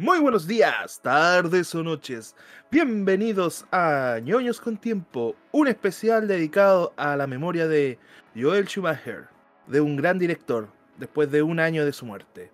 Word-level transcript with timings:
Muy 0.00 0.18
buenos 0.18 0.46
días, 0.46 0.98
tardes 1.02 1.74
o 1.74 1.82
noches. 1.82 2.34
Bienvenidos 2.70 3.66
a 3.70 4.18
ñoños 4.22 4.58
con 4.58 4.78
tiempo, 4.78 5.36
un 5.52 5.68
especial 5.68 6.26
dedicado 6.26 6.94
a 6.96 7.16
la 7.16 7.26
memoria 7.26 7.68
de 7.68 7.98
Joel 8.34 8.66
Schumacher, 8.66 9.26
de 9.66 9.82
un 9.82 9.96
gran 9.96 10.18
director, 10.18 10.70
después 10.96 11.30
de 11.30 11.42
un 11.42 11.60
año 11.60 11.84
de 11.84 11.92
su 11.92 12.06
muerte. 12.06 12.50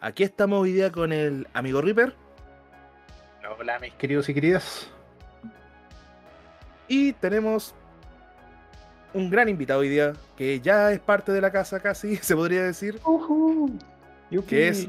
Aquí 0.00 0.22
estamos 0.22 0.62
hoy 0.62 0.74
día 0.74 0.92
con 0.92 1.12
el 1.12 1.48
amigo 1.54 1.82
Reaper. 1.82 2.14
Hola 3.58 3.80
mis 3.80 3.94
queridos 3.94 4.28
y 4.28 4.34
queridas. 4.34 4.88
Y 6.86 7.14
tenemos 7.14 7.74
un 9.12 9.28
gran 9.28 9.48
invitado 9.48 9.80
hoy 9.80 9.88
día, 9.88 10.12
que 10.36 10.60
ya 10.60 10.92
es 10.92 11.00
parte 11.00 11.32
de 11.32 11.40
la 11.40 11.50
casa 11.50 11.80
casi, 11.80 12.14
se 12.22 12.36
podría 12.36 12.62
decir. 12.62 13.00
que 14.46 14.68
es 14.68 14.88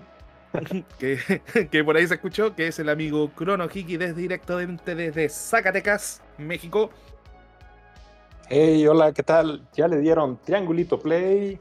que, 1.00 1.84
por 1.84 1.97
ahí 1.97 2.07
se 2.07 2.16
escuchó, 2.16 2.56
que 2.56 2.68
es 2.68 2.79
el 2.79 2.89
amigo 2.89 3.32
Chrono 3.38 3.68
Hiki 3.71 3.97
desde 3.97 4.21
directamente 4.21 4.96
desde 4.96 5.30
Zacatecas, 5.30 6.21
México. 6.38 6.89
Hey, 8.50 8.86
hola, 8.88 9.11
¿qué 9.11 9.24
tal? 9.24 9.68
Ya 9.74 9.88
le 9.88 10.00
dieron 10.00 10.38
triangulito 10.38 11.00
play. 11.00 11.60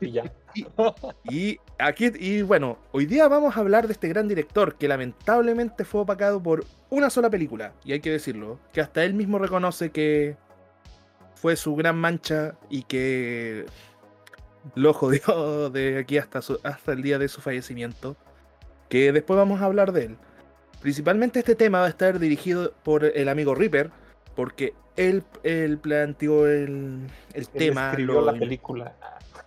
y 0.00 0.10
ya. 0.10 0.32
y, 1.24 1.58
aquí, 1.78 2.10
y 2.18 2.42
bueno, 2.42 2.78
hoy 2.92 3.06
día 3.06 3.28
vamos 3.28 3.56
a 3.56 3.60
hablar 3.60 3.86
de 3.86 3.94
este 3.94 4.08
gran 4.08 4.28
director 4.28 4.74
que 4.74 4.88
lamentablemente 4.88 5.84
fue 5.84 6.02
opacado 6.02 6.42
por 6.42 6.64
una 6.90 7.08
sola 7.08 7.30
película, 7.30 7.72
y 7.84 7.92
hay 7.92 8.00
que 8.00 8.10
decirlo, 8.10 8.58
que 8.72 8.80
hasta 8.80 9.04
él 9.04 9.14
mismo 9.14 9.38
reconoce 9.38 9.90
que 9.90 10.36
fue 11.36 11.56
su 11.56 11.74
gran 11.74 11.96
mancha 11.96 12.54
y 12.68 12.82
que 12.82 13.64
lo 14.74 14.92
jodió 14.92 15.70
de 15.70 15.98
aquí 15.98 16.18
hasta, 16.18 16.40
hasta 16.62 16.92
el 16.92 17.02
día 17.02 17.18
de 17.18 17.28
su 17.28 17.40
fallecimiento, 17.40 18.16
que 18.88 19.12
después 19.12 19.36
vamos 19.36 19.60
a 19.60 19.66
hablar 19.66 19.92
de 19.92 20.06
él. 20.06 20.16
Principalmente 20.80 21.38
este 21.38 21.54
tema 21.54 21.80
va 21.80 21.86
a 21.86 21.90
estar 21.90 22.18
dirigido 22.18 22.72
por 22.82 23.04
el 23.04 23.28
amigo 23.28 23.54
Reaper, 23.54 23.90
porque 24.34 24.74
él, 24.96 25.22
él 25.44 25.78
planteó 25.78 26.46
el, 26.46 27.06
el 27.34 27.48
tema. 27.48 27.90
Escribió 27.90 28.20
la 28.20 28.32
película. 28.32 28.96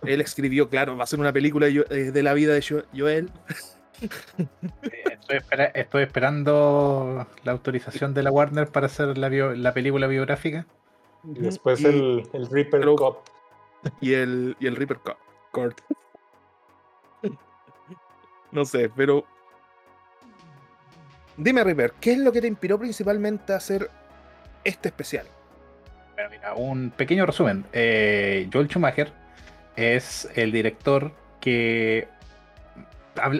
Él 0.02 0.20
escribió, 0.20 0.68
claro, 0.68 0.96
va 0.96 1.04
a 1.04 1.06
ser 1.06 1.20
una 1.20 1.32
película 1.32 1.66
eh, 1.68 1.82
de 2.12 2.22
la 2.22 2.32
vida 2.32 2.54
de 2.54 2.84
Joel. 2.94 3.30
Estoy, 5.74 6.02
esperando 6.02 7.26
la 7.44 7.52
autorización 7.52 8.14
de 8.14 8.22
la 8.22 8.30
Warner 8.30 8.68
para 8.68 8.86
hacer 8.86 9.18
la, 9.18 9.28
la 9.28 9.74
película 9.74 10.06
biográfica. 10.06 10.66
Y 11.24 11.40
después 11.40 11.82
el, 11.84 12.28
el 12.32 12.48
Reaper 12.48 12.84
Cop 12.94 13.26
y 14.00 14.14
el, 14.14 14.56
y 14.60 14.66
el 14.66 14.76
Reaper 14.76 14.98
Court. 15.50 15.80
no 18.52 18.64
sé, 18.64 18.90
pero. 18.94 19.24
Dime, 21.36 21.62
Reaper, 21.64 21.92
¿qué 22.00 22.12
es 22.12 22.18
lo 22.18 22.32
que 22.32 22.40
te 22.40 22.48
inspiró 22.48 22.78
principalmente 22.78 23.52
a 23.52 23.56
hacer 23.56 23.90
este 24.64 24.88
especial? 24.88 25.26
Bueno, 26.14 26.30
mira, 26.30 26.54
un 26.54 26.90
pequeño 26.90 27.26
resumen. 27.26 27.66
Eh, 27.72 28.48
Joel 28.52 28.68
Schumacher 28.68 29.12
es 29.76 30.28
el 30.34 30.52
director 30.52 31.12
que. 31.40 32.08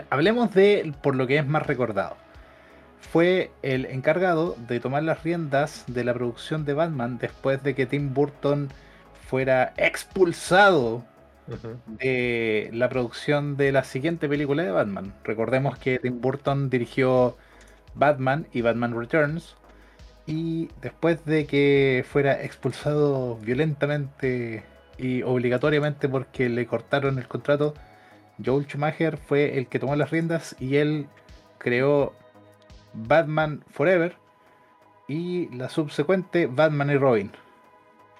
Hablemos 0.08 0.54
de 0.54 0.94
por 1.02 1.14
lo 1.16 1.26
que 1.26 1.38
es 1.38 1.46
más 1.46 1.66
recordado. 1.66 2.16
Fue 3.12 3.50
el 3.62 3.84
encargado 3.86 4.56
de 4.68 4.80
tomar 4.80 5.02
las 5.02 5.22
riendas 5.22 5.84
de 5.86 6.02
la 6.02 6.14
producción 6.14 6.64
de 6.64 6.72
Batman 6.72 7.18
después 7.18 7.62
de 7.62 7.74
que 7.74 7.84
Tim 7.84 8.14
Burton 8.14 8.70
fuera 9.26 9.74
expulsado 9.76 11.04
de 11.86 12.70
la 12.72 12.88
producción 12.88 13.56
de 13.56 13.72
la 13.72 13.84
siguiente 13.84 14.28
película 14.28 14.62
de 14.62 14.70
Batman. 14.70 15.14
Recordemos 15.24 15.78
que 15.78 15.98
Tim 15.98 16.20
Burton 16.20 16.70
dirigió 16.70 17.36
Batman 17.94 18.46
y 18.52 18.62
Batman 18.62 18.98
Returns. 18.98 19.56
Y 20.26 20.68
después 20.80 21.24
de 21.24 21.46
que 21.46 22.04
fuera 22.08 22.42
expulsado 22.42 23.36
violentamente 23.36 24.64
y 24.98 25.22
obligatoriamente 25.22 26.08
porque 26.08 26.48
le 26.48 26.66
cortaron 26.66 27.18
el 27.18 27.28
contrato, 27.28 27.74
Joel 28.44 28.66
Schumacher 28.66 29.18
fue 29.18 29.56
el 29.56 29.68
que 29.68 29.78
tomó 29.78 29.94
las 29.94 30.10
riendas 30.10 30.56
y 30.58 30.76
él 30.76 31.06
creó 31.58 32.12
Batman 32.92 33.62
Forever 33.70 34.16
y 35.06 35.48
la 35.56 35.68
subsecuente 35.68 36.46
Batman 36.46 36.90
y 36.90 36.96
Robin 36.96 37.30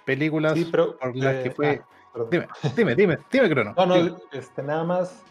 películas 0.06 0.59
por 0.71 1.15
las 1.15 1.34
que 1.43 1.49
eh, 1.49 1.50
fue. 1.50 1.83
Ah, 2.15 2.21
dime, 2.31 2.47
dime, 2.75 2.94
dime, 2.94 3.19
dime, 3.31 3.50
Crono. 3.50 3.75
No, 3.77 3.84
no, 3.84 4.17
este, 4.33 4.62
nada 4.62 4.84
más. 4.84 5.22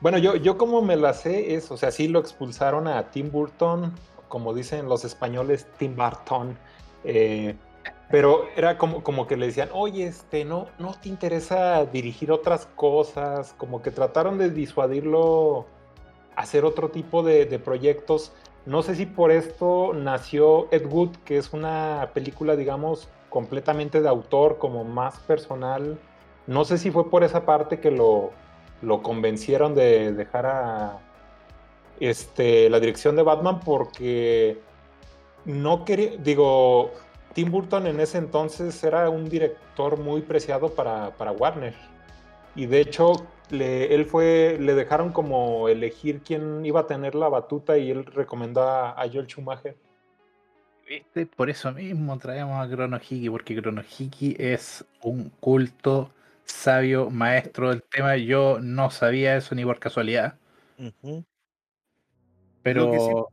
Bueno, 0.00 0.18
yo, 0.18 0.34
yo 0.34 0.58
como 0.58 0.82
me 0.82 0.96
la 0.96 1.12
sé 1.12 1.54
es, 1.54 1.70
o 1.70 1.76
sea, 1.76 1.92
sí 1.92 2.08
lo 2.08 2.18
expulsaron 2.18 2.88
a 2.88 3.10
Tim 3.10 3.30
Burton, 3.30 3.92
como 4.26 4.54
dicen 4.54 4.88
los 4.88 5.04
españoles, 5.04 5.68
Tim 5.78 5.94
Burton. 5.94 6.58
Eh, 7.04 7.54
pero 8.10 8.46
era 8.56 8.76
como, 8.76 9.04
como 9.04 9.26
que 9.28 9.36
le 9.36 9.46
decían, 9.46 9.68
oye, 9.72 10.06
este, 10.06 10.44
no, 10.44 10.66
no 10.78 10.94
te 10.94 11.08
interesa 11.08 11.84
dirigir 11.84 12.32
otras 12.32 12.66
cosas, 12.74 13.54
como 13.56 13.82
que 13.82 13.92
trataron 13.92 14.38
de 14.38 14.50
disuadirlo 14.50 15.66
hacer 16.34 16.64
otro 16.64 16.88
tipo 16.88 17.22
de, 17.22 17.44
de, 17.44 17.58
proyectos. 17.58 18.32
No 18.66 18.82
sé 18.82 18.94
si 18.94 19.06
por 19.06 19.30
esto 19.30 19.92
nació 19.94 20.68
Ed 20.72 20.86
Wood, 20.86 21.16
que 21.24 21.36
es 21.36 21.52
una 21.52 22.10
película, 22.14 22.56
digamos, 22.56 23.08
completamente 23.30 24.02
de 24.02 24.08
autor, 24.08 24.58
como 24.58 24.84
más 24.84 25.18
personal. 25.20 25.98
No 26.46 26.64
sé 26.64 26.78
si 26.78 26.90
fue 26.90 27.08
por 27.08 27.24
esa 27.24 27.46
parte 27.46 27.80
que 27.80 27.90
lo, 27.90 28.32
lo 28.82 29.02
convencieron 29.02 29.74
de 29.74 30.12
dejar 30.12 30.46
a 30.46 30.98
este, 32.00 32.68
la 32.68 32.80
dirección 32.80 33.16
de 33.16 33.22
Batman 33.22 33.60
porque 33.60 34.60
no 35.44 35.84
quería, 35.84 36.16
digo, 36.18 36.90
Tim 37.34 37.50
Burton 37.50 37.86
en 37.86 38.00
ese 38.00 38.18
entonces 38.18 38.82
era 38.82 39.08
un 39.08 39.28
director 39.28 39.98
muy 39.98 40.22
preciado 40.22 40.70
para, 40.70 41.10
para 41.16 41.32
Warner. 41.32 41.74
Y 42.56 42.66
de 42.66 42.80
hecho, 42.80 43.12
le, 43.50 43.94
él 43.94 44.06
fue, 44.06 44.56
le 44.60 44.74
dejaron 44.74 45.12
como 45.12 45.68
elegir 45.68 46.22
quién 46.22 46.64
iba 46.66 46.80
a 46.80 46.86
tener 46.86 47.14
la 47.14 47.28
batuta 47.28 47.78
y 47.78 47.90
él 47.90 48.04
recomendó 48.06 48.62
a, 48.62 48.90
a 48.90 49.08
Joel 49.08 49.26
Schumacher. 49.26 49.76
Por 51.36 51.50
eso 51.50 51.72
mismo 51.72 52.18
traemos 52.18 52.64
a 52.64 52.68
Crono 52.68 52.98
porque 53.30 53.60
Crono 53.60 53.82
es 54.20 54.84
un 55.02 55.30
culto 55.40 56.12
sabio 56.44 57.10
maestro 57.10 57.70
del 57.70 57.82
tema. 57.82 58.16
Yo 58.16 58.58
no 58.60 58.90
sabía 58.90 59.36
eso 59.36 59.54
ni 59.54 59.64
por 59.64 59.78
casualidad. 59.78 60.34
Pero. 62.62 63.28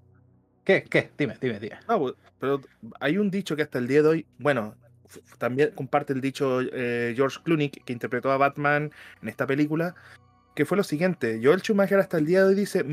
¿Qué? 0.63 0.83
¿Qué? 0.83 1.09
Dime, 1.17 1.37
dime, 1.39 1.59
dime. 1.59 1.77
Pues, 1.87 2.13
pero 2.39 2.61
hay 2.99 3.17
un 3.17 3.31
dicho 3.31 3.55
que 3.55 3.63
hasta 3.63 3.79
el 3.79 3.87
día 3.87 4.03
de 4.03 4.07
hoy, 4.09 4.25
bueno, 4.37 4.75
también 5.37 5.71
comparte 5.71 6.13
el 6.13 6.21
dicho 6.21 6.59
eh, 6.61 7.13
George 7.15 7.39
Clooney, 7.43 7.69
que 7.69 7.93
interpretó 7.93 8.31
a 8.31 8.37
Batman 8.37 8.91
en 9.21 9.29
esta 9.29 9.47
película, 9.47 9.95
que 10.57 10.65
fue 10.65 10.75
lo 10.75 10.83
siguiente. 10.83 11.39
Joel 11.41 11.61
Schumacher 11.61 11.99
hasta 11.99 12.17
el 12.17 12.25
día 12.25 12.39
de 12.39 12.47
hoy 12.47 12.55
dice, 12.55 12.83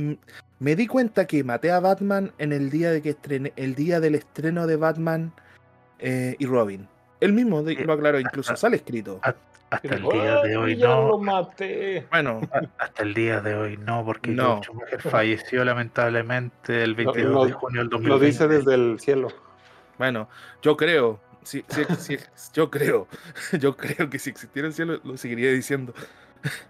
me 0.59 0.77
di 0.77 0.87
cuenta 0.87 1.27
que 1.27 1.43
maté 1.43 1.71
a 1.71 1.81
Batman 1.81 2.31
en 2.37 2.53
el 2.53 2.69
día 2.69 2.91
de 2.91 3.01
que 3.01 3.09
estrené, 3.09 3.55
el 3.57 3.75
día 3.75 4.01
del 4.01 4.17
estreno 4.17 4.67
de 4.67 4.77
Batman 4.77 5.33
eh, 5.99 6.37
y 6.39 6.45
Robin. 6.45 6.87
Él 7.21 7.33
mismo 7.33 7.63
lo 7.63 7.93
aclaró, 7.95 8.21
incluso 8.21 8.55
sale 8.55 8.77
escrito. 8.77 9.19
Hasta 9.23 9.95
el 9.95 10.03
día 10.03 10.43
de 10.43 10.57
hoy 10.59 10.77
no. 10.77 11.09
Lo 11.09 11.19
maté. 11.19 12.07
Bueno, 12.11 12.43
hasta 12.79 13.03
el 13.03 13.15
día 13.15 13.41
de 13.41 13.55
hoy 13.55 13.79
no, 13.79 14.05
porque 14.05 14.31
no. 14.33 14.63
Schumacher 14.63 15.01
falleció 15.01 15.65
lamentablemente 15.65 16.83
el 16.83 16.95
22 16.95 17.47
de 17.47 17.53
junio 17.55 17.81
del 17.81 17.89
2020. 17.89 18.09
Lo 18.09 18.19
dice 18.19 18.47
desde 18.47 18.75
el 18.75 19.01
cielo. 19.01 19.29
Bueno, 19.97 20.29
yo 20.61 20.77
creo, 20.77 21.19
sí, 21.45 21.65
sí, 21.99 22.19
yo 22.53 22.71
creo, 22.71 23.09
yo 23.59 23.75
creo 23.75 24.11
que 24.11 24.19
si 24.19 24.29
existiera 24.29 24.69
el 24.69 24.75
cielo 24.75 25.01
lo 25.03 25.17
seguiría 25.17 25.51
diciendo. 25.51 25.95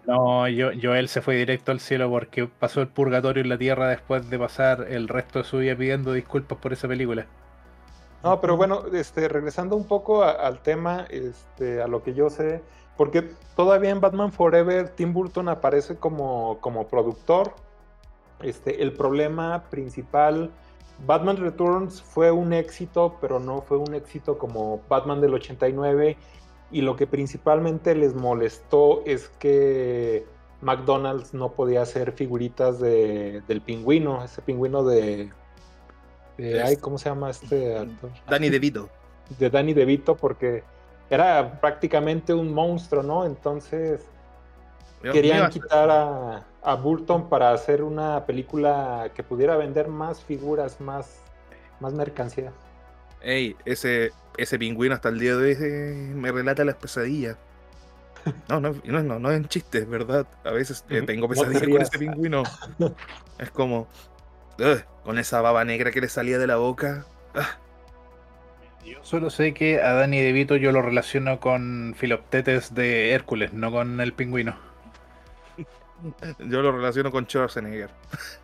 No, 0.07 0.49
yo, 0.49 0.95
él 0.95 1.09
se 1.09 1.21
fue 1.21 1.37
directo 1.37 1.73
al 1.73 1.81
cielo 1.81 2.09
porque 2.09 2.47
pasó 2.47 2.81
el 2.81 2.89
purgatorio 2.89 3.43
en 3.43 3.49
la 3.49 3.59
tierra 3.59 3.89
después 3.89 4.29
de 4.31 4.39
pasar 4.39 4.87
el 4.89 5.09
resto 5.09 5.41
de 5.41 5.45
su 5.45 5.59
vida 5.59 5.77
pidiendo 5.77 6.13
disculpas 6.13 6.59
por 6.59 6.73
esa 6.73 6.87
película. 6.87 7.27
No, 8.23 8.41
pero 8.41 8.57
bueno, 8.57 8.85
este, 8.93 9.29
regresando 9.29 9.77
un 9.77 9.87
poco 9.87 10.25
al 10.25 10.61
tema, 10.63 11.07
este, 11.11 11.83
a 11.83 11.89
lo 11.89 12.03
que 12.03 12.15
yo 12.15 12.31
sé, 12.31 12.63
porque 12.97 13.31
todavía 13.57 13.91
en 13.91 14.01
Batman 14.01 14.33
Forever 14.33 14.89
Tim 14.91 15.13
Burton 15.13 15.49
aparece 15.49 15.97
como, 15.97 16.59
como 16.61 16.87
productor. 16.89 17.55
Este, 18.41 18.83
el 18.83 18.93
problema 18.93 19.65
principal, 19.71 20.51
Batman 21.07 21.37
Returns 21.37 22.03
fue 22.03 22.31
un 22.31 22.53
éxito, 22.53 23.17
pero 23.21 23.41
no 23.41 23.63
fue 23.63 23.79
un 23.79 23.95
éxito 23.95 24.39
como 24.39 24.81
Batman 24.89 25.21
del 25.21 25.35
89 25.35 26.17
y 26.75 26.81
lo 26.81 26.97
que 26.97 27.07
principalmente 27.07 27.95
les 27.95 28.17
molestó 28.17 29.05
es 29.07 29.29
que 29.39 30.27
McDonald's 30.61 31.33
no 31.33 31.53
podía 31.53 31.83
hacer 31.83 32.11
figuritas 32.11 32.81
de, 32.81 33.43
del 33.47 33.61
pingüino, 33.61 34.25
ese 34.25 34.43
pingüino 34.43 34.83
de, 34.83 35.31
ay, 36.37 36.77
¿cómo 36.79 36.99
se 36.99 37.09
llama 37.09 37.31
este 37.31 37.79
actor? 37.79 38.11
Danny 38.29 38.51
DeVito. 38.51 38.91
De 39.39 39.51
Danny 39.51 39.73
DeVito 39.73 40.17
porque 40.17 40.65
era 41.09 41.61
prácticamente 41.61 42.35
un 42.35 42.53
monstruo, 42.53 43.05
¿no? 43.05 43.25
Entonces 43.25 44.01
querían 45.01 45.51
quitar 45.51 45.89
a, 45.89 46.45
a, 46.61 46.75
Burton 46.75 47.29
para 47.29 47.53
hacer 47.53 47.85
una 47.85 48.27
película 48.27 49.13
que 49.15 49.23
pudiera 49.23 49.57
vender 49.57 49.87
más 49.87 50.25
figuras, 50.25 50.81
más, 50.81 51.21
más 51.79 51.93
mercancía. 51.93 52.53
Ey, 53.25 53.57
ese, 53.65 54.13
ese 54.37 54.59
pingüino 54.59 54.95
hasta 54.95 55.09
el 55.09 55.19
día 55.19 55.35
de 55.35 55.57
hoy 55.57 56.15
me 56.15 56.31
relata 56.31 56.65
las 56.65 56.77
pesadillas. 56.77 57.37
No, 58.49 58.59
no, 58.59 58.75
no, 58.85 59.03
no, 59.03 59.19
no 59.19 59.31
es 59.31 59.37
en 59.37 59.49
chiste, 59.49 59.79
es 59.79 59.89
verdad. 59.89 60.27
A 60.45 60.51
veces 60.51 60.83
eh, 60.89 61.03
tengo 61.03 61.29
pesadillas 61.29 61.63
con 61.63 61.83
ese 61.83 61.99
pingüino. 61.99 62.43
Es 63.39 63.51
como, 63.51 63.89
con 65.03 65.19
esa 65.19 65.41
baba 65.41 65.65
negra 65.65 65.91
que 65.91 66.01
le 66.01 66.09
salía 66.09 66.39
de 66.39 66.47
la 66.47 66.57
boca. 66.57 67.05
Yo 68.87 68.99
solo 69.03 69.29
sé 69.31 69.55
que 69.55 69.83
a 69.83 69.93
Danny 69.95 70.21
DeVito 70.21 70.57
yo 70.57 70.71
lo 70.71 70.83
relaciono 70.83 71.41
con 71.41 71.95
Filoptetes 71.97 72.75
de 72.75 73.11
Hércules, 73.13 73.53
no 73.53 73.73
con 73.73 74.01
el 74.01 74.13
pingüino. 74.13 74.57
Yo 76.39 76.63
lo 76.63 76.73
relaciono 76.73 77.11
con 77.11 77.27
Schwarzenegger. 77.27 77.91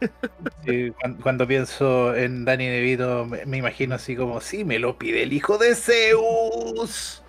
Sí, 0.64 0.92
cuando, 1.22 1.46
pienso 1.46 2.14
en 2.14 2.44
Danny 2.44 2.66
DeVito 2.66 3.26
me, 3.26 3.56
imagino 3.56 3.94
así 3.94 4.14
como, 4.14 4.40
sí, 4.40 4.64
me 4.64 4.78
lo 4.78 4.98
pide 4.98 5.22
el 5.22 5.32
hijo 5.32 5.56
de 5.58 5.74
Zeus. 5.74 7.22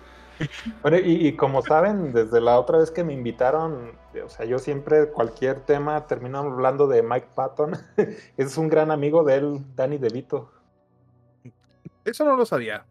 Bueno, 0.82 0.98
y, 0.98 1.34
como 1.34 1.62
saben, 1.62 2.12
desde 2.12 2.40
la 2.40 2.58
otra 2.58 2.78
vez 2.78 2.90
que 2.90 3.04
me 3.04 3.12
invitaron, 3.12 3.92
o 4.22 4.28
sea, 4.28 4.44
yo 4.44 4.58
siempre 4.58 5.08
cualquier 5.08 5.60
tema 5.60 6.06
termino 6.06 6.38
hablando 6.38 6.86
de 6.86 7.02
Mike 7.02 7.28
Patton. 7.34 7.72
es 8.36 8.58
un 8.58 8.68
gran 8.68 8.90
amigo 8.90 9.24
de 9.24 9.36
él, 9.36 9.60
Danny 9.74 9.98
DeVito. 9.98 10.50
Eso 12.04 12.24
no 12.24 12.36
lo 12.36 12.44
sabía. 12.44 12.84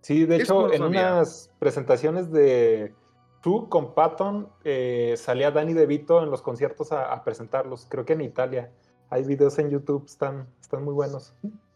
Sí, 0.00 0.24
de 0.24 0.36
hecho, 0.36 0.72
en 0.72 0.82
unas 0.82 1.50
presentaciones 1.58 2.30
de 2.30 2.94
tú 3.40 3.68
con 3.68 3.94
Patton 3.94 4.48
eh, 4.64 5.14
salía 5.16 5.50
Danny 5.50 5.72
DeVito 5.72 6.22
en 6.22 6.30
los 6.30 6.42
conciertos 6.42 6.92
a, 6.92 7.22
presentarlos. 7.24 7.86
Creo 7.88 8.04
que 8.04 8.14
en 8.14 8.22
Italia. 8.22 8.70
Hay 9.10 9.24
videos 9.24 9.58
en 9.58 9.70
YouTube, 9.70 10.04
están, 10.04 10.46
están 10.60 10.84
muy 10.84 10.92
buenos. 10.92 11.34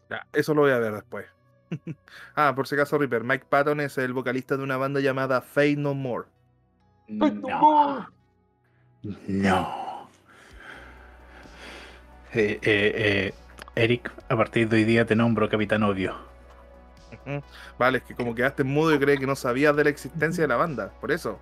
Ya, 0.09 0.27
eso 0.33 0.53
lo 0.53 0.61
voy 0.61 0.71
a 0.71 0.77
ver 0.77 0.93
después. 0.93 1.25
ah, 2.35 2.53
por 2.55 2.67
si 2.67 2.75
acaso, 2.75 2.97
Ripper, 2.99 3.23
Mike 3.23 3.45
Patton 3.49 3.79
es 3.79 3.97
el 3.97 4.13
vocalista 4.13 4.55
de 4.55 4.63
una 4.63 4.77
banda 4.77 4.99
llamada 4.99 5.41
Fade 5.41 5.77
No 5.77 5.95
More. 5.95 6.27
No. 7.07 8.07
No. 9.27 10.07
Eh, 12.33 12.59
eh, 12.61 13.33
Eric, 13.75 14.11
a 14.29 14.37
partir 14.37 14.69
de 14.69 14.77
hoy 14.77 14.83
día 14.83 15.05
te 15.05 15.15
nombro 15.15 15.49
Capitán 15.49 15.83
Odio. 15.83 16.15
Vale, 17.77 17.99
es 17.99 18.03
que 18.03 18.15
como 18.15 18.35
quedaste 18.35 18.63
mudo 18.63 18.93
y 18.93 18.99
creí 18.99 19.17
que 19.17 19.27
no 19.27 19.35
sabías 19.35 19.75
de 19.75 19.83
la 19.83 19.89
existencia 19.89 20.43
de 20.43 20.47
la 20.47 20.55
banda, 20.55 20.91
por 20.99 21.11
eso. 21.11 21.39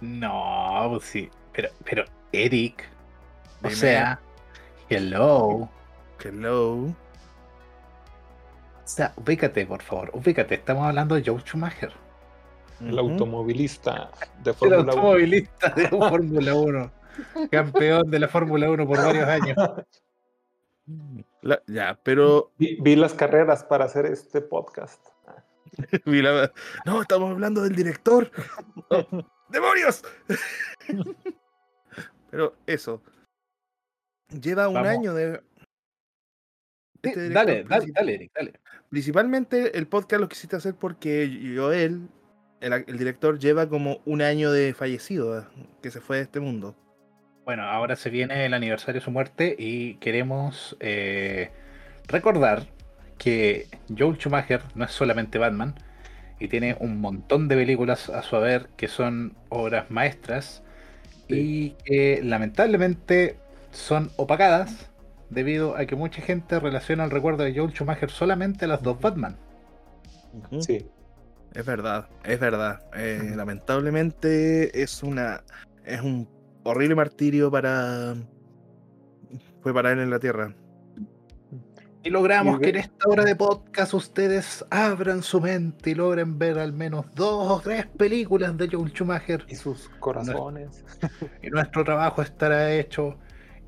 No, 0.00 0.86
pues 0.90 1.04
sí, 1.04 1.28
pero, 1.52 1.70
pero 1.84 2.04
Eric, 2.32 2.88
o 3.62 3.70
sea, 3.70 4.20
hello. 4.88 5.68
Hello. 6.22 6.74
O 6.74 6.94
sea, 8.84 9.12
ubícate, 9.16 9.66
por 9.66 9.82
favor, 9.82 10.10
ubícate, 10.14 10.54
estamos 10.54 10.86
hablando 10.86 11.14
de 11.14 11.22
Joe 11.24 11.40
Schumacher. 11.40 11.92
El 12.80 12.98
automovilista 12.98 14.10
de 14.42 14.54
Fórmula 14.54 14.78
1. 14.78 14.82
El 14.82 14.88
automovilista 14.88 15.68
de 15.70 15.88
Fórmula 15.88 16.54
1. 16.54 16.92
Campeón 17.50 18.10
de 18.10 18.18
la 18.20 18.28
Fórmula 18.28 18.70
1 18.70 18.86
por 18.86 18.96
varios 18.98 19.28
años. 19.28 19.56
ya, 21.66 21.98
pero. 22.02 22.52
Vi, 22.56 22.96
las 22.96 23.14
carreras 23.14 23.64
para 23.64 23.86
hacer 23.86 24.06
este 24.06 24.40
podcast. 24.40 25.04
No, 26.86 27.02
estamos 27.02 27.30
hablando 27.30 27.62
del 27.62 27.76
director. 27.76 28.30
¡Demonios! 29.48 30.02
pero 32.30 32.54
eso. 32.66 33.02
Lleva 34.28 34.68
un 34.68 34.78
año 34.78 35.14
de. 35.14 35.42
Este 37.02 37.30
dale, 37.30 37.64
dale, 37.64 37.86
dale, 37.94 38.14
Eric, 38.14 38.32
dale. 38.34 38.52
Principalmente 38.90 39.78
el 39.78 39.86
podcast 39.86 40.20
lo 40.20 40.28
quisiste 40.28 40.56
hacer 40.56 40.74
porque 40.74 41.54
Joel, 41.56 42.08
el, 42.60 42.72
el 42.72 42.98
director, 42.98 43.38
lleva 43.38 43.68
como 43.68 44.02
un 44.04 44.20
año 44.20 44.50
de 44.50 44.74
fallecido, 44.74 45.46
que 45.80 45.90
se 45.90 46.00
fue 46.00 46.16
de 46.16 46.22
este 46.24 46.40
mundo. 46.40 46.74
Bueno, 47.44 47.62
ahora 47.62 47.96
se 47.96 48.10
viene 48.10 48.44
el 48.44 48.52
aniversario 48.52 49.00
de 49.00 49.04
su 49.04 49.10
muerte 49.10 49.56
y 49.58 49.94
queremos 49.94 50.76
eh, 50.80 51.50
recordar 52.06 52.66
que 53.16 53.68
Joel 53.96 54.16
Schumacher 54.18 54.62
no 54.74 54.84
es 54.84 54.90
solamente 54.90 55.38
Batman 55.38 55.74
y 56.38 56.48
tiene 56.48 56.76
un 56.80 57.00
montón 57.00 57.48
de 57.48 57.56
películas 57.56 58.08
a 58.10 58.22
su 58.22 58.36
haber 58.36 58.68
que 58.76 58.88
son 58.88 59.34
obras 59.48 59.90
maestras 59.90 60.62
y 61.28 61.70
que 61.84 62.20
lamentablemente 62.22 63.36
son 63.70 64.10
opacadas 64.16 64.90
debido 65.30 65.76
a 65.76 65.84
que 65.84 65.94
mucha 65.94 66.22
gente 66.22 66.58
relaciona 66.58 67.04
el 67.04 67.10
recuerdo 67.10 67.44
de 67.44 67.54
Joel 67.54 67.72
Schumacher 67.72 68.10
solamente 68.10 68.64
a 68.64 68.68
las 68.68 68.82
dos 68.82 69.00
Batman. 69.00 69.36
Sí. 70.60 70.86
Es 71.54 71.66
verdad, 71.66 72.08
es 72.24 72.38
verdad. 72.38 72.80
Eh, 72.94 73.32
lamentablemente 73.34 74.82
es 74.82 75.02
una 75.02 75.42
es 75.84 76.00
un 76.02 76.28
horrible 76.64 76.94
martirio 76.94 77.50
para. 77.50 78.14
Fue 79.62 79.74
para 79.74 79.92
él 79.92 79.98
en 79.98 80.10
la 80.10 80.18
tierra. 80.18 80.54
Y 82.08 82.10
logramos 82.10 82.58
que 82.58 82.70
en 82.70 82.76
esta 82.76 83.06
hora 83.06 83.22
de 83.22 83.36
podcast 83.36 83.92
ustedes 83.92 84.64
abran 84.70 85.22
su 85.22 85.42
mente 85.42 85.90
y 85.90 85.94
logren 85.94 86.38
ver 86.38 86.58
al 86.58 86.72
menos 86.72 87.04
dos 87.14 87.50
o 87.50 87.60
tres 87.60 87.84
películas 87.84 88.56
de 88.56 88.66
Joel 88.66 88.90
Schumacher. 88.92 89.44
Y 89.46 89.56
sus 89.56 89.90
corazones. 90.00 90.86
Y 91.42 91.50
nuestro 91.50 91.84
trabajo 91.84 92.22
estará 92.22 92.72
hecho 92.72 93.18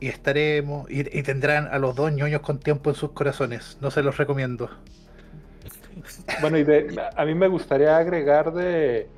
y 0.01 0.09
estaremos 0.09 0.91
y, 0.91 1.05
tendrán 1.23 1.67
a 1.67 1.79
los 1.79 1.95
dos 1.95 2.13
ñoños 2.13 2.41
con 2.41 2.59
tiempo 2.59 2.89
en 2.89 2.97
sus 2.97 3.11
corazones. 3.11 3.77
No 3.83 3.91
se 3.91 4.03
los 4.03 4.17
recomiendo. 4.17 4.71
Bueno, 6.41 6.57
y 6.57 6.65
a 7.15 7.25
mí 7.27 7.35
me 7.35 7.47
gustaría 7.47 7.99
agregar 7.99 8.55
de 8.55 9.11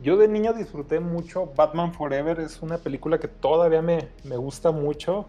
yo 0.00 0.16
de 0.16 0.28
niño 0.28 0.54
disfruté 0.54 0.98
mucho 0.98 1.52
Batman 1.54 1.92
Forever, 1.92 2.40
es 2.40 2.62
una 2.62 2.78
película 2.78 3.18
que 3.18 3.28
todavía 3.28 3.82
me, 3.82 4.08
me 4.24 4.38
gusta 4.38 4.70
mucho. 4.70 5.26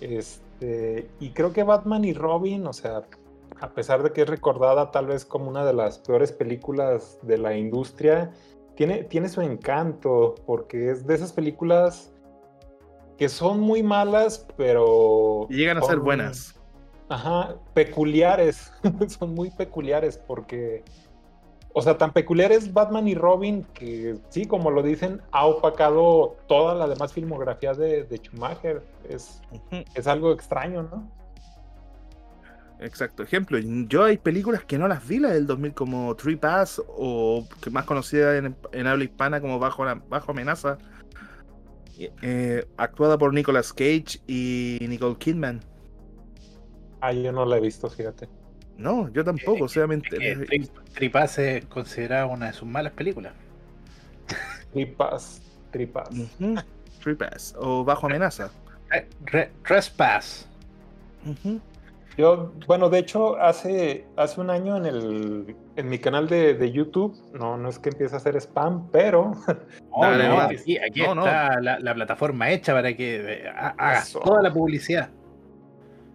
Este, 0.00 1.08
y 1.20 1.30
creo 1.30 1.52
que 1.52 1.62
Batman 1.62 2.04
y 2.04 2.14
Robin, 2.14 2.66
o 2.66 2.72
sea, 2.72 3.02
a 3.60 3.70
pesar 3.70 4.02
de 4.02 4.12
que 4.12 4.22
es 4.22 4.28
recordada 4.28 4.90
tal 4.90 5.06
vez 5.06 5.24
como 5.24 5.48
una 5.48 5.64
de 5.64 5.72
las 5.72 5.98
peores 5.98 6.32
películas 6.32 7.18
de 7.22 7.38
la 7.38 7.56
industria, 7.56 8.32
tiene, 8.74 9.04
tiene 9.04 9.28
su 9.28 9.42
encanto, 9.42 10.34
porque 10.46 10.90
es 10.90 11.06
de 11.06 11.14
esas 11.14 11.32
películas 11.32 12.12
que 13.18 13.28
son 13.28 13.60
muy 13.60 13.82
malas, 13.82 14.46
pero... 14.56 15.46
Y 15.50 15.56
llegan 15.56 15.76
a 15.76 15.82
ser 15.82 15.98
buenas. 15.98 16.58
Ajá, 17.10 17.56
peculiares, 17.74 18.72
son 19.08 19.34
muy 19.34 19.50
peculiares 19.50 20.16
porque 20.16 20.84
o 21.72 21.82
sea, 21.82 21.96
tan 21.98 22.12
peculiar 22.12 22.52
es 22.52 22.72
Batman 22.72 23.06
y 23.06 23.14
Robin 23.14 23.64
que 23.74 24.16
sí, 24.28 24.46
como 24.46 24.70
lo 24.70 24.82
dicen, 24.82 25.20
ha 25.30 25.46
opacado 25.46 26.36
toda 26.48 26.74
la 26.74 26.88
demás 26.88 27.12
filmografía 27.12 27.74
de, 27.74 28.06
Schumacher. 28.16 28.82
Es, 29.08 29.40
es 29.94 30.06
algo 30.06 30.32
extraño, 30.32 30.82
¿no? 30.82 31.20
Exacto. 32.80 33.22
Ejemplo, 33.22 33.58
yo 33.58 34.04
hay 34.04 34.16
películas 34.16 34.64
que 34.64 34.78
no 34.78 34.88
las 34.88 35.06
vi, 35.06 35.18
la 35.18 35.30
del 35.30 35.46
2000 35.46 35.74
como 35.74 36.16
Tree 36.16 36.36
Pass 36.36 36.82
o 36.88 37.46
que 37.60 37.70
más 37.70 37.84
conocida 37.84 38.36
en, 38.36 38.86
habla 38.86 39.04
hispana 39.04 39.40
como 39.40 39.58
Bajo, 39.58 39.84
Bajo 40.08 40.32
Amenaza, 40.32 40.78
eh, 42.22 42.66
actuada 42.78 43.18
por 43.18 43.34
Nicolas 43.34 43.74
Cage 43.74 44.22
y 44.26 44.78
Nicole 44.88 45.16
Kidman. 45.16 45.60
Ah, 47.02 47.12
yo 47.12 47.32
no 47.32 47.44
la 47.44 47.58
he 47.58 47.60
visto, 47.60 47.88
fíjate. 47.90 48.28
No, 48.80 49.12
yo 49.12 49.22
tampoco, 49.22 49.68
solamente. 49.68 50.16
Tripas 50.94 51.38
es 51.38 51.66
considerada 51.66 52.26
una 52.26 52.46
de 52.46 52.52
sus 52.54 52.66
malas 52.66 52.94
películas. 52.94 53.34
Tripas, 54.72 55.42
Tripas. 55.70 56.08
Tripas, 57.02 57.54
o 57.58 57.84
Bajo 57.84 58.06
Amenaza. 58.06 58.50
trespass. 59.62 60.48
Yo, 62.16 62.52
bueno, 62.66 62.88
de 62.88 63.00
hecho, 63.00 63.36
hace, 63.36 64.06
hace 64.16 64.40
un 64.40 64.48
año 64.48 64.76
en, 64.78 64.86
el, 64.86 65.56
en 65.76 65.88
mi 65.88 65.98
canal 65.98 66.26
de, 66.28 66.72
YouTube, 66.72 67.14
no, 67.34 67.58
no 67.58 67.68
es 67.68 67.78
que 67.78 67.90
empiece 67.90 68.14
a 68.14 68.18
hacer 68.18 68.36
spam, 68.36 68.90
pero. 68.90 69.32
aquí, 70.42 70.78
está 71.02 71.60
la, 71.60 71.94
plataforma 71.94 72.50
hecha 72.50 72.72
para 72.72 72.94
que 72.94 73.42
eh, 73.42 73.48
hagas 73.48 74.12
toda 74.12 74.42
la 74.42 74.52
publicidad. 74.52 75.10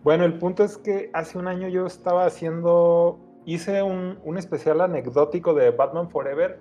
Bueno, 0.06 0.24
el 0.24 0.38
punto 0.38 0.64
es 0.64 0.78
que 0.78 1.10
hace 1.14 1.40
un 1.40 1.48
año 1.48 1.68
yo 1.68 1.88
estaba 1.88 2.28
haciendo, 2.28 3.18
hice 3.44 3.82
un, 3.82 4.38
especial 4.38 4.82
anecdótico 4.82 5.56
de 5.56 5.72
Batman 5.72 6.12
Forever, 6.12 6.60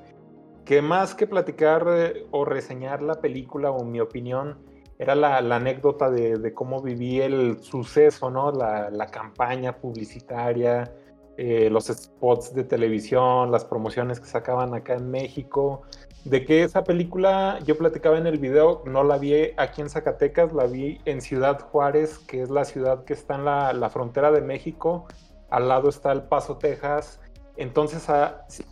que 0.65 0.81
más 0.81 1.15
que 1.15 1.27
platicar 1.27 1.85
eh, 1.91 2.27
o 2.31 2.47
reseñar 2.47 3.03
la 3.03 3.21
película 3.21 3.71
o 3.71 3.85
mi 3.85 4.01
opinión, 4.01 4.65
era 4.99 5.15
la, 5.15 5.37
anécdota 5.37 6.09
de, 6.11 6.55
cómo 6.55 6.81
viví 6.81 7.21
el 7.21 7.59
suceso, 7.63 8.31
¿no? 8.31 8.51
La, 8.51 9.09
campaña 9.13 9.77
publicitaria, 9.77 10.91
eh, 11.37 11.69
los 11.69 11.89
spots 11.89 12.55
de 12.55 12.65
televisión, 12.65 13.53
las 13.53 13.67
promociones 13.67 14.21
que 14.21 14.27
sacaban 14.27 14.73
acá 14.73 14.95
en 14.95 15.11
México. 15.11 15.83
De 16.25 16.45
que 16.45 16.63
esa 16.63 16.85
película, 16.85 17.59
yo 17.67 17.77
platicaba 17.77 18.17
en 18.17 18.27
el 18.27 18.39
video, 18.39 18.83
no 18.87 19.05
la 19.05 19.19
vi 19.19 19.53
aquí 19.59 19.83
en 19.83 19.91
Zacatecas, 19.91 20.53
la 20.55 20.65
vi 20.65 20.99
en 21.05 21.21
Ciudad 21.21 21.61
Juárez, 21.61 22.19
que 22.19 22.43
es 22.43 22.51
la 22.51 22.65
ciudad 22.65 23.05
que 23.05 23.13
está 23.13 23.35
en 23.35 23.45
la, 23.45 23.91
frontera 23.91 24.33
de 24.33 24.41
México, 24.41 25.07
al 25.51 25.69
lado 25.69 25.91
está 25.91 26.13
El 26.13 26.23
Paso, 26.23 26.57
Texas. 26.57 27.21
Entonces 27.57 28.09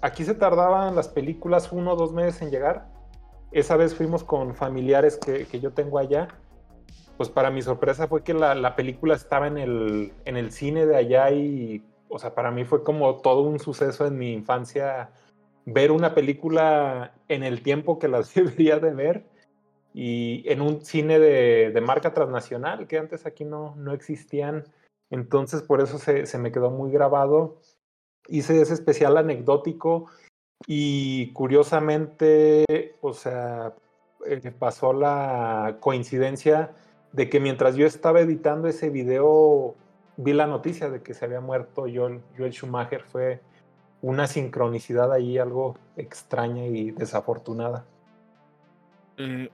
aquí 0.00 0.24
se 0.24 0.34
tardaban 0.34 0.96
las 0.96 1.08
películas 1.08 1.70
uno 1.72 1.92
o 1.92 1.96
dos 1.96 2.12
meses 2.12 2.40
en 2.40 2.50
llegar. 2.50 2.88
Esa 3.52 3.76
vez 3.76 3.94
fuimos 3.94 4.24
con 4.24 4.54
familiares 4.54 5.18
que, 5.18 5.46
yo 5.60 5.72
tengo 5.72 5.98
allá. 5.98 6.28
Pues 7.18 7.28
para 7.28 7.50
mi 7.50 7.60
sorpresa 7.60 8.08
fue 8.08 8.24
que 8.24 8.32
la, 8.32 8.74
película 8.76 9.14
estaba 9.14 9.46
en 9.46 9.58
el, 9.58 10.14
en 10.24 10.38
el 10.38 10.52
cine 10.52 10.86
de 10.86 10.96
allá 10.96 11.30
y, 11.30 11.84
o 12.08 12.18
sea, 12.18 12.34
para 12.34 12.50
mí 12.50 12.64
fue 12.64 12.82
como 12.82 13.16
todo 13.16 13.42
un 13.42 13.58
suceso 13.58 14.06
en 14.06 14.16
mi 14.16 14.32
infancia 14.32 15.10
ver 15.64 15.92
una 15.92 16.14
película 16.14 17.14
en 17.28 17.42
el 17.42 17.62
tiempo 17.62 17.98
que 17.98 18.08
las 18.08 18.34
debería 18.34 18.78
de 18.78 18.94
ver 18.94 19.24
y 19.94 20.44
en 20.50 20.62
un 20.62 20.84
cine 20.84 21.18
de, 21.18 21.78
marca 21.82 22.14
transnacional 22.14 22.86
que 22.86 22.98
antes 22.98 23.26
aquí 23.26 23.44
no, 23.44 23.74
no 23.76 23.92
existían. 23.92 24.64
Entonces 25.10 25.62
por 25.62 25.80
eso 25.80 25.98
se, 25.98 26.26
se, 26.26 26.38
me 26.38 26.52
quedó 26.52 26.70
muy 26.70 26.90
grabado. 26.90 27.58
Hice 28.28 28.60
ese 28.60 28.74
especial 28.74 29.16
anecdótico 29.16 30.06
y 30.66 31.32
curiosamente, 31.32 32.64
o 33.00 33.12
sea, 33.12 33.74
eh, 34.26 34.52
pasó 34.56 34.92
la 34.92 35.78
coincidencia 35.80 36.74
de 37.12 37.28
que 37.28 37.40
mientras 37.40 37.74
yo 37.76 37.86
estaba 37.86 38.20
editando 38.20 38.68
ese 38.68 38.88
video, 38.88 39.74
vi 40.16 40.32
la 40.32 40.46
noticia 40.46 40.88
de 40.88 41.02
que 41.02 41.14
se 41.14 41.24
había 41.24 41.40
muerto 41.40 41.82
Joel, 41.92 42.22
Joel 42.36 42.52
Schumacher. 42.52 43.02
Fue, 43.02 43.40
una 44.02 44.26
sincronicidad 44.26 45.12
ahí 45.12 45.38
algo 45.38 45.78
extraña 45.96 46.66
y 46.66 46.90
desafortunada. 46.90 47.84
Eh, 49.16 49.50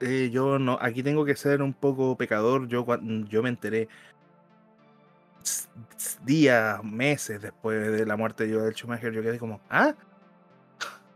eh, 0.00 0.30
yo 0.32 0.58
no, 0.58 0.78
aquí 0.80 1.02
tengo 1.02 1.24
que 1.24 1.36
ser 1.36 1.60
un 1.60 1.74
poco 1.74 2.16
pecador. 2.16 2.66
Yo, 2.68 2.86
yo 3.28 3.42
me 3.42 3.50
enteré 3.50 3.88
días, 6.24 6.82
meses 6.82 7.42
después 7.42 7.92
de 7.92 8.06
la 8.06 8.16
muerte 8.16 8.46
de 8.46 8.54
Joel 8.54 8.74
Schumacher. 8.74 9.12
Yo 9.12 9.22
quedé 9.22 9.38
como, 9.38 9.60
¿ah? 9.68 9.94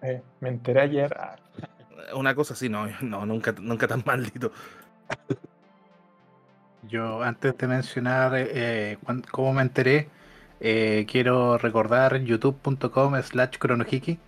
Eh, 0.02 0.22
me 0.40 0.50
enteré 0.50 0.82
ayer. 0.82 1.16
Ah. 1.18 1.36
Una 2.14 2.34
cosa 2.34 2.52
así, 2.52 2.68
no, 2.68 2.86
no, 3.00 3.24
nunca, 3.24 3.54
nunca 3.58 3.88
tan 3.88 4.02
maldito. 4.04 4.52
Yo, 6.82 7.22
antes 7.22 7.56
de 7.56 7.66
mencionar 7.66 8.46
cómo 9.30 9.54
me 9.54 9.62
enteré, 9.62 10.10
eh, 10.60 11.06
quiero 11.10 11.58
recordar 11.58 12.20
youtube.com 12.22 13.20
slash 13.22 13.58
cronohiki 13.58 14.18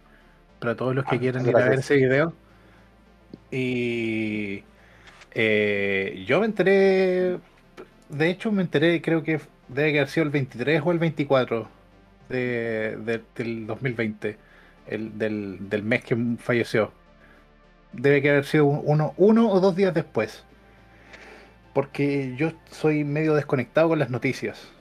para 0.59 0.77
todos 0.77 0.95
los 0.95 1.05
que 1.05 1.17
ah, 1.17 1.19
quieran 1.19 1.47
ir 1.47 1.57
a 1.57 1.69
ver 1.69 1.79
ese 1.79 1.97
video. 1.97 2.33
Y 3.51 4.65
eh, 5.33 6.25
yo 6.27 6.41
me 6.41 6.47
enteré, 6.47 7.39
de 8.09 8.31
hecho 8.31 8.51
me 8.53 8.63
enteré, 8.63 9.01
creo 9.03 9.23
que 9.23 9.41
debe 9.69 9.99
haber 9.99 10.09
sido 10.09 10.25
el 10.25 10.31
23 10.31 10.83
o 10.85 10.93
el 10.93 10.99
24 10.99 11.69
de, 12.29 13.23
del 13.37 13.67
2020, 13.67 14.37
el, 14.89 15.19
del, 15.19 15.69
del, 15.69 15.83
mes 15.83 16.05
que 16.05 16.17
falleció. 16.39 16.93
Debe 17.93 18.29
haber 18.31 18.45
sido 18.45 18.67
uno, 18.67 19.15
uno 19.17 19.51
o 19.51 19.61
dos 19.61 19.77
días 19.77 19.95
después. 19.95 20.45
Porque 21.73 22.35
yo 22.37 22.53
soy 22.71 23.05
medio 23.05 23.35
desconectado 23.35 23.91
con 23.91 23.99
las 23.99 24.11
noticias 24.11 24.76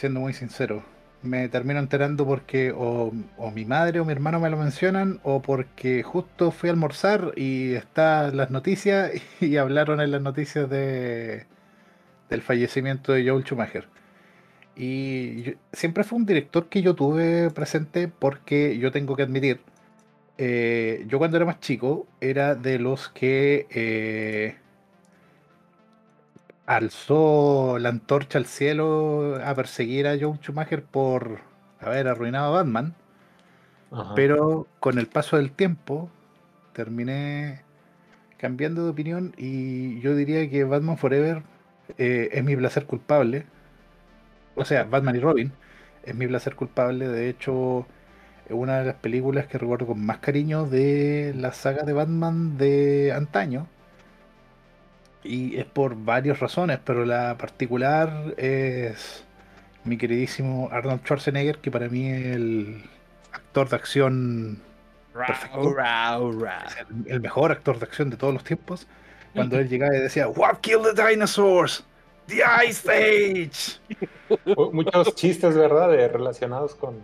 siendo 0.00 0.20
muy 0.20 0.32
sincero. 0.32 0.82
Me 1.22 1.48
termino 1.50 1.78
enterando 1.78 2.26
porque 2.26 2.72
o, 2.74 3.12
mi 3.54 3.64
madre 3.66 4.00
o 4.00 4.04
mi 4.06 4.12
hermano 4.12 4.40
me 4.40 4.48
lo 4.48 4.56
mencionan 4.56 5.20
o 5.22 5.42
porque 5.42 6.02
justo 6.02 6.50
fui 6.50 6.70
a 6.70 6.72
almorzar 6.72 7.32
y 7.36 7.74
está 7.74 8.30
las 8.32 8.50
noticias 8.50 9.12
y 9.40 9.58
hablaron 9.58 10.00
en 10.00 10.10
las 10.10 10.22
noticias 10.22 10.68
de 10.70 11.46
del 12.30 12.42
fallecimiento 12.42 13.12
de 13.12 13.28
Joel 13.28 13.44
Schumacher. 13.44 13.88
Y 14.76 15.54
siempre 15.72 16.04
fue 16.04 16.18
un 16.18 16.26
director 16.26 16.68
que 16.68 16.82
yo 16.82 16.94
tuve 16.94 17.50
presente 17.50 18.08
porque 18.08 18.78
yo 18.78 18.92
tengo 18.92 19.16
que 19.16 19.24
admitir, 19.24 19.60
eh, 20.38 21.04
yo 21.08 21.18
cuando 21.18 21.36
era 21.36 21.46
más 21.46 21.60
chico 21.60 22.06
era 22.20 22.54
de 22.54 22.78
los 22.78 23.08
que 23.10 23.66
eh, 23.70 24.56
alzó 26.70 27.78
la 27.80 27.88
antorcha 27.88 28.38
al 28.38 28.46
cielo 28.46 29.40
a 29.44 29.54
perseguir 29.56 30.06
a 30.06 30.16
Joe 30.20 30.36
Schumacher 30.36 30.84
por 30.84 31.40
haber 31.80 32.06
arruinado 32.06 32.54
a 32.54 32.62
Batman. 32.62 32.94
Pero 34.14 34.68
con 34.78 34.98
el 34.98 35.08
paso 35.08 35.36
del 35.36 35.50
tiempo 35.50 36.10
terminé 36.72 37.62
cambiando 38.38 38.84
de 38.84 38.90
opinión 38.90 39.34
y 39.36 40.00
yo 40.00 40.14
diría 40.14 40.48
que 40.48 40.64
Batman 40.64 40.96
Forever 40.96 41.42
eh, 41.98 42.30
es 42.32 42.44
mi 42.44 42.56
placer 42.56 42.86
culpable. 42.86 43.46
O 44.54 44.64
sea, 44.64 44.84
Batman 44.84 45.16
y 45.16 45.20
Robin 45.20 45.52
es 46.04 46.14
mi 46.14 46.26
placer 46.28 46.54
culpable. 46.54 47.08
De 47.08 47.28
hecho, 47.28 47.86
es 48.46 48.52
una 48.52 48.78
de 48.80 48.86
las 48.86 48.96
películas 48.96 49.46
que 49.48 49.58
recuerdo 49.58 49.86
con 49.88 50.04
más 50.04 50.18
cariño 50.18 50.66
de 50.66 51.34
la 51.36 51.52
saga 51.52 51.82
de 51.84 51.92
Batman 51.94 52.58
de 52.58 53.12
antaño. 53.12 53.68
Y 55.22 55.58
es 55.58 55.66
por 55.66 55.94
varias 55.96 56.40
razones, 56.40 56.78
pero 56.84 57.04
la 57.04 57.36
particular 57.36 58.34
es 58.38 59.24
mi 59.84 59.96
queridísimo 59.96 60.68
Arnold 60.72 61.02
Schwarzenegger, 61.02 61.58
que 61.58 61.70
para 61.70 61.88
mí 61.88 62.08
es 62.08 62.36
el 62.36 62.82
actor 63.32 63.68
de 63.68 63.76
acción 63.76 64.62
perfecto. 65.12 65.76
El, 67.06 67.20
mejor 67.20 67.52
actor 67.52 67.78
de 67.78 67.84
acción 67.84 68.10
de 68.10 68.16
todos 68.16 68.32
los 68.32 68.44
tiempos. 68.44 68.86
Cuando 69.34 69.58
él 69.58 69.68
llegaba 69.68 69.94
y 69.96 70.00
decía, 70.00 70.28
What 70.28 70.60
killed 70.60 70.94
the 70.94 71.02
dinosaurs? 71.02 71.84
The 72.26 72.42
Ice 72.68 72.88
Age. 72.88 73.78
Muchos 74.72 75.14
chistes, 75.14 75.56
¿verdad? 75.56 75.90
De, 75.90 76.08
relacionados 76.08 76.74
con, 76.74 76.96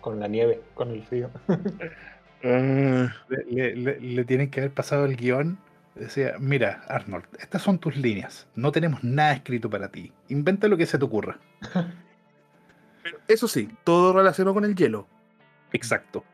con 0.00 0.18
la 0.18 0.28
nieve, 0.28 0.60
con 0.74 0.90
el 0.90 1.02
frío. 1.04 1.30
le, 2.42 4.00
le, 4.00 4.24
tienen 4.24 4.50
que 4.50 4.60
haber 4.60 4.72
pasado 4.72 5.04
el 5.04 5.16
guion 5.16 5.58
Decía, 5.98 6.34
mira, 6.38 6.84
Arnold, 6.88 7.24
estas 7.40 7.62
son 7.62 7.78
tus 7.78 7.96
líneas. 7.96 8.46
No 8.54 8.70
tenemos 8.70 9.02
nada 9.02 9.32
escrito 9.32 9.68
para 9.68 9.88
ti. 9.88 10.12
Inventa 10.28 10.68
lo 10.68 10.76
que 10.76 10.86
se 10.86 10.96
te 10.96 11.04
ocurra. 11.04 11.38
Pero 13.02 13.18
eso 13.26 13.48
sí, 13.48 13.68
todo 13.82 14.12
relacionado 14.12 14.54
con 14.54 14.64
el 14.64 14.74
hielo. 14.74 15.06
Exacto. 15.72 16.24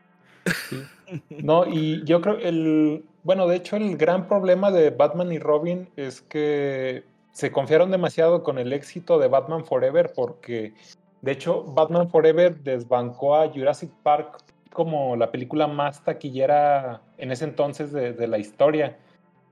No, 1.29 1.67
y 1.67 2.03
yo 2.03 2.19
creo 2.19 2.39
el. 2.39 3.05
Bueno, 3.21 3.47
de 3.47 3.57
hecho, 3.57 3.75
el 3.75 3.95
gran 3.95 4.27
problema 4.27 4.71
de 4.71 4.89
Batman 4.89 5.31
y 5.31 5.37
Robin 5.37 5.87
es 5.95 6.21
que 6.21 7.03
se 7.31 7.51
confiaron 7.51 7.91
demasiado 7.91 8.41
con 8.41 8.57
el 8.57 8.73
éxito 8.73 9.19
de 9.19 9.27
Batman 9.27 9.65
Forever 9.65 10.11
porque, 10.15 10.73
de 11.21 11.31
hecho, 11.31 11.63
Batman 11.63 12.09
Forever 12.09 12.57
desbancó 12.57 13.35
a 13.35 13.49
Jurassic 13.49 13.91
Park 14.01 14.43
como 14.73 15.15
la 15.15 15.31
película 15.31 15.67
más 15.67 16.03
taquillera 16.03 17.01
en 17.19 17.31
ese 17.31 17.45
entonces 17.45 17.91
de 17.91 18.27
la 18.27 18.39
historia. 18.39 18.97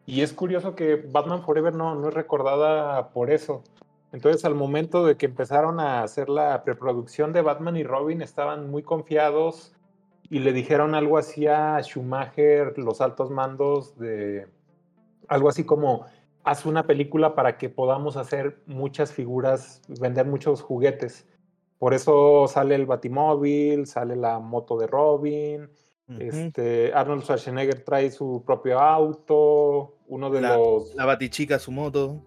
Y 0.06 0.22
es 0.22 0.34
curioso 0.34 0.76
que 0.76 0.96
Batman 0.96 1.44
Forever 1.44 1.74
no, 1.74 1.96
no 1.96 2.10
es 2.10 2.14
recordada 2.14 3.10
por 3.10 3.32
eso. 3.32 3.64
Entonces, 4.12 4.46
al 4.46 4.54
momento 4.54 5.06
de 5.06 5.18
que 5.18 5.26
empezaron 5.26 5.80
a 5.80 6.04
hacer 6.04 6.30
la 6.30 6.64
preproducción 6.64 7.34
de 7.34 7.42
Batman 7.42 7.78
y 7.78 7.84
Robin, 7.84 8.22
estaban 8.22 8.70
muy 8.70 8.84
confiados 8.84 9.74
y 10.30 10.40
le 10.40 10.54
dijeron 10.54 10.94
algo 10.94 11.18
así 11.18 11.48
a 11.48 11.80
Schumacher, 11.82 12.78
los 12.78 13.02
altos 13.02 13.32
mandos, 13.32 13.98
de 13.98 14.48
algo 15.28 15.50
así 15.50 15.64
como, 15.64 16.06
haz 16.44 16.66
una 16.66 16.86
película 16.86 17.34
para 17.34 17.58
que 17.58 17.70
podamos 17.70 18.18
hacer 18.18 18.62
muchas 18.66 19.12
figuras, 19.12 19.82
vender 19.88 20.26
muchos 20.26 20.62
juguetes. 20.62 21.26
Por 21.80 21.94
eso 21.94 22.48
sale 22.48 22.76
el 22.76 22.86
Batimóvil, 22.86 23.88
sale 23.88 24.16
la 24.16 24.40
moto 24.40 24.78
de 24.78 24.88
Robin, 24.88 25.70
este, 26.20 26.94
Arnold 26.94 27.24
Schwarzenegger 27.24 27.84
trae 27.84 28.12
su 28.12 28.44
propio 28.46 28.80
auto, 28.80 29.98
uno 30.08 30.30
de 30.30 30.42
los... 30.42 30.94
La 30.96 31.06
batichica, 31.06 31.60
su 31.60 31.72
moto. 31.72 32.22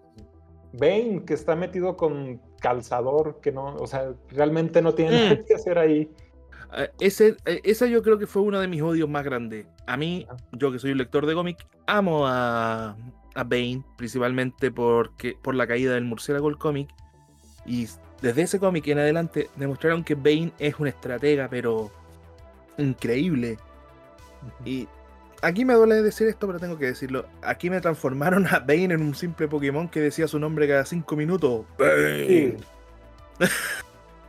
Bane, 0.73 1.23
que 1.25 1.33
está 1.33 1.55
metido 1.55 1.95
con 1.95 2.41
calzador, 2.59 3.39
que 3.41 3.51
no, 3.51 3.75
o 3.75 3.87
sea, 3.87 4.13
realmente 4.29 4.81
no 4.81 4.93
tiene 4.93 5.11
nada 5.11 5.35
mm. 5.35 5.45
que 5.45 5.53
hacer 5.53 5.77
ahí. 5.77 6.11
Ah, 6.71 6.87
ese, 6.99 7.37
eh, 7.45 7.61
esa 7.63 7.85
yo 7.85 8.03
creo 8.03 8.17
que 8.17 8.27
fue 8.27 8.41
uno 8.41 8.59
de 8.59 8.67
mis 8.67 8.81
odios 8.81 9.09
más 9.09 9.23
grandes. 9.23 9.65
A 9.85 9.95
mí, 9.95 10.27
yo 10.51 10.71
que 10.71 10.79
soy 10.79 10.91
un 10.91 10.97
lector 10.97 11.25
de 11.25 11.33
cómic, 11.33 11.65
amo 11.85 12.27
a, 12.27 12.97
a 13.35 13.43
Bane, 13.43 13.83
principalmente 13.97 14.71
porque, 14.71 15.35
por 15.41 15.55
la 15.55 15.67
caída 15.67 15.93
del 15.93 16.03
murciélago 16.03 16.49
el 16.49 16.57
cómic. 16.57 16.89
Y 17.65 17.87
desde 18.21 18.41
ese 18.41 18.59
cómic 18.59 18.87
en 18.87 18.99
adelante 18.99 19.49
demostraron 19.55 20.03
que 20.03 20.15
Bane 20.15 20.51
es 20.59 20.79
un 20.79 20.87
estratega, 20.87 21.47
pero 21.49 21.91
increíble. 22.77 23.57
Y 24.65 24.87
aquí 25.41 25.65
me 25.65 25.73
duele 25.73 26.01
decir 26.01 26.27
esto, 26.27 26.47
pero 26.47 26.59
tengo 26.59 26.77
que 26.77 26.85
decirlo. 26.85 27.25
Aquí 27.41 27.69
me 27.69 27.81
transformaron 27.81 28.47
a 28.47 28.59
Bane 28.59 28.93
en 28.93 29.01
un 29.01 29.15
simple 29.15 29.47
Pokémon 29.47 29.87
que 29.87 30.01
decía 30.01 30.27
su 30.27 30.39
nombre 30.39 30.67
cada 30.67 30.85
cinco 30.85 31.15
minutos. 31.15 31.65
Bane. 31.77 32.57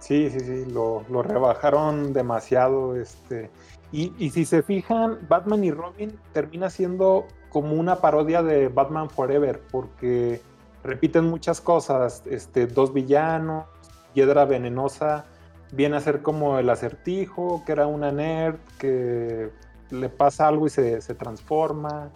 Sí, 0.01 0.31
sí, 0.31 0.41
sí, 0.41 0.65
Lo, 0.73 1.05
rebajaron 1.23 2.15
demasiado. 2.15 2.97
Este. 2.97 3.51
Y, 3.93 4.15
y 4.17 4.31
si 4.31 4.47
se 4.47 4.63
fijan, 4.63 5.19
Batman 5.29 5.65
y 5.65 5.71
Robin 5.71 6.19
termina 6.33 6.71
siendo 6.71 7.27
como 7.51 7.75
una 7.75 7.97
parodia 7.97 8.43
de 8.43 8.69
Batman 8.69 9.11
Forever, 9.11 9.61
porque 9.71 10.41
repiten 10.83 11.25
muchas 11.25 11.61
cosas, 11.61 12.23
este, 12.27 12.67
dos 12.67 12.95
villanos, 12.95 13.67
Hiedra 14.15 14.45
Venenosa 14.47 15.27
viene 15.73 15.97
a 15.97 16.01
ser 16.01 16.23
como 16.23 16.59
el 16.59 16.71
acertijo, 16.71 17.63
que 17.67 17.73
era 17.73 17.87
una 17.87 18.11
nerd, 18.11 18.57
que 18.79 19.51
le 19.91 20.09
pasa 20.09 20.49
algo 20.49 20.67
y 20.67 20.71
se, 20.71 21.01
se 21.01 21.15
transforma, 21.15 22.11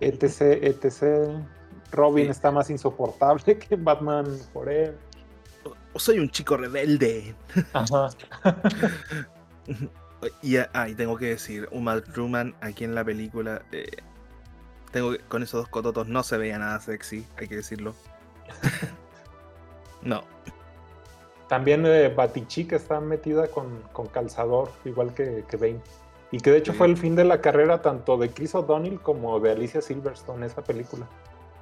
etc, 0.00 0.40
etc. 0.62 1.38
Robin 1.92 2.24
Sí. 2.26 2.30
está 2.30 2.50
más 2.50 2.70
insoportable 2.70 3.58
que 3.58 3.76
Batman 3.76 4.26
Forever. 4.52 4.96
O 5.92 5.98
soy 5.98 6.18
un 6.18 6.28
chico 6.30 6.56
rebelde. 6.56 7.34
Ajá. 7.72 8.08
Y 10.40 10.56
ah, 10.56 10.88
y 10.88 10.94
tengo 10.94 11.18
que 11.18 11.26
decir, 11.26 11.68
Uma 11.70 12.00
Truman 12.00 12.54
aquí 12.62 12.84
en 12.84 12.94
la 12.94 13.04
película, 13.04 13.60
eh, 13.72 13.84
tengo 14.90 15.12
que- 15.12 15.18
con 15.18 15.42
esos 15.42 15.60
dos 15.60 15.68
cototos 15.68 16.08
no 16.08 16.22
se 16.22 16.38
veía 16.38 16.58
nada 16.58 16.80
sexy, 16.80 17.26
hay 17.36 17.46
que 17.46 17.56
decirlo. 17.56 17.94
no, 20.02 20.22
También 21.48 21.84
eh, 21.84 22.08
Batichica 22.08 22.76
está 22.76 23.00
metida 23.00 23.48
con, 23.48 23.82
con 23.92 24.06
calzador, 24.06 24.72
igual 24.86 25.12
que, 25.12 25.44
que 25.46 25.56
Bane. 25.58 25.80
Y 26.34 26.40
que 26.40 26.50
de 26.50 26.58
hecho 26.58 26.72
Sí. 26.72 26.78
fue 26.78 26.88
el 26.88 26.96
fin 26.96 27.14
de 27.14 27.22
la 27.22 27.40
carrera 27.40 27.80
tanto 27.80 28.16
de 28.16 28.28
Chris 28.28 28.56
O'Donnell 28.56 28.98
como 29.00 29.38
de 29.38 29.52
Alicia 29.52 29.80
Silverstone, 29.80 30.44
esa 30.46 30.62
película. 30.64 31.06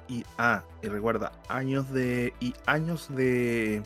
y 0.07 0.25
ah, 0.39 0.63
y 0.81 0.87
recuerda, 0.87 1.31
años 1.47 1.91
de 1.93 2.33
y 2.39 2.55
años 2.65 3.07
de 3.15 3.83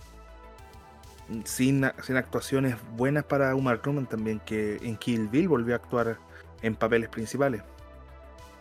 sin, 1.43 1.85
sin 2.01 2.15
actuaciones 2.15 2.77
buenas 2.95 3.25
para 3.25 3.53
Uma 3.53 3.75
Truman 3.81 4.05
también 4.07 4.39
que 4.45 4.77
en 4.77 4.95
Kill 4.95 5.27
Bill 5.27 5.49
volvió 5.49 5.73
a 5.75 5.77
actuar 5.77 6.17
en 6.61 6.73
papeles 6.75 7.09
principales. 7.09 7.61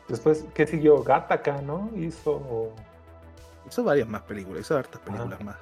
Después, 0.09 0.45
¿qué 0.53 0.67
siguió? 0.67 1.03
Gattaca, 1.05 1.63
¿no? 1.63 1.91
Hizo. 1.97 2.73
Hizo 3.69 3.85
varias 3.85 4.09
más 4.09 4.23
películas, 4.23 4.63
hizo 4.63 4.77
hartas 4.77 5.01
películas 5.01 5.41
más. 5.45 5.57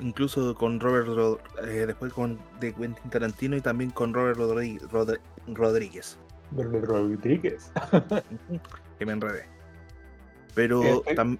Incluso 0.00 0.54
con 0.54 0.78
Robert 0.80 1.08
Rod- 1.08 1.38
eh, 1.66 1.86
después 1.86 2.12
con 2.12 2.38
de 2.60 2.72
Quentin 2.72 3.10
Tarantino 3.10 3.56
y 3.56 3.60
también 3.60 3.90
con 3.90 4.14
Robert 4.14 4.38
Rodri- 4.38 4.80
Rodríguez. 5.48 6.18
Rodríguez. 6.56 7.72
Ujú, 7.92 8.60
que 8.98 9.06
me 9.06 9.12
enredé. 9.12 9.44
Pero 10.54 10.82
Este- 11.04 11.38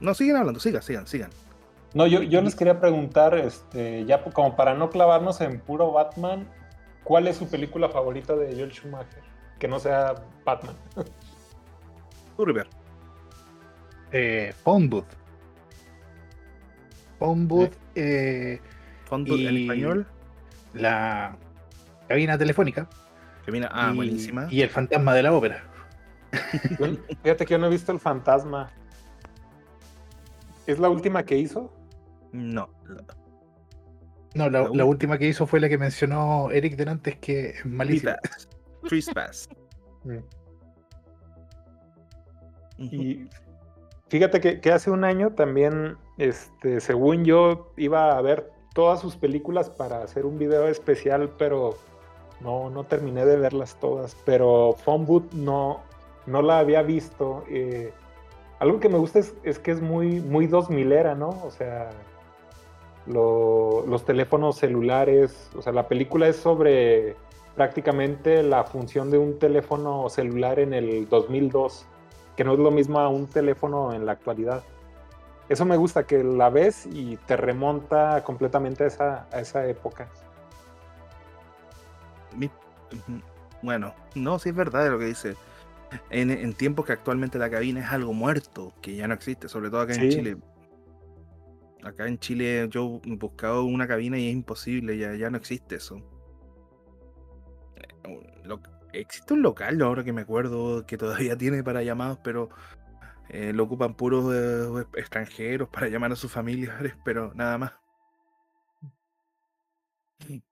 no 0.00 0.14
sigan 0.14 0.36
hablando, 0.38 0.60
sigan, 0.60 0.82
sigan, 0.82 1.06
sigan. 1.06 1.30
No, 1.92 2.06
yo, 2.06 2.22
yo 2.22 2.40
les 2.40 2.54
quería 2.54 2.80
preguntar, 2.80 3.36
este, 3.36 4.04
ya 4.06 4.22
como 4.24 4.56
para 4.56 4.74
no 4.74 4.90
clavarnos 4.90 5.40
en 5.40 5.60
puro 5.60 5.90
Batman, 5.92 6.48
¿cuál 7.04 7.26
es 7.28 7.36
su 7.36 7.48
película 7.50 7.88
favorita 7.88 8.34
de 8.36 8.54
Joel 8.54 8.72
Schumacher? 8.72 9.22
Que 9.58 9.66
no 9.68 9.78
sea 9.80 10.14
Batman. 10.44 10.76
Tú, 12.36 12.44
River. 12.44 12.68
Eh, 14.12 14.54
Phone 14.64 14.88
Booth. 14.88 15.04
Phone 17.20 17.46
Booth, 17.46 17.74
eh, 17.94 18.60
en 19.12 19.56
español. 19.56 20.06
la 20.74 21.36
cabina 22.08 22.36
telefónica. 22.36 22.88
Viene, 23.46 23.68
ah, 23.70 23.90
y, 23.92 23.96
buenísima. 23.96 24.48
y 24.50 24.62
el 24.62 24.70
fantasma 24.70 25.14
de 25.14 25.22
la 25.22 25.32
ópera. 25.32 25.64
Fíjate 27.22 27.44
que 27.44 27.52
yo 27.52 27.58
no 27.58 27.66
he 27.66 27.70
visto 27.70 27.92
El 27.92 27.98
Fantasma. 28.00 28.70
¿Es 30.66 30.78
la 30.78 30.88
última 30.88 31.24
que 31.24 31.36
hizo? 31.36 31.72
No. 32.32 32.70
No, 34.34 34.48
la, 34.48 34.62
La 34.62 34.68
la 34.72 34.84
última. 34.84 35.18
que 35.18 35.26
hizo 35.26 35.46
fue 35.46 35.58
la 35.60 35.68
que 35.68 35.76
mencionó 35.76 36.50
Eric 36.52 36.76
delante, 36.76 37.18
que 37.18 37.50
es 37.50 37.66
malísima. 37.66 38.16
Trespass. 38.88 39.48
Mm. 40.04 40.18
Y 42.78 43.28
fíjate 44.08 44.40
que, 44.40 44.60
que 44.60 44.72
hace 44.72 44.90
un 44.90 45.04
año 45.04 45.32
también, 45.32 45.98
este, 46.20 46.80
según 46.80 47.24
yo, 47.24 47.68
iba 47.76 48.16
a 48.16 48.20
ver 48.22 48.52
todas 48.74 49.00
sus 49.00 49.16
películas 49.16 49.70
para 49.70 50.02
hacer 50.02 50.26
un 50.26 50.38
video 50.38 50.68
especial, 50.68 51.30
pero 51.38 51.76
no, 52.40 52.70
no 52.70 52.84
terminé 52.84 53.24
de 53.24 53.36
verlas 53.36 53.76
todas. 53.80 54.14
Pero 54.24 54.74
Phone 54.84 55.06
Booth 55.06 55.32
no, 55.32 55.80
no 56.26 56.42
la 56.42 56.58
había 56.60 56.82
visto. 56.82 57.44
eh, 57.48 57.92
algo 58.60 58.78
que 58.80 58.88
me 58.90 58.98
gusta 58.98 59.20
es, 59.20 59.58
que 59.58 59.70
es 59.70 59.80
muy, 59.80 60.20
muy 60.20 60.46
2000 60.46 60.92
era, 60.92 61.14
¿no? 61.14 61.30
O 61.44 61.50
sea, 61.50 61.90
lo- 63.06 63.84
los 63.86 64.04
teléfonos 64.04 64.56
celulares, 64.56 65.50
o 65.56 65.62
sea, 65.62 65.72
la 65.72 65.88
película 65.88 66.28
es 66.28 66.36
sobre 66.36 67.16
prácticamente 67.56 68.42
la 68.42 68.64
función 68.64 69.10
de 69.10 69.18
un 69.18 69.38
teléfono 69.38 70.08
celular 70.08 70.58
en 70.60 70.72
el 70.74 71.08
2002 71.08 71.86
que 72.36 72.44
no 72.44 72.52
es 72.54 72.58
lo 72.58 72.70
mismo 72.70 73.00
a 73.00 73.08
un 73.08 73.26
teléfono 73.26 73.92
en 73.92 74.06
la 74.06 74.12
actualidad. 74.12 74.62
Eso 75.50 75.64
me 75.66 75.76
gusta, 75.76 76.06
que 76.06 76.22
la 76.24 76.48
ves 76.48 76.86
y 76.86 77.16
te 77.26 77.36
remonta 77.36 78.22
completamente 78.24 78.84
a 78.84 78.86
esa, 78.86 79.26
a 79.32 79.40
esa 79.40 79.66
época. 79.66 80.08
Ujú. 82.34 83.20
Bueno, 83.62 83.94
no, 84.14 84.38
sí 84.38 84.48
es 84.50 84.54
verdad 84.54 84.88
lo 84.90 84.98
que 84.98 85.06
dice. 85.06 85.36
En, 86.08 86.30
en 86.30 86.54
tiempos 86.54 86.86
que 86.86 86.92
actualmente 86.92 87.38
la 87.38 87.50
cabina 87.50 87.80
es 87.80 87.90
algo 87.90 88.12
muerto, 88.12 88.72
que 88.80 88.94
ya 88.94 89.08
no 89.08 89.14
existe, 89.14 89.48
sobre 89.48 89.70
todo 89.70 89.80
acá 89.80 89.94
en 89.94 90.00
Sí. 90.02 90.08
Chile. 90.08 90.36
Acá 91.82 92.06
en 92.06 92.18
Chile 92.18 92.68
yo 92.70 93.00
he 93.04 93.16
buscado 93.16 93.64
una 93.64 93.88
cabina 93.88 94.18
y 94.18 94.28
es 94.28 94.34
imposible, 94.34 94.96
ya, 94.98 95.14
ya 95.14 95.30
no 95.30 95.36
existe 95.36 95.76
eso. 95.76 96.00
Eh, 97.76 98.42
lo- 98.44 98.60
existe 98.92 99.34
un 99.34 99.42
local, 99.42 99.80
ahora 99.82 100.04
que 100.04 100.12
me 100.12 100.22
acuerdo, 100.22 100.86
que 100.86 100.96
todavía 100.96 101.36
tiene 101.38 101.64
para 101.64 101.82
llamados, 101.82 102.18
pero 102.22 102.50
eh, 103.32 103.52
lo 103.52 103.62
ocupan 103.62 103.94
puros 103.94 104.34
eh, 104.34 104.86
extranjeros 104.94 105.68
para 105.68 105.86
llamar 105.88 106.10
a 106.10 106.16
sus 106.16 106.32
familiares, 106.32 106.94
pero 107.04 107.32
nada 107.34 107.58
más. 107.58 107.72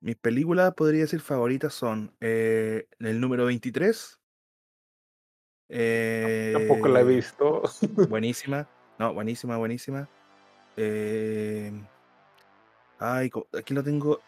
Mis 0.00 0.16
películas, 0.16 0.74
podría 0.74 1.02
decir, 1.02 1.20
favoritas 1.20 1.74
son 1.74 2.14
eh, 2.20 2.86
el 3.00 3.20
número 3.20 3.46
23. 3.46 4.20
Tampoco 5.68 6.88
la 6.88 7.00
he 7.00 7.04
visto. 7.04 7.62
Buenísima. 8.08 8.68
No, 8.98 9.12
buenísima, 9.12 9.56
buenísima. 9.56 10.08
Eh, 10.76 11.72
ay, 13.00 13.30
aquí 13.58 13.74
lo 13.74 13.82
tengo. 13.82 14.20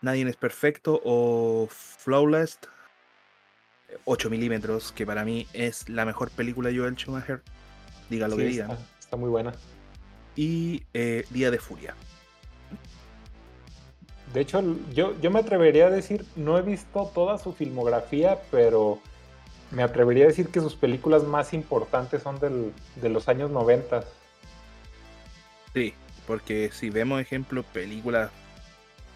Nadie 0.00 0.28
es 0.28 0.36
perfecto 0.36 1.00
o 1.04 1.66
Flawless. 1.68 2.60
8 4.04 4.30
milímetros, 4.30 4.92
que 4.92 5.04
para 5.06 5.24
mí 5.24 5.46
es 5.52 5.88
la 5.88 6.04
mejor 6.04 6.30
película 6.30 6.70
de 6.70 6.78
Joel 6.78 6.94
Schumacher. 6.96 7.42
Diga 8.08 8.28
lo 8.28 8.36
Sí, 8.36 8.42
que 8.42 8.48
diga. 8.48 8.64
está, 8.64 8.78
está 8.98 9.16
muy 9.16 9.28
buena. 9.30 9.52
Y 10.36 10.82
eh, 10.94 11.24
Día 11.30 11.50
de 11.50 11.58
Furia. 11.58 11.94
De 14.32 14.40
hecho, 14.40 14.62
yo, 14.94 15.18
yo 15.20 15.30
me 15.30 15.40
atrevería 15.40 15.86
a 15.86 15.90
decir, 15.90 16.24
no 16.36 16.56
he 16.56 16.62
visto 16.62 17.10
toda 17.14 17.36
su 17.38 17.52
filmografía, 17.52 18.38
pero 18.52 19.00
me 19.72 19.82
atrevería 19.82 20.24
a 20.24 20.28
decir 20.28 20.48
que 20.48 20.60
sus 20.60 20.76
películas 20.76 21.24
más 21.24 21.52
importantes 21.52 22.22
son 22.22 22.38
del- 22.38 22.72
de 22.96 23.08
los 23.08 23.28
años 23.28 23.50
90. 23.50 24.04
Sí, 25.74 25.94
porque 26.26 26.70
si 26.72 26.90
vemos 26.90 27.20
ejemplo 27.20 27.62
películas 27.64 28.30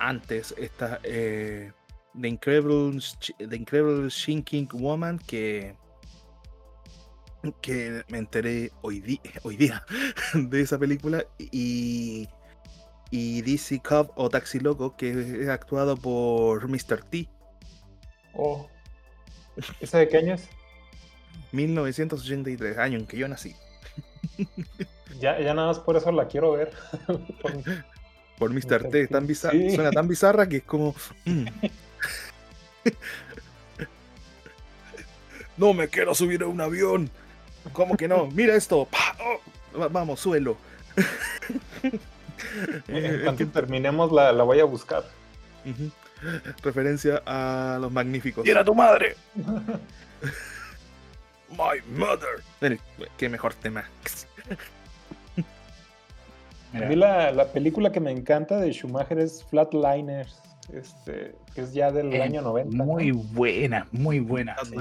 antes, 0.01 0.53
esta 0.59 0.99
eh, 1.05 1.71
The 2.21 2.29
Incredible 2.29 3.01
The 3.39 3.57
Incredible 3.57 4.09
Shrinking 4.09 4.69
Woman 4.73 5.19
que 5.19 5.75
que 7.61 8.03
me 8.09 8.19
enteré 8.19 8.71
hoy, 8.81 9.21
hoy 9.43 9.57
día 9.57 9.85
de 10.35 10.61
esa 10.63 10.79
película 10.79 11.25
y 11.39 12.27
y 13.11 13.43
DC 13.43 13.81
Cop 13.81 14.11
o 14.17 14.31
Taxi 14.31 14.61
Loco 14.61 14.97
que 14.97 15.11
es 15.43 15.49
actuado 15.49 15.97
por 15.97 16.67
Mr. 16.69 17.05
T 17.11 17.29
Oh. 18.37 18.67
¿Esa 19.81 19.99
de 19.99 20.09
qué 20.09 20.17
año 20.19 20.35
es? 20.35 20.49
1983 21.53 22.79
año 22.79 22.99
en 22.99 23.07
que 23.07 23.17
yo 23.19 23.29
nací 23.29 23.55
Ya, 25.21 25.39
ya 25.39 25.55
nada 25.55 25.69
más 25.69 25.79
por 25.79 25.97
eso 25.97 26.11
la 26.11 26.27
quiero 26.27 26.53
ver. 26.53 26.73
Por- 27.43 27.63
por 28.37 28.51
Mr. 28.53 28.89
T 28.91 29.07
tan 29.07 29.27
T, 29.27 29.33
bizar- 29.33 29.53
sí. 29.53 29.71
suena 29.75 29.93
tan 29.93 30.09
bizarra 30.09 30.49
que 30.49 30.57
es 30.57 30.63
como 30.65 30.95
mm. 31.25 31.45
no 35.57 35.73
me 35.75 35.89
quiero 35.89 36.15
subir 36.15 36.43
a 36.43 36.47
un 36.47 36.61
avión 36.61 37.11
¿Cómo 37.73 37.97
que 37.97 38.09
no? 38.09 38.27
Mira 38.27 38.55
esto. 38.55 38.89
Oh, 39.21 39.79
va- 39.79 39.89
vamos, 39.89 40.21
suelo. 40.21 40.57
en 42.89 43.23
cuanto 43.23 43.47
terminemos 43.49 44.13
la, 44.13 44.33
la 44.33 44.45
voy 44.45 44.61
a 44.61 44.65
buscar. 44.65 45.05
Referencia 46.63 47.23
a 47.27 47.79
los 47.81 47.91
magníficos. 47.91 48.47
¡Y 48.47 48.51
era 48.51 48.65
tu 48.65 48.75
madre! 48.75 49.17
My 51.51 51.81
mother. 51.97 52.79
Qué 53.17 53.29
mejor 53.29 53.55
tema. 53.55 53.85
A 56.75 56.79
mí 56.79 56.97
la, 56.97 57.31
la 57.31 57.47
película 57.47 57.93
que 57.93 58.01
me 58.01 58.11
encanta 58.11 58.59
de 58.59 58.73
Schumacher 58.73 59.21
es 59.21 59.45
Flatliners. 59.45 60.41
Este, 60.73 61.35
que 61.55 61.61
es 61.63 61.73
ya 61.73 61.91
del 61.91 62.13
Eh, 62.13 62.23
año 62.23 62.43
90. 62.43 62.77
¿no? 62.77 62.85
Muy 62.85 63.11
buena, 63.13 63.87
muy 63.93 64.21
buena. 64.21 64.57
Sí. 64.65 64.75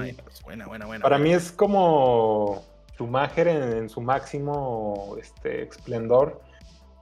Buena, 0.44 0.66
buena, 0.66 0.86
buena. 0.86 1.02
Para 1.02 1.16
buena. 1.16 1.18
mí 1.18 1.32
es 1.34 1.50
como 1.52 2.62
Schumacher 2.94 3.48
en, 3.48 3.62
en 3.76 3.88
su 3.88 4.00
máximo 4.00 5.16
este, 5.20 5.64
esplendor. 5.64 6.40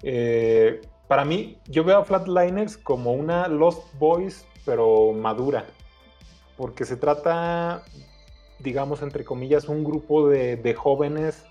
Eh, 0.03 0.81
para 1.09 1.25
mí, 1.25 1.59
yo 1.67 1.85
veo 1.85 1.99
a 1.99 2.05
Flatliners 2.05 2.77
como 2.79 3.13
una 3.13 3.47
Lost 3.49 3.83
Boys, 3.99 4.47
pero 4.65 5.13
madura. 5.13 5.67
Porque 6.57 6.85
se 6.85 6.97
trata, 6.97 7.83
digamos, 8.59 9.03
entre 9.03 9.25
comillas, 9.25 9.69
un 9.69 9.85
grupo 9.85 10.29
de, 10.29 10.57
de 10.57 10.75
jóvenes 10.75 11.45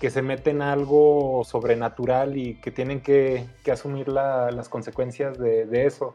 que 0.00 0.10
se 0.10 0.22
meten 0.22 0.62
a 0.62 0.72
algo 0.72 1.42
sobrenatural 1.44 2.36
y 2.36 2.54
que 2.60 2.70
tienen 2.70 3.00
que, 3.00 3.46
que 3.64 3.72
asumir 3.72 4.08
la- 4.08 4.50
las 4.52 4.68
consecuencias 4.68 5.38
de, 5.38 5.66
de 5.66 5.86
eso. 5.86 6.14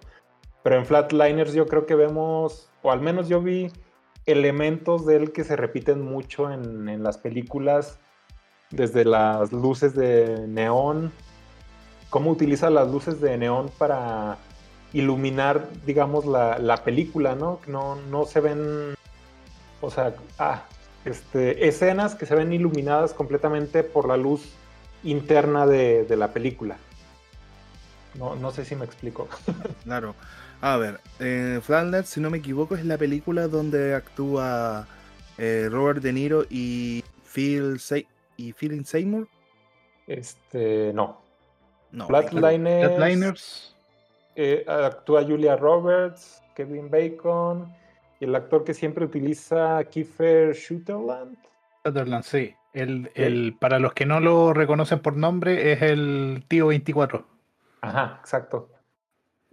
Pero 0.63 0.77
en 0.77 0.85
Flatliners 0.85 1.53
yo 1.53 1.67
creo 1.67 1.85
que 1.85 1.95
vemos, 1.95 2.69
o 2.81 2.91
al 2.91 3.01
menos 3.01 3.27
yo 3.27 3.41
vi 3.41 3.71
elementos 4.25 5.05
de 5.05 5.17
él 5.17 5.31
que 5.31 5.43
se 5.43 5.55
repiten 5.55 6.01
mucho 6.01 6.49
en, 6.49 6.87
en 6.87 7.03
las 7.03 7.17
películas, 7.17 7.99
desde 8.71 9.05
las 9.05 9.51
luces 9.51 9.93
de 9.93 10.47
neón, 10.47 11.11
cómo 12.09 12.31
utiliza 12.31 12.69
las 12.69 12.89
luces 12.89 13.19
de 13.21 13.37
neón 13.37 13.69
para 13.77 14.37
iluminar, 14.93 15.67
digamos, 15.85 16.25
la, 16.25 16.59
la 16.59 16.77
película, 16.83 17.35
¿no? 17.35 17.59
No, 17.67 17.95
no 17.95 18.25
se 18.25 18.39
ven, 18.39 18.95
o 19.81 19.89
sea, 19.91 20.15
ah, 20.39 20.63
este, 21.05 21.67
escenas 21.67 22.15
que 22.15 22.25
se 22.25 22.35
ven 22.35 22.53
iluminadas 22.53 23.13
completamente 23.13 23.83
por 23.83 24.07
la 24.07 24.15
luz 24.15 24.53
interna 25.03 25.65
de, 25.65 26.05
de 26.05 26.15
la 26.15 26.29
película. 26.29 26.77
No, 28.17 28.35
no 28.35 28.51
sé 28.51 28.63
si 28.63 28.75
me 28.75 28.85
explico. 28.85 29.27
Claro. 29.83 30.15
A 30.65 30.77
ver, 30.77 31.01
eh, 31.19 31.59
Flatliners, 31.61 32.07
si 32.07 32.21
no 32.21 32.29
me 32.29 32.37
equivoco, 32.37 32.75
es 32.75 32.85
la 32.85 32.97
película 32.97 33.49
donde 33.49 33.93
actúa 33.93 34.87
eh, 35.37 35.67
Robert 35.69 36.01
De 36.01 36.13
Niro 36.13 36.45
y 36.49 37.03
Phil, 37.25 37.81
Sey- 37.81 38.07
y 38.37 38.53
Phil 38.53 38.85
Seymour. 38.85 39.27
Este, 40.07 40.93
no. 40.93 41.21
No, 41.91 42.07
Flatliners, 42.07 42.95
Flatliners. 42.95 43.75
eh, 44.37 44.63
actúa 44.65 45.23
Julia 45.23 45.57
Roberts, 45.57 46.41
Kevin 46.55 46.89
Bacon 46.89 47.67
y 48.21 48.23
el 48.23 48.33
actor 48.33 48.63
que 48.63 48.73
siempre 48.73 49.03
utiliza 49.03 49.83
Kiefer 49.83 50.55
Sutherland. 50.55 51.37
Sutherland, 51.83 52.23
sí. 52.23 52.55
El, 52.73 53.11
el, 53.15 53.57
para 53.59 53.79
los 53.79 53.93
que 53.93 54.05
no 54.05 54.21
lo 54.21 54.53
reconocen 54.53 54.99
por 55.01 55.17
nombre, 55.17 55.73
es 55.73 55.81
el 55.81 56.45
tío 56.47 56.67
24. 56.67 57.27
Ajá, 57.81 58.17
exacto. 58.21 58.69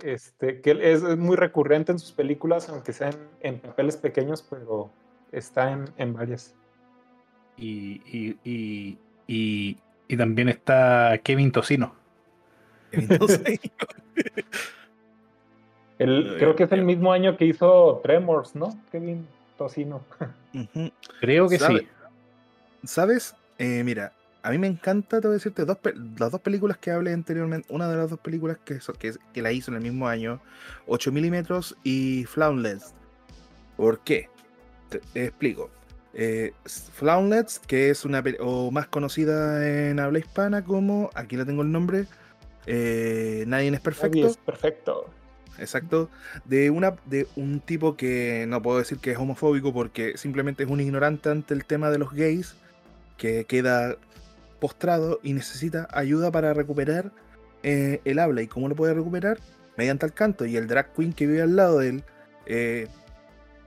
Este, 0.03 0.61
que 0.61 0.71
es, 0.71 1.03
es 1.03 1.17
muy 1.17 1.37
recurrente 1.37 1.93
en 1.93 1.99
sus 1.99 2.13
películas, 2.13 2.69
aunque 2.69 2.93
sean 2.93 3.15
en 3.41 3.59
papeles 3.59 3.97
pequeños, 3.97 4.43
pero 4.49 4.91
está 5.33 5.73
en, 5.73 5.91
en 5.97 6.13
varias. 6.15 6.55
Y, 7.57 8.01
y, 8.07 8.39
y, 8.45 8.99
y, 9.27 9.79
y 10.09 10.17
también 10.17 10.49
está 10.49 11.19
Kevin 11.23 11.53
Tocino. 11.53 11.95
Entonces, 12.93 13.61
Él, 15.99 16.25
Muy 16.31 16.39
creo 16.39 16.57
que 16.57 16.65
es 16.65 16.73
el 16.73 16.83
mismo 16.83 17.13
año 17.13 17.37
que 17.37 17.45
hizo 17.45 18.01
Tremors, 18.03 18.55
¿no? 18.57 18.71
Kevin 18.91 19.29
Tocino. 19.59 20.03
Creo 21.21 21.49
que 21.49 21.59
¿Sabe? 21.59 21.81
sí. 21.81 21.89
¿Sabes? 22.85 23.37
Eh, 23.59 23.83
mira, 23.85 24.15
a 24.43 24.51
mí 24.51 24.59
me 24.59 24.67
encanta, 24.67 25.21
te 25.21 25.27
voy 25.27 25.35
a 25.35 25.39
decirte, 25.39 25.65
dos 25.65 25.79
las 26.19 26.31
dos 26.31 26.41
películas 26.41 26.79
que 26.79 26.91
hablé 26.91 27.13
anteriormente. 27.13 27.67
Una 27.73 27.89
de 27.89 27.97
las 27.97 28.11
dos 28.11 28.19
películas 28.21 28.59
que, 28.65 28.81
so- 28.81 28.93
que, 28.95 29.15
que 29.33 29.43
la 29.43 29.53
hizo 29.53 29.71
en 29.71 29.77
el 29.77 29.83
mismo 29.83 30.09
año, 30.09 30.41
8 30.87 31.13
milímetros 31.13 31.77
y 31.85 32.25
Flaunless. 32.25 32.95
¿Por 33.77 34.01
qué? 34.01 34.29
Te, 34.89 35.01
te 35.13 35.25
explico. 35.27 35.71
Eh, 36.15 36.53
Flaunless, 36.95 37.61
que 37.61 37.91
es 37.91 38.05
una 38.05 38.23
o 38.41 38.71
más 38.71 38.89
conocida 38.89 39.69
en 39.91 40.01
habla 40.01 40.19
hispana 40.19 40.65
como, 40.65 41.11
aquí 41.15 41.37
le 41.37 41.45
tengo 41.45 41.63
el 41.63 41.71
nombre, 41.71 42.07
eh, 42.67 43.45
Nadie 43.47 43.67
es 43.67 43.73
Nadie 43.73 43.81
perfecto. 43.81 44.27
es 44.27 44.37
perfecto. 44.37 45.11
Exacto. 45.59 46.09
De, 46.47 46.71
una, 46.71 46.97
de 47.07 47.27
un 47.37 47.61
tipo 47.61 47.97
que 47.97 48.47
no 48.49 48.63
puedo 48.63 48.79
decir 48.79 48.99
que 48.99 49.13
es 49.13 49.19
homofóbico 49.19 49.73
porque 49.73 50.17
simplemente 50.17 50.63
es 50.65 50.71
un 50.71 50.81
ignorante 50.81 51.29
ante 51.31 51.55
el 51.55 51.65
tema 51.65 51.91
de 51.91 51.99
los 51.99 52.13
gays, 52.13 52.55
que 53.19 53.45
queda 53.45 53.97
postrado 54.61 55.21
y 55.23 55.33
necesita 55.33 55.89
ayuda 55.91 56.31
para 56.31 56.55
recuperar 56.55 57.13
eh, 57.63 58.01
el 58.05 58.19
habla. 58.19 58.43
¿Y 58.43 58.47
cómo 58.47 58.69
lo 58.69 58.77
puede 58.77 58.95
recuperar? 58.95 59.39
Mediante 59.77 60.07
el 60.07 60.13
canto. 60.13 60.45
Y 60.47 60.57
el 60.57 60.67
drag 60.67 60.93
queen 60.93 61.13
que 61.13 61.27
vive 61.27 61.43
al 61.43 61.57
lado 61.57 61.79
de 61.79 61.89
él 61.89 62.05
eh, 62.47 62.89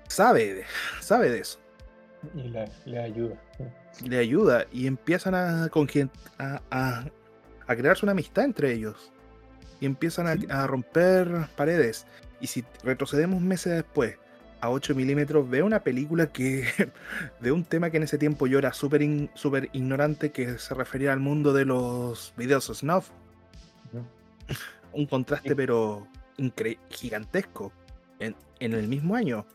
sabe, 0.08 0.54
de, 0.54 0.64
sabe 1.02 1.30
de 1.30 1.40
eso. 1.40 1.60
Y 2.36 2.44
le, 2.50 2.70
le 2.86 3.00
ayuda. 3.00 3.36
Le 4.06 4.18
ayuda 4.18 4.66
y 4.72 4.88
empiezan 4.88 5.36
a, 5.36 5.68
congen- 5.70 6.10
a, 6.40 6.62
a, 6.72 7.06
a 7.68 7.76
crearse 7.76 8.06
una 8.06 8.14
amistad 8.14 8.46
entre 8.46 8.72
ellos. 8.72 9.12
Y 9.80 9.86
empiezan 9.86 10.28
a, 10.28 10.62
a 10.62 10.68
romper 10.68 11.28
paredes. 11.58 12.06
Y 12.40 12.48
si 12.48 12.64
retrocedemos 12.84 13.42
meses 13.42 13.74
después 13.74 14.18
a 14.64 14.70
8 14.70 14.96
milímetros, 14.96 15.50
veo 15.50 15.66
una 15.66 15.82
película 15.84 16.28
que 16.28 16.64
de 17.42 17.52
un 17.52 17.66
tema 17.66 17.90
que 17.90 17.98
en 17.98 18.04
ese 18.04 18.18
tiempo 18.18 18.48
yo 18.48 18.60
era 18.60 18.72
súper 18.74 19.02
in- 19.02 19.30
súper 19.34 19.70
ignorante, 19.74 20.32
que 20.32 20.58
se 20.58 20.74
refería 20.74 21.12
al 21.12 21.20
mundo 21.20 21.52
de 21.52 21.66
los 21.66 22.34
videos 22.38 22.66
snuff. 22.74 23.10
Un 24.94 25.06
contraste, 25.08 25.50
Sí. 25.50 25.56
pero 25.56 26.08
incre- 26.38 26.78
gigantesco. 26.90 27.72
En, 28.20 28.36
en 28.60 28.74
el 28.74 28.88
mismo 28.88 29.16
año. 29.16 29.46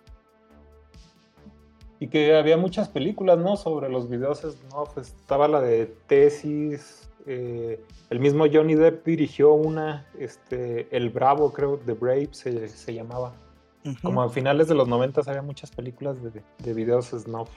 Y 2.01 2.09
que 2.09 2.37
había 2.37 2.57
muchas 2.57 2.89
películas, 2.89 3.39
¿no? 3.39 3.57
Sobre 3.57 3.89
los 3.89 4.09
videos 4.11 4.41
snuff. 4.41 4.99
Estaba 4.99 5.49
la 5.49 5.61
de 5.63 5.87
Tesis. 6.07 7.09
eh, 7.27 7.81
el 8.11 8.21
mismo 8.21 8.45
Johnny 8.53 8.75
Depp 8.75 9.05
dirigió 9.07 9.53
una, 9.53 10.07
este, 10.19 10.89
El 10.97 11.11
Bravo, 11.11 11.53
creo, 11.53 11.79
The 11.79 11.93
Brave 11.95 12.29
se, 12.33 12.69
se 12.69 12.95
llamaba. 12.95 13.33
Como 14.03 14.23
a 14.23 14.29
finales 14.31 14.69
de 14.69 14.75
los 14.75 14.89
90 14.89 15.23
había 15.27 15.43
muchas 15.43 15.71
películas 15.71 16.17
de, 16.23 16.43
de 16.59 16.75
videos 16.75 17.07
snuff. 17.11 17.51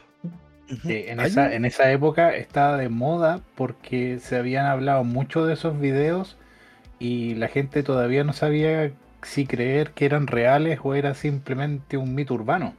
Sí, 0.68 1.04
en, 1.08 1.20
Hay 1.20 1.28
esa, 1.28 1.54
en 1.54 1.66
esa 1.66 1.92
época 1.92 2.36
estaba 2.36 2.78
de 2.78 2.90
moda 2.90 3.42
porque 3.56 4.20
se 4.20 4.38
habían 4.38 4.66
hablado 4.66 5.04
mucho 5.04 5.46
de 5.46 5.54
esos 5.54 5.80
videos 5.80 6.38
y 7.00 7.36
la 7.36 7.48
gente 7.50 7.84
todavía 7.84 8.24
no 8.24 8.34
sabía 8.34 8.92
si 9.24 9.46
creer 9.46 9.92
que 9.92 10.06
eran 10.06 10.28
reales 10.28 10.80
o 10.84 10.96
era 10.96 11.14
simplemente 11.14 11.98
un 11.98 12.16
mito 12.16 12.34
urbano. 12.34 12.74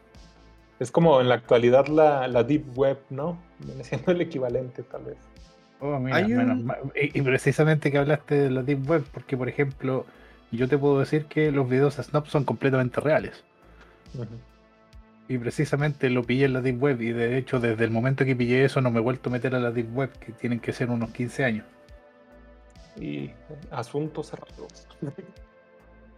Es 0.81 0.91
como 0.91 1.21
en 1.21 1.29
la 1.29 1.37
actualidad 1.37 1.87
la, 1.87 2.27
la 2.29 2.43
Deep 2.43 2.77
Web, 2.77 2.99
¿no? 3.11 3.38
Viene 3.61 3.85
siendo 3.85 4.12
el 4.12 4.21
equivalente, 4.21 4.83
tal 4.83 5.05
vez. 5.05 5.17
Oh, 5.81 5.99
mira, 5.99 6.29
menos 6.29 6.59
un- 6.59 6.73
y 6.95 7.21
precisamente 7.23 7.91
que 7.91 7.99
hablaste 7.99 8.35
de 8.37 8.51
la 8.51 8.62
Deep 8.62 8.88
Web, 8.88 9.05
porque 9.12 9.37
por 9.37 9.49
ejemplo, 9.49 10.07
yo 10.57 10.69
te 10.69 10.79
puedo 10.79 10.99
decir 10.99 11.27
que 11.27 11.51
los 11.51 11.69
videos 11.69 11.95
Snap 11.95 12.27
son 12.27 12.45
completamente 12.45 13.01
reales. 13.01 13.43
Y 15.29 15.38
precisamente 15.38 16.11
lo 16.11 16.25
pillé 16.25 16.45
en 16.45 16.53
la 16.53 16.61
Deep 16.61 16.83
Web 16.83 17.01
y 17.01 17.12
de 17.12 17.38
hecho 17.38 17.59
desde 17.59 17.85
el 17.85 17.91
momento 17.91 18.25
que 18.25 18.37
pillé 18.37 18.65
eso 18.65 18.81
no 18.81 18.91
me 18.91 18.99
he 18.99 19.03
vuelto 19.03 19.31
a 19.31 19.33
meter 19.33 19.55
a 19.55 19.61
la 19.61 19.71
Deep 19.71 19.97
Web, 19.97 20.11
que 20.19 20.33
tienen 20.33 20.61
que 20.61 20.73
ser 20.73 20.91
unos 20.91 21.11
15 21.11 21.45
años. 21.45 21.67
Y 23.01 23.31
asunto 23.71 24.23
cerrado. 24.23 24.69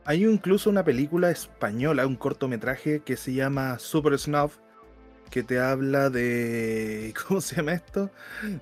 Hay 0.04 0.24
incluso 0.24 0.68
una 0.68 0.84
película 0.84 1.30
española, 1.30 2.06
un 2.06 2.16
cortometraje 2.16 3.00
que 3.00 3.16
se 3.16 3.32
llama 3.32 3.78
Super 3.78 4.18
Snuff, 4.18 4.56
que 5.30 5.42
te 5.42 5.60
habla 5.60 6.10
de. 6.10 7.14
¿Cómo 7.28 7.40
se 7.40 7.56
llama 7.56 7.74
esto? 7.74 8.10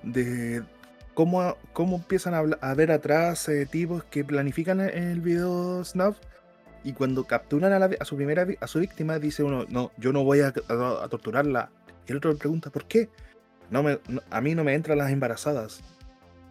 De 0.03 0.63
cómo, 1.13 1.57
cómo 1.73 1.97
empiezan 1.97 2.33
a, 2.33 2.73
ver 2.73 2.91
atrás 2.91 3.47
eh, 3.49 3.65
tipos 3.65 4.03
que 4.05 4.23
planifican 4.23 4.81
e- 4.81 5.11
el 5.11 5.21
video 5.21 5.83
Snuff 5.83 6.17
y 6.83 6.93
cuando 6.93 7.25
capturan 7.25 7.71
a, 7.73 7.79
la 7.79 7.87
vi- 7.87 7.97
a 7.99 8.05
su 8.05 8.15
primera 8.15 8.45
a 8.59 8.67
su 8.67 8.79
víctima, 8.79 9.19
dice 9.19 9.43
uno: 9.43 9.65
No, 9.69 9.91
yo 9.97 10.11
no 10.11 10.23
voy 10.23 10.41
a, 10.41 10.51
torturarla. 10.51 11.69
Y 12.07 12.11
el 12.11 12.17
otro 12.17 12.31
le 12.33 12.37
pregunta: 12.37 12.69
¿Por 12.69 12.85
qué? 12.85 13.09
No 13.69 13.83
me, 13.83 13.99
no- 14.09 14.21
a 14.29 14.41
mí 14.41 14.53
no 14.55 14.63
me 14.63 14.73
entran 14.73 14.97
las 14.97 15.11
embarazadas. 15.11 15.81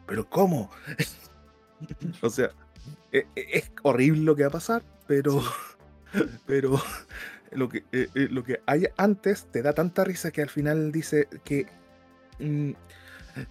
¿Pero 0.07 0.29
cómo? 0.29 0.70
o 2.22 2.31
sea, 2.31 2.51
e- 3.12 3.27
e- 3.37 3.46
es 3.53 3.70
horrible 3.83 4.22
lo 4.22 4.35
que 4.37 4.42
va 4.42 4.48
a 4.48 4.53
pasar, 4.53 4.83
pero, 5.07 5.42
pero 6.46 6.81
lo 7.51 7.68
que, 7.68 7.85
eh, 7.92 8.09
eh, 8.14 8.29
lo 8.31 8.42
que 8.42 8.61
hay 8.66 8.87
antes 8.96 9.46
te 9.53 9.62
da 9.62 9.75
tanta 9.75 10.05
risa 10.05 10.31
que 10.31 10.42
al 10.42 10.48
final 10.48 10.92
dice 10.92 11.29
que 11.44 11.66
mm, 12.38 12.72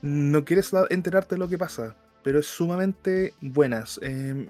no 0.02 0.46
quieres 0.46 0.72
enterarte 0.90 1.36
de 1.36 1.40
lo 1.40 1.48
que 1.48 1.58
pasa, 1.58 1.96
pero 2.24 2.40
es 2.40 2.48
sumamente 2.48 3.34
buenas. 3.42 4.00
Em, 4.04 4.48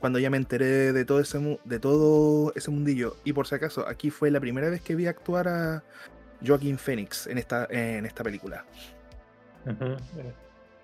cuando 0.00 0.18
ya 0.18 0.30
me 0.30 0.36
enteré 0.36 0.92
de 0.92 1.04
todo 1.04 1.20
ese 1.20 1.58
de 1.64 1.78
todo 1.80 2.52
ese 2.54 2.70
mundillo 2.70 3.16
y 3.24 3.32
por 3.32 3.46
si 3.46 3.54
acaso 3.54 3.88
aquí 3.88 4.10
fue 4.10 4.30
la 4.30 4.40
primera 4.40 4.68
vez 4.68 4.80
que 4.82 4.94
vi 4.94 5.06
actuar 5.06 5.48
a 5.48 5.82
Joaquín 6.46 6.78
Phoenix 6.78 7.26
en 7.26 7.38
esta 7.38 7.66
en 7.70 8.04
esta 8.06 8.22
película. 8.22 8.64
Eh, 9.66 9.96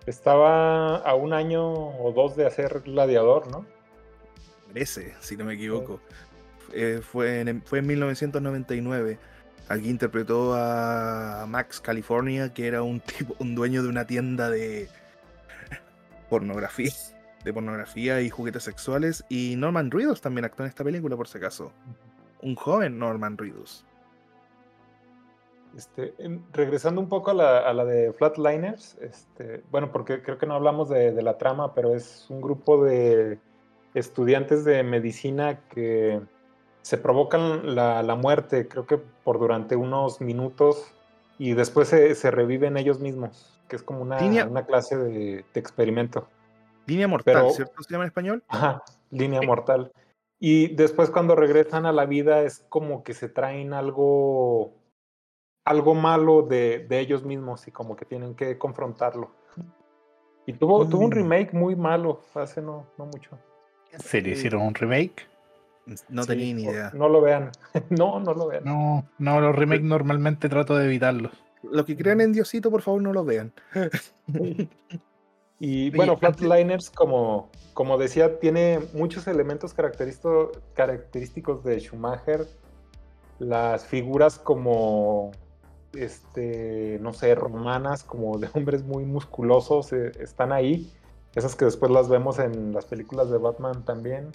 Estaba 0.07 0.97
a 0.97 1.15
un 1.15 1.33
año 1.33 1.63
o 1.73 2.13
dos 2.13 2.35
de 2.35 2.47
hacer 2.47 2.81
gladiador, 2.85 3.49
¿no? 3.49 3.65
Ese, 4.75 5.15
si 5.21 5.37
no 5.37 5.45
me 5.45 5.55
equivoco. 5.55 6.01
eh, 6.73 7.01
fue, 7.03 7.41
en, 7.41 7.63
fue 7.63 7.79
en 7.81 7.87
1999. 7.87 9.19
Aquí 9.73 9.89
interpretó 9.89 10.53
a 10.53 11.47
Max 11.49 11.81
California, 11.81 12.53
que 12.53 12.67
era 12.67 12.83
un 12.83 13.01
tipo, 13.19 13.35
un 13.39 13.55
dueño 13.55 13.83
de 13.83 13.89
una 13.89 14.07
tienda 14.07 14.51
de 14.51 14.87
pornografía, 16.29 16.93
de 17.43 17.55
pornografía 17.55 18.21
y 18.21 18.29
juguetes 18.29 18.65
sexuales. 18.65 19.25
Y 19.31 19.57
Norman 19.57 19.91
Reedus 19.91 20.21
también 20.21 20.45
actuó 20.45 20.67
en 20.67 20.69
esta 20.69 20.85
película, 20.85 21.17
por 21.17 21.27
si 21.27 21.39
acaso. 21.39 21.73
Un 22.43 22.55
joven 22.55 22.99
Norman 22.99 23.39
Reedus. 23.39 23.87
Este, 25.75 26.13
regresando 26.53 27.01
un 27.01 27.09
poco 27.09 27.31
a 27.31 27.73
la, 27.73 27.85
de 27.87 28.13
Flatliners, 28.13 28.99
este, 29.01 29.63
bueno, 29.71 29.91
porque 29.91 30.21
creo 30.21 30.37
que 30.37 30.45
no 30.45 30.53
hablamos 30.53 30.91
de, 30.91 31.23
la 31.23 31.39
trama, 31.39 31.75
pero 31.75 31.95
es 31.95 32.27
un 32.29 32.43
grupo 32.43 32.85
de 32.85 33.39
estudiantes 33.95 34.67
de 34.67 34.83
medicina 34.83 35.61
que 35.71 36.21
se 36.83 36.99
provocan 36.99 37.75
la, 37.75 38.15
muerte, 38.17 38.69
creo 38.69 38.87
que 38.87 38.99
por 38.99 39.39
durante 39.39 39.77
unos 39.77 40.21
minutos, 40.21 40.93
y 41.39 41.55
después 41.55 41.89
se, 41.89 42.31
reviven 42.31 42.77
ellos 42.77 43.01
mismos, 43.01 43.61
que 43.69 43.77
es 43.77 43.83
como 43.83 44.03
una, 44.03 44.19
una 44.47 44.67
clase 44.67 44.97
de, 44.97 45.45
experimento. 45.55 46.29
Línea 46.87 47.09
mortal, 47.09 47.51
¿cierto? 47.53 47.83
¿Se 47.83 47.93
llama 47.93 48.05
en 48.05 48.09
español? 48.09 48.45
Ajá, 48.49 48.83
línea 49.11 49.41
mortal. 49.43 49.93
Y 50.41 50.75
después 50.75 51.11
cuando 51.11 51.37
regresan 51.37 51.87
a 51.87 51.93
la 51.93 52.05
vida 52.05 52.43
es 52.43 52.67
como 52.69 53.05
que 53.05 53.15
se 53.15 53.29
traen 53.29 53.73
algo 53.73 54.75
algo 55.65 55.95
malo 55.95 56.43
de, 56.43 56.87
ellos 56.91 57.25
mismos 57.25 57.69
y 57.69 57.71
como 57.71 57.95
que 57.95 58.05
tienen 58.05 58.35
que 58.35 58.59
confrontarlo. 58.59 59.31
Y 60.45 60.55
tuvo, 60.55 60.89
tuvo 60.89 61.05
un 61.05 61.11
mm. 61.11 61.15
remake 61.15 61.53
muy 61.53 61.77
malo 61.77 62.21
hace 62.35 62.61
no, 62.61 62.87
no 62.99 63.07
mucho. 63.07 63.39
¿Se 63.99 64.21
le 64.21 64.31
hicieron 64.31 64.63
un 64.63 64.75
remake? 64.75 65.29
No 66.09 66.25
tenía 66.25 66.55
ni 66.55 66.63
idea. 66.65 66.91
No 66.95 67.09
lo 67.09 67.21
vean. 67.21 67.51
no, 67.91 68.21
no 68.21 68.35
lo 68.35 68.49
vean. 68.49 68.65
No, 68.65 69.05
no, 69.19 69.41
los 69.41 69.55
remakes 69.55 69.85
normalmente 69.85 70.49
trato 70.49 70.77
de 70.77 70.87
evitarlos. 70.87 71.33
Los 71.63 71.87
que 71.87 71.97
crean 71.97 72.21
en 72.21 72.33
Diosito, 72.33 72.71
por 72.71 72.83
favor, 72.83 73.03
no 73.03 73.13
lo 73.13 73.25
vean. 73.25 73.53
y 75.61 75.91
bueno, 75.91 76.17
Flatliners, 76.17 76.91
como, 76.91 77.51
como 77.75 77.99
decía, 77.99 78.39
tiene 78.41 78.81
muchos 78.95 79.27
elementos 79.27 79.75
característicos 79.75 81.65
de 81.65 81.79
Schumacher. 81.81 82.47
Las 83.39 83.87
figuras 83.87 84.39
como 84.39 85.33
este, 85.95 86.99
no 87.01 87.13
sé, 87.13 87.35
romanas, 87.35 88.05
como 88.05 88.39
de 88.39 88.49
hombres 88.55 88.85
muy 88.85 89.05
musculosos, 89.05 89.93
eh, 89.93 90.13
están 90.21 90.53
ahí. 90.53 90.93
Esas 91.35 91.57
que 91.57 91.65
después 91.65 91.91
las 91.91 92.09
vemos 92.09 92.39
en 92.39 92.73
las 92.73 92.87
películas 92.87 93.31
de 93.31 93.39
Batman 93.39 93.85
también. 93.85 94.33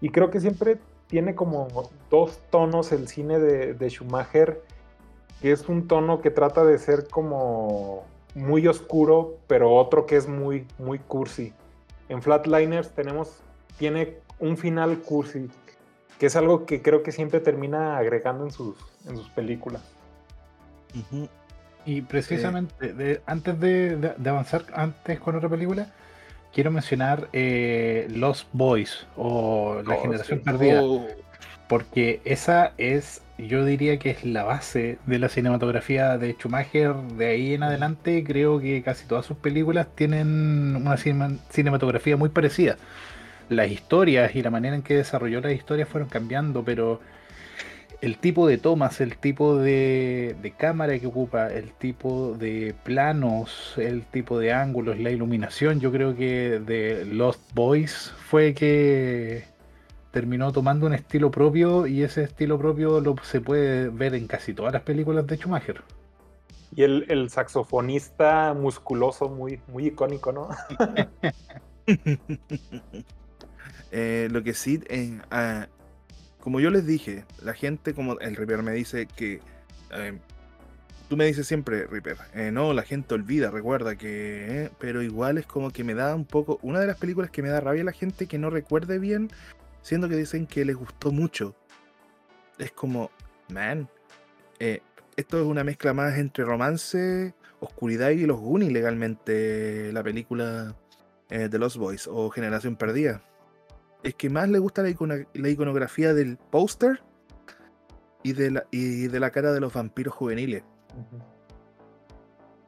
Y 0.00 0.10
creo 0.10 0.30
que 0.30 0.40
siempre 0.40 0.78
tiene 1.08 1.34
como 1.34 1.68
dos 2.10 2.38
tonos 2.50 2.92
el 2.92 3.08
cine 3.08 3.38
de, 3.38 3.90
Schumacher, 3.90 4.62
que 5.40 5.52
es 5.52 5.68
un 5.68 5.88
tono 5.88 6.20
que 6.20 6.30
trata 6.30 6.64
de 6.64 6.78
ser 6.78 7.08
como 7.08 8.04
muy 8.34 8.66
oscuro, 8.68 9.36
pero 9.46 9.74
otro 9.74 10.06
que 10.06 10.16
es 10.16 10.28
muy, 10.28 10.66
muy 10.78 10.98
cursi. 10.98 11.52
En 12.08 12.22
Flatliners 12.22 12.90
tenemos, 12.90 13.40
tiene 13.78 14.18
un 14.38 14.56
final 14.56 14.98
cursi, 14.98 15.50
que 16.18 16.26
es 16.26 16.36
algo 16.36 16.66
que 16.66 16.82
creo 16.82 17.02
que 17.02 17.12
siempre 17.12 17.40
termina 17.40 17.96
agregando 17.98 18.44
en 18.44 18.50
sus, 18.50 18.76
en 19.06 19.16
sus 19.16 19.28
películas. 19.30 19.82
Y 21.84 22.02
precisamente, 22.02 23.22
antes 23.26 23.58
de, 23.60 24.14
avanzar 24.26 24.64
antes 24.74 25.18
con 25.20 25.36
otra 25.36 25.48
película, 25.48 25.92
quiero 26.52 26.70
mencionar 26.70 27.28
eh, 27.32 28.06
Lost 28.10 28.48
Boys 28.52 29.06
o 29.16 29.82
La 29.86 29.94
oh, 29.94 30.02
Generación 30.02 30.40
Perdida. 30.40 30.82
Oh. 30.82 31.06
Porque 31.68 32.22
esa 32.24 32.72
es, 32.78 33.20
yo 33.36 33.64
diría 33.64 33.98
que 33.98 34.10
es 34.10 34.24
la 34.24 34.42
base 34.42 34.98
de 35.06 35.18
la 35.18 35.28
cinematografía 35.28 36.16
de 36.16 36.32
Schumacher. 36.32 36.94
De 36.94 37.26
ahí 37.26 37.54
en 37.54 37.62
adelante, 37.62 38.24
creo 38.24 38.58
que 38.58 38.82
casi 38.82 39.06
todas 39.06 39.26
sus 39.26 39.36
películas 39.36 39.86
tienen 39.94 40.76
una 40.76 40.96
cinematografía 40.96 42.16
muy 42.16 42.30
parecida. 42.30 42.76
Las 43.50 43.70
historias 43.70 44.34
y 44.34 44.42
la 44.42 44.50
manera 44.50 44.76
en 44.76 44.82
que 44.82 44.94
desarrolló 44.94 45.40
las 45.40 45.52
historias 45.52 45.88
fueron 45.88 46.08
cambiando, 46.08 46.64
pero 46.64 47.00
el 48.00 48.18
tipo 48.18 48.46
de 48.46 48.58
tomas, 48.58 49.00
el 49.00 49.16
tipo 49.16 49.56
de, 49.56 50.54
cámara 50.56 50.98
que 50.98 51.06
ocupa, 51.06 51.48
el 51.48 51.72
tipo 51.72 52.36
de 52.38 52.74
planos, 52.84 53.74
el 53.76 54.04
tipo 54.06 54.38
de 54.38 54.52
ángulos, 54.52 54.98
la 54.98 55.10
iluminación, 55.10 55.80
yo 55.80 55.90
creo 55.90 56.14
que 56.16 56.60
de 56.60 57.04
Lost 57.04 57.40
Boys 57.54 58.12
fue 58.18 58.54
que 58.54 59.44
terminó 60.12 60.52
tomando 60.52 60.86
un 60.86 60.94
estilo 60.94 61.30
propio 61.30 61.86
y 61.86 62.02
ese 62.02 62.22
estilo 62.22 62.58
propio 62.58 63.00
lo 63.00 63.16
se 63.22 63.40
puede 63.40 63.88
ver 63.88 64.14
en 64.14 64.26
casi 64.26 64.54
todas 64.54 64.72
las 64.72 64.82
películas 64.82 65.26
de 65.26 65.36
Schumacher. 65.36 65.82
Y 66.74 66.82
el, 66.82 67.30
saxofonista 67.30 68.54
musculoso 68.54 69.28
muy, 69.28 69.60
muy 69.68 69.86
icónico, 69.86 70.32
¿no? 70.32 70.48
Eh, 73.90 74.28
lo 74.30 74.42
que 74.42 74.52
sí, 74.52 74.82
eh, 74.90 75.18
ah, 75.30 75.66
como 76.40 76.60
yo 76.60 76.70
les 76.70 76.86
dije, 76.86 77.24
la 77.42 77.52
gente, 77.52 77.94
como 77.94 78.18
el 78.20 78.36
Reaper 78.36 78.62
me 78.62 78.72
dice 78.72 79.06
que. 79.06 79.40
Eh, 79.92 80.18
tú 81.08 81.16
me 81.16 81.26
dices 81.26 81.46
siempre, 81.46 81.86
Reaper, 81.86 82.16
eh, 82.34 82.50
no, 82.52 82.72
la 82.72 82.82
gente 82.82 83.14
olvida, 83.14 83.50
recuerda 83.50 83.96
que. 83.96 84.64
Eh, 84.64 84.70
pero 84.78 85.02
igual 85.02 85.38
es 85.38 85.46
como 85.46 85.70
que 85.70 85.84
me 85.84 85.94
da 85.94 86.14
un 86.14 86.24
poco. 86.24 86.58
Una 86.62 86.80
de 86.80 86.86
las 86.86 86.96
películas 86.96 87.30
que 87.30 87.42
me 87.42 87.48
da 87.48 87.60
rabia 87.60 87.84
la 87.84 87.92
gente 87.92 88.26
que 88.26 88.38
no 88.38 88.50
recuerde 88.50 88.98
bien, 88.98 89.30
siendo 89.82 90.08
que 90.08 90.16
dicen 90.16 90.46
que 90.46 90.64
les 90.64 90.76
gustó 90.76 91.10
mucho. 91.12 91.54
Es 92.58 92.72
como, 92.72 93.10
man, 93.48 93.88
esto 94.58 95.38
es 95.40 95.44
una 95.44 95.64
mezcla 95.64 95.92
más 95.92 96.18
entre 96.18 96.44
romance, 96.44 97.34
oscuridad 97.60 98.10
y 98.10 98.26
los 98.26 98.40
Goonies 98.40 98.72
legalmente, 98.72 99.92
la 99.92 100.02
película 100.02 100.74
de 101.28 101.58
Los 101.58 101.76
Boys 101.76 102.08
o 102.10 102.30
Generación 102.30 102.74
Perdida 102.74 103.22
es 104.02 104.14
que 104.14 104.30
más 104.30 104.48
le 104.48 104.58
gusta 104.58 104.82
la, 104.82 105.48
iconografía 105.48 106.14
del 106.14 106.36
póster 106.36 107.02
y, 108.22 108.32
de 108.32 108.50
la, 108.50 108.64
y 108.70 109.08
de 109.08 109.20
la 109.20 109.30
cara 109.30 109.52
de 109.52 109.60
los 109.60 109.72
vampiros 109.72 110.14
juveniles. 110.14 110.62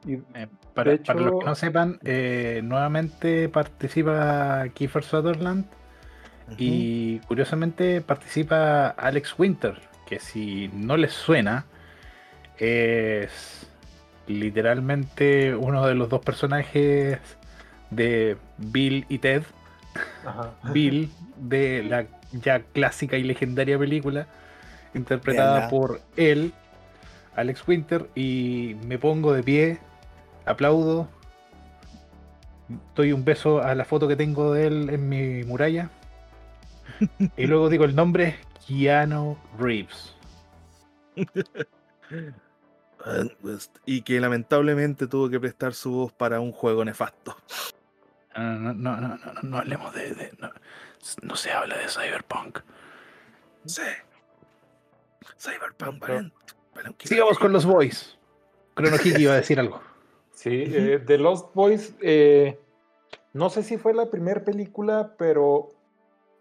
Eh, 0.07 0.47
para, 0.73 0.93
los 0.93 1.01
que 1.01 1.45
no 1.45 1.55
sepan, 1.55 1.99
eh, 2.03 2.61
nuevamente 2.63 3.49
participa 3.49 4.65
Kiefer 4.73 5.03
Sutherland 5.03 5.65
y 6.57 7.19
curiosamente 7.19 8.01
participa 8.01 8.89
Alex 8.89 9.35
Winter, 9.37 9.79
que 10.05 10.19
si 10.19 10.69
no 10.73 10.97
les 10.97 11.13
suena, 11.13 11.65
es 12.57 13.67
literalmente 14.27 15.55
uno 15.55 15.85
de 15.85 15.95
los 15.95 16.09
dos 16.09 16.21
personajes 16.21 17.19
de 17.89 18.37
Bill 18.57 19.05
y 19.07 19.19
Ted 19.19 19.43
Bill 20.73 21.09
de 21.37 21.83
la 21.83 22.05
ya 22.31 22.61
clásica 22.61 23.17
y 23.17 23.23
legendaria 23.23 23.77
película, 23.77 24.27
interpretada 24.93 25.69
por 25.69 26.01
él, 26.15 26.53
Alex 27.35 27.67
Winter, 27.67 28.09
y 28.15 28.75
me 28.85 28.97
pongo 28.97 29.33
de 29.33 29.43
pie, 29.43 29.79
aplaudo, 30.45 31.09
doy 32.95 33.11
un 33.11 33.25
beso 33.25 33.61
a 33.61 33.75
la 33.75 33.85
foto 33.85 34.07
que 34.07 34.15
tengo 34.15 34.53
de 34.53 34.67
él 34.67 34.89
en 34.89 35.09
mi 35.09 35.43
muralla, 35.43 35.89
y 37.37 37.47
luego 37.47 37.69
digo 37.69 37.85
el 37.85 37.95
nombre, 37.95 38.37
Keanu 38.65 39.37
Reeves. 39.59 40.15
y 43.85 44.01
que 44.01 44.19
lamentablemente 44.19 45.07
tuvo 45.07 45.29
que 45.29 45.39
prestar 45.39 45.73
su 45.73 45.91
voz 45.91 46.13
para 46.13 46.39
un 46.39 46.51
juego 46.51 46.85
nefasto. 46.85 47.35
No, 48.35 48.73
no, 48.73 48.73
no, 48.73 49.17
no, 49.17 49.17
no, 49.43 49.57
hablemos 49.57 49.93
de. 49.93 50.31
no, 51.21 51.35
se 51.35 51.51
habla 51.51 51.77
de 51.77 51.87
Cyberpunk. 51.87 52.59
Sí. 53.65 53.81
Cyberpunk, 55.37 56.05
Sigamos 57.03 57.37
con 57.37 57.51
los 57.51 57.65
Boys. 57.65 58.17
Chrono 58.75 58.97
iba 59.03 59.33
a 59.33 59.37
decir 59.37 59.59
algo. 59.59 59.81
Sí, 60.33 60.65
de 60.65 60.95
eh, 60.95 61.17
Lost 61.19 61.53
Boys, 61.53 61.93
eh, 62.01 62.59
no 63.33 63.51
sé 63.51 63.61
si 63.61 63.77
fue 63.77 63.93
la 63.93 64.09
primera 64.09 64.43
película, 64.43 65.13
pero 65.15 65.69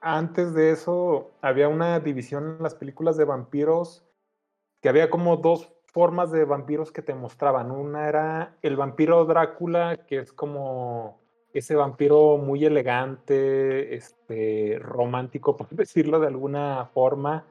antes 0.00 0.54
de 0.54 0.70
eso 0.70 1.32
había 1.42 1.68
una 1.68 2.00
división 2.00 2.56
en 2.56 2.62
las 2.62 2.74
películas 2.74 3.18
de 3.18 3.26
vampiros 3.26 4.02
que 4.80 4.88
había 4.88 5.10
como 5.10 5.36
dos 5.36 5.70
formas 5.84 6.30
de 6.30 6.44
vampiros 6.44 6.92
que 6.92 7.02
te 7.02 7.14
mostraban. 7.14 7.70
Una 7.70 8.08
era 8.08 8.56
el 8.62 8.76
vampiro 8.76 9.24
Drácula, 9.26 9.98
que 10.06 10.20
es 10.20 10.32
como 10.32 11.19
ese 11.52 11.74
vampiro 11.74 12.36
muy 12.36 12.64
elegante, 12.64 13.94
este, 13.94 14.78
romántico, 14.80 15.56
por 15.56 15.68
decirlo 15.70 16.20
de 16.20 16.28
alguna 16.28 16.86
forma, 16.92 17.44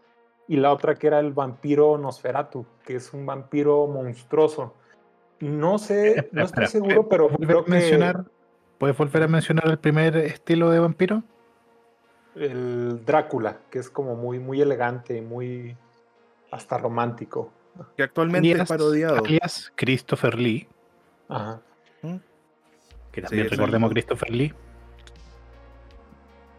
y 0.48 0.58
la 0.58 0.74
otra 0.74 0.96
que 0.96 1.08
era 1.08 1.20
el 1.20 1.34
vampiro 1.34 1.98
Nosferatu, 1.98 2.66
que 2.84 2.96
es 2.96 3.14
un 3.14 3.26
vampiro 3.26 3.88
monstruoso. 3.88 4.74
No 5.40 5.78
sé, 5.78 6.30
no 6.32 6.46
estoy 6.46 6.68
seguro, 6.68 7.08
pero 7.08 7.30
creo 7.30 7.64
mencionar, 7.66 8.26
¿Puedes 8.78 8.98
volver 8.98 9.24
a 9.24 9.28
mencionar 9.28 9.68
el 9.68 9.78
primer 9.78 10.18
estilo 10.18 10.70
de 10.70 10.80
vampiro? 10.80 11.24
el 12.36 13.04
Drácula, 13.06 13.58
que 13.70 13.80
es 13.80 13.90
como 13.90 14.16
muy, 14.16 14.40
muy 14.40 14.62
elegante 14.62 15.18
y 15.18 15.22
muy 15.22 15.76
hasta 16.52 16.78
romántico. 16.78 17.52
Que 17.96 18.04
actualmente 18.04 18.52
es 18.52 18.68
parodiado. 18.68 19.18
alias 19.18 19.72
Christopher 19.76 20.36
Lee, 20.36 20.68
Ajá. 21.28 21.62
Que 23.12 23.22
también 23.22 23.50
recordemos 23.50 23.90
es- 23.90 23.94
Christopher 23.94 24.30
Lee. 24.32 24.54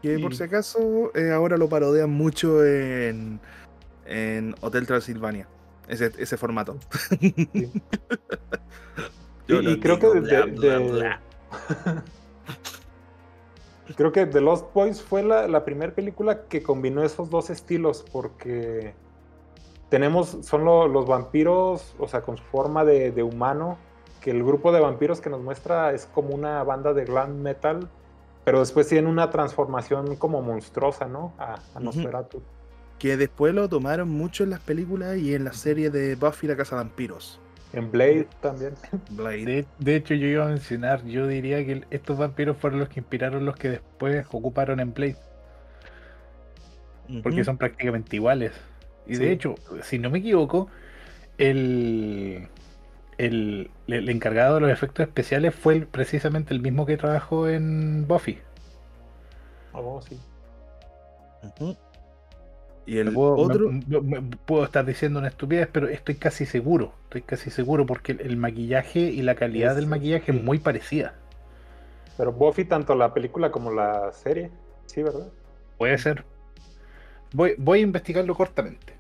Que 0.03 0.19
por 0.19 0.35
si 0.35 0.43
acaso 0.45 1.11
eh, 1.15 1.31
ahora 1.31 1.57
lo 1.59 1.69
parodian 1.69 2.11
mucho 2.11 2.65
en, 2.65 3.39
en 4.07 4.55
Hotel 4.63 4.87
Transilvania. 4.87 5.47
Ese, 5.89 6.11
ese 6.19 6.37
formato. 6.37 6.79
Sí. 7.11 7.35
Yo 9.49 9.61
Y- 9.61 9.79
creo 9.81 9.99
que 9.99 10.07
de- 10.09 10.21
bla, 10.21 10.45
bla, 10.47 10.79
de- 10.79 10.91
bla. 10.93 11.21
Creo 13.97 14.13
que 14.13 14.25
The 14.25 14.41
Lost 14.41 14.73
Boys 14.73 15.03
fue 15.03 15.23
la, 15.25 15.49
la 15.49 15.65
primera 15.65 15.93
película 15.93 16.45
que 16.47 16.63
combinó 16.63 17.03
esos 17.03 17.29
dos 17.29 17.51
estilos 17.51 18.05
porque 18.13 18.95
tenemos, 19.89 20.39
son 20.43 20.65
lo- 20.65 20.87
los 20.87 21.07
vampiros, 21.07 21.97
o 21.99 22.07
sea, 22.07 22.23
con 22.23 22.37
su 22.37 22.45
forma 22.45 22.85
de, 22.85 23.11
de 23.11 23.23
humano, 23.25 23.79
que 24.21 24.31
el 24.31 24.43
grupo 24.45 24.73
de 24.73 24.81
vampiros 24.81 25.21
que 25.21 25.31
nos 25.31 25.41
muestra 25.41 25.93
es 25.93 26.07
como 26.07 26.35
una 26.35 26.63
banda 26.63 26.93
de 26.93 27.05
glam 27.05 27.41
metal, 27.41 27.89
pero 28.45 28.61
después 28.61 28.89
tienen 28.89 29.11
una 29.11 29.31
transformación 29.31 30.17
como 30.17 30.43
monstruosa, 30.43 31.07
¿no? 31.07 31.35
A, 31.39 31.61
a. 31.75 31.81
Nosferatu. 31.81 32.43
Que 32.99 33.17
después 33.17 33.55
lo 33.55 33.69
tomaron 33.69 34.09
mucho 34.11 34.45
en 34.45 34.51
las 34.51 34.61
películas 34.61 35.17
y 35.17 35.35
en 35.35 35.45
la 35.45 35.53
serie 35.53 35.91
de 35.91 36.17
Buffy 36.17 36.47
la 36.47 36.57
Casa 36.57 36.77
Vampiros. 36.77 37.41
En 37.73 37.91
Blade 37.91 38.29
también. 38.41 38.75
Blade. 39.11 39.45
De, 39.45 39.67
de 39.79 39.97
hecho, 39.97 40.15
yo 40.15 40.27
iba 40.27 40.45
a 40.45 40.49
mencionar, 40.49 41.05
yo 41.05 41.27
diría 41.27 41.65
que 41.65 41.85
estos 41.91 42.19
vampiros 42.19 42.57
fueron 42.57 42.81
los 42.81 42.89
que 42.89 43.01
inspiraron 43.01 43.45
los 43.45 43.57
que 43.57 43.69
después 43.71 44.27
ocuparon 44.33 44.81
en 44.81 44.93
Blade, 44.93 45.17
porque 47.23 47.45
son 47.45 47.57
prácticamente 47.59 48.17
iguales. 48.17 48.53
Y 49.07 49.17
Sí. 49.17 49.23
de 49.25 49.33
hecho, 49.33 49.55
si 49.83 49.99
no 49.99 50.11
me 50.11 50.19
equivoco, 50.19 50.69
el, 51.39 52.49
el, 53.27 53.71
el 53.87 54.09
encargado 54.09 54.57
de 54.57 54.61
los 54.63 54.71
efectos 54.71 55.07
especiales 55.07 55.55
fue 55.55 55.75
el- 55.77 55.87
precisamente 55.89 56.55
el 56.55 56.61
mismo 56.61 56.87
que 56.87 56.97
trabajó 56.97 57.49
en 57.49 58.07
Buffy. 58.09 58.39
Oh, 59.73 60.01
sí. 60.01 60.21
Y 62.87 62.99
el 62.99 63.13
puedo, 63.13 63.37
otro. 63.39 63.71
me- 63.71 64.01
me- 64.21 64.37
puedo 64.37 64.65
estar 64.65 64.85
diciendo 64.85 65.19
una 65.19 65.29
estupidez, 65.29 65.69
pero 65.73 65.89
estoy 65.89 66.17
casi 66.17 66.45
seguro, 66.47 66.95
estoy 67.05 67.23
casi 67.23 67.51
seguro 67.51 67.87
porque 67.87 68.13
el, 68.13 68.21
el 68.23 68.37
maquillaje 68.37 69.01
y 69.01 69.23
la 69.23 69.35
calidad 69.35 69.73
Es- 69.73 69.77
del 69.77 69.87
maquillaje 69.87 70.33
es 70.33 70.43
muy 70.43 70.59
parecida. 70.59 71.15
Pero 72.17 72.33
Buffy, 72.33 72.65
tanto 72.67 72.95
la 72.95 73.13
película 73.13 73.51
como 73.51 73.73
la 73.73 74.13
serie, 74.13 74.53
sí, 74.87 75.03
¿verdad? 75.03 75.33
Puede 75.79 75.99
ser. 75.99 76.25
Voy, 77.33 77.55
voy 77.59 77.81
a 77.81 77.83
investigarlo 77.83 78.35
cortamente. 78.37 79.00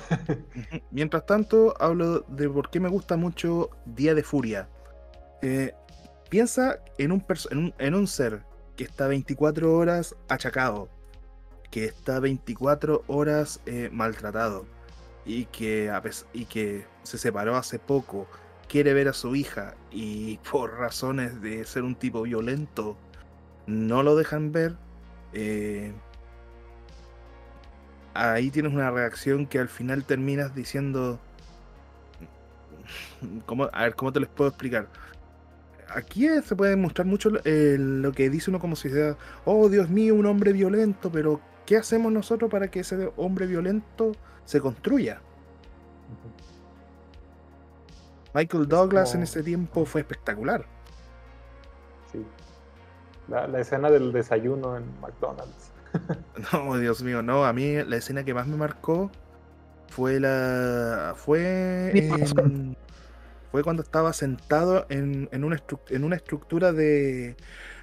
Mientras 0.90 1.26
tanto, 1.26 1.74
hablo 1.80 2.20
de 2.28 2.48
por 2.48 2.70
qué 2.70 2.80
me 2.80 2.88
gusta 2.88 3.16
mucho 3.16 3.70
Día 3.86 4.14
de 4.14 4.22
Furia. 4.22 4.68
Eh, 5.42 5.74
piensa 6.28 6.78
en 6.98 7.12
un, 7.12 7.24
en, 7.78 7.94
un, 7.94 8.06
ser 8.06 8.42
que 8.76 8.84
está 8.84 9.08
24 9.08 9.74
horas 9.74 10.14
achacado, 10.28 10.88
que 11.70 11.84
está 11.84 12.20
24 12.20 13.04
horas 13.06 13.60
eh, 13.66 13.90
maltratado 13.92 14.64
y 15.24 15.46
que, 15.46 15.90
a 15.90 16.02
y 16.32 16.44
que 16.46 16.86
se 17.02 17.18
separó 17.18 17.56
hace 17.56 17.78
poco, 17.78 18.26
quiere 18.68 18.94
ver 18.94 19.08
a 19.08 19.12
su 19.12 19.34
hija 19.34 19.74
y 19.90 20.38
por 20.50 20.78
razones 20.78 21.40
de 21.42 21.64
ser 21.64 21.82
un 21.82 21.94
tipo 21.94 22.22
violento 22.22 22.96
no 23.66 24.02
lo 24.02 24.16
dejan 24.16 24.52
ver. 24.52 24.76
eh, 25.32 25.92
ahí 28.14 28.50
tienes 28.50 28.72
una 28.72 28.90
reacción 28.90 29.46
que 29.46 29.58
al 29.58 29.68
final 29.68 30.04
terminas 30.04 30.54
diciendo. 30.54 31.18
¿Cómo, 33.46 33.68
a 33.72 33.82
ver, 33.84 33.94
¿cómo 33.94 34.12
te 34.12 34.20
les 34.20 34.28
puedo 34.28 34.48
explicar? 34.50 34.88
Aquí 35.94 36.26
eh, 36.26 36.42
se 36.42 36.56
puede 36.56 36.74
mostrar 36.76 37.06
mucho 37.06 37.30
lo- 37.30 37.40
eh, 37.44 37.76
lo 37.78 38.12
que 38.12 38.30
dice 38.30 38.50
uno 38.50 38.58
como 38.58 38.76
sociedad. 38.76 39.16
Oh, 39.44 39.68
Dios 39.68 39.88
mío, 39.90 40.14
un 40.14 40.26
hombre 40.26 40.52
violento, 40.52 41.10
pero 41.12 41.40
¿qué 41.66 41.76
hacemos 41.76 42.10
nosotros 42.12 42.50
para 42.50 42.68
que 42.70 42.80
ese 42.80 43.12
hombre 43.16 43.46
violento 43.46 44.12
se 44.44 44.60
construya? 44.60 45.20
Michael 48.34 48.66
Douglas 48.66 49.14
en 49.14 49.22
ese 49.22 49.42
tiempo 49.42 49.84
fue 49.84 50.00
espectacular. 50.00 50.64
Sí. 52.10 52.24
La, 53.28 53.46
la 53.46 53.60
escena 53.60 53.90
del 53.90 54.12
desayuno 54.12 54.76
en 54.76 54.84
McDonald's. 55.00 55.71
No, 56.52 56.78
Dios 56.78 57.02
mío, 57.02 57.22
no. 57.22 57.44
A 57.44 57.52
mí 57.52 57.74
la 57.84 57.96
escena 57.96 58.24
que 58.24 58.34
más 58.34 58.46
me 58.46 58.56
marcó 58.56 59.10
fue 59.88 60.20
la. 60.20 61.14
Fue. 61.16 61.92
En- 61.94 62.76
fue 63.50 63.62
cuando 63.62 63.82
estaba 63.82 64.14
sentado 64.14 64.86
en, 64.88 65.28
en 65.30 65.44
una, 65.44 65.62
en 65.90 66.04
una 66.04 66.16
estructura 66.16 66.72
de, 66.72 67.36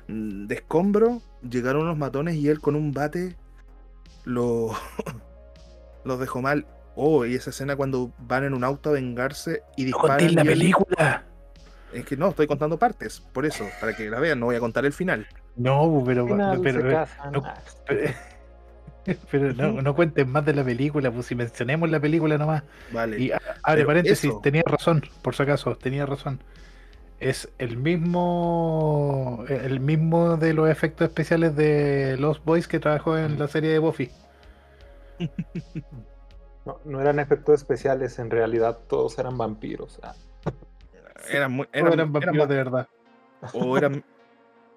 de 0.07 0.55
escombro. 0.55 1.21
Llegaron 1.47 1.83
unos 1.83 1.97
matones 1.97 2.35
y 2.35 2.49
él 2.49 2.59
con 2.59 2.75
un 2.75 2.91
bate 2.91 3.35
lo, 4.25 4.71
los 6.03 6.19
dejó 6.19 6.41
mal. 6.41 6.65
Oh, 6.95 7.23
y 7.25 7.35
esa 7.35 7.51
escena 7.51 7.75
cuando 7.75 8.11
van 8.17 8.43
en 8.45 8.53
un 8.55 8.63
auto 8.63 8.89
a 8.89 8.93
vengarse 8.93 9.61
y 9.77 9.83
No 9.83 9.87
disparan. 9.99 10.35
la 10.35 10.43
y 10.43 10.47
él- 10.47 10.53
película. 10.53 11.25
Es 11.93 12.05
que 12.05 12.17
no, 12.17 12.29
estoy 12.29 12.45
contando 12.47 12.77
partes, 12.77 13.19
por 13.19 13.45
eso, 13.47 13.65
para 13.79 13.95
que 13.95 14.09
la 14.09 14.19
vean, 14.19 14.39
no 14.39 14.47
voy 14.47 14.55
a 14.55 14.59
contar 14.59 14.85
el 14.85 14.93
final. 14.93 15.27
No, 15.59 16.01
pero, 16.05 16.25
final 16.27 16.61
pero, 16.63 16.89
no- 17.31 17.43
Ah, 17.45 17.55
pero- 19.31 19.53
no, 19.53 19.81
no 19.81 19.95
cuentes 19.95 20.27
más 20.27 20.45
de 20.45 20.53
la 20.53 20.63
película, 20.63 21.11
pues 21.11 21.25
si 21.27 21.35
mencionemos 21.35 21.89
la 21.89 21.99
película 21.99 22.37
nomás. 22.37 22.63
Vale. 22.91 23.19
Y 23.19 23.31
abre 23.31 23.41
Pero 23.65 23.87
paréntesis, 23.87 24.25
eso- 24.29 24.39
tenía 24.41 24.63
razón, 24.65 25.03
por 25.21 25.35
si 25.35 25.43
acaso, 25.43 25.75
tenía 25.75 26.05
razón. 26.05 26.41
Es 27.19 27.49
el 27.57 27.75
mismo 27.77 29.43
el 29.49 29.79
mismo 29.81 30.37
de 30.37 30.53
los 30.53 30.69
efectos 30.69 31.07
especiales 31.09 31.55
de 31.55 32.15
Los 32.17 32.43
Boys 32.45 32.67
que 32.67 32.79
trabajó 32.79 33.17
en 33.17 33.37
la 33.37 33.47
serie 33.49 33.71
de 33.71 33.79
Buffy. 33.79 34.09
No, 36.65 36.77
no 36.85 37.01
eran 37.01 37.19
efectos 37.19 37.55
especiales, 37.55 38.19
en 38.19 38.29
realidad 38.29 38.77
todos 38.87 39.17
eran 39.17 39.37
vampiros. 39.37 39.99
Ah, 40.03 40.13
eran, 41.31 41.51
muy, 41.53 41.67
eran, 41.71 41.93
eran 41.93 42.11
vampiros 42.13 42.35
eran- 42.35 42.49
de 42.49 42.55
verdad. 42.55 42.87
o 43.53 43.77
eran, 43.77 44.03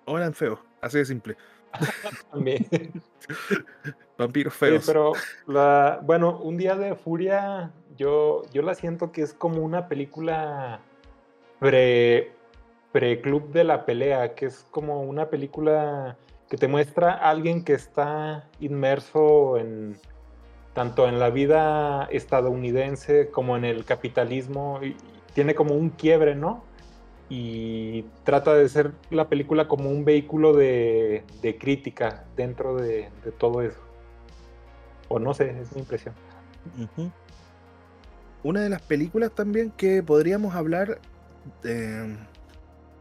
o 0.07 0.17
eran 0.17 0.33
feos, 0.33 0.61
así 0.83 0.99
de 0.99 1.05
simple. 1.07 1.37
también. 2.31 2.67
Vampiros 4.19 4.55
Sí, 4.55 4.59
feos. 4.59 4.85
pero 4.87 5.13
la, 5.47 6.01
bueno, 6.03 6.39
un 6.39 6.57
día 6.59 6.77
de 6.77 6.95
furia, 6.95 7.73
yo, 7.97 8.43
yo 8.53 8.63
la 8.63 8.75
siento 8.75 9.11
que 9.11 9.23
es 9.23 9.33
como 9.33 9.63
una 9.63 9.89
película 9.89 10.81
pre, 11.59 12.33
pre 12.93 13.21
club 13.21 13.51
de 13.53 13.65
la 13.65 13.87
pelea, 13.87 14.35
que 14.35 14.47
es 14.47 14.67
como 14.71 15.03
una 15.03 15.31
película 15.31 16.17
que 16.49 16.59
te 16.59 16.69
muestra 16.69 17.13
a 17.15 17.31
alguien 17.31 17.65
que 17.65 17.73
está 17.73 18.49
inmerso 18.61 19.57
en 19.57 19.97
tanto 20.75 21.07
en 21.09 21.19
la 21.19 21.31
vida 21.31 22.09
estadounidense 22.11 23.31
como 23.31 23.57
en 23.57 23.65
el 23.65 23.85
capitalismo 23.85 24.81
y 24.83 24.97
tiene 25.35 25.55
como 25.55 25.75
un 25.75 25.91
quiebre, 25.91 26.35
¿no? 26.35 26.65
Y 27.29 28.03
trata 28.25 28.55
de 28.55 28.69
ser 28.69 28.93
la 29.11 29.29
película 29.29 29.67
como 29.69 29.89
un 29.89 30.05
vehículo 30.05 30.53
de, 30.53 31.25
de 31.41 31.57
crítica 31.57 32.25
dentro 32.37 32.77
de, 32.77 33.09
de 33.25 33.33
todo 33.33 33.63
eso. 33.63 33.81
O 35.09 35.19
no 35.19 35.33
sé, 35.33 35.59
es 35.61 35.73
mi 35.75 35.81
impresión. 35.81 36.15
Una 38.43 38.61
de 38.61 38.69
las 38.69 38.83
películas 38.83 39.33
también 39.33 39.71
que 39.71 40.03
podríamos 40.03 40.55
hablar 40.55 41.01
de, 41.63 42.17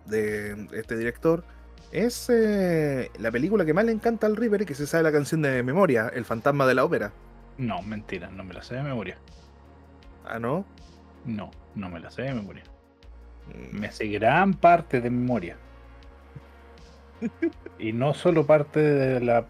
de 0.06 0.68
este 0.74 0.98
director 0.98 1.44
es 1.92 2.30
eh, 2.30 3.12
la 3.20 3.32
película 3.32 3.66
que 3.66 3.74
más 3.74 3.86
le 3.86 3.92
encanta 3.92 4.28
al 4.28 4.36
River 4.38 4.62
y 4.62 4.66
que 4.66 4.76
se 4.76 4.88
sabe 4.88 5.04
la 5.04 5.12
canción 5.12 5.42
de 5.42 5.62
memoria, 5.64 6.10
El 6.14 6.26
fantasma 6.26 6.66
de 6.66 6.76
la 6.76 6.86
ópera. 6.86 7.12
No, 7.58 7.82
mentira, 7.82 8.30
no 8.30 8.44
me 8.44 8.54
la 8.54 8.64
sé 8.64 8.76
de 8.76 8.84
memoria. 8.84 9.18
Ah, 10.26 10.40
¿no? 10.40 10.66
No, 11.26 11.52
no 11.76 11.90
me 11.90 12.00
la 12.00 12.10
sé 12.10 12.24
de 12.24 12.34
memoria. 12.34 12.64
Me 13.72 13.92
sé 13.92 14.08
gran 14.08 14.54
parte 14.54 15.02
de 15.02 15.10
memoria. 15.10 15.58
Y 17.78 17.94
no 17.94 18.14
solo 18.14 18.46
parte 18.46 18.80
de 18.80 19.20
las 19.22 19.46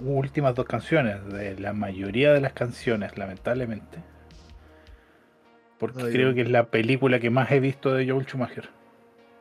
últimas 0.00 0.54
dos 0.54 0.66
canciones, 0.66 1.24
de 1.32 1.58
la 1.58 1.72
mayoría 1.72 2.32
de 2.32 2.40
las 2.40 2.52
canciones, 2.52 3.16
lamentablemente. 3.16 3.98
Porque 5.78 6.02
Ay, 6.02 6.12
creo 6.12 6.34
que 6.34 6.42
es 6.42 6.50
la 6.50 6.66
película 6.70 7.20
que 7.20 7.30
más 7.30 7.50
he 7.50 7.60
visto 7.60 7.92
de 7.94 8.08
Joel 8.08 8.26
Schumacher. 8.26 8.68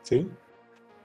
¿Sí? 0.02 0.30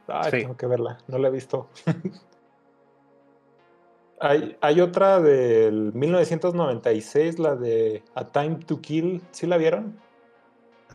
Ay, 0.07 0.30
Sí. 0.30 0.38
tengo 0.42 0.57
que 0.57 0.66
verla, 0.66 0.99
no 1.07 1.18
la 1.18 1.28
he 1.28 1.30
visto. 1.30 1.68
hay, 4.20 4.57
hay 4.61 4.80
otra 4.80 5.20
del 5.20 5.92
1996, 5.94 7.38
la 7.38 7.57
de 7.57 8.03
A 8.14 8.24
Time 8.24 8.57
to 8.66 8.80
Kill. 8.80 9.22
¿Sí 9.30 9.46
la 9.46 9.57
vieron? 9.57 9.99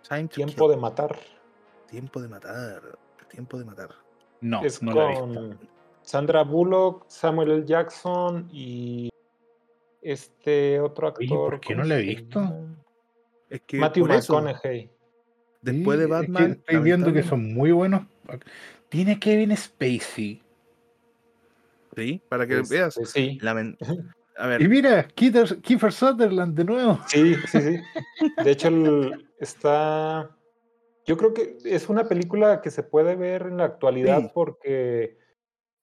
Time 0.07 0.27
to 0.27 0.35
Tiempo 0.35 0.67
Kill. 0.67 0.75
de 0.75 0.81
matar. 0.81 1.15
Tiempo 1.93 2.19
de 2.19 2.27
matar. 2.27 2.81
Tiempo 3.29 3.59
de 3.59 3.65
matar. 3.65 3.89
No, 4.41 4.63
es 4.65 4.81
no 4.81 4.93
la 4.95 5.03
he 5.05 5.07
visto. 5.09 5.25
con 5.25 5.59
Sandra 6.01 6.41
Bullock, 6.43 7.05
Samuel 7.07 7.51
L. 7.51 7.65
Jackson 7.67 8.49
y 8.51 9.09
este 10.01 10.79
otro 10.79 11.09
actor. 11.09 11.21
Oye, 11.23 11.29
¿por 11.35 11.59
qué 11.59 11.75
no 11.75 11.83
¿cómo 11.83 11.93
lo 11.93 11.99
he 11.99 12.01
visto? 12.01 12.65
Es 13.47 13.61
que 13.61 13.77
Matthew 13.77 14.07
McConaughey. 14.07 14.89
después 15.61 15.99
de 15.99 16.05
es 16.05 16.09
que 16.09 16.13
Batman. 16.15 16.51
estoy 16.53 16.77
viendo 16.79 17.13
que 17.13 17.21
son 17.21 17.53
muy 17.53 17.71
buenos. 17.71 18.07
Tiene 18.89 19.19
Kevin 19.19 19.55
Spacey. 19.55 20.41
Sí, 21.95 22.19
para 22.27 22.47
que 22.47 22.55
Pues, 22.57 22.69
veas. 22.69 22.95
pues 22.95 23.11
sí. 23.11 23.37
lamen- 23.39 23.77
A 24.35 24.47
ver, 24.47 24.63
Y 24.63 24.67
mira, 24.67 25.03
Kiefer, 25.09 25.61
Kiefer 25.61 25.93
Sutherland 25.93 26.57
de 26.57 26.63
nuevo. 26.65 26.99
Sí, 27.05 27.35
sí, 27.45 27.59
sí. 27.61 27.77
De 28.43 28.49
hecho, 28.51 28.67
el- 28.69 29.29
está. 29.37 30.27
Yo 31.05 31.17
creo 31.17 31.33
que 31.33 31.57
es 31.65 31.89
una 31.89 32.05
película 32.05 32.61
que 32.61 32.71
se 32.71 32.83
puede 32.83 33.15
ver 33.15 33.43
en 33.43 33.57
la 33.57 33.65
actualidad 33.65 34.19
Sí. 34.21 34.31
porque 34.33 35.17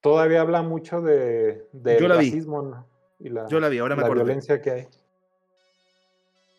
todavía 0.00 0.40
habla 0.40 0.62
mucho 0.62 1.00
de, 1.02 1.66
del 1.72 2.00
Yo 2.00 2.08
la 2.08 2.16
vi. 2.16 2.30
racismo 2.30 2.62
¿no? 2.62 2.86
y 3.18 3.28
la, 3.28 3.46
yo 3.48 3.60
la 3.60 3.68
vi, 3.68 3.78
ahora 3.78 3.96
me 3.96 4.00
la 4.02 4.06
acordé. 4.06 4.24
violencia 4.24 4.62
que 4.62 4.70
hay. 4.70 4.88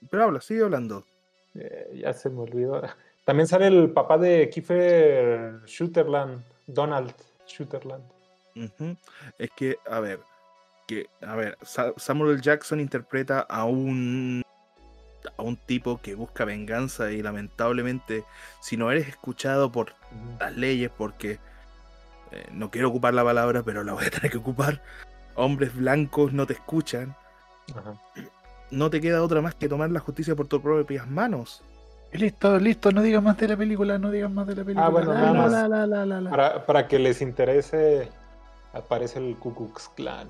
Pero 0.09 0.23
habla, 0.25 0.41
sigue 0.41 0.63
hablando. 0.63 1.03
Eh, 1.55 1.99
ya 2.03 2.13
se 2.13 2.29
me 2.29 2.41
olvidó. 2.41 2.81
También 3.25 3.47
sale 3.47 3.67
el 3.67 3.91
papá 3.91 4.17
de 4.17 4.49
Kiefer 4.49 5.61
Sutherland, 5.65 6.43
Donald. 6.67 7.13
Ujú. 8.55 8.95
Es 9.37 9.49
que, 9.55 9.77
a 9.85 9.99
ver, 9.99 10.19
que, 10.87 11.05
a 11.21 11.35
ver, 11.35 11.57
Sa- 11.61 11.93
Samuel. 11.97 12.41
Jackson 12.41 12.79
interpreta 12.79 13.41
a 13.41 13.65
un 13.65 14.41
a 15.37 15.41
un 15.43 15.55
tipo 15.57 15.99
que 16.01 16.15
busca 16.15 16.45
venganza 16.45 17.11
y 17.11 17.21
lamentablemente 17.21 18.23
si 18.61 18.77
no 18.77 18.91
eres 18.91 19.07
escuchado 19.07 19.71
por 19.71 19.93
las 20.39 20.55
leyes 20.55 20.89
porque 20.97 21.39
eh, 22.31 22.47
no 22.51 22.71
quiero 22.71 22.89
ocupar 22.89 23.13
la 23.13 23.23
palabra 23.23 23.63
pero 23.63 23.83
la 23.83 23.93
voy 23.93 24.05
a 24.05 24.09
tener 24.09 24.31
que 24.31 24.37
ocupar 24.37 24.81
hombres 25.35 25.75
blancos 25.75 26.33
no 26.33 26.45
te 26.47 26.53
escuchan 26.53 27.15
Ajá. 27.75 27.93
no 28.71 28.89
te 28.89 28.99
queda 29.01 29.21
otra 29.23 29.41
más 29.41 29.55
que 29.55 29.69
tomar 29.69 29.89
la 29.91 29.99
justicia 29.99 30.35
por 30.35 30.47
tus 30.47 30.61
propias 30.61 31.07
manos 31.07 31.63
Listo, 32.13 32.59
listo, 32.59 32.91
no 32.91 33.01
digas 33.01 33.23
más 33.23 33.37
de 33.37 33.47
la 33.47 33.55
película, 33.55 33.97
no 33.97 34.11
digas 34.11 34.29
más 34.29 34.45
de 34.45 34.53
la 34.57 34.63
película. 34.65 34.89
bueno, 34.89 35.13
La, 35.13 35.19
nada 35.21 35.31
la, 35.31 35.39
más. 35.39 35.51
la, 35.53 35.67
la, 35.69 35.87
la, 35.87 36.05
la, 36.05 36.19
la. 36.19 36.29
Para, 36.29 36.65
para 36.65 36.85
que 36.89 36.99
les 36.99 37.21
interese, 37.21 38.09
aparece 38.73 39.19
el 39.19 39.37
Ku 39.37 39.55
Klux 39.55 39.87
Klan. 39.95 40.27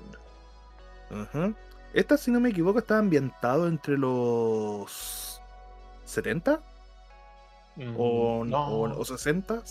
Ujú. 1.10 1.52
Esta 1.94 2.16
si 2.16 2.30
no 2.30 2.40
me 2.40 2.50
equivoco 2.50 2.78
está 2.80 2.98
ambientado 2.98 3.66
entre 3.68 3.98
los 3.98 5.40
70 6.04 6.60
o, 7.96 8.44
Mm, 8.44 8.50
no, 8.50 8.66
o, 8.68 9.00
o 9.00 9.04
60 9.04 9.62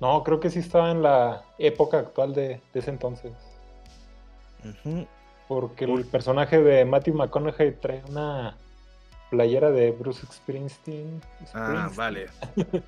no, 0.00 0.22
creo 0.24 0.40
que 0.40 0.48
sí 0.50 0.60
estaba 0.60 0.90
en 0.90 1.02
la 1.02 1.42
época 1.58 1.98
actual 1.98 2.32
de, 2.34 2.60
de 2.72 2.80
ese 2.80 2.90
entonces. 2.90 3.32
Porque 5.48 5.86
Por- 5.86 5.98
el 6.00 6.06
personaje 6.06 6.62
de 6.62 6.84
Matthew 6.84 7.14
McConaughey 7.14 7.72
trae 7.72 8.02
una 8.08 8.56
playera 9.30 9.70
de 9.70 9.90
Bruce 9.92 10.26
Springsteen. 10.32 11.20
ah 11.54 11.90
vale. 11.94 12.28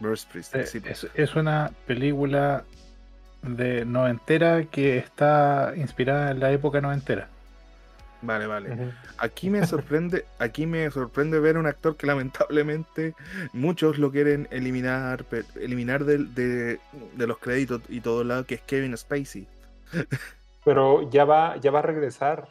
Bruce 0.00 0.22
Springsteen, 0.22 0.62
Eh, 0.62 0.66
sí, 0.66 0.82
es, 0.84 1.06
es 1.14 1.34
una 1.36 1.72
película 1.86 2.64
de 3.42 3.84
noventera 3.84 4.64
que 4.64 4.98
está 4.98 5.72
inspirada 5.76 6.30
en 6.30 6.40
la 6.40 6.52
época 6.52 6.80
noventera. 6.80 7.28
Vale 8.24 8.46
vale. 8.46 8.92
Aquí 9.18 9.50
me 9.50 9.66
sorprende, 9.66 10.24
aquí 10.38 10.66
me 10.66 10.90
sorprende 10.90 11.38
ver 11.40 11.56
un 11.58 11.66
actor 11.66 11.96
que 11.96 12.06
lamentablemente 12.06 13.14
muchos 13.52 13.98
lo 13.98 14.10
quieren 14.10 14.48
eliminar, 14.50 15.24
eliminar 15.60 16.04
del- 16.04 16.34
de, 16.34 16.80
de 17.16 17.26
los 17.26 17.38
créditos 17.38 17.82
y 17.88 18.00
todo 18.00 18.24
lado, 18.24 18.44
que 18.46 18.54
es 18.56 18.60
Kevin 18.62 18.96
Spacey. 18.96 19.46
Pero 20.64 21.10
ya 21.10 21.24
va, 21.24 21.56
ya 21.58 21.70
va 21.70 21.80
a 21.80 21.82
regresar. 21.82 22.48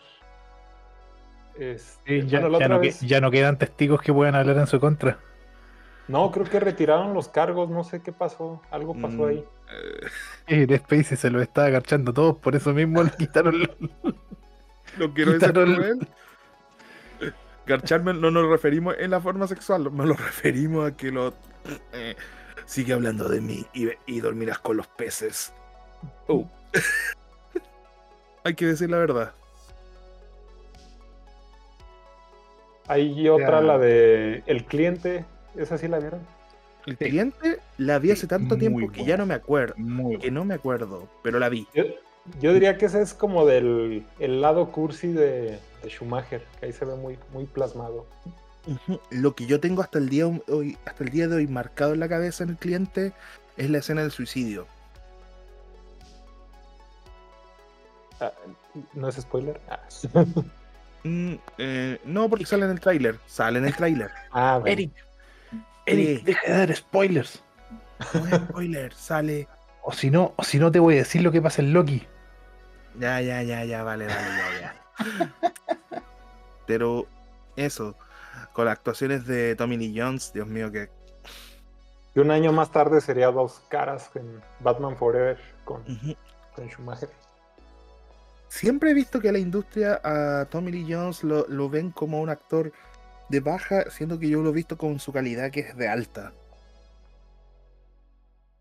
Este, 1.57 2.21
Sí, 2.21 2.27
ya, 2.27 2.39
bueno, 2.41 2.59
ya 2.59 2.67
no, 2.67 2.81
que- 2.81 2.87
vez- 2.87 3.01
ya 3.01 3.21
no 3.21 3.29
quedan 3.31 3.57
testigos 3.57 4.01
que 4.01 4.11
puedan 4.13 4.35
hablar 4.35 4.57
en 4.57 4.67
su 4.67 4.79
contra. 4.79 5.17
No, 6.07 6.31
creo 6.31 6.45
que 6.45 6.59
retiraron 6.59 7.13
los 7.13 7.29
cargos, 7.29 7.69
no 7.69 7.83
sé 7.83 8.01
qué 8.01 8.11
pasó, 8.11 8.61
algo 8.71 8.93
pasó 8.93 9.23
Mm, 9.23 9.27
ahí. 9.27 9.43
eh, 10.47 10.77
Spacey 10.79 11.15
se 11.17 11.29
lo 11.29 11.41
está 11.41 11.65
agachando 11.65 12.11
a 12.11 12.13
todos, 12.13 12.37
por 12.37 12.55
eso 12.55 12.73
mismo 12.73 13.03
le 13.03 13.11
quitaron 13.17 13.59
los- 13.59 14.13
no 14.97 15.13
quiero 15.13 15.33
decir 15.33 15.51
cruel. 15.53 16.07
Garcharme 17.65 18.13
no 18.13 18.29
nos 18.29 18.49
referimos 18.49 18.95
en 18.99 19.11
la 19.11 19.21
forma 19.21 19.47
sexual, 19.47 19.83
nos 19.95 20.05
lo 20.05 20.13
referimos 20.15 20.85
a 20.91 20.97
que 20.97 21.11
lo 21.11 21.33
eh, 21.93 22.15
sigue 22.65 22.91
hablando 22.93 23.29
de 23.29 23.39
mí 23.39 23.65
y, 23.73 23.89
y 24.05 24.19
dormirás 24.19 24.59
con 24.59 24.75
los 24.77 24.87
peces. 24.87 25.53
Oh. 26.27 26.45
Hay 28.43 28.55
que 28.55 28.65
decir 28.65 28.89
la 28.89 28.97
verdad. 28.97 29.33
Hay 32.87 33.29
otra, 33.29 33.61
Ya. 33.61 33.61
la 33.61 33.77
de 33.77 34.43
El 34.45 34.65
Cliente, 34.65 35.23
¿esa 35.55 35.77
sí 35.77 35.87
la 35.87 35.99
vieron? 35.99 36.19
El 36.85 36.97
Sí. 36.97 37.05
cliente 37.05 37.59
la 37.77 37.97
vi 37.97 38.11
hace 38.11 38.21
Sí, 38.21 38.27
tanto 38.27 38.57
tiempo 38.57 38.79
que 38.79 38.87
buena. 38.87 39.03
ya 39.05 39.15
no 39.17 39.25
me 39.25 39.33
acuerdo. 39.35 39.75
Muy 39.77 40.17
Que 40.19 40.31
no 40.31 40.43
me 40.43 40.53
acuerdo, 40.55 41.07
pero 41.23 41.39
la 41.39 41.47
vi. 41.47 41.65
Yo, 42.39 42.53
diría 42.53 42.77
que 42.77 42.85
ese 42.85 43.01
es 43.01 43.13
como 43.13 43.45
del 43.45 44.05
el 44.19 44.41
lado 44.41 44.71
cursi 44.71 45.09
de, 45.09 45.59
de 45.81 45.89
Schumacher, 45.89 46.45
que 46.59 46.67
ahí 46.67 46.73
se 46.73 46.85
ve 46.85 46.95
muy, 46.95 47.19
muy 47.33 47.45
plasmado. 47.45 48.05
Lo 49.09 49.35
que 49.35 49.45
yo 49.45 49.59
tengo 49.59 49.81
hasta 49.81 49.99
el 49.99 50.07
día 50.07 50.25
hoy, 50.47 50.77
hasta 50.85 51.03
el 51.03 51.09
día 51.09 51.27
de 51.27 51.35
hoy 51.35 51.47
marcado 51.47 51.93
en 51.93 51.99
la 51.99 52.07
cabeza 52.07 52.43
en 52.43 52.51
el 52.51 52.57
cliente 52.57 53.11
es 53.57 53.69
la 53.69 53.79
escena 53.79 54.01
del 54.01 54.11
suicidio. 54.11 54.67
Ah, 58.21 58.31
¿No 58.93 59.09
es 59.09 59.15
spoiler? 59.15 59.59
Ah, 59.69 59.79
Mm, 61.03 61.33
eh, 61.57 61.99
no, 62.05 62.29
porque 62.29 62.45
sale 62.45 62.65
en 62.65 62.71
el 62.71 62.79
tráiler. 62.79 63.19
Sale 63.25 63.59
en 63.59 63.65
el 63.65 63.75
tráiler. 63.75 64.09
Ah, 64.31 64.57
bueno. 64.59 64.71
Eric, 64.71 64.91
Eric, 65.85 66.23
deja 66.23 66.51
de 66.51 66.57
dar 66.57 66.75
spoilers. 66.75 67.43
No 68.13 68.25
es 68.25 68.35
spoiler, 68.35 68.93
sale. 68.93 69.47
O 69.83 69.91
si 69.91 70.09
no, 70.09 70.33
o 70.37 70.43
si 70.43 70.59
no 70.59 70.71
te 70.71 70.79
voy 70.79 70.95
a 70.95 70.97
decir 70.99 71.21
lo 71.21 71.31
que 71.31 71.41
pasa 71.41 71.61
en 71.61 71.73
Loki. 71.73 72.07
Ya, 72.99 73.21
ya, 73.21 73.41
ya, 73.41 73.63
ya, 73.65 73.83
vale, 73.83 74.07
vale, 74.07 74.27
ya, 74.37 74.61
ya. 74.61 76.03
Pero 76.67 77.07
eso, 77.55 77.95
con 78.53 78.65
las 78.65 78.73
actuaciones 78.77 79.25
de 79.25 79.55
Tommy 79.55 79.77
Lee 79.77 79.93
Jones, 79.99 80.31
Dios 80.33 80.47
mío, 80.47 80.71
que. 80.71 80.89
Y 82.15 82.19
un 82.19 82.29
año 82.31 82.51
más 82.51 82.71
tarde 82.71 83.01
sería 83.01 83.31
dos 83.31 83.61
caras 83.69 84.09
en 84.15 84.41
Batman 84.59 84.95
Forever 84.95 85.39
con, 85.65 85.81
Ujú. 85.81 86.15
con 86.55 86.69
Schumacher. 86.69 87.09
Siempre 88.49 88.91
he 88.91 88.93
visto 88.93 89.19
que 89.19 89.31
la 89.31 89.39
industria 89.39 89.99
a 90.03 90.45
Tommy 90.45 90.71
Lee 90.71 90.85
Jones 90.93 91.23
lo, 91.23 91.47
lo 91.47 91.69
ven 91.69 91.89
como 91.89 92.21
un 92.21 92.29
actor 92.29 92.71
de 93.29 93.39
baja, 93.39 93.89
siendo 93.89 94.19
que 94.19 94.29
yo 94.29 94.43
lo 94.43 94.51
he 94.51 94.53
visto 94.53 94.77
con 94.77 94.99
su 94.99 95.11
calidad 95.11 95.49
que 95.49 95.61
es 95.61 95.75
de 95.75 95.87
alta. 95.87 96.33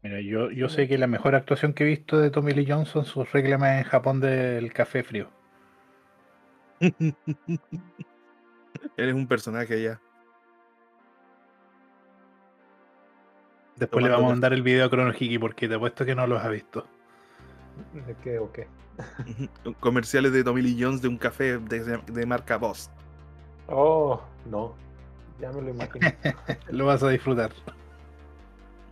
Mira, 0.02 0.20
yo, 0.20 0.50
yo 0.50 0.68
sé 0.68 0.88
que 0.88 0.98
la 0.98 1.06
mejor 1.06 1.36
actuación 1.36 1.74
que 1.74 1.84
he 1.84 1.86
visto 1.86 2.18
de 2.18 2.30
Tommy 2.30 2.52
Lee 2.52 2.66
Jones 2.68 2.88
son 2.88 3.04
sus 3.04 3.30
reclamas 3.30 3.78
en 3.78 3.84
Japón 3.84 4.20
del 4.20 4.72
café 4.72 5.04
frío. 5.04 5.28
Eres 8.96 9.14
un 9.14 9.28
personaje 9.28 9.80
ya. 9.80 10.00
Después 13.76 14.04
le 14.04 14.10
vamos 14.10 14.26
a 14.26 14.30
mandar 14.30 14.52
el 14.52 14.62
video 14.62 14.86
a 14.86 14.90
Chronohiki 14.90 15.38
porque 15.38 15.68
te 15.68 15.76
apuesto 15.76 16.04
que 16.04 16.14
no 16.14 16.26
los 16.26 16.42
ha 16.42 16.48
visto. 16.48 16.86
¿De 18.06 18.14
qué 18.22 18.38
o 18.38 18.52
qué? 18.52 18.66
Comerciales 19.80 20.32
de 20.32 20.44
Tommy 20.44 20.62
Lee 20.62 20.76
Jones 20.78 21.00
de 21.00 21.08
un 21.08 21.16
café 21.16 21.58
de, 21.58 22.00
de 22.04 22.26
marca 22.26 22.58
Boss. 22.58 22.90
Oh, 23.68 24.20
no. 24.46 24.74
Ya 25.40 25.50
me 25.52 25.62
lo 25.62 25.70
imagino. 25.70 26.08
Lo 26.70 26.86
vas 26.86 27.02
a 27.02 27.08
disfrutar. 27.08 27.50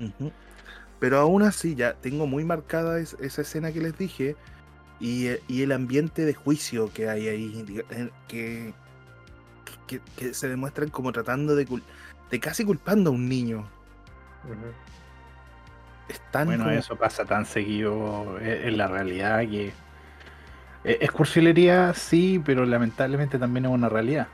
Ujú. 0.00 0.32
Pero 1.00 1.18
aún 1.18 1.42
así, 1.42 1.74
ya 1.74 1.94
tengo 1.94 2.26
muy 2.26 2.44
marcada 2.44 3.00
es- 3.00 3.16
esa 3.20 3.42
escena 3.42 3.72
que 3.72 3.80
les 3.80 3.96
dije 3.98 4.36
y, 5.00 5.28
eh, 5.28 5.42
y 5.48 5.62
el 5.62 5.72
ambiente 5.72 6.24
de 6.26 6.34
juicio 6.34 6.92
que 6.92 7.08
hay 7.08 7.26
ahí, 7.28 7.64
en- 7.90 8.10
que, 8.28 8.72
que, 9.86 10.00
que 10.16 10.34
se 10.34 10.48
demuestran 10.48 10.90
como 10.90 11.10
tratando 11.10 11.56
de, 11.56 11.66
cul- 11.66 11.82
de 12.30 12.38
casi 12.38 12.64
culpando 12.64 13.10
a 13.10 13.12
un 13.14 13.28
niño. 13.28 13.66
Es 16.08 16.20
tan 16.30 16.46
Bueno, 16.46 16.64
como- 16.64 16.76
eso 16.76 16.96
pasa 16.96 17.24
tan 17.24 17.46
seguido 17.46 18.38
eh, 18.40 18.68
en 18.68 18.76
la 18.76 18.86
realidad 18.88 19.40
que. 19.40 19.68
eh, 20.84 20.98
Es 21.00 21.10
cursilería, 21.10 21.94
sí, 21.94 22.40
pero 22.44 22.64
lamentablemente 22.66 23.38
también 23.38 23.64
es 23.66 23.70
una 23.70 23.88
realidad. 23.88 24.28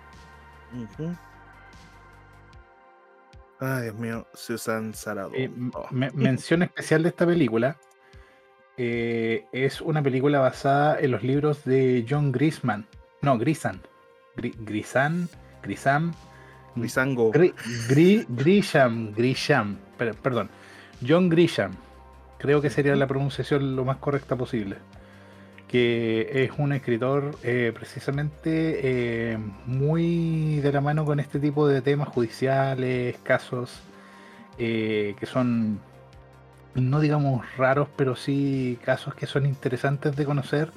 Ay, 3.61 3.85
Dios 3.85 3.95
mío, 3.97 4.27
Susan 4.35 4.93
Sarandon. 4.95 5.35
Eh, 5.41 5.51
Oh. 5.75 5.87
me- 5.91 6.11
mención 6.15 6.63
especial 6.63 7.03
de 7.03 7.09
esta 7.11 7.25
película 7.27 7.77
eh, 8.77 9.47
es 9.53 9.81
una 9.81 10.03
película 10.03 10.39
basada 10.41 11.01
en 11.01 11.11
los 11.11 11.23
libros 11.23 11.65
de 11.65 12.05
John 12.09 12.31
Grisman. 12.33 12.87
No, 13.23 13.39
Grisan. 13.39 13.81
Grisam. 14.37 15.29
Grisham. 15.63 16.13
Grisham. 19.15 19.77
per- 19.97 20.15
perdón. 20.15 20.51
John 21.07 21.29
Grisham. 21.31 21.73
creo 22.39 22.61
que 22.61 22.69
sería 22.71 22.95
la 22.97 23.07
pronunciación 23.07 23.75
lo 23.77 23.85
más 23.87 23.97
correcta 23.97 24.37
posible. 24.37 24.77
Que 25.69 26.45
es 26.45 26.53
un 26.59 26.73
escritor 26.73 27.37
eh, 27.43 27.73
precisamente 27.75 28.81
eh, 29.33 29.39
muy 29.67 30.61
de 30.61 30.73
la 30.73 30.81
mano 30.81 31.05
con 31.05 31.19
este 31.19 31.41
tipo 31.41 31.67
de 31.67 31.83
temas 31.83 32.09
judiciales, 32.09 33.17
casos 33.25 33.81
eh, 34.59 35.17
que 35.19 35.27
son, 35.27 35.81
no 36.75 37.01
digamos 37.01 37.45
raros, 37.57 37.89
pero 37.97 38.15
sí 38.15 38.79
casos 38.85 39.15
que 39.15 39.27
son 39.27 39.45
interesantes 39.47 40.15
de 40.17 40.25
conocer 40.25 40.71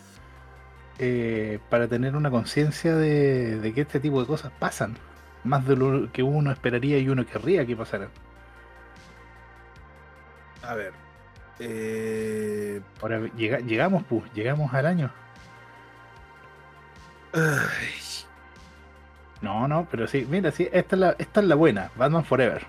para 1.69 1.87
tener 1.87 2.17
una 2.17 2.29
conciencia 2.29 2.93
de, 2.93 3.71
que 3.73 3.81
este 3.81 4.01
tipo 4.01 4.19
de 4.19 4.27
cosas 4.27 4.51
pasan 4.59 4.97
más 5.45 5.65
de 5.65 5.77
lo 5.77 6.11
que 6.11 6.23
uno 6.23 6.51
esperaría 6.51 6.99
y 6.99 7.07
uno 7.07 7.25
querría 7.25 7.65
que 7.65 7.75
pasara. 7.75 8.09
A 10.61 10.75
ver. 10.75 11.08
Eh... 11.59 12.81
Ahora 13.01 13.21
llegamos, 13.35 14.03
pues, 14.07 14.23
llegamos 14.33 14.73
al 14.73 14.85
año. 14.85 15.11
No, 19.41 19.67
no, 19.67 19.87
pero 19.89 20.07
sí, 20.07 20.27
mira, 20.29 20.51
sí, 20.51 20.67
esta 20.71 20.95
es 20.95 20.99
la, 20.99 21.15
esta 21.17 21.39
es 21.39 21.47
la 21.47 21.55
buena, 21.55 21.91
Batman 21.95 22.25
Forever. 22.25 22.65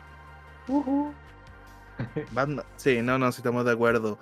Batman, 2.32 2.64
sí, 2.76 3.02
no, 3.02 3.18
no, 3.18 3.32
si 3.32 3.38
estamos 3.38 3.64
de 3.64 3.72
acuerdo. 3.72 4.18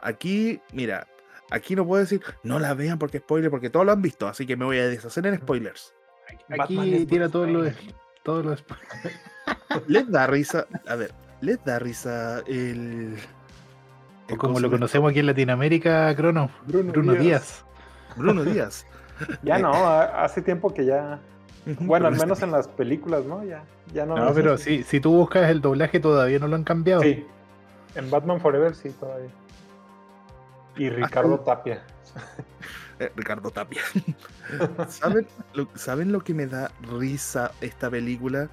Aquí, 0.00 0.60
mira, 0.72 1.06
aquí 1.50 1.76
no 1.76 1.86
puedo 1.86 2.00
decir, 2.00 2.22
no 2.42 2.58
la 2.58 2.74
vean 2.74 2.98
porque 2.98 3.18
spoiler, 3.18 3.50
porque 3.50 3.70
todos 3.70 3.84
lo 3.84 3.92
han 3.92 4.02
visto, 4.02 4.26
así 4.26 4.46
que 4.46 4.56
me 4.56 4.64
voy 4.64 4.78
a 4.78 4.88
deshacer 4.88 5.26
en 5.26 5.36
spoilers. 5.36 5.94
Aquí 6.48 7.06
tira 7.06 7.28
todo 7.28 7.46
lo, 7.46 7.70
todo 8.22 8.42
lo 8.42 8.56
Les 9.86 10.10
da 10.10 10.26
risa, 10.26 10.66
a 10.86 10.96
ver, 10.96 11.12
les 11.40 11.62
da 11.64 11.78
risa 11.78 12.42
el. 12.46 13.16
Como 14.38 14.60
lo 14.60 14.70
conocemos 14.70 15.10
aquí 15.10 15.20
en 15.20 15.26
Latinoamérica, 15.26 16.14
Crono. 16.14 16.50
Bruno, 16.66 17.14
Díaz. 17.14 17.64
Bruno 18.16 18.44
Díaz. 18.44 18.86
ya 19.42 19.58
no, 19.58 19.72
hace 19.72 20.42
tiempo 20.42 20.72
que 20.72 20.84
ya. 20.84 21.20
Bueno, 21.80 22.08
al 22.08 22.16
menos 22.16 22.42
en 22.42 22.50
las 22.50 22.66
películas, 22.66 23.24
¿no? 23.24 23.44
Ya, 23.44 23.62
ya 23.92 24.04
no. 24.04 24.16
No, 24.16 24.34
pero 24.34 24.58
si, 24.58 24.82
si 24.82 25.00
tú 25.00 25.12
buscas 25.12 25.48
el 25.50 25.60
doblaje, 25.60 26.00
todavía 26.00 26.38
no 26.38 26.48
lo 26.48 26.56
han 26.56 26.64
cambiado. 26.64 27.02
Sí. 27.02 27.24
En 27.94 28.10
Batman 28.10 28.40
Forever 28.40 28.74
sí, 28.74 28.90
todavía. 28.90 29.30
Y 30.76 30.88
Ricardo 30.90 31.38
Tapia. 31.40 31.82
Eh, 32.98 33.10
Ricardo 33.16 33.50
Tapia. 33.50 33.80
¿Saben 34.88 35.26
lo, 35.54 35.66
¿Saben 35.74 36.12
lo 36.12 36.22
que 36.22 36.34
me 36.34 36.46
da 36.46 36.70
risa 36.82 37.50
esta 37.62 37.90
película? 37.90 38.48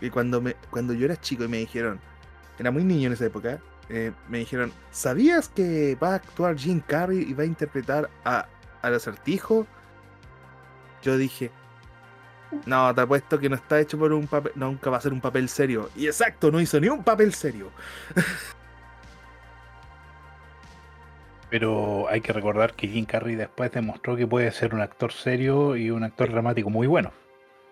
Y 0.00 0.08
cuando, 0.08 0.40
me, 0.40 0.54
cuando 0.70 0.94
yo 0.94 1.04
era 1.04 1.20
chico 1.20 1.44
y 1.44 1.48
me 1.48 1.58
dijeron, 1.58 1.98
era 2.58 2.70
muy 2.70 2.84
niño 2.84 3.08
en 3.08 3.14
esa 3.14 3.26
época, 3.26 3.58
eh, 3.88 4.12
me 4.28 4.38
dijeron, 4.38 4.72
¿sabías 4.90 5.48
que 5.48 5.96
va 6.02 6.12
a 6.12 6.14
actuar 6.16 6.56
Jim 6.56 6.80
Carrey 6.86 7.22
y 7.22 7.34
va 7.34 7.44
a 7.44 7.46
interpretar 7.46 8.10
a, 8.24 8.46
al 8.82 8.94
acertijo? 8.94 9.66
Yo 11.02 11.16
dije, 11.16 11.50
no, 12.64 12.94
te 12.94 13.00
apuesto 13.00 13.38
que 13.38 13.48
no 13.48 13.56
está 13.56 13.80
hecho 13.80 13.98
por 13.98 14.12
un 14.12 14.26
papel, 14.26 14.52
nunca 14.54 14.90
va 14.90 14.98
a 14.98 15.00
ser 15.00 15.12
un 15.12 15.20
papel 15.20 15.48
serio. 15.48 15.90
Y 15.94 16.06
exacto, 16.06 16.50
no 16.50 16.60
hizo 16.60 16.80
ni 16.80 16.88
un 16.88 17.04
papel 17.04 17.32
serio. 17.34 17.70
Pero 21.50 22.08
hay 22.08 22.20
que 22.20 22.32
recordar 22.32 22.74
que 22.74 22.88
Jim 22.88 23.04
Carrey 23.04 23.36
después 23.36 23.70
demostró 23.70 24.16
que 24.16 24.26
puede 24.26 24.50
ser 24.50 24.74
un 24.74 24.80
actor 24.80 25.12
serio 25.12 25.76
y 25.76 25.90
un 25.90 26.02
actor 26.02 26.30
dramático 26.30 26.70
muy 26.70 26.88
bueno. 26.88 27.12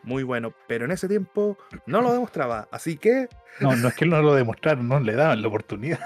Muy 0.04 0.22
bueno, 0.22 0.52
pero 0.66 0.84
en 0.84 0.90
ese 0.92 1.08
tiempo 1.08 1.56
no 1.86 2.02
lo 2.02 2.12
demostraba, 2.12 2.68
así 2.70 2.96
que... 2.96 3.28
No, 3.60 3.74
no 3.74 3.88
es 3.88 3.94
que 3.94 4.06
no 4.06 4.20
lo 4.20 4.34
demostraron, 4.34 4.88
no 4.88 5.00
le 5.00 5.14
daban 5.14 5.40
la 5.40 5.48
oportunidad. 5.48 6.00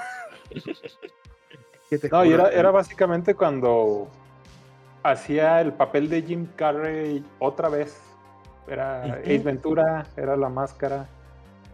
no, 2.13 2.25
y 2.25 2.33
era, 2.33 2.49
era 2.51 2.71
básicamente 2.71 3.35
cuando 3.35 4.09
hacía 5.03 5.61
el 5.61 5.73
papel 5.73 6.09
de 6.09 6.23
Jim 6.23 6.47
Carrey 6.57 7.25
otra 7.39 7.69
vez. 7.69 8.01
Era 8.67 9.05
Ace 9.05 9.39
Ventura, 9.39 10.07
era 10.17 10.37
la 10.37 10.51
máscara, 10.51 11.09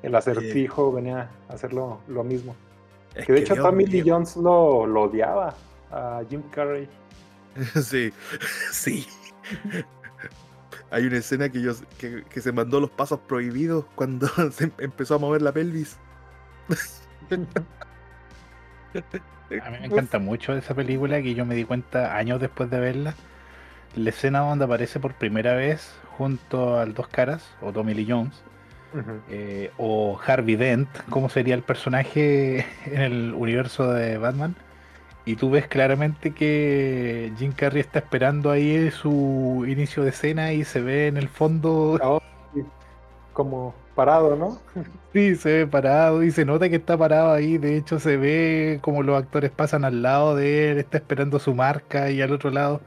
el 0.02 0.14
acertijo 0.14 0.92
venía 0.92 1.28
a 1.48 1.54
hacer 1.54 1.72
lo, 1.72 1.98
mismo. 2.22 2.54
que 3.26 3.32
de 3.32 3.40
hecho 3.40 3.56
Tommy 3.56 3.86
Lee 3.86 4.04
Jones 4.06 4.36
lo, 4.36 4.86
lo 4.86 5.02
odiaba 5.02 5.54
a 5.90 6.22
Jim 6.28 6.42
Carrey. 6.50 6.88
Sí, 7.82 8.12
sí. 8.72 9.06
Hay 10.90 11.06
una 11.06 11.16
escena 11.16 11.48
que, 11.48 11.60
yo, 11.62 11.72
que, 11.98 12.40
se 12.40 12.52
mandó 12.52 12.80
los 12.80 12.90
pasos 12.90 13.20
prohibidos 13.20 13.84
cuando 13.94 14.28
se 14.52 14.70
empezó 14.78 15.16
a 15.16 15.18
mover 15.18 15.42
la 15.42 15.52
pelvis. 15.52 15.96
A 19.62 19.70
mí 19.70 19.78
me 19.80 19.86
encanta 19.86 20.18
mucho 20.18 20.54
esa 20.54 20.74
película 20.74 21.20
que 21.20 21.34
yo 21.34 21.44
me 21.44 21.54
di 21.54 21.64
cuenta 21.64 22.16
años 22.16 22.40
después 22.40 22.70
de 22.70 22.80
verla. 22.80 23.14
La 23.96 24.10
escena 24.10 24.40
donde 24.40 24.64
aparece 24.64 24.98
por 25.00 25.14
primera 25.14 25.54
vez 25.54 25.92
junto 26.16 26.78
al 26.78 26.94
Dos 26.94 27.08
Caras, 27.08 27.44
o 27.60 27.72
Tommy 27.72 27.94
Lee 27.94 28.06
Jones, 28.08 28.42
eh, 29.28 29.70
o 29.76 30.18
Harvey 30.24 30.56
Dent, 30.56 30.88
como 31.10 31.28
sería 31.28 31.54
el 31.54 31.62
personaje 31.62 32.66
en 32.86 33.00
el 33.00 33.34
universo 33.34 33.92
de 33.92 34.18
Batman. 34.18 34.54
Y 35.26 35.36
tú 35.36 35.50
ves 35.50 35.66
claramente 35.66 36.32
que 36.32 37.32
Jim 37.38 37.52
Carrey 37.52 37.80
está 37.80 38.00
esperando 38.00 38.50
ahí 38.50 38.90
su 38.90 39.64
inicio 39.66 40.02
de 40.02 40.10
escena 40.10 40.52
y 40.52 40.64
se 40.64 40.80
ve 40.82 41.06
en 41.06 41.16
el 41.16 41.28
fondo. 41.28 41.98
Oh, 42.02 42.20
como 43.32 43.74
parado, 43.94 44.36
¿no? 44.36 44.58
Sí, 45.14 45.36
se 45.36 45.58
ve 45.58 45.66
parado 45.68 46.24
y 46.24 46.32
se 46.32 46.44
nota 46.44 46.68
que 46.68 46.76
está 46.76 46.98
parado 46.98 47.32
ahí. 47.32 47.56
De 47.56 47.76
hecho, 47.76 48.00
se 48.00 48.16
ve 48.16 48.80
como 48.82 49.04
los 49.04 49.16
actores 49.16 49.52
pasan 49.52 49.84
al 49.84 50.02
lado 50.02 50.34
de 50.34 50.72
él, 50.72 50.78
está 50.78 50.98
esperando 50.98 51.38
su 51.38 51.54
marca 51.54 52.10
y 52.10 52.20
al 52.20 52.32
otro 52.32 52.50
lado. 52.50 52.80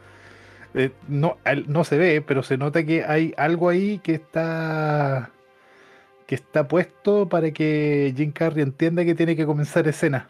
Eh, 0.73 0.91
no, 1.07 1.37
no 1.67 1.83
se 1.85 1.97
ve, 1.97 2.21
pero 2.21 2.43
se 2.43 2.57
nota 2.57 2.85
que 2.85 3.05
hay 3.05 3.33
algo 3.37 3.69
ahí 3.69 3.99
que 3.99 4.13
está 4.15 5.31
que 6.27 6.35
está 6.35 6.67
puesto 6.67 7.29
para 7.29 7.51
que 7.51 8.13
Jim 8.17 8.31
Carrey 8.33 8.63
entienda 8.63 9.05
que 9.05 9.15
tiene 9.15 9.35
que 9.35 9.45
comenzar 9.45 9.87
escena. 9.87 10.29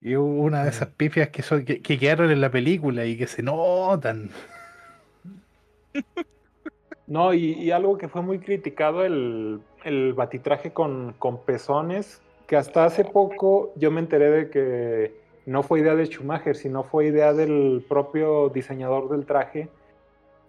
Y 0.00 0.14
una 0.14 0.64
de 0.64 0.70
esas 0.70 0.88
pifias 0.88 1.30
que, 1.30 1.42
son, 1.42 1.64
que, 1.64 1.80
quedaron 1.80 2.30
en 2.30 2.40
la 2.40 2.50
película 2.50 3.04
y 3.04 3.16
que 3.16 3.26
se 3.26 3.42
notan. 3.42 4.30
No, 7.08 7.32
y, 7.32 7.70
algo 7.70 7.98
que 7.98 8.08
fue 8.08 8.20
muy 8.20 8.40
criticado, 8.40 9.04
el, 9.04 9.60
el 9.84 10.12
batitraje 10.12 10.72
con, 10.72 11.14
con, 11.20 11.38
pezones, 11.44 12.20
que 12.48 12.56
hasta 12.56 12.84
hace 12.84 13.04
poco 13.04 13.72
yo 13.76 13.92
me 13.92 14.00
enteré 14.00 14.28
de 14.28 14.50
que 14.50 15.14
no 15.46 15.62
fue 15.62 15.80
idea 15.80 15.94
de 15.94 16.06
Schumacher, 16.06 16.56
sino 16.56 16.82
fue 16.82 17.06
idea 17.06 17.32
del 17.32 17.84
propio 17.88 18.48
diseñador 18.48 19.08
del 19.08 19.24
traje, 19.24 19.68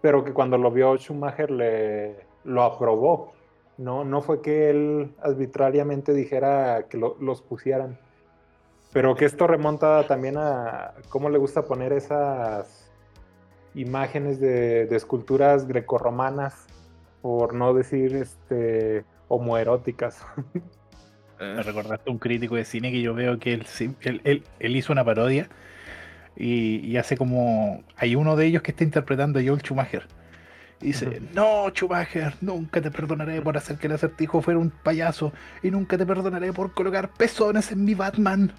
pero 0.02 0.24
que 0.24 0.34
cuando 0.34 0.58
lo 0.58 0.72
vio 0.72 0.98
Schumacher 0.98 1.52
le, 1.52 2.16
lo 2.44 2.64
aprobó. 2.64 3.34
No, 3.78 4.04
no 4.04 4.22
fue 4.22 4.42
que 4.42 4.72
él 4.72 5.12
arbitrariamente 5.22 6.16
dijera 6.16 6.88
que 6.90 6.98
los 6.98 7.44
pusieran. 7.44 8.00
Pero 8.98 9.16
que 9.16 9.26
esto 9.26 9.46
remonta 9.46 10.08
también 10.08 10.38
a 10.38 10.96
cómo 11.10 11.30
le 11.30 11.38
gusta 11.38 11.66
poner 11.66 11.94
esas 11.94 12.92
imágenes 13.76 14.40
de, 14.40 14.86
esculturas 14.86 15.68
grecorromanas, 15.68 16.66
por 17.22 17.54
no 17.54 17.76
decir 17.76 18.16
este 18.16 19.06
homoeróticas. 19.28 20.26
Me 21.40 21.62
recordaste 21.62 22.10
un 22.10 22.18
crítico 22.18 22.56
de 22.56 22.66
cine 22.66 22.92
que 22.92 23.04
yo 23.04 23.14
veo 23.14 23.38
que 23.38 23.54
él, 23.54 24.44
él, 24.58 24.76
hizo 24.76 24.94
una 24.94 25.06
parodia 25.06 25.48
y, 26.36 26.98
hace 26.98 27.18
como. 27.18 27.84
Hay 27.98 28.16
uno 28.16 28.36
de 28.36 28.48
ellos 28.48 28.64
que 28.64 28.72
está 28.72 28.84
interpretando 28.84 29.38
a 29.38 29.44
Joel 29.46 29.62
Schumacher. 29.62 30.08
Y 30.82 30.88
dice: 30.88 31.22
No, 31.36 31.70
Schumacher, 31.70 32.34
nunca 32.42 32.82
te 32.82 32.90
perdonaré 32.90 33.44
por 33.44 33.58
hacer 33.58 33.78
que 33.78 33.86
el 33.86 33.94
acertijo 33.94 34.42
fuera 34.42 34.60
un 34.60 34.72
payaso 34.72 35.34
y 35.62 35.70
nunca 35.70 36.00
te 36.00 36.06
perdonaré 36.08 36.52
por 36.52 36.74
colocar 36.74 37.10
pezones 37.10 37.72
en 37.72 37.86
mi 37.86 37.94
Batman. 37.94 38.52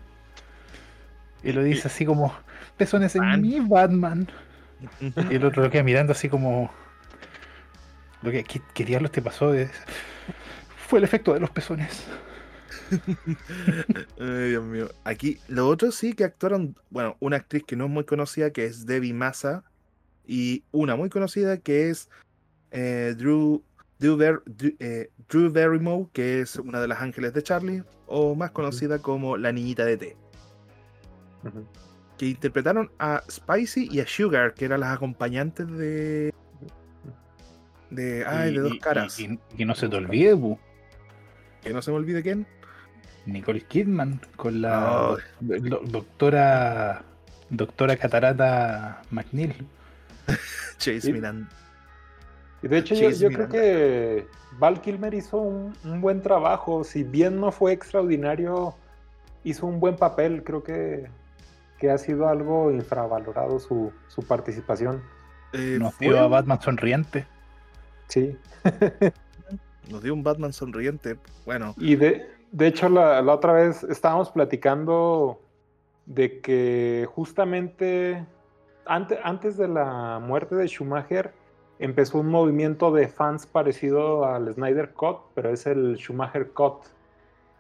Y 1.42 1.52
lo 1.52 1.62
dice 1.62 1.88
así 1.88 2.04
como, 2.04 2.34
pezones 2.76 3.14
en 3.16 3.40
mi 3.40 3.60
Batman. 3.60 4.28
y 5.30 5.34
el 5.34 5.44
otro 5.44 5.62
lo 5.62 5.70
queda 5.70 5.82
mirando 5.82 6.12
así 6.12 6.28
como, 6.28 6.70
lo 8.22 8.30
que, 8.30 8.44
¿qué, 8.44 8.84
diablos 8.84 9.12
te 9.12 9.22
pasó? 9.22 9.52
Fue 10.88 10.98
el 10.98 11.04
efecto 11.04 11.34
de 11.34 11.40
los 11.40 11.50
pezones. 11.50 12.06
Ay, 14.18 14.50
Dios 14.50 14.64
mío. 14.64 14.88
Aquí, 15.04 15.38
lo 15.48 15.68
otro 15.68 15.92
sí 15.92 16.14
que 16.14 16.24
actuaron, 16.24 16.76
bueno, 16.90 17.16
una 17.20 17.36
actriz 17.36 17.62
que 17.64 17.76
no 17.76 17.84
es 17.84 17.90
muy 17.90 18.04
conocida, 18.04 18.50
que 18.50 18.64
es 18.64 18.86
Debbie 18.86 19.12
Massa, 19.12 19.64
y 20.26 20.64
una 20.72 20.96
muy 20.96 21.08
conocida 21.08 21.58
que 21.58 21.90
es 21.90 22.08
eh, 22.70 23.14
Drew, 23.16 23.62
Drew, 23.98 24.42
eh, 24.80 25.10
Drew 25.28 25.52
Barrymore, 25.52 26.08
que 26.12 26.40
es 26.40 26.56
una 26.56 26.80
de 26.80 26.88
las 26.88 27.00
ángeles 27.00 27.32
de 27.32 27.42
Charlie, 27.42 27.84
o 28.06 28.34
más 28.34 28.50
conocida 28.50 28.98
como 29.00 29.36
la 29.36 29.52
niñita 29.52 29.84
de 29.84 29.96
T 29.96 30.16
que 32.16 32.26
interpretaron 32.26 32.90
a 32.98 33.22
Spicy 33.30 33.88
y 33.90 34.00
a 34.00 34.06
Sugar, 34.06 34.54
que 34.54 34.64
eran 34.64 34.80
las 34.80 34.94
acompañantes 34.96 35.68
de. 35.70 36.32
de. 37.90 38.24
Ay, 38.26 38.54
de 38.54 38.60
dos 38.60 38.78
caras. 38.80 39.18
Y, 39.20 39.38
que 39.56 39.64
no 39.64 39.74
se 39.74 39.88
te 39.88 39.96
olvide, 39.96 40.34
Bu. 40.34 40.58
Que 41.62 41.72
no 41.72 41.82
se 41.82 41.90
me 41.90 41.96
olvide 41.96 42.22
quién. 42.22 42.46
Nicole 43.26 43.60
Kidman 43.62 44.20
con 44.36 44.62
la 44.62 45.10
Oh. 45.12 45.18
do- 45.40 45.82
doctora 45.84 47.04
doctora 47.50 47.96
Catarata 47.96 49.02
McNeil. 49.10 49.54
Chase 50.78 51.10
Y- 51.10 51.12
Miranda. 51.12 51.48
Y 52.62 52.68
de 52.68 52.78
hecho 52.78 52.94
yo, 52.94 53.10
Chase 53.10 53.22
yo 53.22 53.28
creo 53.30 53.48
que 53.48 54.26
Val 54.58 54.80
Kilmer 54.80 55.14
hizo 55.14 55.36
un, 55.38 55.72
un 55.84 56.00
buen 56.00 56.20
trabajo. 56.22 56.82
Si 56.84 57.04
bien 57.04 57.38
no 57.40 57.52
fue 57.52 57.72
extraordinario, 57.72 58.74
hizo 59.44 59.66
un 59.66 59.78
buen 59.78 59.96
papel. 59.96 60.42
Creo 60.42 60.62
que, 60.64 61.08
que 61.78 61.90
ha 61.90 61.98
sido 61.98 62.28
algo 62.28 62.70
infravalorado 62.70 63.58
su, 63.58 63.92
su 64.08 64.22
participación. 64.26 65.02
Eh, 65.52 65.78
Nos 65.80 65.94
fue- 65.94 66.08
dio 66.08 66.18
a 66.20 66.26
Batman 66.28 66.60
sonriente. 66.60 67.26
Sí. 68.08 68.36
nos 69.90 70.02
dio 70.02 70.12
un 70.14 70.22
Batman 70.22 70.52
sonriente. 70.52 71.16
Bueno, 71.46 71.74
Y 71.78 71.96
de, 71.96 72.26
de 72.52 72.66
hecho 72.66 72.88
la, 72.88 73.22
la 73.22 73.34
otra 73.34 73.52
vez 73.52 73.82
estábamos 73.84 74.30
platicando 74.30 75.40
de 76.06 76.40
que 76.40 77.06
justamente 77.14 78.24
ante- 78.86 79.18
antes 79.22 79.56
de 79.56 79.68
la 79.68 80.18
muerte 80.22 80.54
de 80.56 80.66
Schumacher 80.68 81.32
empezó 81.78 82.18
un 82.18 82.28
movimiento 82.28 82.90
de 82.92 83.08
fans 83.08 83.46
parecido 83.46 84.24
al 84.24 84.52
Snyder 84.52 84.92
Cut, 84.94 85.18
pero 85.34 85.50
es 85.50 85.66
el 85.66 85.96
Schumacher 85.96 86.50
Cut, 86.52 86.82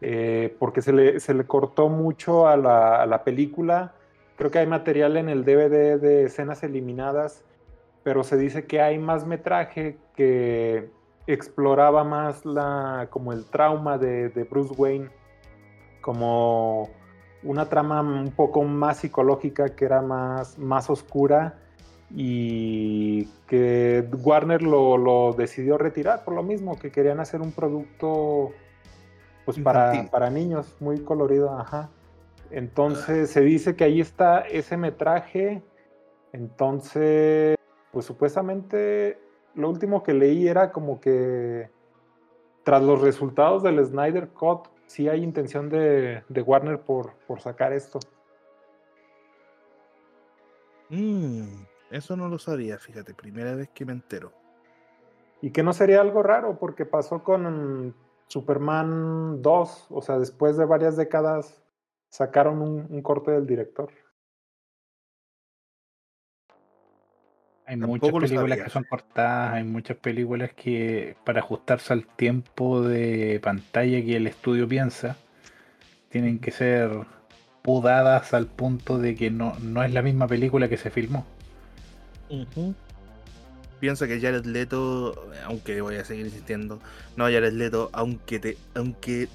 eh, 0.00 0.56
porque 0.58 0.82
se 0.82 0.92
le, 0.92 1.20
se 1.20 1.34
le 1.34 1.44
cortó 1.44 1.88
mucho 1.88 2.48
a 2.48 2.56
la, 2.56 3.00
a 3.02 3.06
la 3.06 3.22
película. 3.24 3.92
Creo 4.38 4.52
que 4.52 4.60
hay 4.60 4.66
material 4.66 5.16
en 5.16 5.28
el 5.28 5.44
DVD 5.44 5.98
de 6.00 6.22
escenas 6.22 6.62
eliminadas, 6.62 7.42
pero 8.04 8.22
se 8.22 8.36
dice 8.36 8.66
que 8.66 8.80
hay 8.80 8.96
más 8.96 9.26
metraje 9.26 9.98
que 10.14 10.90
exploraba 11.26 12.04
más 12.04 12.46
la, 12.46 13.08
como 13.10 13.32
el 13.32 13.44
trauma 13.46 13.98
de, 13.98 14.28
de 14.28 14.44
Bruce 14.44 14.72
Wayne, 14.78 15.10
como 16.00 16.88
una 17.42 17.68
trama 17.68 18.00
un 18.00 18.30
poco 18.30 18.62
más 18.62 18.98
psicológica 18.98 19.74
que 19.74 19.84
era 19.84 20.02
más, 20.02 20.56
más 20.56 20.88
oscura 20.88 21.58
y 22.14 23.24
que 23.48 24.08
Warner 24.22 24.62
lo, 24.62 24.96
lo 24.96 25.32
decidió 25.32 25.78
retirar 25.78 26.24
por 26.24 26.34
lo 26.34 26.44
mismo, 26.44 26.78
que 26.78 26.92
querían 26.92 27.18
hacer 27.18 27.40
un 27.40 27.50
producto 27.50 28.52
pues 29.44 29.58
para, 29.58 30.08
para 30.10 30.30
niños, 30.30 30.76
muy 30.78 31.00
colorido, 31.00 31.58
ajá. 31.58 31.90
Entonces 32.50 33.30
se 33.30 33.40
dice 33.42 33.76
que 33.76 33.84
ahí 33.84 34.00
está 34.00 34.40
ese 34.40 34.76
metraje, 34.76 35.62
entonces 36.32 37.56
pues 37.92 38.06
supuestamente 38.06 39.18
lo 39.54 39.68
último 39.68 40.02
que 40.02 40.14
leí 40.14 40.48
era 40.48 40.72
como 40.72 41.00
que 41.00 41.70
tras 42.64 42.82
los 42.82 43.00
resultados 43.00 43.62
del 43.62 43.84
Snyder 43.84 44.28
Cut, 44.28 44.68
sí 44.86 45.08
hay 45.08 45.22
intención 45.22 45.68
de, 45.68 46.22
de 46.28 46.42
Warner 46.42 46.80
por, 46.80 47.14
por 47.26 47.40
sacar 47.40 47.72
esto. 47.72 47.98
mm, 50.90 51.64
eso 51.90 52.16
no 52.16 52.28
lo 52.28 52.38
sabía, 52.38 52.78
fíjate, 52.78 53.14
primera 53.14 53.54
vez 53.54 53.70
que 53.70 53.84
me 53.84 53.92
entero. 53.92 54.32
Y 55.40 55.50
que 55.50 55.62
no 55.62 55.72
sería 55.72 56.00
algo 56.00 56.22
raro, 56.22 56.58
porque 56.58 56.84
pasó 56.84 57.22
con 57.22 57.94
Superman 58.26 59.40
2, 59.40 59.86
o 59.90 60.02
sea, 60.02 60.18
después 60.18 60.56
de 60.56 60.64
varias 60.64 60.96
décadas 60.96 61.62
sacaron 62.10 62.62
un, 62.62 62.86
un 62.90 63.02
corte 63.02 63.30
del 63.30 63.46
director. 63.46 63.90
Hay 67.66 67.76
muchas 67.76 68.12
películas 68.12 68.58
que 68.58 68.70
son 68.70 68.84
cortadas, 68.84 69.52
hay 69.52 69.64
muchas 69.64 69.98
películas 69.98 70.52
que 70.54 71.16
para 71.24 71.40
ajustarse 71.40 71.92
al 71.92 72.06
tiempo 72.06 72.80
de 72.80 73.40
pantalla 73.42 74.02
que 74.02 74.16
el 74.16 74.26
estudio 74.26 74.66
piensa, 74.66 75.16
tienen 76.08 76.38
que 76.38 76.50
ser 76.50 76.90
podadas 77.60 78.32
al 78.32 78.46
punto 78.46 78.98
de 78.98 79.14
que 79.14 79.30
no, 79.30 79.54
no 79.60 79.82
es 79.82 79.92
la 79.92 80.00
misma 80.00 80.26
película 80.26 80.70
que 80.70 80.78
se 80.78 80.88
filmó. 80.88 81.26
Piensa 83.80 84.08
que 84.08 84.18
Jared 84.18 84.46
Leto, 84.46 85.28
aunque 85.44 85.82
voy 85.82 85.96
a 85.96 86.04
seguir 86.06 86.24
insistiendo, 86.24 86.80
no 87.16 87.24
Jared 87.24 87.52
Leto, 87.52 87.90
aunque 87.92 88.38
te, 88.38 88.56
aunque 88.74 89.28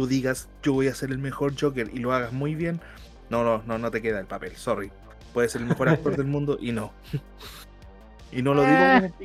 tú 0.00 0.06
digas 0.06 0.48
yo 0.62 0.72
voy 0.72 0.88
a 0.88 0.94
ser 0.94 1.10
el 1.10 1.18
mejor 1.18 1.52
Joker 1.60 1.90
y 1.92 1.98
lo 1.98 2.14
hagas 2.14 2.32
muy 2.32 2.54
bien, 2.54 2.80
no, 3.28 3.44
no, 3.44 3.62
no, 3.66 3.76
no 3.76 3.90
te 3.90 4.00
queda 4.00 4.18
el 4.18 4.24
papel, 4.24 4.56
sorry. 4.56 4.90
Puedes 5.34 5.52
ser 5.52 5.60
el 5.60 5.66
mejor 5.66 5.90
actor 5.90 6.16
del 6.16 6.26
mundo 6.26 6.56
y 6.58 6.72
no. 6.72 6.92
Y 8.32 8.40
no 8.42 8.54
lo 8.54 8.62
digo. 8.62 8.78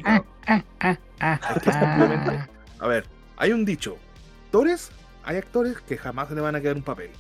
Es 0.04 1.62
que 1.62 1.72
simplemente- 1.72 2.50
A 2.80 2.88
ver, 2.88 3.06
hay 3.38 3.52
un 3.54 3.64
dicho. 3.64 3.98
Actores, 4.48 4.90
hay 5.24 5.38
actores 5.38 5.80
que 5.80 5.96
jamás 5.96 6.30
le 6.32 6.42
van 6.42 6.56
a 6.56 6.62
quedar 6.62 6.76
un 6.76 6.82
papel. 6.84 7.12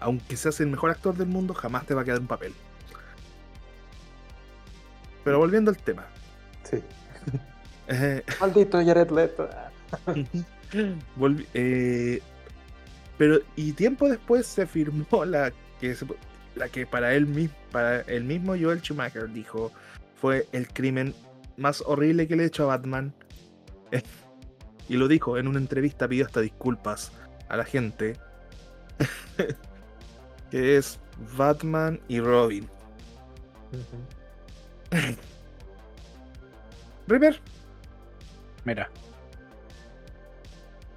Aunque 0.00 0.36
seas 0.36 0.58
el 0.60 0.66
mejor 0.68 0.90
actor 0.90 1.14
del 1.14 1.28
mundo, 1.28 1.52
jamás 1.54 1.84
te 1.86 1.94
va 1.94 2.00
a 2.02 2.04
quedar 2.04 2.20
un 2.20 2.26
papel. 2.26 2.54
Pero 5.24 5.38
volviendo 5.38 5.70
al 5.70 5.76
tema. 5.76 6.06
Sí. 6.64 6.82
eh, 7.88 8.24
Maldito 8.40 8.84
Jared 8.84 9.10
Leto. 9.10 9.48
volvi- 11.18 11.46
eh, 11.54 12.20
pero 13.18 13.38
y 13.56 13.72
tiempo 13.72 14.08
después 14.08 14.46
se 14.46 14.66
firmó 14.66 15.24
la 15.24 15.52
que 15.80 15.96
la 16.54 16.68
que 16.68 16.86
para 16.86 17.14
él 17.14 17.50
para 17.70 18.00
el 18.02 18.24
mismo 18.24 18.54
Joel 18.58 18.80
Schumacher 18.80 19.30
dijo 19.32 19.72
fue 20.20 20.46
el 20.52 20.68
crimen 20.68 21.14
más 21.56 21.82
horrible 21.86 22.26
que 22.26 22.36
le 22.36 22.44
he 22.44 22.46
hecho 22.46 22.64
a 22.64 22.76
Batman. 22.76 23.14
Y 24.88 24.96
lo 24.98 25.08
dijo 25.08 25.36
en 25.36 25.48
una 25.48 25.58
entrevista 25.58 26.06
pidió 26.06 26.26
hasta 26.26 26.40
disculpas 26.40 27.10
a 27.48 27.56
la 27.56 27.64
gente 27.64 28.16
que 30.52 30.76
es 30.76 31.00
Batman 31.36 32.00
y 32.06 32.20
Robin. 32.20 32.68
River. 37.08 37.40
Mira. 38.64 38.88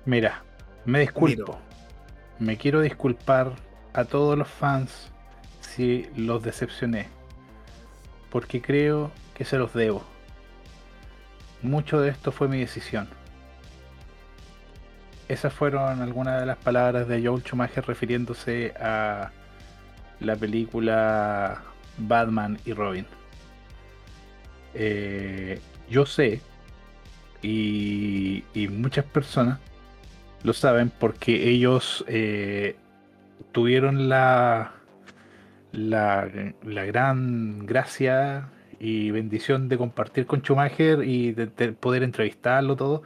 Mira, 0.05 0.43
me 0.86 0.99
disculpo. 0.99 1.59
Me 2.40 2.56
quiero 2.56 2.80
disculpar 2.80 3.52
a 3.92 4.06
todos 4.06 4.38
los 4.38 4.48
fans 4.48 5.12
si 5.60 6.08
los 6.16 6.42
decepcioné. 6.42 7.08
Porque 8.30 8.62
creo 8.62 9.12
que 9.34 9.44
se 9.44 9.58
los 9.58 9.74
debo. 9.74 10.04
Mucho 11.62 12.00
de 12.00 12.10
esto 12.10 12.32
fue 12.32 12.48
mi 12.48 12.60
decisión. 12.60 13.10
Esas 15.28 15.54
fueron 15.54 16.02
algunas 16.02 16.40
de 16.40 16.46
las 16.46 16.58
palabras 16.58 17.10
de 17.10 17.26
Joel 17.26 17.44
Schumacher 17.44 17.86
refiriéndose 17.86 18.74
a 18.80 19.32
la 20.22 20.36
película 20.38 21.62
Batman 21.98 22.58
y 22.64 22.72
Robin. 22.72 23.06
Eh, 24.74 25.60
yo 25.90 26.06
sé 26.06 26.42
y, 27.42 28.46
y 28.54 28.70
muchas 28.70 29.04
personas 29.04 29.60
lo 30.44 30.54
saben 30.54 30.92
porque 30.98 31.50
ellos 31.50 32.06
eh, 32.08 32.76
tuvieron 33.52 34.10
la, 34.10 34.74
la, 35.72 36.30
la 36.64 36.86
gran 36.86 37.66
gracia 37.66 38.50
y 38.80 39.12
bendición 39.12 39.68
de 39.70 39.78
compartir 39.78 40.26
con 40.26 40.42
Schumacher 40.42 41.04
y 41.04 41.34
de, 41.34 41.48
de 41.48 41.74
poder 41.74 42.04
entrevistarlo 42.04 42.76
todo. 42.76 43.04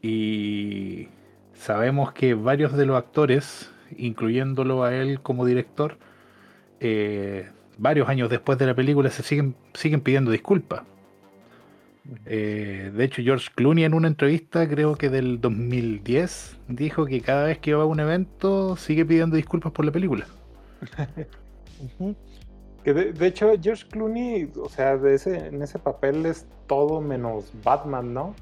Y 0.00 1.08
sabemos 1.54 2.12
que 2.12 2.34
varios 2.34 2.72
de 2.76 2.86
los 2.86 2.96
actores, 2.96 3.72
incluyéndolo 3.96 4.84
a 4.84 4.94
él 4.94 5.20
como 5.20 5.44
director, 5.44 5.98
eh, 6.80 7.50
varios 7.78 8.08
años 8.08 8.30
después 8.30 8.58
de 8.58 8.66
la 8.66 8.74
película 8.74 9.10
se 9.10 9.22
siguen, 9.22 9.54
siguen 9.74 10.00
pidiendo 10.00 10.30
disculpas. 10.30 10.82
Eh, 12.26 12.90
de 12.94 13.04
hecho, 13.04 13.22
George 13.22 13.48
Clooney 13.54 13.84
en 13.84 13.94
una 13.94 14.08
entrevista, 14.08 14.68
creo 14.68 14.96
que 14.96 15.08
del 15.08 15.40
2010, 15.40 16.58
dijo 16.68 17.06
que 17.06 17.20
cada 17.20 17.44
vez 17.44 17.58
que 17.58 17.74
va 17.74 17.84
a 17.84 17.86
un 17.86 18.00
evento 18.00 18.76
sigue 18.76 19.04
pidiendo 19.04 19.36
disculpas 19.36 19.72
por 19.72 19.84
la 19.84 19.92
película. 19.92 20.26
Que 22.84 22.92
de, 22.92 23.12
de 23.12 23.26
hecho, 23.26 23.52
George 23.62 23.86
Clooney, 23.88 24.50
o 24.56 24.68
sea, 24.68 24.96
de 24.96 25.14
ese, 25.14 25.46
en 25.46 25.62
ese 25.62 25.78
papel 25.78 26.26
es 26.26 26.46
todo 26.66 27.00
menos 27.00 27.52
Batman, 27.62 28.12
¿no? 28.12 28.34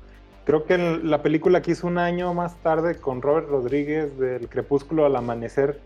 Creo 0.45 0.65
que 0.65 0.75
en 0.75 1.11
la 1.11 1.23
película 1.23 1.61
que 1.61 1.73
hizo 1.73 1.87
un 1.87 1.99
año 1.99 2.33
más 2.35 2.57
tarde 2.63 2.97
con 2.97 3.23
Robert 3.23 3.49
Rodríguez 3.49 4.19
del 4.19 4.49
Crepúsculo 4.49 5.05
al 5.05 5.15
Amanecer, 5.17 5.81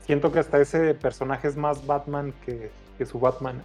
siento 0.00 0.32
que 0.32 0.38
hasta 0.38 0.60
ese 0.60 0.94
personaje 0.94 1.46
es 1.48 1.56
más 1.56 1.86
Batman 1.86 2.32
que, 2.44 2.70
que 2.96 3.06
su 3.06 3.20
Batman, 3.20 3.62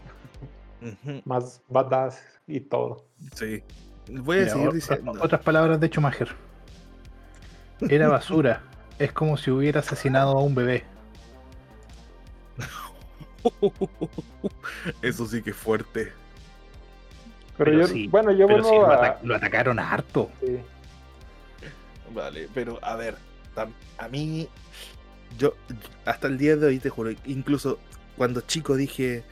más 1.24 1.64
badass 1.70 2.22
y 2.46 2.60
todo. 2.60 3.06
Sí. 3.36 3.64
Voy 4.08 4.38
a 4.38 4.40
Mira, 4.42 4.54
seguir 4.54 4.72
diciendo. 4.72 5.14
otras 5.22 5.42
palabras 5.42 5.80
de 5.80 5.88
Schumacher. 5.88 6.30
Era 7.90 8.08
basura. 8.08 8.62
es 9.00 9.12
como 9.12 9.36
si 9.38 9.52
hubiera 9.52 9.80
asesinado 9.82 10.38
a 10.38 10.42
un 10.42 10.56
bebé. 10.56 10.84
Eso 15.02 15.26
sí 15.28 15.42
que 15.42 15.52
es 15.52 15.56
fuerte. 15.56 16.12
Pero, 17.58 17.72
Pero 17.72 17.80
yo, 17.82 17.88
sí, 17.88 18.08
bueno, 18.08 18.32
yo 18.32 18.48
Pero 18.48 18.64
sí, 18.64 18.72
lo, 18.76 18.88
a... 18.88 18.96
ata- 18.96 19.20
lo 19.24 19.36
atacaron 19.36 19.80
harto. 19.80 20.30
sí. 20.42 20.58
Vale, 22.14 22.48
pero 22.54 22.80
a 22.82 22.96
ver, 22.96 23.16
a 23.98 24.08
mí 24.08 24.48
Yo, 25.38 25.54
hasta 26.06 26.28
el 26.28 26.38
día 26.38 26.56
de 26.56 26.68
hoy, 26.68 26.80
te 26.80 26.90
juro, 26.90 27.12
incluso 27.26 27.78
cuando 28.16 28.40
chico 28.42 28.76
dije, 28.76 29.24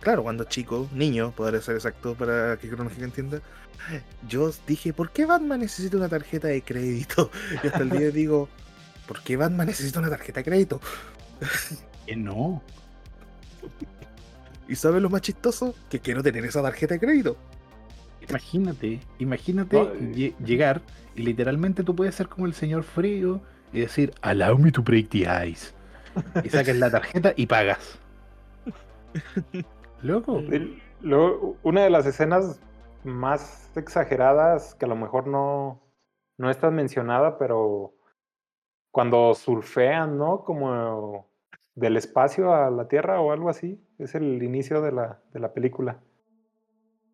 claro, 0.00 0.22
cuando 0.22 0.44
chico, 0.44 0.88
niño, 0.92 1.32
podría 1.32 1.60
ser 1.60 1.76
exacto 1.76 2.14
para 2.14 2.56
que 2.58 2.68
Cronológica 2.68 3.04
entienda, 3.04 3.40
yo 4.28 4.50
dije, 4.66 4.92
¿por 4.92 5.10
qué 5.10 5.26
Batman 5.26 5.60
necesita 5.60 5.96
una 5.96 6.08
tarjeta 6.08 6.48
de 6.48 6.62
crédito? 6.62 7.30
Y 7.62 7.66
hasta 7.66 7.80
el 7.80 7.90
día 7.90 8.00
de 8.00 8.06
hoy 8.06 8.12
digo, 8.12 8.48
¿por 9.06 9.22
qué 9.22 9.36
Batman 9.36 9.66
necesita 9.66 9.98
una 9.98 10.10
tarjeta 10.10 10.40
de 10.40 10.44
crédito? 10.44 10.80
Que 12.06 12.16
no. 12.16 12.62
¿Y 14.68 14.76
sabes 14.76 15.00
lo 15.00 15.10
más 15.10 15.22
chistoso? 15.22 15.74
Que 15.88 16.00
quiero 16.00 16.22
tener 16.22 16.44
esa 16.44 16.62
tarjeta 16.62 16.94
de 16.94 17.00
crédito. 17.00 17.36
Imagínate, 18.28 19.00
imagínate 19.18 20.34
llegar 20.44 20.82
y 21.16 21.22
literalmente 21.22 21.82
tú 21.82 21.96
puedes 21.96 22.14
ser 22.14 22.28
como 22.28 22.46
el 22.46 22.52
señor 22.52 22.82
frío 22.82 23.40
y 23.72 23.80
decir, 23.80 24.12
allow 24.20 24.58
me 24.58 24.70
to 24.70 24.82
break 24.82 25.08
the 25.08 25.26
ice. 25.46 25.72
Y 26.44 26.50
sacas 26.50 26.76
la 26.76 26.90
tarjeta 26.90 27.32
y 27.36 27.46
pagas. 27.46 27.98
Loco. 30.02 30.42
Luego, 31.00 31.56
una 31.62 31.82
de 31.84 31.90
las 31.90 32.06
escenas 32.06 32.60
más 33.04 33.70
exageradas, 33.76 34.74
que 34.74 34.84
a 34.84 34.88
lo 34.88 34.96
mejor 34.96 35.26
no, 35.26 35.80
no 36.36 36.50
es 36.50 36.58
tan 36.58 36.74
mencionada, 36.74 37.38
pero 37.38 37.94
cuando 38.90 39.34
surfean, 39.34 40.18
¿no? 40.18 40.44
Como 40.44 41.28
del 41.74 41.96
espacio 41.96 42.52
a 42.52 42.70
la 42.70 42.88
Tierra 42.88 43.20
o 43.20 43.32
algo 43.32 43.48
así, 43.48 43.80
es 43.98 44.14
el 44.14 44.42
inicio 44.42 44.82
de 44.82 44.92
la, 44.92 45.20
de 45.32 45.40
la 45.40 45.52
película. 45.52 46.00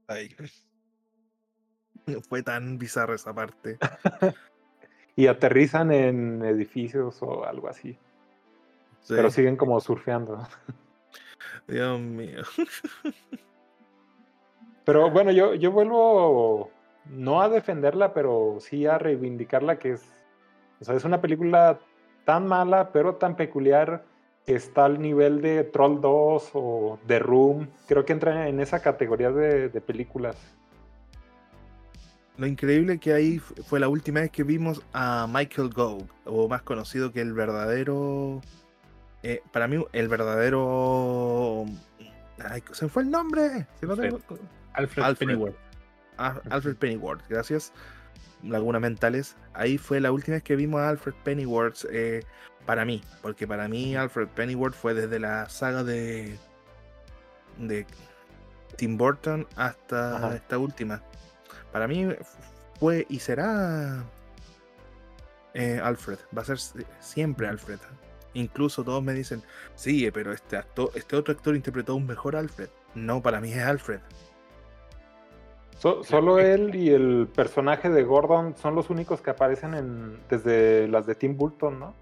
Ay. 0.06 0.34
Fue 2.28 2.42
tan 2.42 2.78
bizarra 2.78 3.14
esa 3.14 3.34
parte. 3.34 3.78
Y 5.16 5.28
aterrizan 5.28 5.92
en 5.92 6.44
edificios 6.44 7.22
o 7.22 7.44
algo 7.44 7.68
así, 7.68 7.96
Sí. 9.02 9.14
pero 9.14 9.30
siguen 9.30 9.56
como 9.56 9.78
surfeando. 9.80 10.44
Dios 11.68 12.00
mío. 12.00 12.42
Pero 14.84 15.10
bueno, 15.10 15.30
yo, 15.32 15.54
yo 15.54 15.72
vuelvo 15.72 16.70
no 17.06 17.40
a 17.40 17.48
defenderla, 17.48 18.12
pero 18.12 18.58
sí 18.60 18.86
a 18.86 18.98
reivindicarla, 18.98 19.78
que 19.78 19.92
es, 19.92 20.02
o 20.80 20.84
sea, 20.84 20.94
es 20.94 21.04
una 21.04 21.20
película 21.22 21.78
tan 22.26 22.46
mala, 22.46 22.92
pero 22.92 23.14
tan 23.16 23.36
peculiar, 23.36 24.04
que 24.46 24.54
está 24.54 24.84
al 24.84 25.00
nivel 25.00 25.40
de 25.40 25.64
Troll 25.64 26.00
2 26.02 26.50
o 26.52 26.98
The 27.06 27.18
Room. 27.18 27.68
Creo 27.88 28.04
que 28.04 28.12
entra 28.12 28.46
en 28.48 28.60
esa 28.60 28.82
categoría 28.82 29.30
de, 29.30 29.70
de 29.70 29.80
películas. 29.80 30.36
Lo 32.36 32.46
increíble 32.46 32.98
que 32.98 33.14
ahí 33.14 33.38
fu- 33.38 33.54
fue 33.62 33.80
la 33.80 33.88
última 33.88 34.20
vez 34.20 34.30
que 34.30 34.42
vimos 34.42 34.82
a 34.92 35.26
Michael 35.30 35.70
Gove, 35.70 36.04
o 36.26 36.46
más 36.48 36.60
conocido 36.62 37.10
que 37.10 37.22
el 37.22 37.32
verdadero. 37.32 38.42
Eh, 39.24 39.42
para 39.52 39.66
mí, 39.66 39.82
el 39.92 40.08
verdadero. 40.08 41.64
Ay, 42.48 42.62
se 42.72 42.88
fue 42.88 43.02
el 43.02 43.10
nombre. 43.10 43.66
Se 43.80 43.86
lo 43.86 43.96
tengo- 43.96 44.20
Alfred, 44.74 45.02
Alfred. 45.04 45.26
Pennyworth. 45.28 45.56
Ah, 46.18 46.40
Alfred 46.50 46.76
Pennyworth, 46.76 47.26
gracias. 47.28 47.72
Lagunas 48.42 48.80
mentales. 48.82 49.36
Ahí 49.54 49.78
fue 49.78 50.00
la 50.00 50.12
última 50.12 50.34
vez 50.36 50.42
que 50.44 50.54
vimos 50.56 50.80
a 50.80 50.90
Alfred 50.90 51.14
Pennyworth 51.24 51.84
eh, 51.90 52.22
para 52.66 52.84
mí, 52.84 53.02
porque 53.22 53.46
para 53.46 53.66
mí 53.68 53.96
Alfred 53.96 54.28
Pennyworth 54.28 54.74
fue 54.74 54.94
desde 54.94 55.18
la 55.18 55.48
saga 55.48 55.82
de 55.84 56.38
de 57.58 57.86
Tim 58.76 58.96
Burton 58.98 59.46
hasta 59.56 60.16
Ajá. 60.16 60.34
esta 60.36 60.58
última. 60.58 61.02
Para 61.72 61.86
mí 61.88 62.08
fue 62.80 63.06
y 63.08 63.20
será 63.20 64.04
eh, 65.54 65.80
Alfred, 65.82 66.18
va 66.36 66.42
a 66.42 66.44
ser 66.44 66.58
si- 66.58 66.84
siempre 67.00 67.46
Alfred. 67.48 67.78
Incluso 68.34 68.82
todos 68.84 69.02
me 69.02 69.12
dicen, 69.14 69.42
sí, 69.76 70.10
pero 70.12 70.32
este 70.32 70.56
actor, 70.56 70.90
este 70.94 71.16
otro 71.16 71.32
actor 71.32 71.54
interpretó 71.56 71.94
un 71.94 72.06
mejor 72.06 72.36
Alfred. 72.36 72.68
No, 72.94 73.22
para 73.22 73.40
mí 73.40 73.52
es 73.52 73.62
Alfred. 73.62 74.00
So- 75.78 76.02
solo 76.04 76.38
él 76.38 76.74
y 76.74 76.90
el 76.90 77.28
personaje 77.34 77.90
de 77.90 78.02
Gordon 78.04 78.56
son 78.56 78.74
los 78.74 78.90
únicos 78.90 79.20
que 79.20 79.30
aparecen 79.30 79.74
en, 79.74 80.18
desde 80.28 80.88
las 80.88 81.06
de 81.06 81.14
Tim 81.14 81.36
Burton, 81.36 81.78
¿no? 81.78 81.94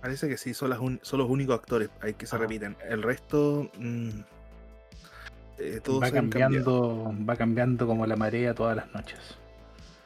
Parece 0.00 0.28
que 0.28 0.36
sí, 0.36 0.54
son, 0.54 0.70
las 0.70 0.78
un- 0.78 1.00
son 1.02 1.18
los 1.18 1.28
únicos 1.28 1.58
actores 1.58 1.90
hay 2.00 2.14
que 2.14 2.26
se 2.26 2.38
repiten. 2.38 2.76
El 2.88 3.02
resto, 3.02 3.68
mm, 3.78 4.08
eh, 5.58 5.80
todos 5.82 6.02
Va 6.02 6.10
cambiando, 6.10 7.12
va 7.28 7.34
cambiando 7.36 7.86
como 7.86 8.06
la 8.06 8.14
marea 8.16 8.54
todas 8.54 8.76
las 8.76 8.92
noches. 8.94 9.18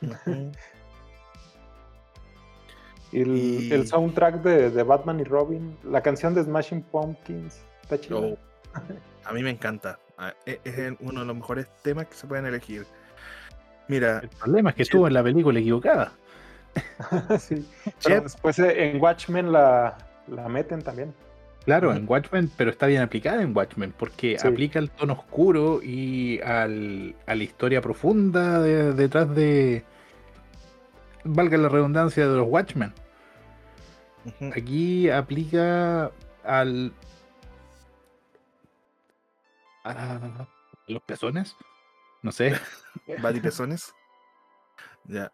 El, 3.12 3.36
Y- 3.36 3.72
el 3.72 3.86
soundtrack 3.86 4.42
de, 4.42 4.70
de 4.70 4.82
Batman 4.82 5.18
y 5.20 5.24
Robin, 5.24 5.76
la 5.84 6.00
canción 6.02 6.34
de 6.34 6.44
Smashing 6.44 6.82
Pumpkins, 6.82 7.60
está 7.82 8.00
chida. 8.00 8.16
Oh, 8.18 8.38
a 9.24 9.32
mí 9.32 9.42
me 9.42 9.50
encanta. 9.50 9.98
Ah, 10.18 10.32
e- 10.46 10.60
Es, 10.64 10.92
uno 11.00 11.20
de 11.20 11.26
los 11.26 11.36
mejores 11.36 11.66
temas 11.82 12.06
que 12.06 12.14
se 12.14 12.26
pueden 12.26 12.46
elegir. 12.46 12.84
Mira, 13.88 14.20
El 14.20 14.28
problema 14.28 14.70
es 14.70 14.76
que 14.76 14.82
estuvo 14.82 15.06
en 15.08 15.14
la 15.14 15.22
película 15.22 15.58
equivocada. 15.58 16.12
sí. 17.40 17.66
Pero 18.04 18.20
después 18.22 18.58
eh, 18.60 18.90
en 18.90 19.00
Watchmen 19.02 19.50
la, 19.52 19.96
la 20.28 20.48
meten 20.48 20.82
también. 20.82 21.12
Claro, 21.64 21.92
en 21.94 22.06
Watchmen, 22.08 22.50
pero 22.56 22.70
está 22.70 22.86
bien 22.86 23.02
aplicada 23.02 23.42
en 23.42 23.54
Watchmen, 23.54 23.92
porque 23.96 24.38
Sí. 24.38 24.48
aplica 24.48 24.78
el 24.78 24.88
tono 24.90 25.12
oscuro 25.12 25.80
y 25.82 26.40
al- 26.40 27.14
a 27.26 27.34
la 27.34 27.42
historia 27.44 27.82
profunda 27.82 28.60
de- 28.62 28.94
detrás 28.94 29.32
de, 29.34 29.84
valga 31.24 31.56
la 31.58 31.68
redundancia, 31.68 32.26
de 32.28 32.36
los 32.36 32.48
Watchmen. 32.48 32.92
Aquí 34.54 35.08
aplica 35.08 36.10
al... 36.44 36.92
a 39.84 40.46
los 40.86 41.02
pezones, 41.02 41.56
no 42.22 42.32
sé. 42.32 42.54
Batipezones. 43.22 43.94
Ya. 45.04 45.32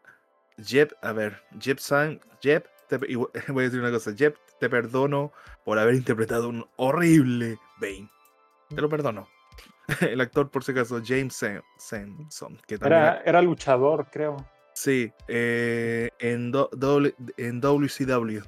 Jeb, 0.58 0.96
a 1.02 1.12
ver, 1.12 1.42
Jeb 1.58 1.78
San, 1.78 2.20
Jeb, 2.40 2.66
te, 2.88 2.98
y 3.08 3.14
voy 3.16 3.28
a 3.34 3.52
decir 3.62 3.80
una 3.80 3.90
cosa, 3.90 4.14
Jeb, 4.14 4.38
te 4.58 4.70
perdono 4.70 5.32
por 5.64 5.78
haber 5.78 5.94
interpretado 5.94 6.48
un 6.48 6.66
horrible 6.76 7.58
Bane. 7.80 8.10
Te 8.68 8.80
lo 8.80 8.88
perdono. 8.88 9.28
El 10.00 10.20
actor, 10.20 10.50
por 10.50 10.64
si 10.64 10.72
acaso, 10.72 11.00
James 11.04 11.34
Sam- 11.40 11.62
Samson, 11.76 12.56
que 12.66 12.78
también 12.78 13.02
Era, 13.02 13.22
era 13.24 13.42
luchador, 13.42 14.08
creo. 14.10 14.36
Sí, 14.76 15.10
eh, 15.26 16.10
en, 16.18 16.52
do- 16.52 16.68
doble- 16.70 17.14
en 17.38 17.62
WCW. 17.62 18.42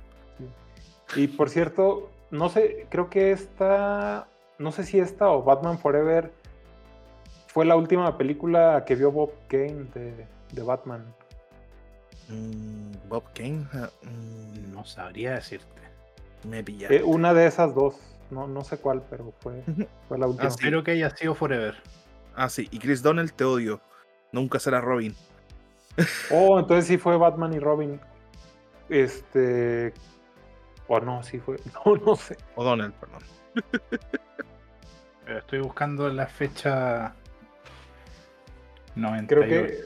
Y 1.16 1.26
por 1.28 1.48
cierto, 1.48 2.10
no 2.30 2.50
sé, 2.50 2.86
creo 2.90 3.08
que 3.08 3.32
esta, 3.32 4.28
no 4.58 4.70
sé 4.70 4.84
si 4.84 4.98
esta 5.00 5.30
o 5.30 5.42
Batman 5.42 5.78
Forever 5.78 6.30
fue 7.46 7.64
la 7.64 7.76
última 7.76 8.18
película 8.18 8.84
que 8.86 8.94
vio 8.94 9.10
Bob 9.10 9.32
Kane 9.48 9.86
de, 9.94 10.26
de 10.52 10.62
Batman. 10.62 11.02
Mm, 12.28 13.08
Bob 13.08 13.24
Kane, 13.34 13.64
ah, 13.72 13.88
mm, 14.02 14.74
No 14.74 14.84
sabría 14.84 15.32
decirte. 15.36 15.80
me 16.44 16.62
pillaste. 16.62 16.96
Eh, 16.96 17.02
una 17.04 17.32
de 17.32 17.46
esas 17.46 17.74
dos, 17.74 17.94
no, 18.30 18.46
no 18.46 18.64
sé 18.64 18.76
cuál, 18.76 19.02
pero 19.08 19.32
fue, 19.40 19.62
fue 20.08 20.18
la 20.18 20.26
última. 20.26 20.50
sí. 20.50 20.56
Espero 20.58 20.84
que 20.84 20.90
haya 20.90 21.08
sido 21.16 21.34
Forever. 21.34 21.74
Ah, 22.36 22.50
sí, 22.50 22.68
y 22.70 22.78
Chris 22.78 23.02
Donnell 23.02 23.32
te 23.32 23.44
odio. 23.44 23.80
Nunca 24.30 24.58
será 24.58 24.82
Robin. 24.82 25.16
Oh, 26.30 26.58
entonces 26.58 26.86
sí 26.86 26.98
fue 26.98 27.16
Batman 27.16 27.52
y 27.54 27.58
Robin. 27.58 28.00
Este. 28.88 29.92
O 30.86 31.00
no, 31.00 31.22
sí 31.22 31.38
fue. 31.38 31.56
No, 31.84 31.96
no 31.96 32.16
sé. 32.16 32.36
O 32.54 32.64
Donnell, 32.64 32.92
perdón. 32.92 33.22
Pero 35.24 35.38
estoy 35.38 35.60
buscando 35.60 36.08
la 36.08 36.26
fecha 36.26 37.14
98. 38.94 39.28
Creo 39.28 39.76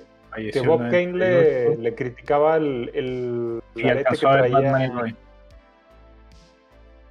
que, 0.43 0.51
que 0.51 0.61
Bob 0.61 0.81
Kane 0.83 1.13
le, 1.13 1.65
98, 1.65 1.83
le 1.83 1.95
criticaba 1.95 2.57
el, 2.57 2.91
el 2.95 3.63
y 3.75 3.89
arete 3.89 3.93
que 4.05 4.09
alcanzó 4.09 4.29
a 4.29 4.37
ver 4.41 4.51
Batman 4.51 4.83
y 4.83 4.87
traía. 4.87 5.01
Robin. 5.01 5.17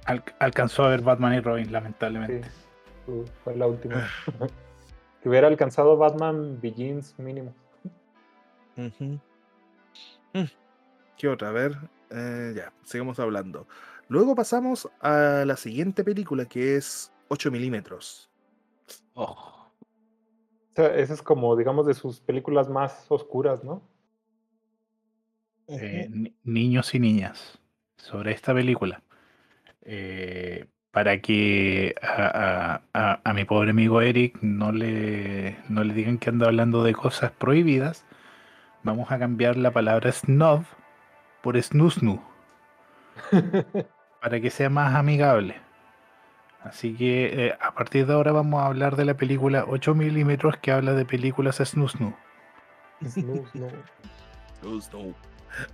Al- 0.06 0.24
alcanzó 0.38 0.84
a 0.84 0.88
ver 0.88 1.00
Batman 1.02 1.34
y 1.34 1.40
Robin, 1.40 1.72
lamentablemente. 1.72 2.42
Sí, 2.44 2.50
fue- 3.06 3.24
fue 3.44 3.56
la 3.56 3.66
última. 3.66 4.08
que 5.22 5.28
hubiera 5.28 5.46
alcanzado 5.48 5.96
Batman 5.96 6.58
Begins 6.60 7.16
mínimo. 7.18 7.54
Mm. 8.76 10.44
¿Qué 11.16 11.28
otra? 11.28 11.48
A 11.48 11.52
ver, 11.52 11.76
eh, 12.10 12.52
ya, 12.56 12.72
sigamos 12.84 13.18
hablando. 13.20 13.66
Luego 14.08 14.34
pasamos 14.34 14.88
a 15.00 15.44
la 15.46 15.56
siguiente 15.56 16.04
película 16.04 16.46
que 16.46 16.76
es 16.76 17.12
8 17.28 17.50
milímetros. 17.50 18.28
Oh, 19.14 19.70
O 20.72 20.74
sea, 20.74 20.94
esa 20.96 21.14
es 21.14 21.22
como, 21.22 21.54
digamos, 21.56 21.86
de 21.86 21.94
sus 21.94 22.20
películas 22.20 22.68
más 22.68 23.06
oscuras, 23.08 23.62
¿no? 23.62 23.82
eh, 25.68 26.08
ni- 26.10 26.34
niños 26.44 26.94
y 26.94 26.98
niñas, 26.98 27.58
sobre 27.96 28.32
esta 28.32 28.52
película. 28.52 29.02
Eh, 29.82 30.66
para 30.90 31.20
que 31.22 31.94
a, 32.02 32.74
a- 32.74 32.82
a- 32.92 33.20
a 33.24 33.32
mi 33.32 33.44
pobre 33.44 33.70
amigo 33.70 34.00
Eric 34.02 34.38
no 34.42 34.70
le, 34.72 35.56
no 35.68 35.82
le 35.84 35.94
digan 35.94 36.18
que 36.18 36.28
anda 36.30 36.46
hablando 36.46 36.82
de 36.84 36.92
cosas 36.94 37.32
prohibidas, 37.32 38.04
vamos 38.82 39.10
a 39.12 39.18
cambiar 39.18 39.56
la 39.56 39.70
palabra 39.70 40.10
snob 40.12 40.64
por 41.42 41.60
snusnu. 41.60 42.22
para 44.20 44.40
que 44.40 44.50
sea 44.50 44.70
más 44.70 44.94
amigable. 44.94 45.56
Así 46.62 46.94
que 46.94 47.46
eh, 47.48 47.54
a 47.60 47.72
partir 47.74 48.06
de 48.06 48.12
ahora 48.14 48.30
vamos 48.30 48.62
a 48.62 48.66
hablar 48.66 48.94
de 48.96 49.04
la 49.04 49.14
película 49.14 49.64
8 49.66 49.94
milímetros 49.94 50.56
que 50.58 50.70
habla 50.70 50.92
de 50.94 51.04
películas 51.04 51.56
snus 51.56 52.00
nu. 52.00 52.14
Snus, 53.04 53.52
no. 53.54 53.68
Snus, 54.60 54.92
no. 54.92 55.14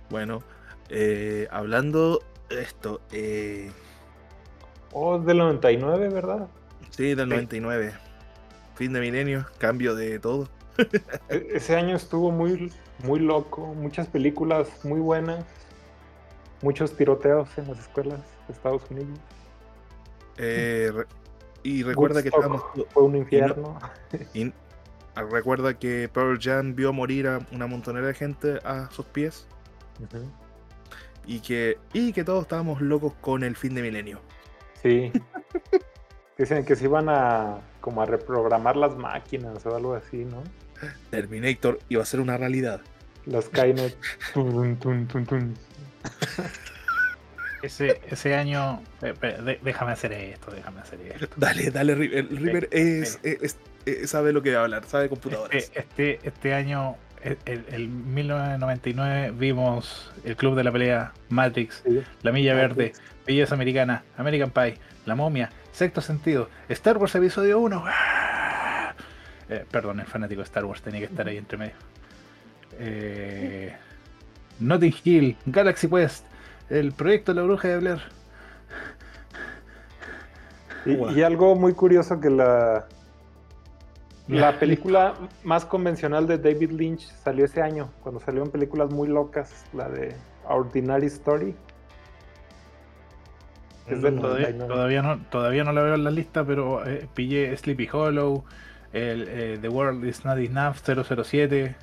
Bueno, 0.09 0.41
eh, 0.89 1.47
hablando 1.51 2.23
de 2.49 2.61
esto, 2.61 3.01
eh, 3.11 3.71
Oh, 4.91 5.17
es 5.17 5.25
del 5.25 5.37
99, 5.37 6.09
¿verdad? 6.09 6.47
sí, 6.89 7.13
del 7.13 7.29
99. 7.29 7.93
Fin 8.73 8.91
de 8.93 8.99
milenio, 8.99 9.45
cambio 9.59 9.93
de 9.93 10.17
todo. 10.17 10.49
E- 11.29 11.47
ese 11.53 11.75
año 11.75 11.95
estuvo 11.95 12.31
muy, 12.31 12.73
muy 13.03 13.19
loco. 13.19 13.61
Muchas 13.75 14.07
películas 14.07 14.67
muy 14.83 14.99
buenas. 14.99 15.45
Muchos 16.61 16.95
tiroteos 16.95 17.57
en 17.57 17.67
las 17.67 17.79
escuelas 17.79 18.19
de 18.47 18.53
Estados 18.53 18.83
Unidos. 18.89 19.17
Eh, 20.37 20.91
re- 20.93 21.05
y 21.63 21.83
recuerda 21.83 22.21
que 22.21 22.29
estábamos. 22.29 22.63
Fue 22.89 23.03
un 23.03 23.15
infierno. 23.15 23.77
y- 24.33 24.51
ah, 25.15 25.23
recuerda 25.23 25.77
que 25.77 26.09
Pearl 26.11 26.37
Jam 26.41 26.75
vio 26.75 26.91
morir 26.93 27.27
a 27.27 27.39
una 27.51 27.67
montonera 27.67 28.07
de 28.07 28.13
gente 28.13 28.59
a 28.63 28.89
sus 28.91 29.05
pies. 29.05 29.47
Y 31.25 31.41
que, 31.41 31.77
y 31.93 32.13
que 32.13 32.23
todos 32.23 32.41
estábamos 32.43 32.81
locos 32.81 33.13
con 33.21 33.43
el 33.43 33.55
fin 33.55 33.75
de 33.75 33.81
milenio. 33.81 34.19
Sí. 34.81 35.11
Dicen 36.37 36.63
que 36.65 36.75
se 36.77 36.85
iban 36.85 37.09
a 37.09 37.59
como 37.81 38.01
a 38.01 38.05
reprogramar 38.05 38.77
las 38.77 38.95
máquinas 38.95 39.65
o 39.65 39.75
algo 39.75 39.93
así, 39.93 40.23
¿no? 40.25 40.41
Terminator 41.09 41.79
iba 41.89 42.03
a 42.03 42.05
ser 42.05 42.19
una 42.19 42.37
realidad. 42.37 42.81
Las 43.25 43.45
Skynet. 43.45 43.95
Tun, 44.33 44.77
tun, 44.77 45.07
tun, 45.07 45.25
tun. 45.25 45.53
Ese, 47.61 47.99
ese 48.09 48.35
año. 48.35 48.81
eh, 49.01 49.13
de- 49.21 49.59
déjame 49.61 49.91
hacer 49.91 50.13
esto, 50.13 50.49
déjame 50.51 50.79
hacer 50.79 50.99
esto. 51.01 51.27
Dale, 51.35 51.69
dale, 51.71 51.93
River. 51.95 52.17
El 52.19 52.37
River 52.37 52.69
es, 52.71 53.19
es- 53.23 53.41
es- 53.43 53.57
es- 53.85 54.09
sabe 54.09 54.31
lo 54.31 54.41
que 54.41 54.53
va 54.53 54.61
a 54.61 54.63
hablar, 54.63 54.85
sabe 54.85 55.03
de 55.03 55.09
computadoras. 55.09 55.53
Este, 55.55 55.79
este, 55.79 56.19
este 56.23 56.53
año, 56.53 56.95
el, 57.21 57.37
el- 57.45 57.65
el 57.69 57.89
1999, 57.89 59.31
vimos 59.37 60.09
el 60.23 60.37
Club 60.37 60.55
de 60.55 60.63
la 60.63 60.71
Pelea, 60.71 61.11
Matrix, 61.27 61.81
Sí. 61.85 62.01
La 62.21 62.31
Milla 62.31 62.53
Matrix. 62.55 62.77
Verde, 62.77 62.93
Belleza 63.27 63.55
Americana, 63.55 64.03
American 64.17 64.51
Pie, 64.51 64.77
La 65.05 65.15
Momia, 65.15 65.49
Sexto 65.73 65.99
Sentido, 65.99 66.49
Star 66.69 66.97
Wars 66.97 67.13
Episodio 67.15 67.59
1. 67.59 67.83
Eh, 69.49 69.65
perdón, 69.69 69.99
el 69.99 70.05
fanático 70.05 70.41
de 70.41 70.45
Star 70.45 70.65
Wars 70.65 70.81
tenía 70.81 70.99
que 70.99 71.07
estar 71.07 71.27
ahí 71.27 71.37
entre 71.37 71.57
medio. 71.57 71.73
Eh, 72.77 73.75
Notting 74.59 74.93
Hill, 75.03 75.37
Galaxy 75.45 75.87
Quest, 75.87 76.25
el 76.69 76.91
proyecto 76.91 77.33
de 77.33 77.41
la 77.41 77.47
bruja 77.47 77.67
de 77.67 77.77
Blair. 77.79 78.01
Y, 80.85 81.21
algo 81.21 81.55
muy 81.55 81.73
curioso 81.73 82.19
que 82.19 82.29
la, 82.29 82.87
la 84.27 84.51
película 84.59 85.15
más 85.43 85.65
convencional 85.65 86.27
de 86.27 86.37
David 86.37 86.71
Lynch 86.71 87.01
salió 87.23 87.45
ese 87.45 87.61
año, 87.61 87.89
cuando 88.01 88.21
salieron 88.21 88.49
películas 88.49 88.91
muy 88.91 89.07
locas, 89.07 89.65
la 89.73 89.89
de 89.89 90.15
Ordinary 90.47 91.07
Story. 91.07 91.55
Es 93.87 94.01
del 94.01 94.19
Todavía, 94.19 94.51
99. 94.51 94.67
todavía 94.67 95.01
no, 95.01 95.19
todavía 95.31 95.63
no 95.63 95.73
la 95.73 95.81
veo 95.81 95.95
en 95.95 96.03
la 96.03 96.11
lista, 96.11 96.45
pero 96.45 96.85
eh, 96.85 97.07
pillé 97.15 97.55
Sleepy 97.57 97.89
Hollow, 97.91 98.43
el, 98.93 99.27
eh, 99.27 99.57
The 99.61 99.69
World 99.69 100.03
Is 100.05 100.25
Not 100.25 100.37
Enough 100.39 100.77
007, 100.83 101.75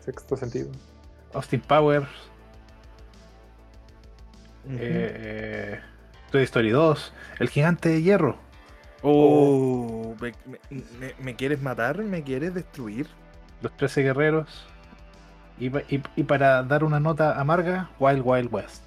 Sexto 0.00 0.36
sentido. 0.36 0.70
Austin 1.34 1.60
Powers, 1.60 2.08
Ujú. 4.64 4.76
eh, 4.80 5.80
Toy 6.30 6.42
Story 6.42 6.70
2, 6.70 7.12
El 7.38 7.48
Gigante 7.48 7.88
de 7.88 8.02
Hierro, 8.02 8.36
Oh, 9.04 10.14
me, 10.20 10.32
me- 10.46 10.82
me- 11.00 11.14
me 11.18 11.34
quieres 11.34 11.60
matar? 11.60 11.98
¿Me 11.98 12.22
quieres 12.22 12.54
destruir? 12.54 13.08
Los 13.60 13.76
13 13.76 14.02
Guerreros, 14.04 14.64
y, 15.58 15.70
pa- 15.70 15.82
y- 15.88 16.00
y 16.14 16.22
para 16.22 16.62
dar 16.62 16.84
una 16.84 17.00
nota 17.00 17.40
amarga, 17.40 17.90
Wild 17.98 18.22
Wild 18.24 18.52
West. 18.52 18.86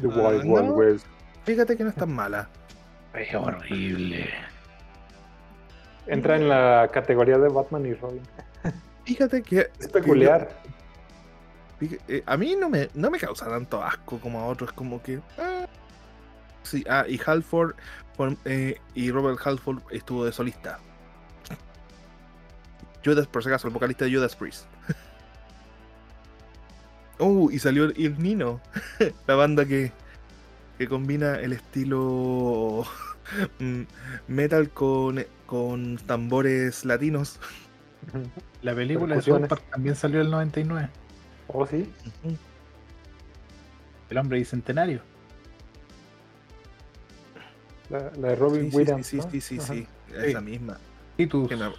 The 0.00 0.08
Ah, 0.08 0.28
Wild 0.28 0.44
Wild 0.44 0.66
no. 0.66 0.72
West. 0.74 1.06
Fíjate 1.44 1.76
que 1.76 1.84
no 1.84 1.90
es 1.90 1.96
tan 1.96 2.12
mala. 2.12 2.48
Es 3.14 3.32
horrible. 3.34 4.28
Entra 6.08 6.36
en 6.36 6.48
la 6.48 6.88
categoría 6.92 7.38
de 7.38 7.48
Batman 7.48 7.86
y 7.86 7.94
Robin. 7.94 8.22
Fíjate 9.04 9.42
que. 9.42 9.70
Es 9.78 9.88
peculiar. 9.88 10.48
Eh, 11.80 12.22
a 12.26 12.36
mí 12.36 12.56
no 12.56 12.68
me, 12.68 12.88
no 12.94 13.10
me 13.10 13.18
causa 13.18 13.48
tanto 13.48 13.82
asco 13.82 14.18
como 14.18 14.40
a 14.40 14.46
otros, 14.46 14.72
como 14.72 15.02
que. 15.02 15.20
ah. 15.38 15.66
Sí, 16.62 16.84
ah, 16.88 17.04
y 17.08 17.20
Halford 17.24 17.74
eh, 18.44 18.80
y 18.94 19.10
Robert 19.10 19.38
Halford 19.44 19.82
estuvo 19.90 20.24
de 20.24 20.32
solista. 20.32 20.78
Judas, 23.04 23.26
por 23.26 23.42
si 23.42 23.48
acaso, 23.48 23.68
el 23.68 23.74
vocalista 23.74 24.04
de 24.04 24.14
Judas 24.14 24.34
Priest. 24.34 24.66
Oh, 27.18 27.50
y 27.52 27.58
salió 27.58 27.84
el 27.84 28.18
Nino, 28.18 28.60
la 29.26 29.34
banda 29.34 29.64
que, 29.64 29.92
que 30.76 30.88
combina 30.88 31.36
el 31.36 31.52
estilo 31.52 32.84
metal 34.28 34.70
con, 34.70 35.24
con 35.46 35.96
tambores 35.98 36.84
latinos. 36.84 37.38
La 38.62 38.74
película 38.74 39.16
de 39.16 39.22
South. 39.22 39.46
Park 39.48 39.62
también 39.70 39.94
salió 39.96 40.20
en 40.20 40.26
el 40.26 40.30
99, 40.32 40.88
Oh, 41.48 41.66
sí. 41.66 41.90
El 44.10 44.18
Hombre 44.18 44.38
Bicentenario. 44.38 45.00
La, 47.90 48.10
la 48.18 48.28
de 48.28 48.36
Robin 48.36 48.64
Sí, 48.64 48.70
sí, 48.70 48.76
Williams. 48.76 49.06
sí, 49.06 49.16
¿no? 49.16 49.30
sí, 49.30 49.40
sí, 49.40 49.58
sí, 49.60 49.86
esa 50.14 50.40
misma. 50.42 50.78
Titus. 51.16 51.48
Que 51.48 51.56
me- 51.56 51.70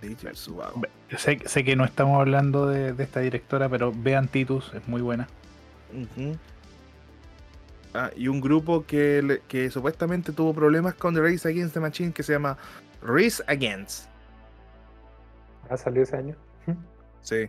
DJ 0.00 0.34
Subaru. 0.34 0.82
Sé, 1.16 1.40
sé 1.46 1.64
que 1.64 1.76
no 1.76 1.84
estamos 1.84 2.18
hablando 2.20 2.66
de, 2.66 2.92
de 2.92 3.04
esta 3.04 3.20
directora, 3.20 3.68
pero 3.68 3.92
vean 3.94 4.28
Titus, 4.28 4.72
es 4.74 4.86
muy 4.88 5.00
buena. 5.00 5.28
Ah, 7.94 8.10
y 8.16 8.28
un 8.28 8.40
grupo 8.40 8.84
que, 8.86 9.40
que 9.48 9.70
supuestamente 9.70 10.32
tuvo 10.32 10.54
problemas 10.54 10.94
con 10.94 11.14
The 11.14 11.20
Race 11.20 11.46
Against 11.48 11.74
the 11.74 11.80
Machine 11.80 12.12
que 12.12 12.22
se 12.22 12.32
llama 12.32 12.56
Race 13.02 13.42
Against. 13.46 14.08
Ah, 15.68 15.76
salió 15.76 16.02
ese 16.02 16.16
año. 16.16 16.36
Sí. 17.20 17.48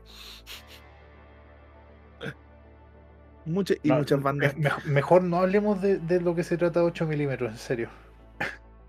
Mucha- 3.45 3.73
y 3.83 3.89
No, 3.89 3.95
muchas 3.97 4.21
bandas. 4.21 4.55
me- 4.57 4.69
mejor 4.85 5.23
no 5.23 5.37
hablemos 5.37 5.81
de, 5.81 5.97
de 5.99 6.21
lo 6.21 6.33
que 6.35 6.43
se 6.43 6.57
trata 6.57 6.79
de 6.79 6.85
8 6.85 7.05
milímetros, 7.05 7.51
en 7.51 7.57
serio. 7.57 7.89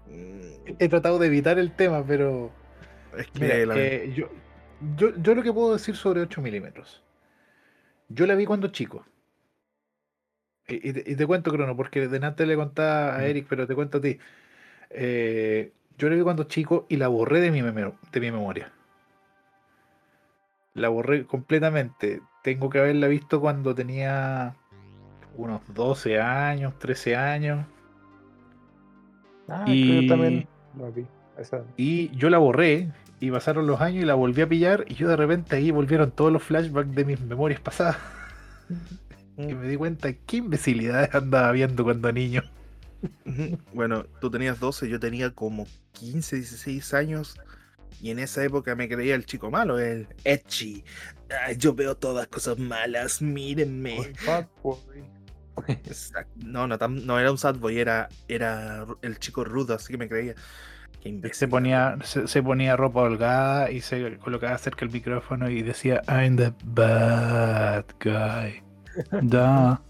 Mm, 0.09 0.75
He 0.79 0.89
tratado 0.89 1.19
de 1.19 1.27
evitar 1.27 1.59
el 1.59 1.73
tema, 1.73 2.05
pero. 2.07 2.53
Es 3.17 3.27
que 3.29 3.41
Mira, 3.41 3.67
la- 3.67 3.77
eh, 3.79 4.13
yo, 4.15 4.29
yo, 4.97 5.15
yo 5.17 5.35
lo 5.35 5.43
que 5.43 5.53
puedo 5.53 5.73
decir 5.73 5.97
sobre 5.97 6.21
8 6.21 6.41
milímetros. 6.41 7.03
Yo 8.09 8.27
la 8.27 8.35
vi 8.35 8.45
cuando 8.47 8.69
chico. 8.69 9.05
Y, 10.69 10.89
y 10.89 10.93
te, 10.93 11.11
y 11.11 11.17
te 11.17 11.27
cuento, 11.27 11.51
Crono, 11.51 11.77
porque 11.77 12.09
de 12.09 12.27
antes 12.27 12.47
le 12.47 12.57
contaba 12.57 13.17
a. 13.17 13.27
Eric, 13.27 13.47
pero 13.49 13.67
te 13.67 13.75
cuento 13.75 13.99
a 13.99 14.01
ti. 14.01 14.19
Eh, 14.91 15.73
yo 15.99 16.09
la 16.09 16.17
vi 16.17 16.23
cuando 16.23 16.45
chico 16.45 16.87
y 16.89 16.97
la 16.97 17.09
borré 17.09 17.41
de 17.41 17.51
mi, 17.51 17.61
de 17.62 18.21
mi 18.21 18.31
memoria. 18.31 18.73
La 20.75 20.89
borré 20.89 21.25
completamente. 21.27 22.21
Tengo 22.43 22.69
que 22.71 22.79
haberla 22.81 23.07
visto 23.09 23.41
cuando 23.41 23.75
tenía 23.75 24.55
unos 25.37 25.62
12 25.75 26.21
años, 26.21 26.79
13 26.79 27.17
años. 27.17 27.67
Ah, 29.49 29.65
Y- 29.69 30.07
yo 30.07 30.09
también 30.15 30.47
la 30.79 30.91
vi. 30.91 31.07
Esa. 31.39 31.62
Y 31.77 32.11
yo 32.17 32.31
la 32.31 32.39
borré 32.39 32.93
y 33.21 33.31
pasaron 33.31 33.67
los 33.67 33.81
años 33.81 34.05
y 34.05 34.07
la 34.07 34.15
volví 34.15 34.41
a 34.43 34.49
pillar 34.49 34.85
y 34.89 34.95
yo 34.95 35.09
de 35.09 35.17
repente 35.17 35.57
ahí 35.57 35.71
volvieron 35.71 36.11
todos 36.12 36.33
los 36.33 36.43
flashbacks 36.43 36.95
de 36.95 37.05
mis 37.05 37.21
memorias 37.21 37.61
pasadas 37.61 37.97
y 39.37 39.55
me 39.55 39.68
di 39.68 39.76
cuenta 39.76 40.12
qué 40.12 40.39
imbecilidades 40.39 41.14
andaba 41.14 41.53
viendo 41.53 41.85
cuando 41.85 42.12
niño. 42.12 42.43
Bueno, 43.72 44.05
tú 44.20 44.30
tenías 44.30 44.59
12, 44.61 44.89
yo 44.89 44.99
tenía 44.99 45.30
como 45.35 45.66
15, 45.93 46.37
16 46.37 46.95
años. 46.95 47.37
Y 48.01 48.11
en 48.11 48.18
esa 48.18 48.45
época 48.45 48.74
me 48.74 48.89
creía 48.89 49.14
el 49.14 49.24
chico 49.24 49.51
malo, 49.51 49.78
el 49.78 50.09
Etchi. 50.24 50.85
Ay, 51.47 51.57
yo 51.57 51.74
veo 51.74 51.97
todas 51.97 52.26
cosas 52.28 52.59
malas, 52.59 53.22
mírenme. 53.22 53.95
Muy 53.97 54.12
bad 54.26 54.47
boy. 54.62 54.76
No, 56.37 56.66
no, 56.66 56.78
tam- 56.78 57.05
no 57.05 57.18
era 57.18 57.30
un 57.30 57.39
sad 57.39 57.57
boy, 57.57 57.78
era, 57.78 58.09
era 58.28 58.87
el 59.03 59.18
chico 59.18 59.45
rudo, 59.45 59.74
así 59.74 59.93
que 59.93 59.99
me 59.99 60.09
creía. 60.09 60.35
Se 61.32 61.49
ponía, 61.49 61.97
se, 62.03 62.26
se 62.28 62.43
ponía 62.43 62.76
ropa 62.76 63.01
holgada 63.03 63.70
y 63.70 63.80
se 63.80 64.18
colocaba 64.18 64.57
cerca 64.59 64.85
el 64.85 64.91
micrófono 64.91 65.51
y 65.51 65.62
decía 65.62 66.03
I'm 66.09 66.37
the 66.37 66.53
bad 66.64 67.85
guy. 68.03 68.62
Da. 69.21 69.83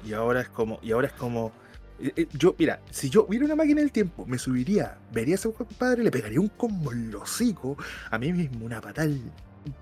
Y 0.00 0.12
ahora 0.14 0.40
es 0.40 0.48
como, 0.48 0.78
y 0.82 0.92
ahora 0.92 1.06
es 1.08 1.12
como. 1.14 1.54
eh, 1.98 2.12
eh, 2.16 2.28
Yo, 2.32 2.54
mira, 2.58 2.82
si 2.90 3.08
yo 3.10 3.26
hubiera 3.28 3.44
una 3.46 3.56
máquina 3.56 3.80
del 3.80 3.92
tiempo, 3.92 4.26
me 4.26 4.38
subiría, 4.38 4.98
vería 5.10 5.34
a 5.34 5.36
ese 5.36 5.52
compadre, 5.52 6.02
le 6.02 6.10
pegaría 6.10 6.40
un 6.40 6.48
combo 6.48 6.92
en 6.92 7.08
el 7.08 7.16
hocico, 7.16 7.76
a 8.10 8.18
mí 8.18 8.32
mismo, 8.32 8.64
una 8.66 8.80
patal 8.80 9.32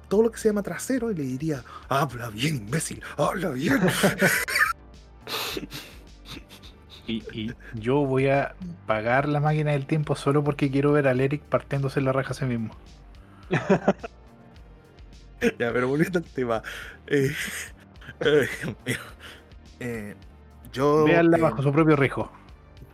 todo 0.09 0.25
lo 0.25 0.31
que 0.31 0.39
se 0.39 0.49
llama 0.51 0.63
trasero 0.63 1.11
y 1.11 1.15
le 1.15 1.23
diría, 1.23 1.65
habla 1.89 2.29
bien, 2.31 2.57
imbécil, 2.57 3.03
habla 3.17 3.49
bien. 3.51 3.81
Y, 7.07 7.27
y 7.33 7.53
yo 7.75 8.07
voy 8.07 8.29
a 8.29 8.55
pagar 8.87 9.29
la 9.29 9.41
máquina 9.41 9.73
del 9.73 9.87
tiempo 9.87 10.15
solo 10.17 10.43
porque 10.45 10.71
quiero 10.71 10.93
ver 10.93 11.09
al 11.09 11.21
Eric 11.21 11.43
partiéndose 11.43 12.01
la 12.01 12.13
raja 12.13 12.31
a 12.31 12.35
sí 12.35 12.45
mismo. 12.47 12.77
ya, 15.59 15.73
pero 15.73 15.89
volviendo 15.89 16.19
al 16.19 16.25
tema. 16.25 16.63
Eh, 17.07 17.31
eh. 18.21 18.49
Eh, 19.81 20.14
yo. 20.73 21.05
Véanla 21.05 21.39
eh, 21.39 21.41
bajo 21.41 21.62
su 21.62 21.73
propio 21.73 21.97
riesgo. 21.97 22.31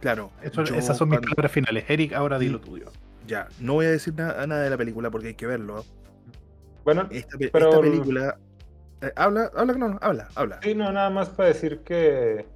Claro. 0.01 0.31
Eso- 0.43 0.63
yo 0.65 0.75
esas 0.77 0.97
son 0.97 1.09
mis 1.09 1.19
cuando- 1.19 1.35
palabras 1.35 1.53
finales. 1.53 1.85
Eric, 1.89 2.13
ahora 2.13 2.39
di 2.39 2.49
lo 2.49 2.61
tuyo. 2.61 2.87
Ya, 3.27 3.49
no 3.59 3.75
voy 3.75 3.87
a 3.87 3.91
decir 3.91 4.15
na- 4.15 4.47
nada 4.47 4.63
de 4.63 4.71
la 4.71 4.77
película 4.77 5.11
porque 5.11 5.29
hay 5.29 5.35
que 5.35 5.47
verlo. 5.47 5.85
Bueno, 6.85 7.09
Esta, 7.11 7.37
Pero 7.53 7.81
película. 7.81 8.39
eh, 9.01 9.11
habla, 9.17 9.51
habla, 9.57 9.73
no, 9.75 9.89
no, 9.89 9.99
habla, 10.01 10.29
habla. 10.37 10.61
sí, 10.63 10.75
no, 10.77 10.93
nada 10.93 11.11
más 11.11 11.29
para 11.31 11.49
decir 11.49 11.81
que 11.81 12.47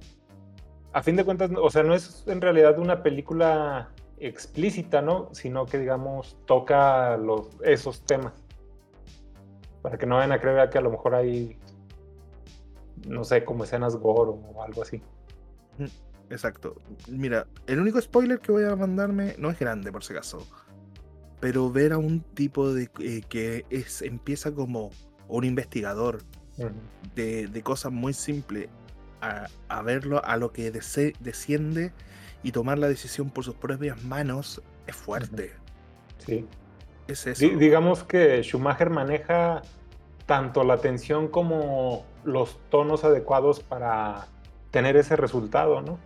a 0.93 1.03
fin 1.03 1.17
de 1.17 1.25
cuentas, 1.25 1.51
o 1.57 1.69
sea, 1.69 1.83
no 1.83 1.93
es 1.93 2.23
en 2.27 2.39
realidad 2.39 2.79
una 2.79 3.03
película 3.03 3.89
explícita, 4.17 5.01
¿no? 5.01 5.27
Sino 5.33 5.65
que, 5.65 5.77
digamos, 5.79 6.37
toca 6.45 7.17
los, 7.17 7.49
esos 7.63 8.05
temas. 8.05 8.31
Para 9.81 9.97
que 9.97 10.05
no 10.05 10.15
vayan 10.15 10.31
a 10.31 10.39
creer 10.39 10.69
que 10.69 10.77
a 10.77 10.81
lo 10.81 10.91
mejor 10.91 11.15
hay, 11.15 11.57
no 13.07 13.23
sé, 13.23 13.43
como 13.45 13.63
escenas 13.63 13.95
gore 13.95 14.31
o 14.31 14.63
algo 14.63 14.81
así. 14.81 15.01
Exacto. 16.29 16.75
Mira, 17.09 17.45
el 17.67 17.79
único 17.79 17.99
spoiler 18.01 18.39
que 18.39 18.51
voy 18.51 18.63
a 18.63 18.75
mandarme 18.75 19.35
no 19.37 19.49
es 19.49 19.59
grande, 19.59 19.91
por 19.91 20.03
si 20.03 20.13
acaso. 20.13 20.47
Pero 21.39 21.71
ver 21.71 21.91
a 21.93 21.97
un 21.97 22.21
tipo 22.21 22.73
de 22.73 22.89
eh, 22.99 23.21
que 23.27 23.65
es, 23.69 24.01
empieza 24.01 24.53
como 24.53 24.91
un 25.27 25.43
investigador 25.43 26.21
de, 27.15 27.47
de 27.47 27.63
cosas 27.63 27.91
muy 27.91 28.13
simples 28.13 28.69
a, 29.21 29.47
a 29.67 29.81
verlo 29.81 30.23
a 30.23 30.37
lo 30.37 30.51
que 30.51 30.71
dese- 30.71 31.15
desciende 31.19 31.91
y 32.43 32.51
tomar 32.51 32.77
la 32.77 32.87
decisión 32.87 33.29
por 33.29 33.43
sus 33.43 33.55
propias 33.55 34.03
manos 34.03 34.61
es 34.87 34.95
fuerte. 34.95 35.51
Sí. 36.19 36.45
Es 37.07 37.25
eso. 37.27 37.43
Di- 37.43 37.55
digamos 37.55 38.03
que 38.03 38.41
Schumacher 38.43 38.89
maneja 38.89 39.63
tanto 40.25 40.63
la 40.63 40.77
tensión 40.77 41.27
como 41.27 42.05
los 42.23 42.59
tonos 42.69 43.03
adecuados 43.03 43.59
para 43.61 44.27
tener 44.71 44.95
ese 44.97 45.15
resultado, 45.15 45.81
¿no? 45.81 45.99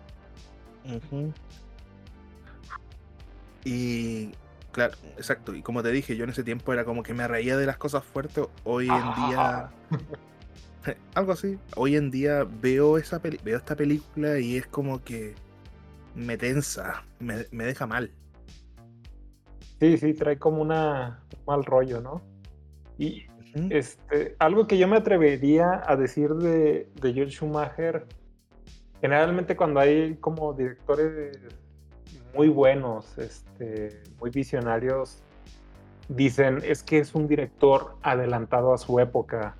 Y 3.64 4.32
claro, 4.72 4.94
exacto. 5.18 5.56
Y 5.56 5.62
como 5.62 5.82
te 5.84 5.92
dije, 5.92 6.16
yo 6.16 6.24
en 6.24 6.30
ese 6.30 6.44
tiempo 6.44 6.74
era 6.74 6.86
como 6.86 7.04
que 7.04 7.14
me 7.14 7.28
reía 7.28 7.58
de 7.58 7.66
las 7.66 7.78
cosas 7.78 8.04
fuertes. 8.04 8.46
Hoy 8.64 8.88
en 8.90 9.16
día. 9.16 9.72
algo 11.16 11.32
así. 11.32 11.58
Hoy 11.76 11.96
en 11.96 12.12
día 12.12 12.46
veo 12.62 12.98
esa 12.98 13.20
peli- 13.20 13.40
veo 13.44 13.58
esta 13.58 13.76
película 13.76 14.40
y 14.40 14.58
es 14.58 14.68
como 14.68 15.04
que 15.04 15.34
me 16.14 16.38
tensa, 16.38 17.04
me, 17.20 17.46
me 17.52 17.66
deja 17.66 17.88
mal. 17.88 18.12
Sí, 19.80 19.98
sí, 19.98 20.14
trae 20.14 20.38
como 20.38 20.62
una 20.62 21.24
un 21.34 21.46
mal 21.46 21.66
rollo, 21.66 22.00
¿no? 22.02 22.22
Y 22.98 23.26
Este, 23.70 24.36
algo 24.38 24.68
que 24.68 24.78
yo 24.78 24.88
me 24.88 24.98
atrevería 24.98 25.82
a 25.86 25.96
decir 25.96 26.32
de, 26.32 26.90
de 27.02 27.14
Joel 27.14 27.32
Schumacher, 27.32 28.06
generalmente 29.00 29.56
cuando 29.56 29.80
hay 29.80 30.16
como 30.16 30.54
directores 30.54 31.40
muy 32.34 32.50
buenos, 32.50 33.18
este, 33.18 34.02
muy 34.20 34.30
visionarios, 34.30 35.24
dicen 36.10 36.60
es 36.64 36.84
que 36.84 37.00
es 37.00 37.16
un 37.16 37.28
director 37.28 37.96
adelantado 38.02 38.74
a 38.74 38.78
su 38.78 39.00
época. 39.00 39.56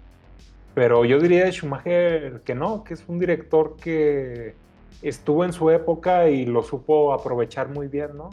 Pero 0.74 1.06
yo 1.06 1.20
diría 1.20 1.46
de 1.46 1.52
Schumacher 1.52 2.42
que 2.42 2.54
no, 2.54 2.84
que 2.84 2.96
es 2.96 3.04
un 3.08 3.18
director 3.18 3.78
que 3.78 4.56
estuvo 5.02 5.46
en 5.46 5.54
su 5.54 5.70
época 5.70 6.30
y 6.30 6.46
lo 6.46 6.64
supo 6.64 7.14
aprovechar 7.14 7.70
muy 7.70 7.88
bien, 7.88 8.18
¿no? 8.18 8.32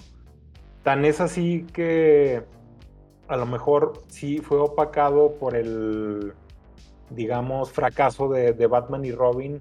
Tan 0.82 1.04
es 1.04 1.20
así 1.20 1.66
que 1.72 2.42
a 3.28 3.36
lo 3.36 3.46
mejor 3.46 4.02
sí 4.08 4.38
fue 4.38 4.58
opacado 4.58 5.34
por 5.38 5.56
el, 5.56 6.32
digamos, 7.10 7.72
fracaso 7.72 8.28
de, 8.28 8.52
de 8.52 8.66
Batman 8.66 9.04
y 9.04 9.12
Robin, 9.12 9.58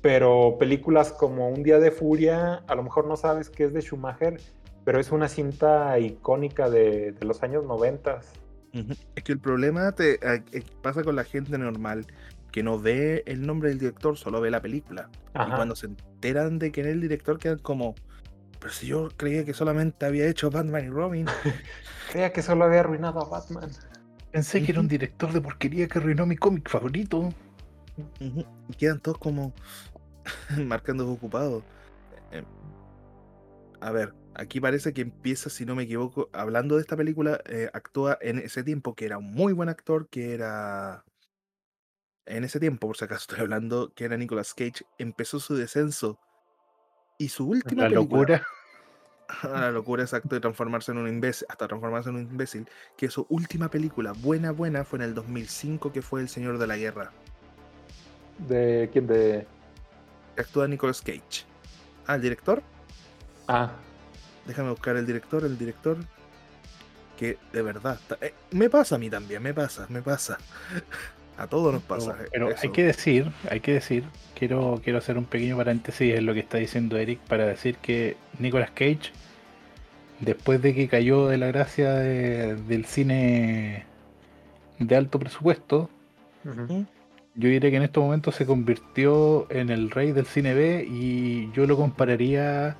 pero 0.00 0.56
películas 0.58 1.12
como 1.12 1.48
Un 1.48 1.62
Día 1.62 1.78
de 1.78 1.90
Furia, 1.90 2.62
a 2.66 2.74
lo 2.74 2.82
mejor 2.82 3.06
no 3.06 3.16
sabes 3.16 3.50
que 3.50 3.64
es 3.64 3.72
de 3.72 3.80
Schumacher, 3.80 4.40
pero 4.84 4.98
es 4.98 5.10
una 5.12 5.28
cinta 5.28 5.98
icónica 5.98 6.70
de, 6.70 7.12
de 7.12 7.26
los 7.26 7.42
años 7.42 7.64
90. 7.64 8.20
Ujú. 8.72 8.92
Es 9.14 9.24
que 9.24 9.32
el 9.32 9.38
problema 9.40 9.92
te, 9.92 10.14
eh, 10.14 10.62
pasa 10.82 11.02
con 11.02 11.16
la 11.16 11.24
gente 11.24 11.58
normal 11.58 12.06
que 12.50 12.62
no 12.62 12.78
ve 12.78 13.22
el 13.26 13.46
nombre 13.46 13.68
del 13.68 13.78
director, 13.78 14.16
solo 14.16 14.40
ve 14.40 14.50
la 14.50 14.60
película. 14.60 15.08
Y 15.34 15.50
cuando 15.54 15.76
se 15.76 15.86
enteran 15.86 16.58
de 16.58 16.72
que 16.72 16.80
era 16.80 16.90
el 16.90 17.00
director, 17.00 17.38
quedan 17.38 17.58
como. 17.58 17.94
Pero 18.60 18.72
si 18.72 18.86
yo 18.86 19.08
creía 19.16 19.44
que 19.44 19.54
solamente 19.54 20.06
había 20.06 20.28
hecho 20.28 20.50
Batman 20.50 20.86
y 20.86 20.90
Robin. 20.90 21.26
Creía 22.06 22.32
que 22.32 22.42
solo 22.42 22.64
había 22.64 22.80
arruinado 22.80 23.20
a 23.20 23.28
Batman. 23.28 23.70
Pensé 24.32 24.62
que 24.62 24.72
era 24.72 24.80
un 24.80 24.88
director 24.88 25.32
de 25.32 25.40
porquería 25.40 25.88
que 25.88 25.98
arruinó 25.98 26.26
mi 26.26 26.36
cómic 26.36 26.68
favorito. 26.68 27.34
Y 28.68 28.74
quedan 28.76 29.00
todos 29.00 29.18
como 29.18 29.54
marcando 30.66 31.10
ocupados. 31.10 31.64
Eh, 32.30 32.44
A 33.80 33.90
ver, 33.92 34.14
aquí 34.34 34.60
parece 34.60 34.92
que 34.92 35.02
empieza, 35.02 35.50
si 35.50 35.64
no 35.66 35.74
me 35.74 35.84
equivoco, 35.84 36.30
hablando 36.32 36.76
de 36.76 36.82
esta 36.82 36.96
película, 36.96 37.40
eh, 37.46 37.70
actúa 37.72 38.18
en 38.20 38.38
ese 38.38 38.62
tiempo 38.62 38.94
que 38.94 39.06
era 39.06 39.18
un 39.18 39.32
muy 39.32 39.52
buen 39.52 39.68
actor, 39.68 40.08
que 40.10 40.34
era... 40.34 41.04
En 42.26 42.44
ese 42.44 42.60
tiempo, 42.60 42.86
por 42.86 42.96
si 42.96 43.04
acaso 43.04 43.22
estoy 43.22 43.40
hablando, 43.40 43.92
que 43.94 44.04
era 44.04 44.16
Nicolas 44.16 44.54
Cage, 44.54 44.84
empezó 44.98 45.38
su 45.40 45.54
descenso. 45.54 46.18
Y 47.20 47.28
su 47.28 47.46
última 47.46 47.82
La 47.82 47.88
película, 47.90 48.20
locura. 48.20 48.46
a 49.42 49.60
la 49.60 49.70
locura 49.70 50.02
exacto 50.04 50.34
de 50.34 50.40
transformarse 50.40 50.90
en 50.90 50.96
un 50.98 51.06
imbécil, 51.06 51.46
hasta 51.50 51.68
transformarse 51.68 52.08
en 52.08 52.16
un 52.16 52.22
imbécil, 52.22 52.66
que 52.96 53.10
su 53.10 53.26
última 53.28 53.70
película 53.70 54.12
buena, 54.12 54.52
buena, 54.52 54.84
fue 54.84 54.98
en 55.00 55.02
el 55.04 55.14
2005, 55.14 55.92
que 55.92 56.00
fue 56.00 56.22
El 56.22 56.30
Señor 56.30 56.56
de 56.56 56.66
la 56.66 56.76
Guerra. 56.78 57.10
¿De 58.48 58.88
quién? 58.90 59.06
De. 59.06 59.46
actúa 60.38 60.66
Nicolas 60.66 61.02
Cage. 61.02 61.44
Ah, 62.06 62.14
el 62.14 62.22
director. 62.22 62.62
Ah, 63.46 63.72
Déjame 64.46 64.70
buscar 64.70 64.96
el 64.96 65.04
director, 65.06 65.44
el 65.44 65.58
director. 65.58 65.98
Que 67.18 67.36
de 67.52 67.60
verdad. 67.60 67.98
está- 68.00 68.16
eh, 68.24 68.32
me 68.52 68.70
pasa 68.70 68.94
a 68.94 68.98
mí 68.98 69.10
también, 69.10 69.42
me 69.42 69.52
pasa, 69.52 69.84
me 69.90 70.00
pasa. 70.00 70.38
A 71.40 71.46
todos 71.46 71.72
nos 71.72 71.82
pasa. 71.82 72.16
Pero, 72.32 72.46
pero 72.48 72.56
hay 72.62 72.68
que 72.70 72.84
decir, 72.84 73.30
hay 73.50 73.60
que 73.60 73.72
decir, 73.72 74.04
quiero, 74.38 74.80
quiero 74.84 74.98
hacer 74.98 75.16
un 75.16 75.24
pequeño 75.24 75.56
paréntesis 75.56 76.14
en 76.14 76.26
lo 76.26 76.34
que 76.34 76.40
está 76.40 76.58
diciendo 76.58 76.96
Eric 76.98 77.18
para 77.20 77.46
decir 77.46 77.76
que 77.76 78.16
Nicolas 78.38 78.70
Cage, 78.70 79.10
después 80.20 80.60
de 80.60 80.74
que 80.74 80.86
cayó 80.88 81.28
de 81.28 81.38
la 81.38 81.46
gracia 81.46 81.94
de- 81.94 82.56
del 82.56 82.84
cine 82.84 83.84
de 84.78 84.96
alto 84.96 85.18
presupuesto, 85.18 85.88
yo 87.36 87.48
diría 87.48 87.70
que 87.70 87.76
en 87.76 87.82
estos 87.84 88.02
momentos 88.04 88.34
se 88.34 88.44
convirtió 88.44 89.46
en 89.50 89.70
el 89.70 89.90
rey 89.90 90.12
del 90.12 90.26
cine 90.26 90.52
B 90.54 90.86
y 90.90 91.50
yo 91.52 91.66
lo 91.66 91.76
compararía, 91.76 92.76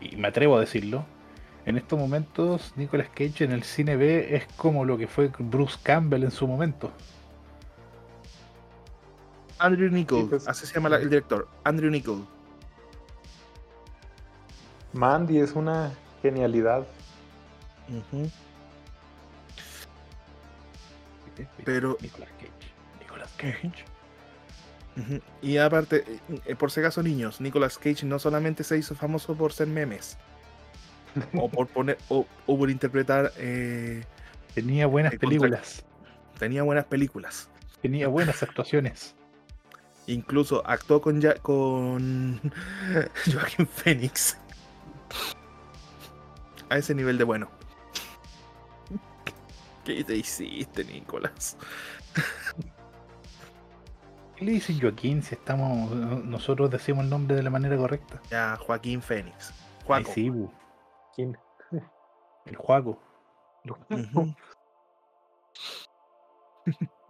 y 0.00 0.16
me 0.16 0.28
atrevo 0.28 0.56
a 0.56 0.60
decirlo, 0.60 1.04
en 1.66 1.76
estos 1.76 1.98
momentos 1.98 2.72
Nicolas 2.76 3.08
Cage 3.14 3.44
en 3.44 3.52
el 3.52 3.62
cine 3.62 3.96
B 3.96 4.34
es 4.36 4.46
como 4.56 4.84
lo 4.86 4.96
que 4.96 5.06
fue 5.06 5.30
Bruce 5.38 5.76
Campbell 5.82 6.22
en 6.24 6.30
su 6.30 6.46
momento. 6.46 6.92
Andrew 9.60 9.90
Nichol, 9.90 10.22
Sí, 10.22 10.26
pues. 10.30 10.48
así 10.48 10.66
se 10.66 10.74
llama 10.74 10.88
la- 10.88 10.96
el 10.96 11.08
director. 11.10 11.48
Andrew 11.64 11.90
Nichol. 11.90 12.26
Mandy 14.92 15.38
es 15.38 15.52
una 15.52 15.92
genialidad. 16.22 16.84
Pero- 21.64 21.96
Nicolas 22.00 22.28
Cage. 22.38 22.72
Nicolas 23.00 23.32
Cage. 23.36 23.72
Y 25.40 25.56
aparte, 25.56 26.04
eh, 26.44 26.54
por 26.56 26.70
si 26.70 26.80
acaso, 26.80 27.02
niños, 27.02 27.40
Nicolas 27.40 27.78
Cage 27.78 28.04
no 28.04 28.18
solamente 28.18 28.64
se 28.64 28.76
hizo 28.76 28.94
famoso 28.94 29.34
por 29.34 29.52
ser 29.52 29.66
memes. 29.68 30.18
o 31.34 31.48
por 31.48 31.66
poner. 31.68 31.98
O, 32.08 32.26
o 32.46 32.58
por 32.58 32.70
interpretar. 32.70 33.32
eh, 33.36 34.04
Tenía 34.54 34.86
buenas 34.86 35.14
películas. 35.16 35.84
tenía 36.38 36.62
buenas 36.62 36.84
películas. 36.86 37.48
Tenía 37.82 38.08
buenas 38.08 38.42
actuaciones. 38.42 39.14
Incluso 40.10 40.62
actuó 40.66 41.00
con, 41.00 41.22
con 41.40 42.40
Joaquín 43.32 43.66
Phoenix. 43.66 44.36
A 46.68 46.78
ese 46.78 46.94
nivel 46.94 47.16
de 47.16 47.24
bueno. 47.24 47.48
¿Qué 49.84 50.02
te 50.02 50.16
hiciste, 50.16 50.84
Nicolás? 50.84 51.56
¿Qué 54.34 54.44
le 54.44 54.52
dicen 54.52 54.80
Joaquín 54.80 55.22
si 55.22 55.36
estamos. 55.36 55.92
nosotros 56.24 56.70
decimos 56.70 57.04
el 57.04 57.10
nombre 57.10 57.36
de 57.36 57.44
la 57.44 57.50
manera 57.50 57.76
correcta? 57.76 58.20
Ya, 58.30 58.56
Joaquín 58.56 59.00
Phoenix. 59.02 59.50
Ay, 59.50 59.86
Juaco. 59.86 60.12
sí, 60.12 60.28
bu, 60.28 60.52
¿Quién? 61.14 61.38
el 62.46 62.56
Juaco. 62.56 63.00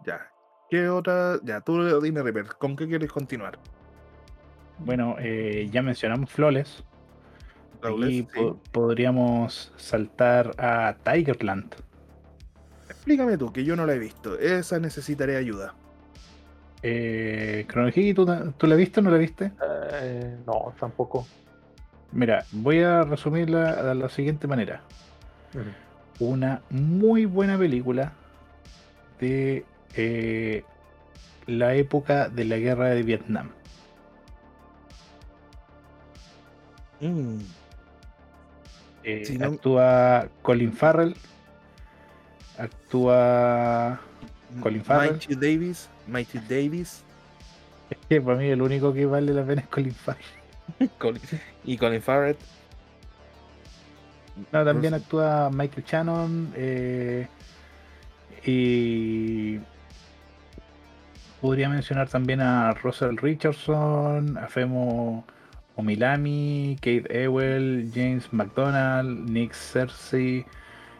Ya. 0.05 0.30
¿Qué 0.71 0.87
otra? 0.87 1.37
Ya, 1.43 1.59
tú 1.59 1.99
dime, 1.99 2.23
Ripper, 2.23 2.45
¿con 2.57 2.77
qué 2.77 2.87
quieres 2.87 3.11
continuar? 3.11 3.59
Bueno, 4.77 5.17
eh, 5.19 5.67
ya 5.69 5.81
mencionamos. 5.81 6.31
Flawless, 6.31 6.81
y 8.09 8.21
sí. 8.21 8.27
po- 8.33 8.57
podríamos 8.71 9.73
saltar 9.75 10.53
a 10.57 10.95
Tigerland. 11.03 11.75
Explícame 12.89 13.37
tú, 13.37 13.51
que 13.51 13.65
yo 13.65 13.75
no 13.75 13.85
la 13.85 13.95
he 13.95 13.99
visto. 13.99 14.39
Esa 14.39 14.79
necesitaré 14.79 15.35
ayuda. 15.35 15.75
Eh, 16.83 17.67
¿tú, 18.15 18.25
¿tú 18.57 18.65
la 18.65 18.75
viste 18.75 19.01
o 19.01 19.03
no 19.03 19.11
la 19.11 19.17
viste? 19.17 19.51
Eh, 19.91 20.37
no, 20.47 20.73
tampoco. 20.79 21.27
Mira, 22.13 22.45
voy 22.53 22.81
a 22.81 23.03
resumirla 23.03 23.83
de 23.83 23.95
la 23.95 24.07
siguiente 24.07 24.47
manera. 24.47 24.83
Una 26.19 26.61
muy 26.69 27.25
buena 27.25 27.57
película 27.57 28.13
de 29.19 29.65
eh, 29.95 30.63
la 31.47 31.75
época 31.75 32.29
de 32.29 32.45
la 32.45 32.57
guerra 32.57 32.89
de 32.89 33.03
Vietnam. 33.03 33.49
Mm, 36.99 37.37
Eh, 39.03 39.35
no- 39.39 39.45
Actúa 39.47 40.27
Colin 40.43 40.71
Farrell. 40.73 41.15
Actúa. 42.57 43.99
Colin 44.61 44.83
Farrell. 44.83 45.13
Mighty 45.13 45.35
Davis. 45.35 45.89
Mighty 46.07 46.37
Davis. 46.39 47.03
Es 47.89 47.97
que 48.07 48.21
para 48.21 48.37
mí 48.37 48.45
el 48.49 48.61
único 48.61 48.93
que 48.93 49.07
vale 49.07 49.33
la 49.33 49.43
pena 49.43 49.61
es 49.61 49.67
Colin 49.67 49.93
Farrell. 49.93 50.23
Y 51.65 51.77
Colin 51.77 52.01
Farrell. 52.01 52.37
No, 54.51 54.63
también 54.63 54.93
actúa 54.93 55.49
Michael 55.51 55.83
Shannon. 55.85 56.53
eh, 56.55 57.27
y. 58.45 59.59
Podría 61.41 61.69
mencionar 61.69 62.07
también 62.07 62.39
a 62.39 62.71
Russell 62.75 63.17
Richardson, 63.17 64.37
a 64.37 64.47
Femo 64.47 65.25
Omilami, 65.75 66.75
Kate 66.79 67.07
Ewell, 67.09 67.89
James 67.91 68.31
McDonald, 68.31 69.27
Nick 69.27 69.53
Cersei, 69.53 70.45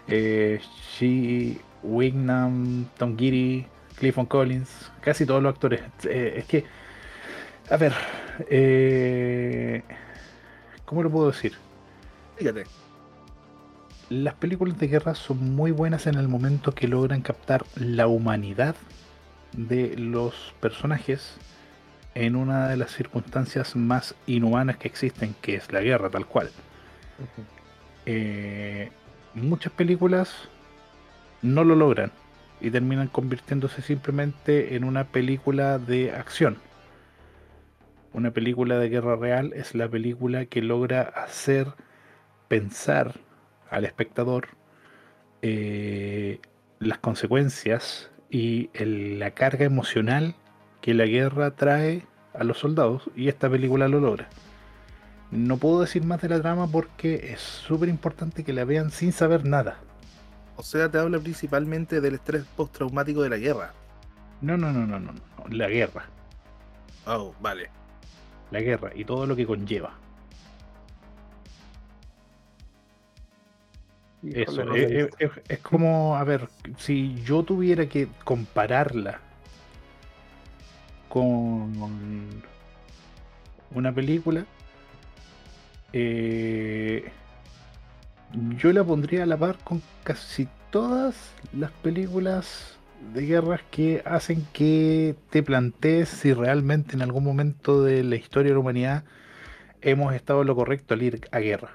eh, 0.07 0.59
She 0.97 1.61
Wignam, 1.83 2.87
Tom 2.97 3.15
Giddy, 3.15 3.67
Clifton 3.95 4.25
Collins, 4.25 4.91
casi 5.01 5.27
todos 5.27 5.43
los 5.43 5.53
actores. 5.53 5.81
Eh, 6.05 6.33
es 6.37 6.45
que, 6.45 6.65
a 7.69 7.77
ver, 7.77 7.93
eh, 8.49 9.83
¿cómo 10.85 11.03
lo 11.03 11.11
puedo 11.11 11.27
decir? 11.27 11.53
Fíjate. 12.37 12.63
Las 14.09 14.33
películas 14.33 14.77
de 14.79 14.87
guerra 14.87 15.13
son 15.13 15.55
muy 15.55 15.69
buenas 15.69 16.07
en 16.07 16.15
el 16.15 16.27
momento 16.27 16.73
que 16.73 16.87
logran 16.87 17.21
captar 17.21 17.63
la 17.75 18.07
humanidad 18.07 18.75
de 19.53 19.97
los 19.97 20.53
personajes 20.59 21.37
en 22.13 22.35
una 22.35 22.67
de 22.67 22.77
las 22.77 22.91
circunstancias 22.91 23.75
más 23.75 24.15
inhumanas 24.27 24.77
que 24.77 24.87
existen, 24.87 25.35
que 25.41 25.55
es 25.55 25.71
la 25.71 25.81
guerra 25.81 26.09
tal 26.09 26.25
cual. 26.25 26.49
Eh, 28.05 28.91
muchas 29.33 29.71
películas 29.73 30.49
no 31.41 31.63
lo 31.63 31.75
logran 31.75 32.11
y 32.59 32.69
terminan 32.69 33.07
convirtiéndose 33.07 33.81
simplemente 33.81 34.75
en 34.75 34.83
una 34.83 35.05
película 35.05 35.79
de 35.79 36.11
acción. 36.11 36.57
Una 38.13 38.31
película 38.31 38.77
de 38.77 38.89
guerra 38.89 39.15
real 39.15 39.53
es 39.55 39.73
la 39.73 39.87
película 39.87 40.45
que 40.45 40.61
logra 40.61 41.01
hacer 41.01 41.67
pensar 42.49 43.15
al 43.69 43.85
espectador 43.85 44.49
eh, 45.41 46.39
las 46.79 46.99
consecuencias 46.99 48.10
y 48.31 48.69
el- 48.73 49.19
la 49.19 49.31
carga 49.31 49.65
emocional 49.65 50.33
que 50.81 50.93
la 50.95 51.05
guerra 51.05 51.51
trae 51.51 52.03
a 52.33 52.43
los 52.43 52.57
soldados 52.57 53.03
y 53.15 53.27
esta 53.27 53.49
película 53.49 53.87
lo 53.87 53.99
logra. 53.99 54.29
No 55.29 55.57
puedo 55.57 55.81
decir 55.81 56.03
más 56.03 56.21
de 56.21 56.29
la 56.29 56.41
trama 56.41 56.67
porque 56.67 57.31
es 57.33 57.39
súper 57.41 57.89
importante 57.89 58.43
que 58.43 58.53
la 58.53 58.65
vean 58.65 58.89
sin 58.89 59.11
saber 59.11 59.45
nada. 59.45 59.77
O 60.55 60.63
sea, 60.63 60.89
te 60.89 60.97
habla 60.97 61.19
principalmente 61.19 62.01
del 62.01 62.15
estrés 62.15 62.43
postraumático 62.55 63.21
de 63.21 63.29
la 63.29 63.37
guerra. 63.37 63.73
No, 64.41 64.57
no, 64.57 64.71
no, 64.71 64.85
no, 64.87 64.99
no, 64.99 65.11
no. 65.13 65.21
La 65.49 65.67
guerra. 65.67 66.05
Oh, 67.05 67.33
vale. 67.41 67.69
La 68.51 68.59
guerra 68.59 68.91
y 68.95 69.05
todo 69.05 69.25
lo 69.25 69.35
que 69.35 69.45
conlleva. 69.45 69.93
Eso, 74.23 74.51
Híjole, 74.51 74.65
no 74.65 75.09
es, 75.49 75.59
como, 75.59 76.15
a 76.15 76.23
ver, 76.23 76.47
si 76.77 77.15
yo 77.23 77.43
tuviera 77.43 77.87
que 77.87 78.07
compararla 78.23 79.19
con 81.09 82.43
una 83.73 83.91
película, 83.93 84.45
eh, 85.91 87.11
yo 88.57 88.71
la 88.71 88.83
pondría 88.83 89.23
a 89.23 89.25
la 89.25 89.37
par 89.37 89.57
con 89.63 89.81
casi 90.03 90.47
todas 90.69 91.33
las 91.51 91.71
películas 91.71 92.77
de 93.13 93.25
guerras 93.25 93.61
que 93.71 94.03
hacen 94.05 94.45
que 94.53 95.15
te 95.31 95.43
plantees 95.43 96.09
si 96.09 96.33
realmente 96.33 96.95
en 96.95 97.01
algún 97.01 97.23
momento 97.23 97.83
de 97.83 98.03
la 98.03 98.15
historia 98.15 98.49
de 98.49 98.53
la 98.53 98.59
humanidad 98.59 99.03
hemos 99.81 100.13
estado 100.13 100.41
en 100.41 100.47
lo 100.47 100.55
correcto 100.55 100.93
al 100.93 101.01
ir 101.01 101.27
a 101.31 101.39
guerra. 101.39 101.71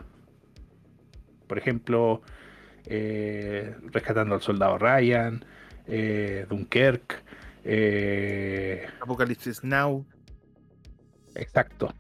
Por 1.46 1.58
ejemplo, 1.58 2.22
eh, 2.86 3.74
Rescatando 3.90 4.34
al 4.34 4.42
Soldado 4.42 4.78
Ryan, 4.78 5.44
eh, 5.86 6.46
Dunkirk, 6.48 7.22
eh, 7.64 8.86
Apocalipsis 9.00 9.64
Now. 9.64 10.04
Exacto. 11.34 11.92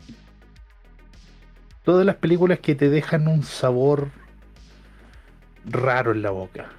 Todas 1.84 2.06
las 2.06 2.16
películas 2.16 2.60
que 2.60 2.74
te 2.74 2.88
dejan 2.88 3.28
un 3.28 3.42
sabor 3.42 4.10
raro 5.64 6.12
en 6.12 6.22
la 6.22 6.30
boca. 6.30 6.70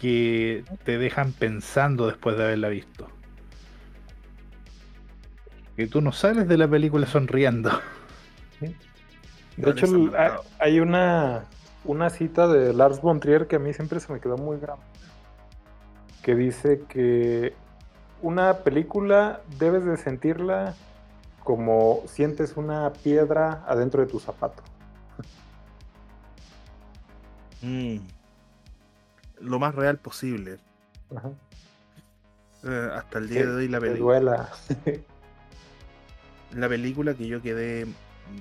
Que 0.00 0.64
te 0.84 0.98
dejan 0.98 1.32
pensando 1.32 2.06
después 2.06 2.36
de 2.36 2.44
haberla 2.44 2.68
visto. 2.68 3.08
Que 5.76 5.86
tú 5.86 6.00
no 6.00 6.12
sales 6.12 6.48
de 6.48 6.58
la 6.58 6.68
película 6.68 7.06
sonriendo. 7.06 7.70
De 9.56 9.70
hecho, 9.70 9.86
hay 10.58 10.80
una, 10.80 11.44
una 11.86 12.10
cita 12.10 12.46
de 12.48 12.72
Lars 12.72 13.00
von 13.00 13.20
Trier 13.20 13.46
que 13.46 13.56
a 13.56 13.58
mí 13.58 13.72
siempre 13.72 14.00
se 14.00 14.12
me 14.12 14.20
quedó 14.20 14.36
muy 14.36 14.58
grande. 14.58 14.84
Que 16.22 16.34
dice 16.34 16.82
que 16.88 17.54
una 18.22 18.58
película 18.58 19.40
debes 19.58 19.84
de 19.84 19.96
sentirla 19.96 20.74
como 21.44 22.02
sientes 22.06 22.56
una 22.56 22.92
piedra 22.92 23.64
adentro 23.66 24.00
de 24.00 24.10
tu 24.10 24.18
zapato. 24.18 24.62
Mm. 27.62 27.98
Lo 29.40 29.58
más 29.58 29.74
real 29.74 29.98
posible. 29.98 30.58
Ajá. 31.14 31.30
Eh, 32.64 32.90
hasta 32.94 33.18
el 33.18 33.28
día 33.28 33.46
de 33.46 33.54
hoy 33.54 33.68
la 33.68 33.80
película. 33.80 34.04
duela. 34.04 34.50
La 36.54 36.68
película 36.68 37.14
que 37.14 37.26
yo 37.26 37.42
quedé 37.42 37.86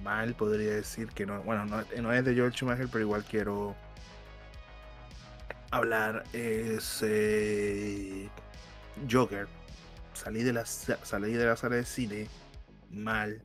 mal, 0.03 0.33
podría 0.35 0.73
decir 0.75 1.07
que 1.09 1.25
no. 1.25 1.41
Bueno, 1.43 1.65
no, 1.65 1.83
no 2.01 2.13
es 2.13 2.25
de 2.25 2.33
George 2.35 2.57
Schumacher, 2.57 2.87
pero 2.91 3.01
igual 3.03 3.23
quiero 3.23 3.75
hablar. 5.71 6.23
Es 6.33 6.99
eh, 7.03 8.29
Joker. 9.09 9.47
Salí 10.13 10.43
de, 10.43 10.53
la, 10.53 10.65
sa- 10.65 11.03
salí 11.03 11.33
de 11.33 11.45
la 11.45 11.55
sala 11.55 11.75
de 11.75 11.85
cine 11.85 12.27
mal. 12.89 13.43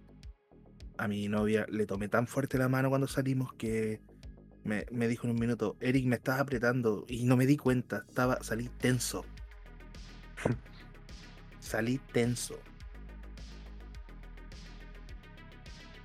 A 0.98 1.08
mi 1.08 1.28
novia 1.28 1.66
le 1.70 1.86
tomé 1.86 2.08
tan 2.08 2.26
fuerte 2.26 2.58
la 2.58 2.68
mano 2.68 2.90
cuando 2.90 3.08
salimos 3.08 3.52
que 3.54 4.00
me, 4.64 4.84
me 4.92 5.08
dijo 5.08 5.26
en 5.26 5.32
un 5.32 5.40
minuto, 5.40 5.76
Eric, 5.80 6.04
me 6.06 6.16
estás 6.16 6.38
apretando 6.40 7.06
y 7.08 7.24
no 7.24 7.36
me 7.36 7.46
di 7.46 7.56
cuenta, 7.56 8.04
estaba, 8.08 8.42
salí 8.42 8.68
tenso. 8.78 9.24
salí 11.60 11.98
tenso. 12.12 12.58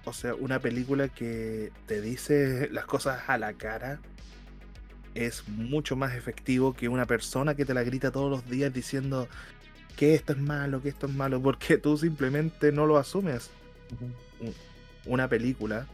O 0.06 0.14
sea, 0.14 0.36
una 0.36 0.60
película 0.60 1.10
que 1.10 1.72
te 1.88 1.99
dice 1.99 2.69
las 2.72 2.86
cosas 2.86 3.23
a 3.27 3.38
la 3.38 3.53
cara 3.53 3.99
es 5.15 5.48
mucho 5.48 5.95
más 5.95 6.14
efectivo 6.14 6.73
que 6.73 6.90
una 6.90 7.06
persona 7.06 7.56
que 7.56 7.65
te 7.65 7.73
la 7.73 7.84
grita 7.84 8.11
todos 8.11 8.30
los 8.30 8.49
días 8.49 8.72
diciendo 8.72 9.27
que 9.95 10.14
esto 10.14 10.34
es 10.34 10.40
malo, 10.40 10.82
que 10.82 10.90
esto 10.90 11.07
es 11.07 11.14
malo, 11.14 11.41
porque 11.41 11.77
tú 11.77 11.98
simplemente 11.98 12.72
no 12.72 12.86
lo 12.86 12.98
asumes. 12.98 13.49
Una 15.06 15.27
película 15.27 15.88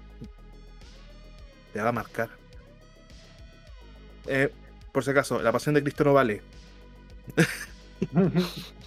te 1.72 1.82
va 1.82 1.90
a 1.90 1.94
marcar. 1.94 2.30
Eh, 4.28 4.52
por 4.92 5.04
si 5.04 5.12
acaso, 5.12 5.42
La 5.42 5.52
Pasión 5.52 5.76
de 5.76 5.84
Cristo 5.84 6.04
no 6.04 6.14
vale. 6.14 6.42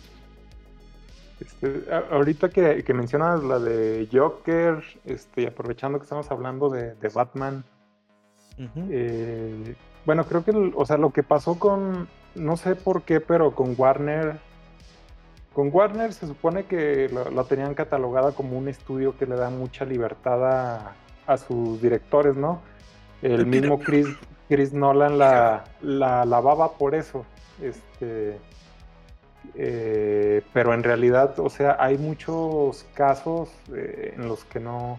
Este, 1.44 1.84
ahorita 2.10 2.48
que, 2.48 2.82
que 2.84 2.94
mencionas 2.94 3.42
la 3.44 3.58
de 3.58 4.08
Joker, 4.12 4.82
este, 5.04 5.46
aprovechando 5.46 5.98
que 5.98 6.04
estamos 6.04 6.30
hablando 6.30 6.70
de, 6.70 6.94
de 6.94 7.08
Batman, 7.08 7.64
eh, 8.90 9.74
bueno, 10.06 10.24
creo 10.24 10.44
que 10.44 10.52
el- 10.52 10.72
o 10.76 10.86
sea, 10.86 10.96
lo 10.96 11.10
que 11.10 11.22
pasó 11.22 11.58
con, 11.58 12.08
no 12.34 12.56
sé 12.56 12.76
por 12.76 13.02
qué, 13.02 13.20
pero 13.20 13.54
con 13.54 13.74
Warner. 13.76 14.38
Con 15.52 15.70
Warner 15.72 16.12
se 16.12 16.26
supone 16.26 16.64
que 16.64 17.08
la, 17.32 17.44
tenían 17.44 17.74
catalogada 17.74 18.32
como 18.32 18.58
un 18.58 18.68
estudio 18.68 19.16
que 19.16 19.26
le 19.26 19.36
da 19.36 19.50
mucha 19.50 19.84
libertad 19.84 20.44
a, 20.48 20.92
a 21.26 21.36
sus 21.36 21.80
directores, 21.80 22.34
¿no? 22.36 22.60
El 23.22 23.46
mismo 23.46 23.78
Chris, 23.78 24.06
Chris 24.48 24.72
Nolan 24.72 25.16
la, 25.18 25.64
la 25.80 26.24
lavaba 26.24 26.72
por 26.72 26.94
eso. 26.94 27.24
Este, 27.62 28.38
eh, 29.54 30.42
pero 30.52 30.74
en 30.74 30.82
realidad, 30.82 31.38
o 31.38 31.48
sea, 31.48 31.76
hay 31.78 31.98
muchos 31.98 32.84
casos 32.94 33.50
eh, 33.74 34.14
en 34.16 34.28
los 34.28 34.44
que 34.44 34.60
no, 34.60 34.98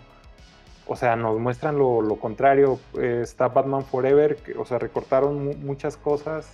o 0.88 0.96
sea, 0.96 1.16
nos 1.16 1.40
muestran 1.40 1.78
lo, 1.78 2.18
contrario. 2.20 2.80
Eh, 3.00 3.22
está 3.24 3.50
Batman 3.50 3.84
Forever, 3.84 4.38
que, 4.38 4.58
o 4.58 4.66
sea, 4.66 4.80
recortaron 4.80 5.60
muchas 5.66 5.98
cosas 5.98 6.50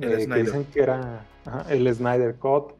que 0.00 0.16
dicen 0.16 0.64
que 0.72 0.82
era 0.82 1.26
el 1.68 1.92
Snyder 1.92 2.36
Cut. 2.36 2.74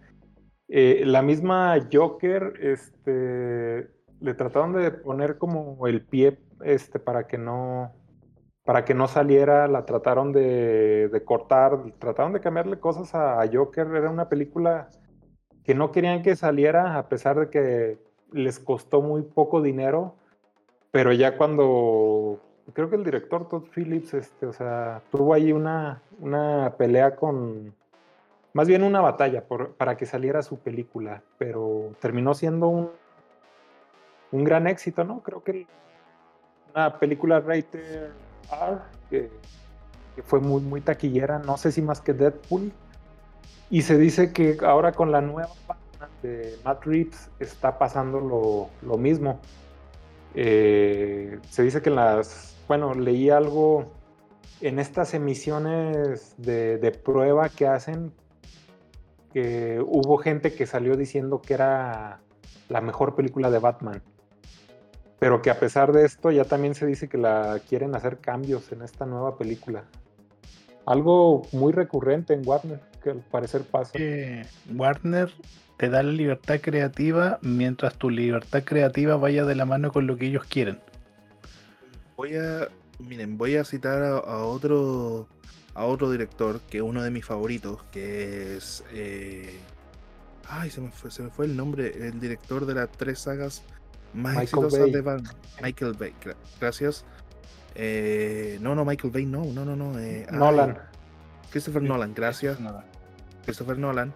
la 0.69 1.23
misma 1.23 1.77
Joker, 1.93 2.55
este, 2.61 3.91
le 4.21 4.35
trataron 4.35 4.73
de 4.73 4.91
poner 4.93 5.37
como 5.37 5.87
el 5.87 6.03
pie, 6.03 6.39
este, 6.63 6.99
para 6.99 7.27
que 7.27 7.37
no, 7.37 7.93
para 8.65 8.85
que 8.85 8.95
no 8.95 9.09
saliera, 9.09 9.67
la 9.67 9.85
trataron 9.85 10.33
de, 10.33 11.23
cortar, 11.25 11.79
trataron 11.99 12.33
de 12.33 12.41
cambiarle 12.41 12.79
cosas 12.79 13.15
a, 13.15 13.45
Joker. 13.53 13.89
Era 13.89 14.11
una 14.11 14.29
película 14.29 14.89
que 15.65 15.75
no 15.75 15.91
querían 15.91 16.23
que 16.23 16.37
saliera, 16.37 16.99
a 16.99 17.09
pesar 17.09 17.39
de 17.39 17.51
que 17.51 17.99
les 18.33 18.61
costó 18.61 19.03
muy 19.03 19.23
poco 19.23 19.63
dinero. 19.63 20.15
Pero 20.93 21.13
ya 21.13 21.37
cuando 21.37 22.41
creo 22.73 22.89
que 22.89 22.97
el 22.97 23.05
director 23.05 23.49
Todd 23.49 23.65
Phillips, 23.75 24.15
este, 24.15 24.47
o 24.47 24.53
sea, 24.53 25.03
tuvo 25.11 25.35
ahí 25.35 25.53
una, 25.53 26.03
una 26.21 26.75
pelea 26.77 27.17
con, 27.17 27.75
más 28.53 28.69
bien 28.69 28.85
una 28.85 29.01
batalla 29.01 29.45
para 29.77 29.97
que 29.97 30.07
saliera 30.07 30.43
su 30.43 30.59
película, 30.59 31.23
pero 31.39 31.93
terminó 32.01 32.35
siendo 32.35 32.69
un, 32.69 32.91
un 34.31 34.45
gran 34.45 34.67
éxito, 34.67 35.03
¿no? 35.05 35.23
Creo 35.23 35.43
que 35.43 35.67
una 36.75 36.99
película 36.99 37.41
rated 37.41 38.11
que, 39.11 39.31
fue 40.25 40.41
muy, 40.41 40.81
taquillera, 40.81 41.39
no 41.39 41.57
sé 41.57 41.73
si 41.73 41.83
más 41.83 42.01
que 42.01 42.13
Deadpool. 42.13 42.73
Y 43.71 43.83
se 43.83 43.97
dice 43.97 44.33
que 44.33 44.59
ahora 44.63 44.93
con 44.93 45.11
la 45.11 45.23
nueva 45.23 45.51
página 45.67 46.09
de 46.23 46.59
Matt 46.65 46.85
Reeves 46.85 47.31
está 47.39 47.79
pasando 47.79 48.71
lo, 48.83 48.99
mismo. 48.99 49.41
Eh, 50.35 51.39
se 51.49 51.63
dice 51.63 51.81
que 51.81 51.89
en 51.89 51.97
las, 51.97 52.57
bueno, 52.69 52.95
leí 52.95 53.31
algo 53.31 53.91
en 54.61 54.79
estas 54.79 55.15
emisiones 55.15 56.35
de, 56.37 56.79
de, 56.79 56.91
prueba 56.93 57.49
que 57.49 57.67
hacen, 57.67 58.13
que 59.33 59.83
hubo 59.85 60.19
gente 60.19 60.55
que 60.55 60.67
salió 60.67 60.97
diciendo 60.97 61.41
que 61.41 61.55
era 61.55 62.21
la 62.69 62.81
mejor 62.81 63.15
película 63.15 63.51
de 63.51 63.59
Batman 63.59 64.03
pero 65.23 65.41
que 65.41 65.51
a 65.51 65.61
pesar 65.61 65.93
de 65.93 66.05
esto 66.05 66.33
ya 66.33 66.45
también 66.45 66.75
se 66.75 66.85
dice 66.85 67.09
que 67.09 67.17
la 67.17 67.61
quieren 67.69 67.95
hacer 67.95 68.19
cambios 68.19 68.73
en 68.73 68.83
esta 68.83 69.07
nueva 69.07 69.39
película. 69.39 69.85
Algo 70.85 71.47
muy 71.53 71.73
recurrente 71.73 72.35
en 72.35 72.43
Warner, 72.45 72.81
que 73.01 73.11
al 73.11 73.19
parecer 73.19 73.63
pasa. 73.63 73.93
Warner 74.75 75.31
te 75.77 75.91
da 75.91 76.03
la 76.03 76.11
libertad 76.11 76.59
creativa 76.61 77.39
mientras 77.41 77.95
tu 77.95 78.11
libertad 78.11 78.65
creativa 78.65 79.15
vaya 79.15 79.45
de 79.45 79.55
la 79.55 79.65
mano 79.65 79.93
con 79.93 80.09
lo 80.09 80.17
que 80.17 80.27
ellos 80.27 80.43
quieren. 80.43 80.81
Voy 82.17 82.35
a, 82.35 82.67
miren, 82.99 83.39
voy 83.39 83.55
a 83.55 83.65
citar 83.65 84.03
a, 84.03 84.45
otro 84.45 85.29
a 85.75 85.85
otro 85.85 86.11
director 86.11 86.59
que 86.63 86.79
es 86.79 86.83
uno 86.83 87.01
de 87.01 87.13
mis 87.13 87.25
favoritos, 87.25 87.81
que 87.93 88.57
es 88.57 88.83
eh, 88.93 89.57
ay 90.49 90.69
se 90.71 90.81
me 90.81 90.91
fue, 90.91 91.13
se 91.13 91.23
me 91.23 91.31
fue 91.31 91.47
el 91.47 91.57
nombre, 91.57 92.09
el 92.09 92.19
director 92.19 92.67
de 92.67 92.75
las 92.75 92.91
tres 92.91 93.21
sagas 93.21 93.63
Michael 94.15 94.69
Bay. 94.71 94.91
de 94.91 95.23
Michael 95.63 95.93
Bay, 95.95 96.15
gracias. 96.61 97.05
Eh, 97.75 98.59
no, 98.61 98.75
no, 98.75 98.85
Michael 98.85 99.13
Bay, 99.13 99.27
no, 99.27 99.45
no, 99.45 99.65
no, 99.65 99.77
no. 99.77 99.99
Eh, 99.99 100.27
Nolan. 100.31 100.79
Christopher 101.51 101.83
Nolan, 101.83 102.15
gracias. 102.15 102.59
Christopher 103.45 103.79
Nolan, 103.79 104.13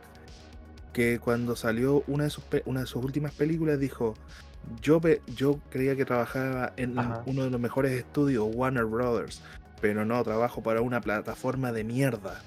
que 0.92 1.18
cuando 1.18 1.56
salió 1.56 2.02
una 2.06 2.24
de 2.24 2.30
sus, 2.30 2.44
una 2.64 2.80
de 2.80 2.86
sus 2.86 3.04
últimas 3.04 3.32
películas 3.32 3.78
dijo, 3.78 4.14
yo, 4.80 5.00
yo 5.34 5.60
creía 5.70 5.96
que 5.96 6.04
trabajaba 6.04 6.72
en 6.76 6.98
uno 7.26 7.44
de 7.44 7.50
los 7.50 7.60
mejores 7.60 7.92
estudios, 7.92 8.46
Warner 8.54 8.84
Brothers, 8.84 9.42
pero 9.80 10.04
no, 10.04 10.22
trabajo 10.24 10.62
para 10.62 10.80
una 10.80 11.00
plataforma 11.00 11.72
de 11.72 11.84
mierda. 11.84 12.40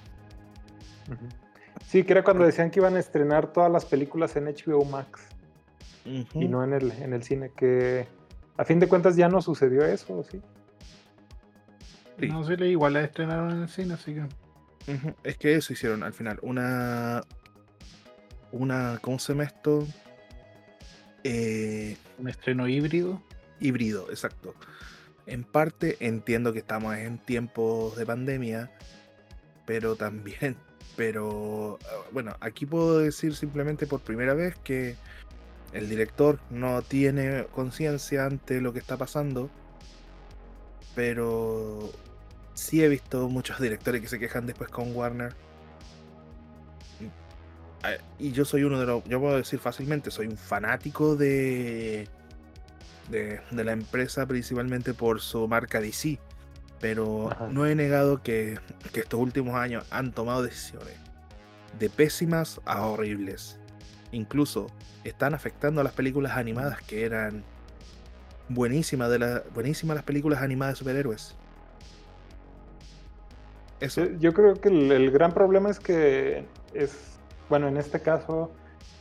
Sí, 1.87 2.03
que 2.03 2.13
era 2.13 2.23
cuando 2.23 2.45
decían 2.45 2.71
que 2.71 2.79
iban 2.79 2.95
a 2.95 2.99
estrenar 2.99 3.51
todas 3.51 3.71
las 3.71 3.85
películas 3.85 4.35
en 4.35 4.45
HBO 4.45 4.85
Max 4.85 5.28
y 6.33 6.47
no 6.47 6.63
en 6.63 6.73
el, 6.73 6.91
en 6.91 7.13
el 7.13 7.23
cine, 7.23 7.51
que 7.55 8.07
a 8.57 8.65
fin 8.65 8.79
de 8.79 8.87
cuentas 8.87 9.15
ya 9.15 9.29
no 9.29 9.41
sucedió 9.41 9.85
eso, 9.85 10.23
¿sí? 10.23 10.41
No 12.27 12.43
sé, 12.43 12.53
igual 12.67 12.93
la 12.93 13.01
estrenaron 13.01 13.51
en 13.51 13.61
el 13.63 13.69
cine, 13.69 13.93
así 13.93 14.13
que... 14.13 14.23
Es 15.23 15.37
que 15.37 15.55
eso 15.55 15.73
hicieron 15.73 16.03
al 16.03 16.13
final, 16.13 16.39
una... 16.41 17.21
Una, 18.51 18.97
¿cómo 19.01 19.19
se 19.19 19.33
llama 19.33 19.43
esto? 19.43 19.87
Eh, 21.23 21.95
un 22.17 22.27
estreno 22.27 22.67
híbrido. 22.67 23.21
Híbrido, 23.59 24.07
exacto. 24.09 24.55
En 25.27 25.43
parte 25.43 25.97
entiendo 25.99 26.51
que 26.51 26.59
estamos 26.59 26.97
en 26.97 27.19
tiempos 27.19 27.95
de 27.95 28.05
pandemia, 28.05 28.71
pero 29.65 29.95
también, 29.95 30.55
pero 30.97 31.77
bueno, 32.11 32.35
aquí 32.39 32.65
puedo 32.65 32.99
decir 32.99 33.35
simplemente 33.35 33.85
por 33.85 34.01
primera 34.01 34.33
vez 34.33 34.55
que 34.63 34.95
el 35.73 35.89
director 35.89 36.39
no 36.49 36.81
tiene 36.81 37.45
conciencia 37.53 38.25
ante 38.25 38.61
lo 38.61 38.73
que 38.73 38.79
está 38.79 38.97
pasando, 38.97 39.49
pero 40.95 41.91
sí 42.53 42.83
he 42.83 42.89
visto 42.89 43.29
muchos 43.29 43.59
directores 43.61 44.01
que 44.01 44.07
se 44.07 44.19
quejan 44.19 44.45
después 44.45 44.69
con 44.69 44.95
Warner. 44.95 45.33
Y 48.17 48.33
yo 48.33 48.43
soy 48.43 48.63
uno 48.63 48.77
de 48.77 48.85
los, 48.85 49.03
yo 49.05 49.21
puedo 49.21 49.37
decir 49.37 49.59
fácilmente, 49.59 50.11
soy 50.11 50.27
un 50.27 50.35
fanático 50.35 51.15
de, 51.15 52.09
de, 53.09 53.41
la 53.51 53.71
empresa 53.71 54.25
principalmente 54.25 54.93
por 54.93 55.21
su 55.21 55.47
marca 55.47 55.79
DC, 55.79 56.19
pero 56.81 57.29
no 57.51 57.65
he 57.65 57.75
negado 57.75 58.21
que, 58.21 58.59
que 58.91 58.99
estos 58.99 59.21
últimos 59.21 59.55
años 59.55 59.85
han 59.91 60.11
tomado 60.11 60.43
decisiones 60.43 60.95
de 61.79 61.89
pésimas 61.89 62.59
a 62.65 62.85
horribles 62.85 63.59
incluso 64.11 64.67
están 65.03 65.33
afectando 65.33 65.81
a 65.81 65.83
las 65.83 65.93
películas 65.93 66.33
animadas 66.37 66.81
que 66.81 67.05
eran 67.05 67.43
buenísimas 68.49 69.09
de 69.09 69.19
la, 69.19 69.43
buenísimas 69.53 69.95
las 69.95 70.03
películas 70.03 70.41
animadas 70.41 70.75
de 70.75 70.77
superhéroes. 70.79 71.35
Eso. 73.79 74.05
Yo 74.19 74.33
creo 74.33 74.55
que 74.55 74.67
el, 74.69 75.09
gran 75.11 75.33
problema 75.33 75.69
es 75.69 75.79
que 75.79 76.45
es, 76.73 77.17
bueno, 77.47 77.67
en 77.67 77.77
este 77.77 78.01
caso, 78.01 78.51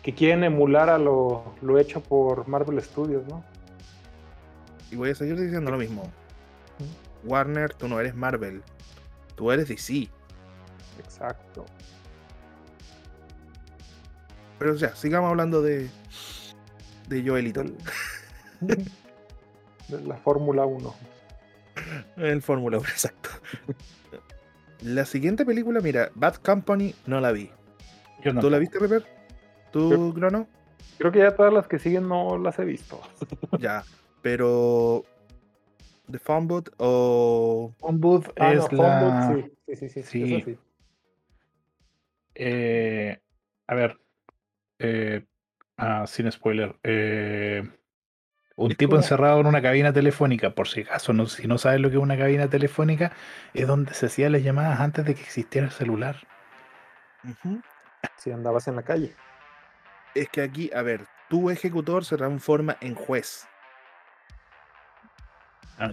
que 0.02 0.14
quieren 0.14 0.44
emular 0.44 0.88
a 0.88 0.98
lo, 0.98 1.54
hecho 1.78 2.00
por 2.00 2.46
Marvel 2.46 2.80
Studios, 2.80 3.26
¿no? 3.26 3.42
Y 4.90 4.96
voy 4.96 5.10
a 5.10 5.14
seguir 5.14 5.38
diciendo 5.40 5.70
lo 5.70 5.78
mismo. 5.78 6.04
Warner, 7.24 7.74
tú 7.74 7.88
no 7.88 7.98
eres 7.98 8.14
Marvel, 8.14 8.62
tú 9.34 9.50
eres 9.50 9.68
DC. 9.68 10.08
Exacto. 11.00 11.66
Pero 14.58 14.74
ya, 14.74 14.94
sigamos 14.94 15.30
hablando 15.30 15.62
de, 15.62 15.88
de 17.08 17.22
Joelito. 17.24 17.62
De 18.60 18.76
la 20.04 20.16
Fórmula 20.16 20.66
1. 20.66 20.94
El 22.16 22.42
Fórmula 22.42 22.78
1, 22.78 22.88
exacto. 22.88 23.30
La 24.82 25.04
siguiente 25.04 25.44
película, 25.44 25.80
mira, 25.80 26.10
Bad 26.14 26.36
Company 26.36 26.94
no 27.06 27.20
la 27.20 27.32
vi. 27.32 27.50
Yo 28.22 28.32
no. 28.32 28.40
¿Tú 28.40 28.50
la 28.50 28.58
viste, 28.58 28.78
Pepper? 28.78 29.04
¿Tú, 29.72 30.12
Crono? 30.14 30.48
Creo 30.98 31.12
que 31.12 31.20
ya 31.20 31.36
todas 31.36 31.52
las 31.52 31.68
que 31.68 31.78
siguen 31.78 32.08
no 32.08 32.38
las 32.38 32.58
he 32.58 32.64
visto. 32.64 33.00
ya, 33.58 33.84
pero. 34.22 35.04
¿The 36.10 36.18
Phone 36.18 36.48
Booth 36.48 36.68
o.? 36.78 37.74
Phone 37.78 38.00
Booth 38.00 38.26
ah, 38.38 38.52
es 38.52 38.72
la. 38.72 39.34
sí, 39.66 39.76
sí, 39.76 39.88
sí. 39.88 40.02
sí, 40.02 40.42
sí. 40.42 40.58
Eh, 42.34 43.20
a 43.66 43.74
ver, 43.74 43.98
eh, 44.78 45.26
ah, 45.76 46.06
sin 46.06 46.30
spoiler. 46.30 46.76
Eh, 46.82 47.62
un 48.56 48.74
tipo 48.74 48.96
encerrado 48.96 49.40
en 49.40 49.46
una 49.46 49.62
cabina 49.62 49.92
telefónica, 49.92 50.50
por 50.50 50.66
si 50.66 50.80
acaso, 50.80 51.12
no, 51.12 51.26
si 51.26 51.46
no 51.46 51.58
sabes 51.58 51.80
lo 51.80 51.90
que 51.90 51.96
es 51.96 52.02
una 52.02 52.18
cabina 52.18 52.48
telefónica, 52.48 53.12
es 53.54 53.68
donde 53.68 53.94
se 53.94 54.06
hacían 54.06 54.32
las 54.32 54.42
llamadas 54.42 54.80
antes 54.80 55.04
de 55.04 55.14
que 55.14 55.22
existiera 55.22 55.68
el 55.68 55.72
celular. 55.72 56.16
Si 58.16 58.32
andabas 58.32 58.66
en 58.66 58.74
la 58.76 58.82
calle. 58.82 59.14
Es 60.14 60.28
que 60.28 60.42
aquí, 60.42 60.70
a 60.74 60.82
ver, 60.82 61.06
tu 61.28 61.50
ejecutor 61.50 62.04
se 62.04 62.16
transforma 62.16 62.76
en 62.80 62.96
juez. 62.96 63.46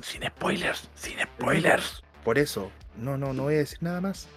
sin 0.02 0.24
spoilers, 0.24 0.90
sin 0.96 1.20
spoilers. 1.20 2.04
Por 2.24 2.40
eso, 2.40 2.72
no, 2.98 3.16
no, 3.16 3.34
no 3.34 3.44
voy 3.44 3.56
a 3.56 3.58
decir 3.60 3.84
nada 3.84 4.02
más. 4.02 4.28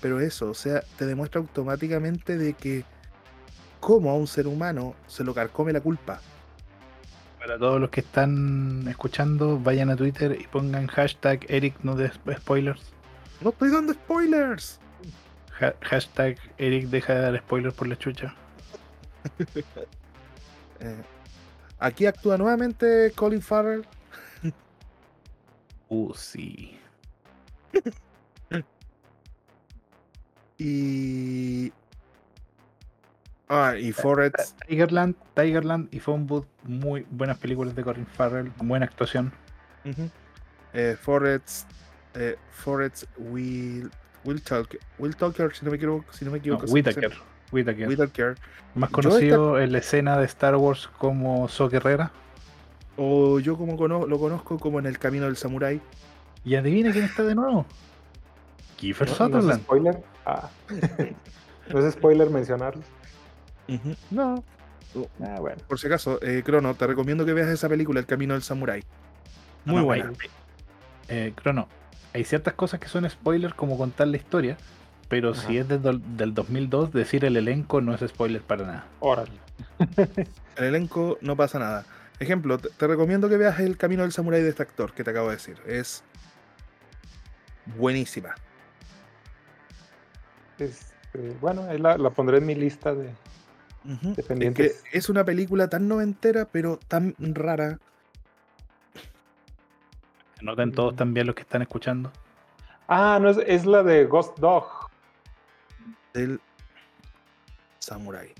pero 0.00 0.18
eso, 0.20 0.50
o 0.50 0.54
sea, 0.54 0.82
te 0.98 1.06
demuestra 1.06 1.40
automáticamente 1.40 2.36
de 2.36 2.54
que 2.54 2.84
cómo 3.84 4.10
a 4.10 4.14
un 4.14 4.26
ser 4.26 4.46
humano 4.46 4.94
se 5.06 5.22
lo 5.24 5.34
carcome 5.34 5.70
la 5.70 5.80
culpa. 5.82 6.18
Para 7.38 7.58
todos 7.58 7.78
los 7.78 7.90
que 7.90 8.00
están 8.00 8.86
escuchando, 8.88 9.58
vayan 9.60 9.90
a 9.90 9.96
Twitter 9.96 10.40
y 10.40 10.46
pongan 10.46 10.86
hashtag 10.86 11.44
Eric 11.50 11.74
no 11.82 11.94
de 11.94 12.10
spoilers. 12.10 12.80
No 13.42 13.50
estoy 13.50 13.70
dando 13.70 13.92
spoilers. 13.92 14.80
Ha- 15.60 15.74
hashtag 15.82 16.38
Eric 16.56 16.86
deja 16.86 17.14
de 17.14 17.20
dar 17.20 17.38
spoilers 17.40 17.74
por 17.74 17.86
la 17.88 17.96
chucha. 17.98 18.34
Eh, 20.80 21.02
aquí 21.78 22.04
actúa 22.04 22.36
nuevamente 22.36 23.12
Colin 23.14 23.40
Farrell. 23.42 23.84
Uh, 25.90 26.12
sí. 26.14 26.78
Y. 30.58 31.72
Ah, 33.48 33.74
y 33.78 33.92
Forrest. 33.92 34.58
Tigerland, 34.66 35.14
Tigerland 35.34 35.88
y 35.92 36.00
Phone 36.00 36.26
Booth, 36.26 36.46
muy 36.64 37.06
buenas 37.10 37.38
películas 37.38 37.74
de 37.74 37.82
Colin 37.82 38.06
Farrell, 38.06 38.50
buena 38.56 38.86
actuación. 38.86 39.32
Ujú. 39.84 40.08
Eh, 40.72 40.96
Forrest. 41.00 41.70
Eh, 42.14 42.36
Forrest 42.50 43.04
Will. 43.18 43.90
Will 44.24 44.40
Talker. 44.42 44.80
Will 44.98 45.14
Talker, 45.14 45.54
si 45.54 45.64
no 45.64 45.70
me 45.70 45.76
equivoco. 45.76 46.10
Si 46.12 46.24
no 46.24 46.30
me 46.30 46.38
No, 46.38 46.40
equivoco 46.40 46.64
Whittaker, 46.66 47.12
Whittaker. 47.52 47.88
Whittaker. 47.88 48.34
Más 48.74 48.88
Yo 48.90 48.94
conocido 48.94 49.58
en 49.60 49.72
la 49.72 49.78
escena 49.78 50.16
de 50.18 50.24
Star 50.24 50.56
Wars 50.56 50.88
como 50.98 51.46
So 51.48 51.68
Guerrera. 51.68 52.10
O 52.96 53.38
yo 53.40 53.56
como 53.58 53.76
cono- 53.76 54.06
lo 54.06 54.18
conozco 54.18 54.58
como 54.58 54.78
en 54.78 54.86
el 54.86 54.98
camino 54.98 55.26
del 55.26 55.36
samurái. 55.36 55.80
Y 56.44 56.54
adivina 56.54 56.92
quién 56.92 57.04
está 57.04 57.22
de 57.24 57.34
nuevo. 57.34 57.66
Kiefer 58.76 59.08
¿No, 59.08 59.12
no 59.12 59.26
es 59.26 59.32
Sutherland. 59.34 59.62
spoiler? 59.62 60.02
Ah. 60.24 60.48
no 61.72 61.78
es 61.86 61.92
spoiler 61.94 62.30
mencionarlo. 62.30 62.82
No. 64.10 64.44
Ah, 65.20 65.38
bueno. 65.40 65.62
Por 65.66 65.78
si 65.80 65.86
acaso, 65.86 66.18
eh, 66.22 66.42
Crono, 66.44 66.74
te 66.74 66.86
recomiendo 66.86 67.24
que 67.26 67.32
veas 67.32 67.48
esa 67.48 67.68
película, 67.68 68.00
El 68.00 68.06
camino 68.06 68.34
del 68.34 68.42
samurái. 68.42 68.82
Muy 69.64 69.76
No, 69.76 69.80
no, 69.80 69.84
buena. 69.86 70.12
Eh, 71.08 71.32
Crono, 71.34 71.68
hay 72.12 72.24
ciertas 72.24 72.54
cosas 72.54 72.80
que 72.80 72.88
son 72.88 73.08
spoiler 73.08 73.54
como 73.54 73.76
contar 73.76 74.06
la 74.08 74.16
historia, 74.16 74.56
pero 75.08 75.32
Ajá. 75.32 75.46
si 75.48 75.58
es 75.58 75.68
desde 75.68 75.90
el- 75.90 76.16
del 76.16 76.32
2002, 76.34 76.92
decir 76.92 77.24
el 77.24 77.36
elenco 77.36 77.80
no 77.80 77.94
es 77.94 78.00
spoiler 78.08 78.42
para 78.42 78.64
nada. 78.66 78.86
Órale. 79.00 79.32
El 80.56 80.64
elenco 80.64 81.18
no 81.20 81.34
pasa 81.36 81.58
nada. 81.58 81.84
Ejemplo, 82.20 82.58
te, 82.58 82.68
te 82.70 82.86
recomiendo 82.86 83.28
que 83.28 83.36
veas 83.36 83.58
El 83.58 83.76
camino 83.76 84.02
del 84.02 84.12
samurái 84.12 84.40
de 84.42 84.48
este 84.50 84.62
actor 84.62 84.92
que 84.92 85.02
te 85.02 85.10
acabo 85.10 85.28
de 85.28 85.34
decir. 85.34 85.58
Es 85.66 86.04
buenísima. 87.76 88.34
Este, 90.58 91.36
bueno, 91.40 91.64
ahí 91.68 91.78
la, 91.78 91.98
la 91.98 92.10
pondré 92.10 92.38
en 92.38 92.46
mi 92.46 92.54
lista 92.54 92.94
de. 92.94 93.10
Es, 93.86 93.98
que 94.00 94.08
Dependientes. 94.22 94.84
es 94.92 95.08
una 95.08 95.24
película 95.24 95.68
tan 95.68 95.88
noventera, 95.88 96.46
pero 96.50 96.78
tan 96.88 97.14
rara. 97.18 97.78
Anoten 100.40 100.72
todos 100.72 100.96
también 100.96 101.26
los 101.26 101.34
que 101.36 101.42
están 101.42 101.62
escuchando. 101.62 102.10
Ah, 102.88 103.18
no, 103.20 103.30
es, 103.30 103.38
es 103.46 103.66
la 103.66 103.82
de 103.82 104.04
Ghost 104.04 104.38
Dog. 104.38 104.66
del 106.12 106.40
samurái. 107.78 108.32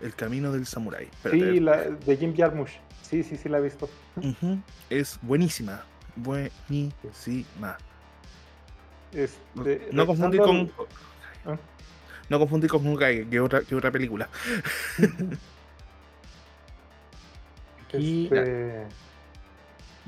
El 0.00 0.14
camino 0.14 0.50
del. 0.52 0.62
Espérate. 0.62 1.12
Sí, 1.30 1.60
la 1.60 1.76
de 1.82 2.16
Jim 2.16 2.34
Jarmusch. 2.36 2.72
Sí, 3.02 3.22
sí, 3.22 3.36
sí, 3.36 3.48
la 3.48 3.58
he 3.58 3.62
visto. 3.62 3.88
Es 4.90 5.18
buenísima. 5.22 5.84
Buenísima. 6.16 7.76
Este, 9.12 9.88
No 9.92 10.06
confundir 10.06 10.40
con. 10.40 10.70
ah. 11.46 11.56
No 12.32 12.38
confundir 12.38 12.70
con 12.70 12.86
Honkai, 12.86 13.26
que 13.28 13.36
es 13.36 13.42
otra, 13.42 13.60
que 13.60 13.74
otra 13.74 13.90
película. 13.90 14.26
Este, 17.92 18.86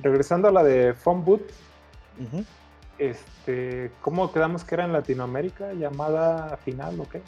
regresando 0.02 0.48
a 0.48 0.52
la 0.52 0.62
de 0.62 0.94
Phone 0.94 1.22
Boot, 1.22 1.42
este, 2.96 3.90
¿cómo 4.00 4.32
quedamos 4.32 4.64
que 4.64 4.74
era 4.74 4.86
en 4.86 4.94
Latinoamérica? 4.94 5.74
¿Llamada 5.74 6.56
final 6.56 6.98
o 6.98 7.06
qué? 7.06 7.20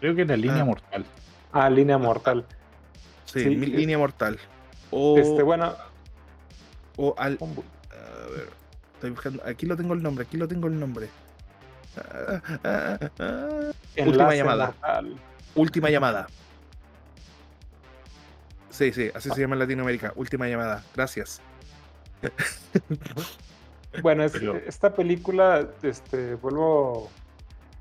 creo 0.00 0.14
que 0.14 0.22
era 0.22 0.38
línea 0.38 0.62
Ah. 0.62 0.64
mortal. 0.64 1.04
Ah, 1.52 1.68
Línea 1.68 1.98
Mortal. 1.98 2.46
Sí, 3.26 3.40
Sí, 3.40 3.50
mi- 3.50 3.66
es- 3.66 3.72
línea 3.74 3.98
mortal. 3.98 4.38
O, 4.90 5.18
Este, 5.18 5.42
bueno, 5.42 5.74
o 6.96 7.14
al. 7.18 7.34
A 7.42 8.30
ver, 8.30 8.48
estoy 8.94 9.10
buscando. 9.10 9.42
Aquí 9.46 9.66
lo 9.66 9.76
tengo 9.76 9.92
el 9.92 10.02
nombre, 10.02 10.24
aquí 10.24 10.38
lo 10.38 10.48
tengo 10.48 10.66
el 10.68 10.80
nombre. 10.80 11.10
Enlace 13.96 14.36
llamada. 14.36 14.66
Mortal. 14.66 15.16
Última 15.54 15.90
llamada. 15.90 16.26
Sí, 18.70 18.92
sí, 18.92 19.10
así 19.14 19.28
se 19.30 19.40
llama 19.40 19.54
en 19.54 19.58
Latinoamérica. 19.60 20.12
Última 20.16 20.48
llamada. 20.48 20.82
Gracias. 20.94 21.40
Bueno, 24.00 24.24
es- 24.24 24.34
esta 24.66 24.94
película, 24.94 25.66
este, 25.82 26.34
vuelvo 26.36 27.10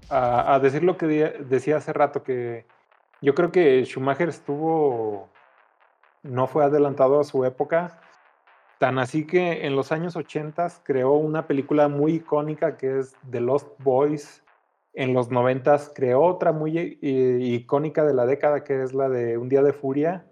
a, 0.10 0.56
a 0.56 0.60
decir 0.60 0.84
lo 0.84 0.98
que 0.98 1.06
decía 1.06 1.78
hace 1.78 1.94
rato, 1.94 2.24
que 2.24 2.66
yo 3.22 3.34
creo 3.34 3.52
que 3.52 3.86
Schumacher 3.86 4.28
estuvo, 4.28 5.30
no 6.24 6.48
fue 6.48 6.66
adelantado 6.66 7.20
a 7.22 7.24
su 7.24 7.46
época, 7.46 8.02
tan 8.82 8.98
así 8.98 9.28
que 9.28 9.68
en 9.68 9.76
los 9.76 9.92
años 9.92 10.16
80 10.16 10.68
creó 10.82 11.14
una 11.14 11.46
película 11.46 11.88
muy 11.88 12.14
icónica 12.14 12.78
que 12.78 12.98
es 12.98 13.16
The 13.30 13.40
Lost 13.40 13.68
Boys. 13.84 14.44
En 14.96 15.14
los 15.14 15.30
90 15.30 15.78
creó 15.94 16.24
otra 16.24 16.52
muy 16.52 16.98
i- 17.00 17.54
icónica 17.54 18.04
de 18.04 18.16
la 18.16 18.26
década 18.26 18.64
que 18.64 18.82
es 18.82 18.96
la 18.96 19.08
de 19.08 19.38
Un 19.38 19.50
Día 19.50 19.62
de 19.62 19.72
Furia. 19.72 20.26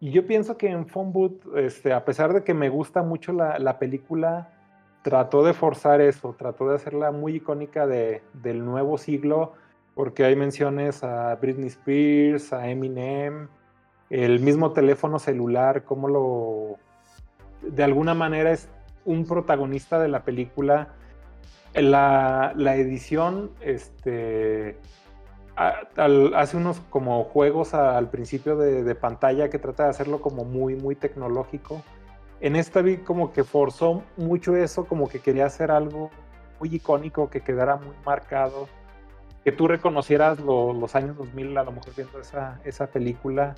Y 0.00 0.10
yo 0.10 0.26
pienso 0.26 0.58
que 0.58 0.66
en 0.68 0.88
Phone 0.88 1.12
este, 1.54 1.92
a 1.92 2.04
pesar 2.04 2.32
de 2.32 2.42
que 2.42 2.54
me 2.54 2.70
gusta 2.70 3.04
mucho 3.04 3.32
la, 3.32 3.60
la 3.60 3.78
película, 3.78 4.50
trató 5.04 5.44
de 5.44 5.54
forzar 5.54 6.00
eso, 6.00 6.34
trató 6.36 6.68
de 6.68 6.74
hacerla 6.74 7.12
muy 7.12 7.36
icónica 7.36 7.86
de, 7.86 8.22
del 8.32 8.64
nuevo 8.64 8.98
siglo, 8.98 9.52
porque 9.94 10.24
hay 10.24 10.34
menciones 10.34 11.04
a 11.04 11.36
Britney 11.36 11.68
Spears, 11.68 12.52
a 12.52 12.68
Eminem, 12.68 13.46
el 14.10 14.40
mismo 14.40 14.72
teléfono 14.72 15.20
celular, 15.20 15.84
cómo 15.84 16.08
lo... 16.08 16.83
De 17.70 17.84
alguna 17.84 18.14
manera 18.14 18.50
es 18.52 18.68
un 19.04 19.26
protagonista 19.26 19.98
de 19.98 20.08
la 20.08 20.22
película. 20.24 20.88
La, 21.74 22.52
la 22.56 22.76
edición, 22.76 23.50
este, 23.60 24.78
hace 25.56 26.56
unos 26.56 26.80
como 26.90 27.24
juegos 27.24 27.74
al 27.74 28.10
principio 28.10 28.56
de, 28.56 28.82
de 28.84 28.94
pantalla 28.94 29.50
que 29.50 29.58
trata 29.58 29.84
de 29.84 29.90
hacerlo 29.90 30.20
como 30.20 30.44
muy, 30.44 30.76
muy 30.76 30.94
tecnológico. 30.94 31.82
En 32.40 32.56
esta 32.56 32.82
vi 32.82 32.98
como 32.98 33.32
que 33.32 33.44
forzó 33.44 34.02
mucho 34.16 34.56
eso, 34.56 34.84
como 34.86 35.08
que 35.08 35.20
quería 35.20 35.46
hacer 35.46 35.70
algo 35.70 36.10
muy 36.60 36.74
icónico, 36.74 37.30
que 37.30 37.40
quedara 37.40 37.76
muy 37.76 37.94
marcado, 38.04 38.68
que 39.44 39.52
tú 39.52 39.66
reconocieras 39.68 40.40
lo- 40.40 40.72
los 40.72 40.94
años 40.94 41.16
2000 41.16 41.56
a 41.58 41.64
lo 41.64 41.72
mejor 41.72 41.94
viendo 41.96 42.20
esa, 42.20 42.60
esa 42.64 42.86
película 42.88 43.54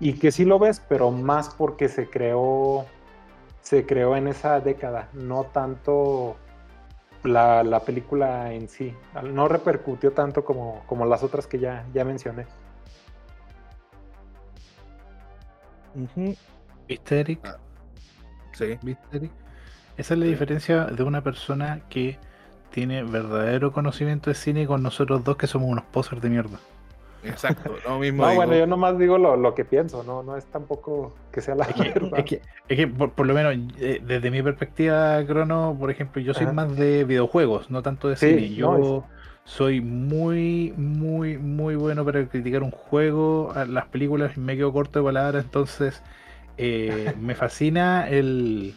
y 0.00 0.14
que 0.14 0.32
sí 0.32 0.44
lo 0.44 0.58
ves, 0.58 0.80
pero 0.88 1.10
más 1.10 1.50
porque 1.54 1.88
se 1.88 2.08
creó, 2.08 2.86
se 3.62 3.86
creó 3.86 4.16
en 4.16 4.28
esa 4.28 4.60
década, 4.60 5.08
no 5.12 5.44
tanto 5.44 6.36
la, 7.22 7.62
la 7.62 7.80
película 7.80 8.52
en 8.52 8.68
sí. 8.68 8.94
No 9.22 9.48
repercutió 9.48 10.12
tanto 10.12 10.44
como, 10.44 10.82
como 10.86 11.06
las 11.06 11.22
otras 11.22 11.46
que 11.46 11.58
ya, 11.58 11.86
ya 11.94 12.04
mencioné. 12.04 12.46
Ujú. 15.94 16.34
¿Viste, 16.88 17.20
Eric? 17.20 17.40
Ah. 17.44 17.56
Sí. 18.52 18.78
¿Viste, 18.82 19.16
Eric? 19.16 19.30
Esa 19.96 20.14
es 20.14 20.20
la 20.20 20.26
Sí. 20.26 20.30
diferencia 20.32 20.84
de 20.86 21.02
una 21.02 21.22
persona 21.22 21.80
que 21.88 22.18
tiene 22.70 23.02
verdadero 23.04 23.72
conocimiento 23.72 24.30
de 24.30 24.34
cine 24.34 24.66
con 24.66 24.82
nosotros 24.82 25.22
dos 25.22 25.36
que 25.36 25.46
somos 25.46 25.68
unos 25.68 25.84
posers 25.84 26.22
de 26.22 26.30
mierda. 26.30 26.58
Exacto. 27.22 27.78
Lo 27.84 27.98
mismo 27.98 28.26
No, 28.26 28.28
digo. 28.28 28.42
bueno, 28.46 28.54
yo 28.54 28.66
nomás 28.66 28.98
digo 28.98 29.18
lo, 29.18 29.36
lo 29.36 29.54
que 29.54 29.64
pienso, 29.64 30.02
no, 30.02 30.22
no 30.22 30.36
es 30.36 30.46
tampoco 30.50 31.14
que 31.32 31.40
sea 31.40 31.54
la 31.54 31.66
Es 31.66 31.76
que, 31.76 31.94
verdad. 31.94 32.12
es 32.14 32.24
que- 32.24 32.42
es 32.68 32.76
que 32.76 32.86
por, 32.88 33.12
por 33.14 33.26
lo 33.26 33.34
menos 33.34 33.54
eh, 33.78 34.00
desde 34.04 34.30
mi 34.30 34.42
perspectiva, 34.42 35.24
Crono, 35.26 35.76
por 35.78 35.90
ejemplo, 35.90 36.20
yo 36.22 36.34
soy 36.34 36.46
Ajá. 36.46 36.52
más 36.52 36.76
de 36.76 37.04
videojuegos, 37.04 37.70
no 37.70 37.82
tanto 37.82 38.08
de 38.08 38.16
Sí, 38.16 38.26
cine. 38.26 38.54
Yo 38.54 38.78
no, 38.78 39.08
soy 39.44 39.80
muy, 39.80 40.72
muy, 40.76 41.38
muy 41.38 41.76
bueno 41.76 42.04
para 42.04 42.26
criticar 42.28 42.62
un 42.62 42.70
juego, 42.72 43.52
las 43.68 43.86
películas 43.88 44.36
me 44.36 44.56
quedo 44.56 44.72
corto 44.72 44.98
de 45.00 45.04
palabras, 45.04 45.44
entonces 45.44 46.02
eh, 46.56 47.14
me 47.18 47.34
fascina 47.34 48.08
el, 48.08 48.74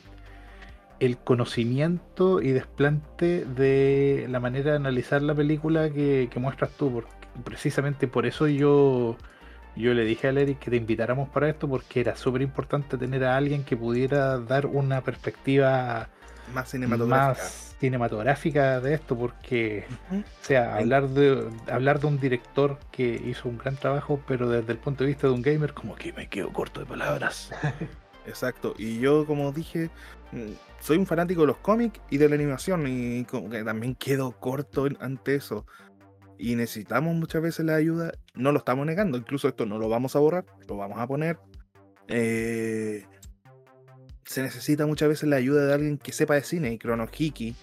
el 1.00 1.18
conocimiento 1.18 2.42
y 2.42 2.52
desplante 2.52 3.46
de 3.46 4.28
la 4.30 4.40
manera 4.40 4.72
de 4.72 4.78
analizar 4.78 5.22
la 5.22 5.36
película 5.36 5.90
que, 5.92 6.30
que 6.32 6.40
muestras 6.40 6.72
tú, 6.78 6.92
porque 6.92 7.25
precisamente 7.44 8.08
por 8.08 8.26
eso 8.26 8.48
yo, 8.48 9.18
yo 9.76 9.94
le 9.94 10.04
dije 10.06 10.28
a 10.28 10.32
Eric 10.32 10.60
que 10.60 10.72
te 10.72 10.78
invitáramos 10.78 11.30
para 11.30 11.50
esto, 11.50 11.68
porque 11.68 12.02
era 12.02 12.16
súper 12.16 12.42
importante 12.42 12.98
tener 12.98 13.24
a 13.26 13.38
alguien 13.38 13.64
que 13.64 13.76
pudiera 13.76 14.40
dar 14.40 14.66
una 14.66 15.02
perspectiva 15.02 16.10
más 16.54 16.70
cinematográfica. 16.70 17.44
más 17.44 17.76
cinematográfica 17.80 18.80
de 18.80 18.94
esto, 18.94 19.18
porque, 19.18 19.86
o 20.12 20.46
sea, 20.46 20.76
hablar 20.76 21.10
de, 21.10 21.50
hablar 21.72 22.00
de 22.00 22.08
un 22.08 22.20
director 22.20 22.80
que 22.92 23.22
hizo 23.26 23.50
un 23.50 23.58
gran 23.58 23.76
trabajo, 23.76 24.22
pero 24.28 24.50
desde 24.50 24.72
el 24.72 24.78
punto 24.78 25.04
de 25.04 25.10
vista 25.10 25.28
de 25.28 25.34
un 25.34 25.42
gamer, 25.42 25.74
como 25.74 25.96
que 25.96 26.14
me 26.14 26.28
quedo 26.28 26.52
corto 26.54 26.80
de 26.80 26.86
palabras. 26.86 27.52
Exacto. 28.28 28.74
Y 28.78 29.00
yo, 29.00 29.26
como 29.26 29.52
dije, 29.52 29.90
mm, 30.32 30.54
soy 30.80 30.98
un 30.98 31.06
fanático 31.06 31.42
de 31.42 31.48
los 31.48 31.58
cómics 31.58 32.00
y 32.10 32.18
de 32.18 32.30
la 32.30 32.36
animación. 32.36 32.86
Y 32.88 33.26
como 33.26 33.50
que 33.50 33.64
también 33.64 33.96
quedo 33.96 34.32
corto 34.32 34.88
ante 35.00 35.36
eso. 35.36 35.66
Y 36.38 36.56
necesitamos 36.56 37.16
muchas 37.16 37.42
veces 37.42 37.66
la 37.66 37.76
ayuda. 37.76 38.12
No 38.34 38.52
lo 38.52 38.60
estamos 38.60 38.86
negando. 38.86 39.18
Incluso 39.18 39.48
esto 39.48 39.66
no 39.66 39.78
lo 39.78 39.88
vamos 39.90 40.16
a 40.16 40.20
borrar. 40.20 40.46
Lo 40.68 40.78
vamos 40.78 41.00
a 41.00 41.08
poner. 41.08 41.38
Eh, 42.08 43.06
se 44.26 44.42
necesita 44.42 44.86
muchas 44.86 45.08
veces 45.10 45.30
la 45.30 45.38
ayuda 45.38 45.66
de 45.66 45.74
alguien 45.74 45.98
que 45.98 46.12
sepa 46.12 46.36
de 46.36 46.44
cine. 46.44 46.74
Y 46.74 46.78
Chrono 46.78 47.08
Hiki. 47.18 47.56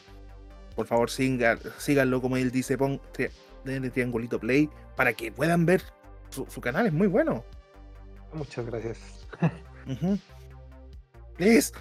Por 0.75 0.87
favor, 0.87 1.11
siga- 1.11 1.59
síganlo 1.79 2.21
como 2.23 2.37
él 2.39 2.51
dice. 2.51 2.79
Pon 2.79 3.01
tri- 3.13 3.31
denle 3.65 3.91
triangulito 3.91 4.41
play. 4.41 4.71
Para 4.97 5.13
que 5.13 5.31
puedan 5.33 5.67
ver. 5.67 5.83
Su, 6.31 6.47
su 6.49 6.61
canal 6.63 6.87
es 6.87 6.93
muy 6.95 7.09
bueno. 7.09 7.45
Muchas 8.33 8.65
gracias. 8.65 8.99
Please. 11.37 11.73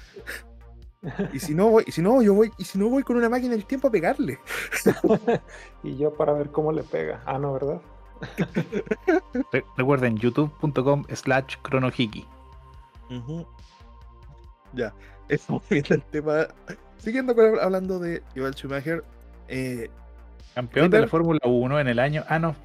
Y 1.34 1.40
si 1.40 1.56
no 1.56 1.70
voy, 1.70 1.84
y 1.88 1.92
si 1.92 2.02
no, 2.02 2.22
yo 2.22 2.34
voy, 2.36 2.52
y 2.58 2.64
si 2.64 2.78
no 2.78 2.88
voy 2.90 3.02
con 3.04 3.16
una 3.18 3.28
máquina 3.30 3.52
del 3.54 3.66
tiempo 3.66 3.88
a 3.88 3.92
pegarle. 3.92 4.40
y 5.84 5.98
yo 5.98 6.14
para 6.14 6.34
ver 6.34 6.52
cómo 6.52 6.72
le 6.72 6.84
pega. 6.84 7.22
Ah, 7.26 7.40
no, 7.40 7.54
¿verdad? 7.54 7.82
Re- 9.52 9.66
recuerden, 9.78 10.16
youtube.com 10.18 11.06
slash 11.14 11.56
chronohiki. 11.64 12.28
Ya, 14.74 14.94
estamos 15.28 15.64
viendo 15.70 15.96
el 15.96 16.04
tema. 16.04 16.48
Siguiendo 16.98 17.36
con, 17.36 17.60
hablando 17.60 17.98
de 18.00 18.22
Joel 18.36 18.54
Schumacher, 18.54 19.04
eh, 19.48 19.90
Campeón 20.54 20.92
de 20.92 21.02
la. 21.02 21.08
Fórmula 21.08 21.40
1 21.44 21.80
en 21.80 21.88
el 21.88 21.98
año. 22.00 22.24
Ah, 22.28 22.40
no. 22.40 22.56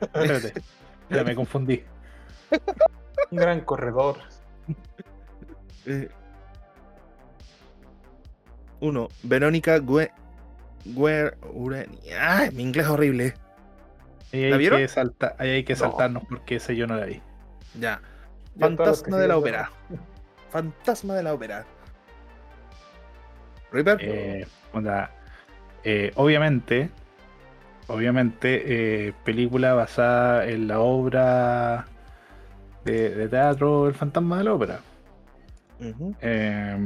Espérate. 0.00 0.62
Ya 1.10 1.24
me 1.24 1.34
confundí. 1.34 1.82
Un 3.32 3.36
gran 3.38 3.62
corredor. 3.62 4.18
eh, 5.86 6.08
uno, 8.80 9.08
Verónica 9.22 9.78
Gue, 9.78 10.10
¡Ay, 12.18 12.50
mi 12.52 12.62
inglés 12.62 12.86
es 12.86 12.90
horrible. 12.90 13.34
Ahí 14.32 14.48
¿La 14.48 14.56
hay, 14.56 14.58
vieron? 14.58 14.78
que 14.80 14.88
salta- 14.88 15.34
ahí 15.38 15.50
hay 15.50 15.64
que 15.64 15.74
No. 15.74 15.78
saltarnos 15.80 16.22
porque 16.28 16.56
ese 16.56 16.74
yo 16.76 16.86
no 16.86 16.96
la 16.96 17.04
vi. 17.06 17.20
Ya. 17.78 18.00
Fantasma 18.58 19.18
de 19.18 19.28
la 19.28 19.36
ópera. 19.38 19.70
Fantasma 20.50 21.14
de 21.14 21.22
la 21.22 21.34
ópera. 21.34 21.64
Reaper. 23.72 23.98
Eh, 24.00 24.46
onda, 24.72 25.10
eh, 25.84 26.10
obviamente, 26.16 26.90
obviamente, 27.86 28.62
eh, 29.08 29.12
película 29.24 29.74
basada 29.74 30.46
en 30.46 30.66
la 30.66 30.80
obra 30.80 31.86
de, 32.84 33.10
de 33.14 33.28
teatro 33.28 33.86
El 33.88 33.94
Fantasma 33.94 34.38
de 34.38 34.44
la 34.44 34.54
Ópera. 34.54 34.80
Eh, 36.20 36.76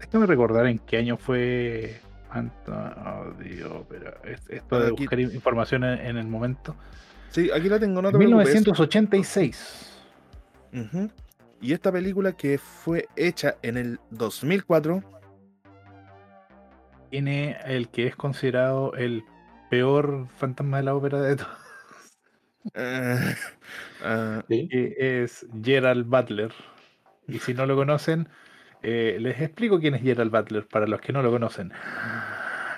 déjame 0.00 0.26
recordar 0.26 0.66
en 0.66 0.78
qué 0.78 0.98
año 0.98 1.16
fue 1.16 2.00
Fantasma 2.32 3.32
de 3.38 3.64
Ópera. 3.64 4.18
Es- 4.24 4.48
Esto 4.48 4.80
de 4.80 4.86
Aquí- 4.88 4.96
buscar 5.04 5.20
in- 5.20 5.32
información 5.34 5.84
en, 5.84 5.98
en 5.98 6.16
el 6.16 6.26
momento. 6.28 6.76
Sí, 7.30 7.50
aquí 7.50 7.68
la 7.68 7.78
tengo, 7.78 8.00
no 8.02 8.10
te 8.10 8.18
preocupes. 8.18 8.46
1986. 8.48 10.00
Ujú. 10.72 11.10
Y 11.60 11.72
esta 11.72 11.90
película 11.92 12.32
que 12.32 12.58
fue 12.58 13.06
hecha 13.16 13.56
en 13.62 13.76
el 13.76 14.00
2004, 14.10 15.02
Tiene 17.10 17.56
el 17.64 17.88
que 17.88 18.06
es 18.06 18.14
considerado 18.16 18.92
el 18.94 19.24
peor 19.70 20.28
fantasma 20.36 20.76
de 20.76 20.82
la 20.82 20.94
ópera 20.94 21.20
de 21.22 21.36
todos. 21.36 21.50
Sí. 24.48 24.68
que 24.68 25.22
es 25.22 25.46
Gerald 25.62 26.06
Butler. 26.06 26.52
Y 27.26 27.38
si 27.38 27.54
no 27.54 27.66
lo 27.66 27.76
conocen, 27.76 28.28
eh, 28.82 29.18
les 29.20 29.40
explico 29.40 29.78
quién 29.80 29.94
es 29.94 30.02
Gerald 30.02 30.30
Butler 30.30 30.66
para 30.66 30.86
los 30.86 31.00
que 31.00 31.12
no 31.12 31.22
lo 31.22 31.30
conocen. 31.30 31.72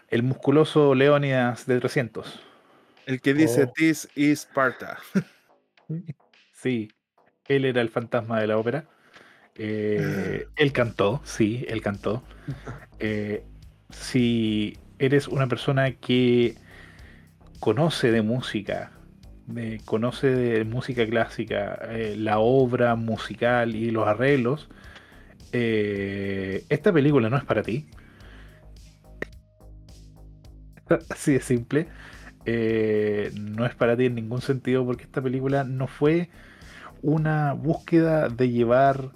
El 0.09 0.23
musculoso 0.23 0.95
Leonidas 0.95 1.67
de 1.67 1.79
300. 1.81 2.41
el 3.07 3.21
que 3.21 3.35
dice 3.35 3.65
Oh. 3.65 3.73
This 3.77 4.09
is 4.15 4.41
Sparta. 4.43 4.99
Sí, 6.53 6.89
él 7.49 7.65
era 7.65 7.81
el 7.81 7.89
fantasma 7.89 8.39
de 8.41 8.47
la 8.47 8.59
ópera. 8.59 8.85
Eh, 9.57 10.47
él 10.57 10.73
cantó, 10.73 11.21
sí, 11.25 11.65
él 11.69 11.81
cantó. 11.83 12.23
Eh, 13.03 13.43
si 13.89 14.77
eres 14.99 15.27
una 15.27 15.47
persona 15.47 15.93
que 15.93 16.55
conoce 17.61 18.11
de 18.13 18.21
música, 18.23 18.93
de- 19.47 19.81
conoce 19.87 20.29
de 20.29 20.65
música 20.65 21.07
clásica, 21.07 21.79
eh, 21.89 22.15
la 22.17 22.39
obra 22.41 22.95
musical 22.97 23.75
y 23.75 23.91
los 23.91 24.07
arreglos, 24.07 24.69
eh, 25.53 26.65
esta 26.69 26.93
película 26.93 27.29
no 27.31 27.37
es 27.37 27.45
para 27.45 27.63
ti. 27.63 27.89
Así 31.11 31.33
de 31.33 31.41
simple. 31.41 31.89
Eh, 32.47 33.33
no 33.35 33.67
es 33.67 33.75
para 33.75 33.97
ti 33.97 34.07
en 34.07 34.15
ningún 34.15 34.41
sentido 34.41 34.85
porque 34.85 35.05
esta 35.05 35.21
película 35.21 35.65
no 35.65 35.87
fue 35.87 36.31
una 37.03 37.53
búsqueda 37.53 38.29
de 38.29 38.51
llevar 38.51 39.13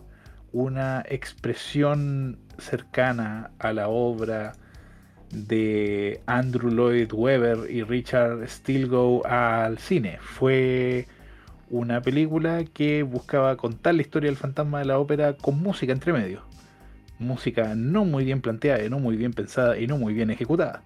una 0.52 1.02
expresión 1.08 2.38
cercana 2.58 3.50
a 3.58 3.72
la 3.72 3.88
obra 3.88 4.52
de 5.30 6.20
Andrew 6.26 6.70
Lloyd 6.70 7.12
Webber 7.12 7.70
y 7.70 7.82
Richard 7.82 8.48
Stilgoe 8.48 9.22
al 9.26 9.78
cine. 9.78 10.18
Fue 10.20 11.08
una 11.74 12.00
película 12.00 12.64
que 12.64 13.02
buscaba 13.02 13.56
contar 13.56 13.96
la 13.96 14.02
historia 14.02 14.30
del 14.30 14.36
fantasma 14.36 14.78
de 14.78 14.84
la 14.84 14.98
ópera 14.98 15.36
con 15.36 15.60
música 15.60 15.92
entre 15.92 16.12
medio. 16.12 16.42
Música 17.18 17.74
no 17.74 18.04
muy 18.04 18.24
bien 18.24 18.40
planteada, 18.40 18.84
y 18.84 18.88
no 18.88 19.00
muy 19.00 19.16
bien 19.16 19.32
pensada 19.32 19.76
y 19.76 19.88
no 19.88 19.98
muy 19.98 20.14
bien 20.14 20.30
ejecutada. 20.30 20.82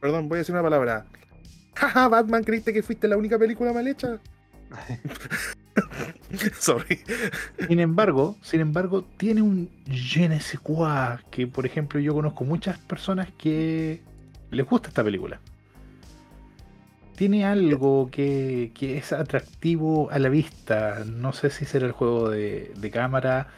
Perdón, 0.00 0.28
voy 0.28 0.36
a 0.36 0.38
decir 0.40 0.52
una 0.52 0.64
palabra. 0.64 1.06
Jaja, 1.74 2.08
Batman, 2.08 2.42
¿creíste 2.42 2.72
que 2.72 2.82
fuiste 2.82 3.06
la 3.06 3.16
única 3.16 3.38
película 3.38 3.72
mal 3.72 3.86
hecha? 3.86 4.18
Sorry. 6.58 7.00
Sin 7.68 7.78
embargo, 7.78 8.36
sin 8.42 8.60
embargo, 8.60 9.04
tiene 9.16 9.42
un 9.42 9.70
je 9.86 10.28
ne 10.28 10.40
sais 10.40 10.58
quoi 10.60 11.18
que, 11.30 11.46
por 11.46 11.66
ejemplo, 11.66 12.00
yo 12.00 12.14
conozco 12.14 12.44
muchas 12.44 12.78
personas 12.78 13.28
que 13.38 14.02
les 14.50 14.66
gusta 14.66 14.88
esta 14.88 15.04
película. 15.04 15.40
Tiene 17.16 17.44
algo 17.44 18.08
que, 18.10 18.72
que 18.74 18.98
es 18.98 19.12
atractivo 19.12 20.10
a 20.10 20.18
la 20.18 20.28
vista. 20.28 21.04
No 21.06 21.32
sé 21.32 21.50
si 21.50 21.64
será 21.64 21.86
el 21.86 21.92
juego 21.92 22.28
de, 22.30 22.72
de 22.76 22.90
cámara, 22.90 23.48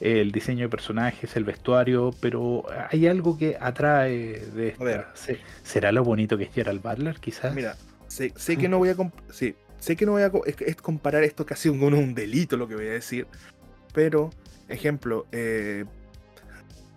el 0.00 0.32
diseño 0.32 0.62
de 0.62 0.68
personajes, 0.68 1.36
el 1.36 1.44
vestuario, 1.44 2.10
pero 2.20 2.64
hay 2.90 3.06
algo 3.06 3.38
que 3.38 3.56
atrae 3.60 4.40
de 4.54 4.68
esta. 4.68 4.84
ver. 4.84 5.06
Se- 5.14 5.38
¿Será 5.62 5.92
lo 5.92 6.02
bonito 6.02 6.36
que 6.36 6.44
es 6.44 6.52
Gerald 6.52 6.82
Butler, 6.82 7.16
quizás? 7.20 7.54
Mira, 7.54 7.76
sé, 8.08 8.32
sé 8.36 8.56
que 8.56 8.68
no 8.68 8.78
voy 8.78 8.88
a 8.88 8.96
sí, 9.30 9.54
sé 9.78 9.94
que 9.96 10.06
no 10.06 10.12
voy 10.12 10.22
a 10.22 10.32
es 10.46 10.76
comparar 10.76 11.22
esto 11.22 11.46
casi 11.46 11.68
con 11.68 11.94
un 11.94 12.14
delito 12.14 12.56
lo 12.56 12.66
que 12.66 12.74
voy 12.74 12.88
a 12.88 12.92
decir, 12.92 13.26
pero 13.92 14.30
ejemplo 14.68 15.26
eh, 15.30 15.84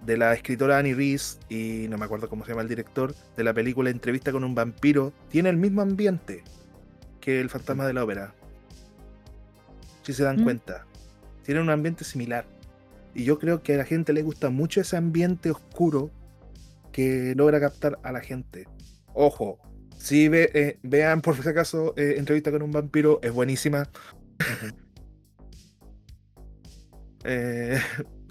de 0.07 0.17
la 0.17 0.33
escritora 0.33 0.77
Annie 0.79 0.95
Reese 0.95 1.37
y 1.49 1.87
no 1.89 1.97
me 1.97 2.05
acuerdo 2.05 2.29
cómo 2.29 2.45
se 2.45 2.51
llama 2.51 2.61
el 2.61 2.69
director 2.69 3.13
de 3.35 3.43
la 3.43 3.53
película 3.53 3.89
Entrevista 3.89 4.31
con 4.31 4.45
un 4.45 4.55
vampiro 4.55 5.11
tiene 5.29 5.49
el 5.49 5.57
mismo 5.57 5.81
ambiente 5.81 6.43
que 7.19 7.41
el 7.41 7.49
fantasma 7.49 7.85
de 7.85 7.93
la 7.93 8.05
ópera. 8.05 8.33
Si 10.03 10.13
se 10.13 10.23
dan 10.23 10.39
Mm. 10.39 10.43
cuenta, 10.45 10.85
tiene 11.43 11.59
un 11.59 11.69
ambiente 11.69 12.05
similar 12.05 12.45
y 13.13 13.25
yo 13.25 13.37
creo 13.37 13.61
que 13.61 13.73
a 13.73 13.77
la 13.77 13.83
gente 13.83 14.13
le 14.13 14.21
gusta 14.23 14.49
mucho 14.49 14.79
ese 14.79 14.95
ambiente 14.95 15.51
oscuro 15.51 16.09
que 16.93 17.33
logra 17.35 17.59
captar 17.59 17.99
a 18.01 18.13
la 18.13 18.21
gente. 18.21 18.65
Ojo, 19.13 19.59
si 19.97 20.29
ve, 20.29 20.49
eh, 20.53 20.79
vean 20.83 21.21
por 21.21 21.35
si 21.35 21.49
acaso 21.49 21.93
eh, 21.97 22.15
entrevista 22.17 22.49
con 22.49 22.61
un 22.61 22.71
vampiro, 22.71 23.19
es 23.21 23.33
buenísima. 23.33 23.89
Eh, 27.29 27.77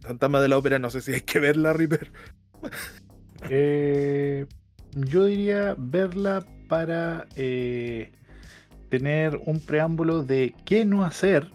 Fantasma 0.07 0.41
de 0.41 0.49
la 0.49 0.59
ópera, 0.59 0.79
no 0.79 0.91
sé 0.91 1.01
si 1.01 1.13
hay 1.13 1.21
que 1.23 1.39
verla, 1.39 1.73
Reaper. 1.73 2.11
Eh, 3.51 4.47
yo 4.95 5.27
diría 5.27 5.75
verla 5.77 6.45
para 6.69 7.27
eh, 7.37 8.13
tener 8.89 9.41
un 9.45 9.61
preámbulo 9.61 10.23
de 10.23 10.55
qué 10.65 10.85
no 10.85 11.05
hacer 11.05 11.51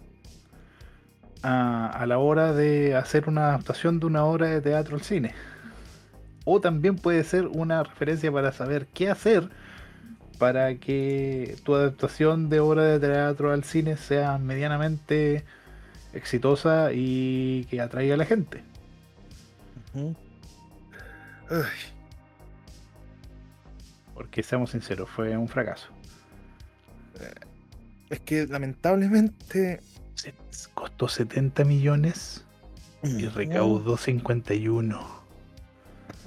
a, 1.42 1.88
a 1.88 2.06
la 2.06 2.20
hora 2.20 2.54
de 2.54 2.96
hacer 2.96 3.28
una 3.28 3.50
adaptación 3.50 4.00
de 4.00 4.06
una 4.06 4.26
obra 4.26 4.48
de 4.48 4.62
teatro 4.62 4.96
al 4.96 5.02
cine. 5.02 5.34
O 6.46 6.62
también 6.62 6.96
puede 6.96 7.24
ser 7.24 7.48
una 7.48 7.84
referencia 7.84 8.32
para 8.32 8.52
saber 8.52 8.88
qué 8.94 9.10
hacer 9.10 9.50
para 10.42 10.74
que 10.74 11.56
tu 11.64 11.76
adaptación 11.76 12.50
de 12.50 12.60
obra 12.60 12.84
de 12.84 13.00
teatro 13.00 13.52
al 13.52 13.64
cine 13.64 13.96
sea 13.96 14.40
medianamente 14.40 15.46
exitosa 16.14 16.90
y 16.94 17.66
que 17.70 17.82
atraiga 17.82 18.16
a 18.16 18.18
la 18.18 18.26
gente. 18.26 18.64
Ay, 21.50 21.62
Porque 24.14 24.44
seamos 24.44 24.72
sinceros, 24.72 25.10
fue 25.10 25.36
un 25.38 25.48
fracaso. 25.48 25.88
es 28.10 28.20
que 28.22 28.46
lamentablemente. 28.48 29.82
Se- 30.16 30.34
Costó 30.74 31.08
70 31.08 31.64
millones 31.66 32.44
y 33.04 33.26
recaudó 33.28 33.98
51. 33.98 35.22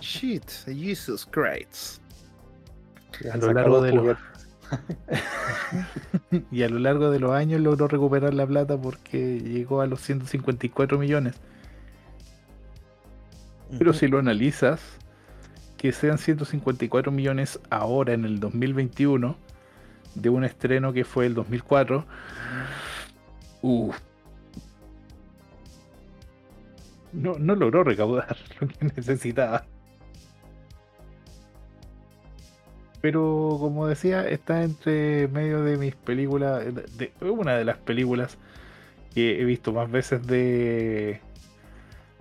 Shit, 0.00 0.50
Jesus 0.66 1.26
Christ. 1.26 2.00
A 3.32 3.36
lo 3.36 3.52
largo 3.52 3.80
de 3.80 3.92
los, 3.92 4.18
y 6.50 6.62
a 6.62 6.68
lo 6.68 6.78
largo 6.78 7.10
de 7.10 7.18
los 7.18 7.32
años 7.32 7.60
logró 7.60 7.88
recuperar 7.88 8.34
la 8.34 8.46
plata 8.46 8.80
porque 8.80 9.40
llegó 9.40 9.80
a 9.80 9.86
los 9.86 10.00
154 10.00 10.98
millones. 10.98 11.34
Pero 13.78 13.92
si 13.92 14.06
lo 14.08 14.18
analizas, 14.18 14.80
que 15.76 15.92
sean 15.92 16.18
154 16.18 17.10
millones 17.12 17.60
ahora 17.70 18.12
en 18.12 18.24
el 18.24 18.40
2021 18.40 19.36
de 20.14 20.28
un 20.28 20.44
estreno 20.44 20.92
que 20.92 21.04
fue 21.04 21.26
el 21.26 21.34
2004, 21.34 22.04
uff, 23.62 23.98
no, 27.12 27.38
no 27.38 27.54
logró 27.54 27.84
recaudar 27.84 28.36
lo 28.60 28.68
que 28.68 28.84
necesitaba. 28.96 29.66
Pero 33.04 33.58
como 33.60 33.86
decía, 33.86 34.26
está 34.26 34.62
entre 34.62 35.28
medio 35.28 35.62
de 35.62 35.76
mis 35.76 35.94
películas, 35.94 36.64
de, 36.74 37.12
de- 37.20 37.30
una 37.30 37.54
de 37.54 37.66
las 37.66 37.76
películas 37.76 38.38
que 39.14 39.40
he 39.40 39.44
visto 39.44 39.72
más 39.72 39.90
veces 39.90 40.26
de 40.26 41.20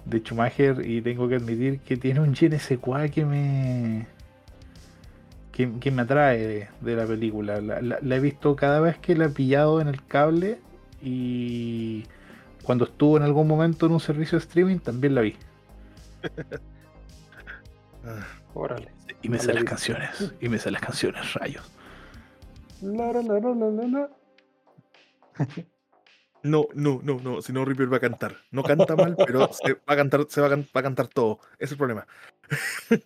de 0.06 0.20
Schumacher 0.20 0.86
y 0.86 1.02
tengo 1.02 1.28
que 1.28 1.36
admitir 1.36 1.80
que 1.80 1.98
tiene 1.98 2.20
un 2.20 2.36
sais 2.36 2.78
quoi 2.80 3.10
que 3.10 3.26
me 3.26 4.06
que, 5.52 5.72
que 5.80 5.92
me 5.92 6.02
atrae 6.02 6.38
de, 6.48 6.68
de 6.82 6.96
la 6.96 7.06
película. 7.06 7.62
La, 7.62 7.82
la- 7.82 8.00
la 8.02 8.16
he 8.16 8.20
visto 8.20 8.56
cada 8.56 8.80
vez 8.80 8.98
que 8.98 9.16
la 9.16 9.26
he 9.26 9.30
pillado 9.30 9.82
en 9.82 9.88
el 9.88 10.04
cable 10.06 10.60
y 11.02 12.06
cuando 12.64 12.86
estuvo 12.86 13.18
en 13.18 13.24
algún 13.24 13.48
momento 13.48 13.86
en 13.86 13.94
un 13.94 14.00
servicio 14.00 14.38
de 14.40 14.46
streaming 14.46 14.80
también 14.80 15.16
la 15.16 15.22
vi. 15.22 15.36
Ah, 18.06 18.26
Órale. 18.54 18.90
Y 19.24 19.30
me 19.30 19.38
No 19.38 19.44
sé 19.44 19.48
la 19.48 19.54
las 19.56 19.64
canciones. 19.64 20.34
Y 20.40 20.50
me 20.50 20.60
sé 20.60 20.70
las 20.70 20.82
canciones, 20.82 21.34
rayos. 21.34 21.64
La, 22.82 23.12
la, 23.14 23.22
la, 23.24 23.40
la, 23.40 23.56
la, 23.56 23.70
la, 23.72 23.88
la. 23.88 24.10
No, 26.44 26.68
no, 26.76 27.00
no, 27.02 27.22
no. 27.22 27.42
Si 27.42 27.54
no, 27.54 27.64
Reaper 27.64 27.92
va 27.92 27.98
a 27.98 28.02
cantar. 28.02 28.36
No 28.52 28.64
canta 28.64 28.98
mal, 28.98 29.16
pero 29.26 29.50
se 29.54 29.76
va 29.76 29.80
a 29.88 29.96
cantar, 29.96 30.26
se 30.28 30.42
va 30.42 30.48
a, 30.48 30.50
can- 30.50 30.68
va 30.76 30.82
a 30.82 30.84
cantar 30.84 31.08
todo. 31.08 31.40
Ese 31.54 31.64
es 31.66 31.72
el 31.72 31.78
problema. 31.78 32.06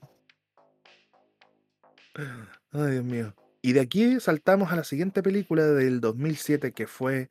Ay, 2.72 2.92
Dios 2.92 3.04
mío. 3.06 3.36
Y 3.62 3.74
de 3.74 3.82
aquí 3.82 4.20
saltamos 4.20 4.72
a 4.72 4.76
la 4.76 4.84
siguiente 4.84 5.22
película 5.22 5.66
del 5.68 6.02
2007 6.02 6.72
que 6.72 6.88
fue 6.88 7.30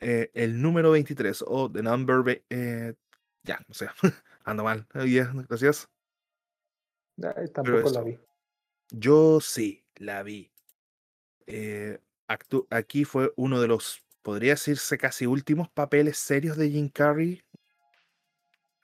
eh, 0.00 0.30
el 0.34 0.60
número 0.60 0.90
23 0.90 1.44
o 1.46 1.70
The 1.70 1.82
Number. 1.82 2.44
eh, 2.50 2.94
ya, 3.42 3.58
o 3.68 3.74
sea, 3.74 3.94
ando 4.44 4.64
mal. 4.64 4.86
Ya, 5.06 5.32
gracias. 5.48 5.88
Ay, 7.24 7.48
tampoco 7.48 7.90
la 7.90 8.02
vi. 8.02 8.18
Yo 8.90 9.40
sí, 9.40 9.84
la 9.96 10.22
vi. 10.22 10.50
Eh, 11.46 11.98
aquí 12.70 13.04
fue 13.04 13.32
uno 13.36 13.60
de 13.60 13.68
los, 13.68 14.02
podría 14.22 14.52
decirse, 14.52 14.98
casi 14.98 15.26
últimos 15.26 15.68
papeles 15.68 16.18
serios 16.18 16.56
de 16.56 16.70
Jim 16.70 16.88
Carrey 16.88 17.42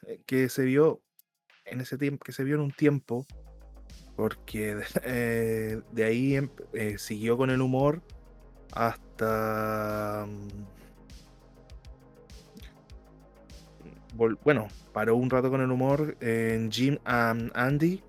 eh, 0.07 0.21
que 0.27 0.49
se 0.49 0.65
vio 0.65 1.01
en 1.65 1.81
ese 1.81 1.99
tiempo, 1.99 2.25
que 2.25 2.33
se 2.33 2.45
vio 2.45 2.55
en 2.57 2.63
un 2.63 2.73
tiempo, 2.73 3.27
porque 4.17 4.77
de, 4.77 4.85
eh, 5.05 5.81
de 5.93 6.05
ahí 6.05 6.37
em- 6.37 6.51
siguió 6.97 7.37
con 7.37 7.51
el 7.51 7.61
humor 7.61 8.03
hasta, 8.73 10.27
mm, 10.27 10.49
bueno, 14.43 14.69
paró 14.93 15.17
un 15.17 15.31
rato 15.31 15.51
con 15.51 15.61
el 15.61 15.71
humor 15.71 16.17
en 16.21 16.71
Jim 16.71 16.99
and 17.05 17.53
Andy 17.55 18.03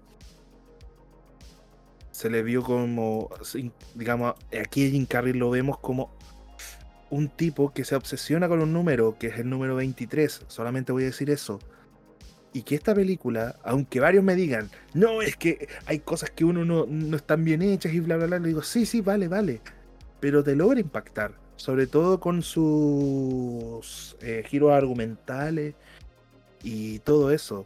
se 2.19 2.29
le 2.29 2.43
vio 2.43 2.63
como, 2.63 3.29
digamos, 3.95 4.33
aquí 4.61 4.91
Jim 4.91 5.05
Carrey 5.05 5.31
lo 5.31 5.49
vemos 5.49 5.79
como 5.79 6.11
un 7.09 7.29
tipo 7.29 7.71
que 7.71 7.85
se 7.85 7.95
obsesiona 7.95 8.49
con 8.49 8.59
un 8.59 8.73
número, 8.73 9.17
que 9.17 9.27
es 9.27 9.39
el 9.39 9.49
número 9.49 9.77
23, 9.77 10.41
solamente 10.49 10.91
voy 10.91 11.03
a 11.03 11.05
decir 11.05 11.29
eso. 11.29 11.59
Y 12.51 12.63
que 12.63 12.75
esta 12.75 12.93
película, 12.93 13.55
aunque 13.63 14.01
varios 14.01 14.21
me 14.21 14.35
digan, 14.35 14.69
no, 14.93 15.21
es 15.21 15.37
que 15.37 15.69
hay 15.85 15.99
cosas 15.99 16.29
que 16.29 16.43
uno 16.43 16.65
no, 16.65 16.85
no 16.85 17.15
están 17.15 17.45
bien 17.45 17.61
hechas 17.61 17.93
y 17.93 18.01
bla, 18.01 18.17
bla, 18.17 18.25
bla, 18.25 18.39
le 18.39 18.49
digo, 18.49 18.63
sí, 18.63 18.85
sí, 18.85 18.99
vale, 18.99 19.29
vale. 19.29 19.61
Pero 20.19 20.43
te 20.43 20.57
logra 20.57 20.77
impactar, 20.77 21.35
sobre 21.55 21.87
todo 21.87 22.19
con 22.19 22.41
sus 22.41 24.17
eh, 24.19 24.43
giros 24.45 24.73
argumentales 24.73 25.73
y 26.63 26.99
todo 26.99 27.31
eso. 27.31 27.65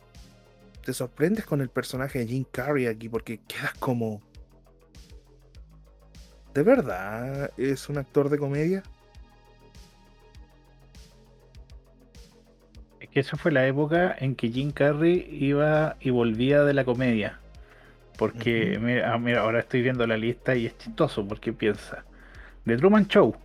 Te 0.85 0.93
sorprendes 0.93 1.43
con 1.43 1.59
el 1.61 1.69
personaje 1.69 2.19
de 2.19 2.27
Jim 2.27 2.45
Carrey 2.51 2.85
aquí 2.85 3.09
porque 3.09 3.39
quedas 3.47 3.73
como... 3.79 4.21
¿De 6.53 6.63
verdad 6.63 7.51
es 7.57 7.89
un 7.89 7.97
actor 7.97 8.29
de 8.29 8.37
comedia? 8.37 8.83
Es 12.99 13.09
que 13.09 13.19
esa 13.19 13.37
fue 13.37 13.51
la 13.51 13.65
época 13.67 14.15
en 14.19 14.35
que 14.35 14.49
Jim 14.49 14.71
Carrey 14.71 15.27
iba 15.31 15.97
y 15.99 16.09
volvía 16.11 16.63
de 16.63 16.73
la 16.73 16.85
comedia. 16.85 17.39
Porque, 18.17 18.77
mira, 18.79 19.13
ah, 19.13 19.17
mira, 19.17 19.41
ahora 19.41 19.59
estoy 19.59 19.81
viendo 19.81 20.05
la 20.05 20.15
lista 20.17 20.55
y 20.55 20.67
es 20.67 20.77
chistoso 20.77 21.27
porque 21.27 21.51
piensa. 21.51 22.05
The 22.65 22.77
Truman 22.77 23.07
Show. 23.07 23.35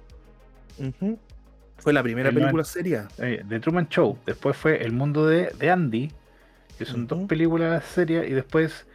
Fue 1.79 1.93
la 1.93 2.03
primera 2.03 2.29
El 2.29 2.35
película 2.35 2.65
seria. 2.65 3.09
eh, 3.19 3.43
The 3.49 3.61
Truman 3.61 3.89
Show, 3.89 4.19
después 4.27 4.57
fue 4.57 4.85
El 4.85 4.93
Mundo 4.93 5.27
de, 5.27 5.51
de 5.59 5.71
Andy, 5.71 6.13
que 6.77 6.85
son 6.85 7.07
dos 7.07 7.27
películas 7.27 7.85
serias, 7.85 8.27
y 8.29 8.33
después 8.33 8.87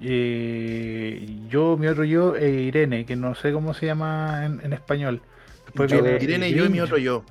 eh, 0.00 1.26
Yo, 1.48 1.76
mi 1.76 1.86
otro 1.86 2.04
yo 2.04 2.36
e 2.36 2.50
Irene, 2.50 3.04
que 3.04 3.16
no 3.16 3.34
sé 3.34 3.52
cómo 3.52 3.74
se 3.74 3.86
llama 3.86 4.44
en, 4.46 4.60
en 4.64 4.72
español. 4.72 5.22
Después 5.66 5.90
Yo- 5.90 6.02
viene 6.02 6.22
Irene 6.22 6.52
yo 6.52 6.64
y 6.64 6.68
mi 6.68 6.80
otro 6.80 6.98
yo. 6.98 7.24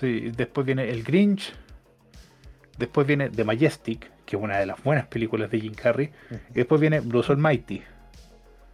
Sí, 0.00 0.32
después 0.36 0.66
viene 0.66 0.90
El 0.90 1.02
Grinch. 1.04 1.54
Después 2.78 3.06
viene 3.06 3.30
The 3.30 3.44
Majestic, 3.44 4.10
que 4.24 4.36
es 4.36 4.42
una 4.42 4.58
de 4.58 4.66
las 4.66 4.82
buenas 4.82 5.06
películas 5.06 5.50
de 5.50 5.60
Jim 5.60 5.74
Carrey. 5.74 6.10
Y 6.50 6.54
después 6.54 6.80
viene 6.80 7.00
Bruce 7.00 7.30
Almighty. 7.32 7.82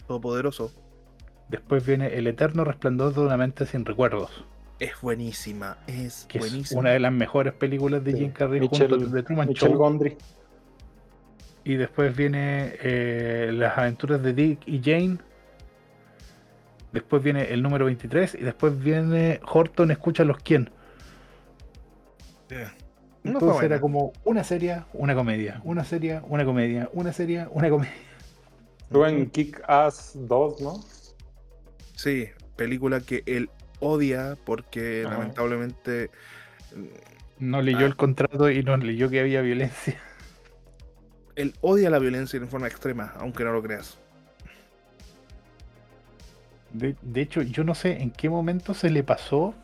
Todopoderoso. 0.06 0.72
Después 1.48 1.84
viene 1.84 2.14
El 2.16 2.26
Eterno 2.26 2.64
Resplandor 2.64 3.12
de 3.14 3.20
una 3.20 3.36
mente 3.36 3.66
sin 3.66 3.84
recuerdos. 3.84 4.44
Es 4.78 4.92
buenísima. 5.02 5.78
Es 5.86 6.24
Que 6.28 6.38
es 6.38 6.48
buenísima. 6.48 6.80
una 6.80 6.90
de 6.90 7.00
las 7.00 7.12
mejores 7.12 7.52
películas 7.52 8.04
de 8.04 8.12
Sí. 8.12 8.18
Jim 8.18 8.30
Carrey 8.30 8.60
junto 8.60 8.88
con 8.88 9.12
The 9.12 9.22
Truman 9.24 9.48
Michelle 9.48 9.72
Show. 9.72 9.78
Gondry. 9.78 10.16
Y 11.68 11.76
después 11.76 12.16
viene 12.16 12.72
eh, 12.82 13.50
Las 13.52 13.76
aventuras 13.76 14.22
de 14.22 14.32
Dick 14.32 14.60
y 14.66 14.80
Jane. 14.82 15.18
Después 16.92 17.22
viene 17.22 17.52
el 17.52 17.62
número 17.62 17.84
23. 17.84 18.36
Y 18.36 18.38
después 18.38 18.78
viene 18.82 19.38
Horton 19.46 19.90
Escucha 19.90 20.24
los 20.24 20.38
quién. 20.38 20.70
Yeah. 22.48 22.72
No 23.22 23.32
Entonces 23.32 23.52
buena. 23.56 23.66
era 23.66 23.80
como 23.82 24.14
una 24.24 24.44
serie, 24.44 24.82
una 24.94 25.14
comedia. 25.14 25.60
Una 25.62 25.84
serie, 25.84 26.22
una 26.26 26.46
comedia. 26.46 26.88
Una 26.94 27.12
serie, 27.12 27.46
una 27.50 27.68
comedia. 27.68 27.92
En 28.90 29.28
Kick 29.28 29.60
Ass 29.68 30.12
2, 30.14 30.62
¿no? 30.62 30.80
Sí, 31.96 32.28
película 32.56 33.00
que 33.00 33.22
él 33.26 33.50
odia 33.80 34.38
porque 34.46 35.04
Ajá. 35.06 35.18
lamentablemente 35.18 36.10
No 37.38 37.60
leyó 37.60 37.80
Ah. 37.80 37.84
el 37.84 37.96
contrato 37.96 38.48
y 38.50 38.62
no 38.62 38.78
leyó 38.78 39.10
que 39.10 39.20
había 39.20 39.42
violencia. 39.42 40.00
Él 41.38 41.54
odia 41.60 41.88
la 41.88 42.00
violencia 42.00 42.36
en 42.36 42.48
forma 42.48 42.66
extrema, 42.66 43.14
aunque 43.18 43.44
no 43.44 43.52
lo 43.52 43.62
creas. 43.62 43.96
De, 46.72 46.96
hecho, 47.20 47.40
yo 47.42 47.64
no 47.64 47.74
sé 47.74 48.02
en 48.02 48.10
qué 48.10 48.28
momento 48.28 48.74
se 48.74 48.90
le 48.90 49.02
pasó 49.02 49.54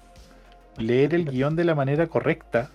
leer 0.79 1.15
el 1.15 1.27
guion 1.27 1.55
de 1.57 1.65
la 1.65 1.75
manera 1.75 2.07
correcta 2.07 2.71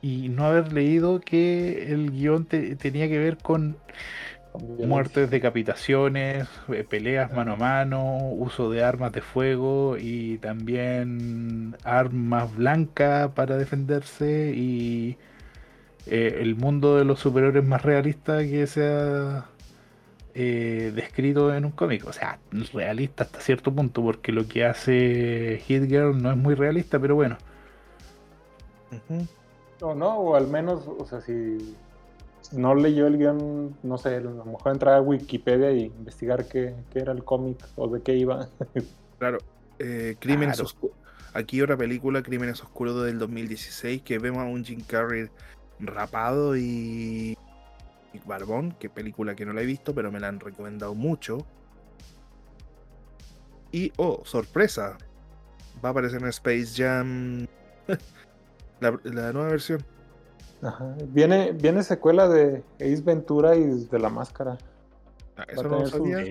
y 0.00 0.28
no 0.28 0.46
haber 0.46 0.72
leído 0.72 1.20
que 1.20 1.92
el 1.92 2.10
guion 2.12 2.46
te- 2.46 2.76
tenía 2.76 3.08
que 3.08 3.18
ver 3.18 3.36
con 3.36 3.76
muertes, 4.78 5.30
decapitaciones, 5.30 6.48
eh, 6.68 6.84
peleas 6.88 7.32
mano 7.32 7.54
a 7.54 7.56
mano, 7.56 8.16
uso 8.30 8.70
de 8.70 8.82
armas 8.82 9.12
de 9.12 9.20
fuego 9.22 9.96
y 9.98 10.38
también 10.38 11.76
armas 11.84 12.54
blancas 12.56 13.30
para 13.32 13.56
defenderse 13.56 14.52
y 14.56 15.18
eh, 16.08 16.38
el 16.40 16.56
mundo 16.56 16.96
de 16.96 17.04
los 17.04 17.20
superhéroes 17.20 17.64
más 17.66 17.82
realista 17.82 18.38
que 18.38 18.66
se 18.66 18.86
ha 18.86 19.46
eh, 20.34 20.92
descrito 20.94 21.54
en 21.54 21.64
un 21.64 21.72
cómic. 21.72 22.06
O 22.06 22.12
sea, 22.12 22.38
realista 22.72 23.24
hasta 23.24 23.40
cierto 23.40 23.72
punto, 23.74 24.02
porque 24.02 24.32
lo 24.32 24.46
que 24.48 24.64
hace 24.64 25.60
Hit 25.66 25.84
Girl 25.84 26.20
no 26.20 26.30
es 26.30 26.36
muy 26.36 26.54
realista, 26.54 26.98
pero 26.98 27.14
bueno. 27.14 27.36
Ujú. 28.90 29.26
No, 29.80 29.94
no, 29.94 30.18
o 30.18 30.34
al 30.36 30.48
menos, 30.48 30.86
o 30.88 31.04
sea, 31.06 31.20
si 31.20 31.76
no 32.52 32.74
leyó 32.74 33.06
el 33.06 33.18
guion, 33.18 33.76
no 33.82 33.98
sé, 33.98 34.16
a 34.16 34.20
lo 34.20 34.44
mejor 34.44 34.72
entrar 34.72 34.94
a 34.94 35.00
Wikipedia 35.02 35.70
y 35.72 35.84
investigar 35.84 36.46
qué, 36.48 36.74
qué 36.90 37.00
era 37.00 37.12
el 37.12 37.22
cómic 37.24 37.58
o 37.76 37.88
de 37.88 38.02
qué 38.02 38.14
iba. 38.16 38.48
Claro. 39.18 39.38
eh, 39.80 40.16
Crímenes 40.20 40.56
Claro. 40.56 40.66
Oscuros. 40.66 40.96
Aquí 41.34 41.60
otra 41.60 41.76
película, 41.76 42.22
Crímenes 42.22 42.62
Oscuros 42.62 43.04
del 43.04 43.18
2016, 43.18 44.02
que 44.02 44.18
vemos 44.18 44.40
a 44.42 44.44
un 44.46 44.64
Jim 44.64 44.80
Carrey 44.86 45.28
rapado 45.80 46.56
y, 46.56 47.36
y 48.12 48.18
barbón, 48.26 48.72
que 48.72 48.90
película 48.90 49.34
que 49.34 49.46
no 49.46 49.52
la 49.52 49.62
he 49.62 49.66
visto, 49.66 49.94
pero 49.94 50.10
me 50.10 50.20
la 50.20 50.28
han 50.28 50.40
recomendado 50.40 50.94
mucho. 50.94 51.46
Y, 53.70 53.92
oh, 53.96 54.22
sorpresa, 54.24 54.96
va 55.84 55.90
a 55.90 55.92
aparecer 55.92 56.22
en 56.22 56.28
Space 56.28 56.72
Jam 56.74 57.46
la, 58.80 58.98
la 59.04 59.32
nueva 59.32 59.48
versión. 59.48 59.84
Ajá. 60.62 60.96
Viene, 61.08 61.52
viene 61.52 61.82
secuela 61.82 62.28
de 62.28 62.64
Ace 62.76 63.02
Ventura 63.02 63.54
y 63.54 63.64
de 63.64 63.98
La 63.98 64.08
Máscara. 64.08 64.58
Ah, 65.36 65.44
Va 65.48 65.52
Eso 65.52 65.60
a 65.60 65.68
no 65.68 65.86
sabía. 65.86 66.24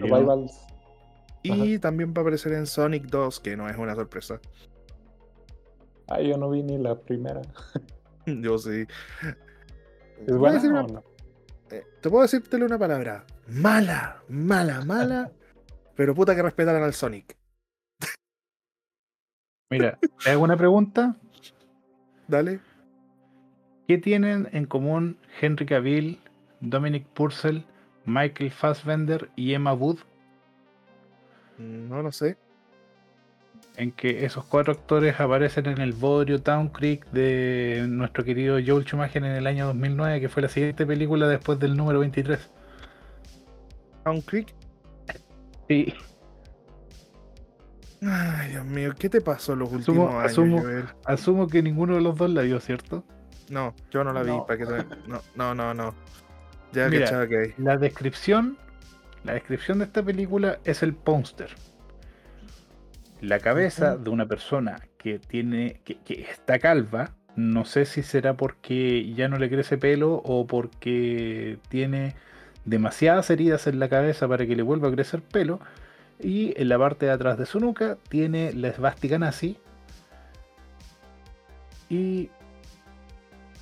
Y 1.43 1.79
también 1.79 2.13
va 2.13 2.19
a 2.19 2.21
aparecer 2.21 2.53
en 2.53 2.65
Sonic 2.65 3.05
2, 3.05 3.39
que 3.39 3.55
no 3.55 3.69
es 3.69 3.77
una 3.77 3.95
sorpresa. 3.95 4.41
Ah, 6.07 6.21
yo 6.21 6.37
no 6.37 6.49
vi 6.49 6.63
ni 6.63 6.77
la 6.77 6.95
primera. 6.95 7.41
Yo 8.41 8.57
sí. 8.57 8.85
¿Es 10.19 10.27
Voy 10.27 10.35
a 10.35 10.37
buena 10.37 10.53
decir 10.55 10.69
o 10.71 10.73
una- 10.73 10.83
no? 10.83 11.03
Eh, 11.71 11.83
te 12.01 12.09
puedo 12.09 12.21
decírtele 12.23 12.65
una 12.65 12.77
palabra. 12.77 13.25
Mala, 13.47 14.21
mala, 14.29 14.83
mala. 14.85 15.31
pero 15.95 16.13
puta 16.13 16.35
que 16.35 16.41
respetaran 16.43 16.83
al 16.83 16.93
Sonic. 16.93 17.35
Mira, 19.69 19.99
te 20.23 20.29
hago 20.31 20.43
una 20.43 20.55
pregunta. 20.55 21.17
Dale. 22.27 22.59
¿Qué 23.87 23.97
tienen 23.97 24.47
en 24.51 24.65
común 24.65 25.17
Henry 25.41 25.65
Cavill, 25.65 26.19
Dominic 26.61 27.05
Purcell, 27.07 27.63
Michael 28.05 28.51
Fassbender 28.51 29.29
y 29.35 29.53
Emma 29.53 29.73
Wood? 29.73 29.99
No, 31.57 32.01
no 32.03 32.11
sé. 32.11 32.37
En 33.75 33.91
que 33.91 34.25
esos 34.25 34.43
cuatro 34.45 34.73
actores 34.73 35.19
aparecen 35.19 35.67
en 35.67 35.79
el 35.81 35.93
Bodrio 35.93 36.41
Town 36.41 36.69
Creek 36.69 37.05
de 37.11 37.85
nuestro 37.87 38.23
querido 38.23 38.57
Joel 38.65 38.85
Schumacher 38.85 39.23
en 39.23 39.31
el 39.33 39.45
año 39.45 39.67
2009, 39.67 40.19
que 40.19 40.29
fue 40.29 40.41
la 40.41 40.49
siguiente 40.49 40.85
película 40.85 41.27
después 41.27 41.59
del 41.59 41.77
número 41.77 41.99
23. 41.99 42.49
Town 44.03 44.21
Creek. 44.21 44.55
Sí. 45.69 45.93
Ay, 48.01 48.51
Dios 48.51 48.65
mío, 48.65 48.93
¿qué 48.97 49.09
te 49.09 49.21
pasó 49.21 49.55
los 49.55 49.69
Asumo- 49.69 49.75
últimos 49.77 50.13
años, 50.13 50.31
asumo-? 50.31 50.63
Asumo 51.05 51.47
que 51.47 51.63
ninguno 51.63 51.95
de 51.95 52.01
los 52.01 52.15
dos 52.17 52.29
la 52.29 52.43
vio, 52.43 52.59
¿cierto? 52.59 53.03
No, 53.49 53.73
yo 53.91 54.03
no 54.03 54.13
la 54.13 54.23
vi. 54.23 54.29
No. 54.31 54.45
Para 54.45 54.57
que 54.59 54.65
no, 55.07 55.21
no, 55.35 55.55
no, 55.55 55.73
no. 55.73 55.93
Ya 56.73 56.89
Mira. 56.89 57.27
que 57.27 57.37
hay. 57.37 57.53
La 57.57 57.77
descripción, 57.77 58.57
la 59.23 59.33
descripción 59.33 59.79
de 59.79 59.85
esta 59.85 60.03
película 60.03 60.59
es 60.63 60.83
el 60.83 60.93
póster. 60.93 61.49
La 63.21 63.39
cabeza 63.39 63.97
de 63.97 64.09
una 64.09 64.27
persona 64.27 64.79
que 64.97 65.19
tiene, 65.19 65.81
que, 65.83 65.97
que 65.97 66.21
está 66.21 66.59
calva, 66.59 67.11
no 67.35 67.65
sé 67.65 67.85
si 67.85 68.03
será 68.03 68.35
porque 68.35 69.13
ya 69.13 69.27
no 69.27 69.37
le 69.37 69.49
crece 69.49 69.77
pelo 69.77 70.21
o 70.25 70.47
porque 70.47 71.59
tiene 71.69 72.15
demasiadas 72.65 73.29
heridas 73.29 73.67
en 73.67 73.79
la 73.79 73.89
cabeza 73.89 74.27
para 74.27 74.45
que 74.45 74.55
le 74.55 74.63
vuelva 74.63 74.89
a 74.89 74.91
crecer 74.91 75.21
pelo. 75.21 75.59
Y 76.19 76.53
en 76.59 76.69
la 76.69 76.79
parte 76.79 77.05
de 77.05 77.11
atrás 77.11 77.37
de 77.37 77.45
su 77.45 77.59
nuca 77.59 77.97
tiene 78.09 78.53
la 78.53 78.69
esvástica 78.69 79.19
nazi. 79.19 79.57
Y 81.89 82.29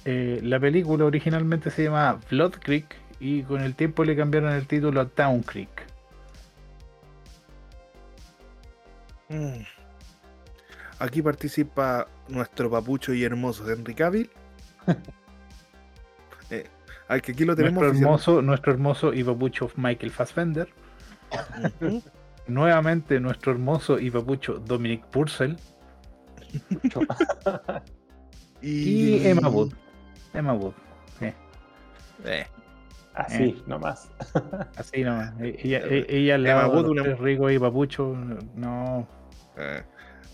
eh, 0.06 0.40
la 0.42 0.60
película 0.60 1.06
originalmente 1.06 1.70
se 1.70 1.84
llama 1.84 2.20
Blood 2.30 2.54
Creek 2.60 2.96
y 3.20 3.44
con 3.44 3.62
el 3.62 3.76
tiempo 3.76 4.04
le 4.04 4.16
cambiaron 4.16 4.54
el 4.54 4.68
título 4.68 5.02
a 5.02 5.06
Town 5.06 5.42
Creek. 5.42 5.75
Mm. 9.30 9.64
Aquí 11.00 11.22
participa 11.22 12.08
nuestro 12.28 12.70
papucho 12.70 13.14
y 13.14 13.24
hermoso 13.24 13.70
Henry 13.70 13.94
Cavill. 13.96 14.30
eh, 16.50 16.66
al 17.08 17.22
que 17.22 17.32
aquí 17.34 17.46
lo 17.46 17.56
tenemos 17.56 17.82
Nuestro 17.84 18.00
hermoso, 18.00 18.42
nuestro 18.42 18.72
hermoso 18.74 19.14
y 19.14 19.24
papucho 19.24 19.70
Michael 19.76 20.12
Fassbender. 20.12 20.70
Nuevamente 22.48 23.20
nuestro 23.20 23.52
hermoso 23.52 24.00
y 24.00 24.10
papucho 24.12 24.60
Dominic 24.60 25.06
Purcell. 25.08 25.58
Y 28.62 29.28
Emma 29.28 29.50
Wood. 29.50 29.74
Emma 30.34 30.54
Wood. 30.54 30.74
sí. 31.20 31.26
Eh, 32.24 32.48
Así, 33.14 33.62
nomás. 33.68 34.10
Así 34.76 35.04
nomás. 35.04 35.34
E- 35.40 35.58
Ella, 35.64 35.80
e- 35.86 36.06
ella 36.10 36.36
al 36.36 36.44
lado 36.44 36.72
de 36.72 36.76
Wood, 36.90 37.20
una- 37.22 37.52
y 37.54 37.60
papucho. 37.60 38.16
No. 38.56 39.08
Eh, 39.58 39.84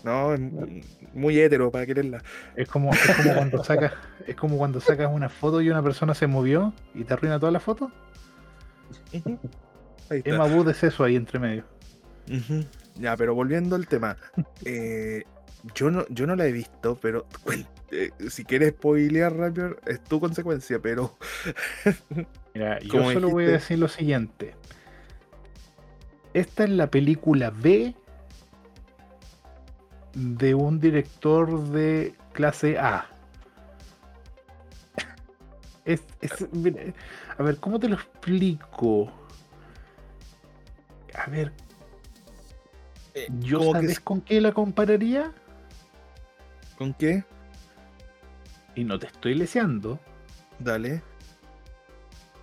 no, 0.04 0.34
es 0.34 0.40
mu- 0.40 0.80
muy 1.14 1.38
hétero 1.38 1.70
para 1.70 1.86
quererla. 1.86 2.22
Es 2.56 2.68
como, 2.68 2.90
es 2.92 3.16
como 3.16 3.34
cuando 3.34 3.62
sacas, 3.64 3.92
es 4.26 4.34
como 4.36 4.56
cuando 4.58 4.80
sacas 4.80 5.10
una 5.12 5.28
foto 5.28 5.60
y 5.60 5.70
una 5.70 5.82
persona 5.82 6.14
se 6.14 6.26
movió 6.26 6.72
y 6.94 7.04
te 7.04 7.14
arruina 7.14 7.38
toda 7.38 7.52
la 7.52 7.60
foto. 7.60 7.90
Ahí 10.10 10.18
está. 10.18 10.30
Emma 10.30 10.44
Wood 10.46 10.70
es 10.70 10.82
eso 10.82 11.04
ahí 11.04 11.16
entre 11.16 11.38
medio. 11.38 11.64
Ya, 12.96 13.16
pero 13.16 13.34
volviendo 13.34 13.76
al 13.76 13.86
tema. 13.86 14.16
eh, 14.64 15.24
yo, 15.74 15.90
no, 15.90 16.04
yo 16.08 16.26
no 16.26 16.34
la 16.36 16.46
he 16.46 16.52
visto, 16.52 16.98
pero 17.00 17.26
eh, 17.90 18.10
si 18.28 18.44
quieres 18.44 18.70
spoilear 18.70 19.34
rápido, 19.36 19.76
es 19.86 20.02
tu 20.02 20.18
consecuencia, 20.20 20.78
pero 20.80 21.16
Mira, 22.54 22.78
yo 22.80 22.98
solo 23.14 23.30
voy 23.30 23.44
a 23.44 23.48
decir 23.52 23.78
lo 23.78 23.88
siguiente. 23.88 24.54
Esta 26.34 26.64
es 26.64 26.70
la 26.70 26.88
película 26.88 27.50
B 27.50 27.94
de 30.14 30.54
un 30.54 30.78
director 30.80 31.62
de 31.70 32.14
clase 32.32 32.78
A. 32.78 33.06
Es, 35.84 36.02
es- 36.20 36.46
mira, 36.52 36.82
a 37.38 37.42
ver, 37.42 37.56
¿cómo 37.58 37.78
te 37.80 37.88
lo 37.88 37.96
explico? 37.96 39.10
A 41.14 41.28
ver, 41.28 41.52
¿yo 43.40 43.58
como 43.58 43.72
que 43.72 43.80
sabes 43.80 44.00
con 44.00 44.20
qué 44.20 44.40
la 44.40 44.52
compararía? 44.52 45.32
¿con 46.78 46.94
qué? 46.94 47.24
Y 48.74 48.84
no 48.84 48.98
te 48.98 49.06
estoy 49.06 49.34
leseando. 49.34 50.00
Dale. 50.58 51.02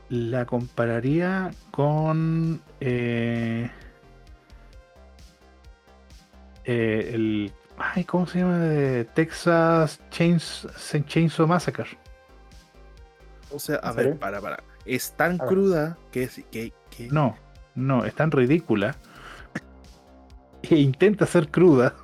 La 0.09 0.45
compararía 0.45 1.51
con 1.71 2.61
eh, 2.79 3.69
eh, 6.65 7.11
el 7.13 7.51
ay, 7.79 8.03
¿cómo 8.03 8.27
se 8.27 8.39
llama? 8.39 8.57
De 8.59 9.05
Texas 9.05 9.99
Chains, 10.11 10.67
Chainsaw 11.07 11.47
Massacre. 11.47 11.97
O 13.51 13.59
sea, 13.59 13.79
a 13.81 13.89
¿En 13.91 13.95
ver, 13.95 14.17
para, 14.19 14.39
para. 14.41 14.63
Es 14.85 15.11
tan 15.13 15.39
A 15.39 15.43
ver. 15.45 15.47
cruda 15.53 15.97
que, 16.11 16.23
es- 16.23 16.43
que, 16.51 16.73
que- 16.95 17.09
No, 17.09 17.35
no, 17.75 18.05
es 18.05 18.13
tan 18.15 18.31
ridícula. 18.31 18.95
E 20.61 20.75
intenta 20.75 21.25
ser 21.25 21.49
cruda. 21.49 21.95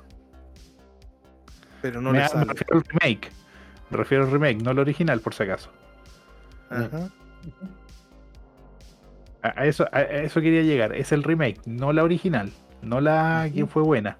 pero 1.82 2.00
no 2.00 2.10
me, 2.10 2.18
le 2.20 2.34
me 2.34 2.44
refiero 2.44 2.76
al 2.78 2.84
remake. 2.84 3.30
Me 3.90 3.96
refiero 3.96 4.24
al 4.24 4.30
remake, 4.30 4.62
no 4.62 4.70
al 4.70 4.78
original, 4.78 5.20
por 5.20 5.34
si 5.34 5.42
acaso. 5.44 5.70
Ajá. 6.70 7.08
A, 9.42 9.60
a 9.60 9.66
eso, 9.66 9.84
a, 9.92 9.98
a 9.98 10.02
eso 10.02 10.40
quería 10.40 10.62
llegar. 10.62 10.94
Es 10.94 11.12
el 11.12 11.22
remake, 11.22 11.60
no 11.66 11.92
la 11.92 12.02
original. 12.02 12.50
No 12.82 13.00
la 13.00 13.48
que 13.54 13.62
Ujú. 13.62 13.72
fue 13.72 13.82
buena. 13.82 14.18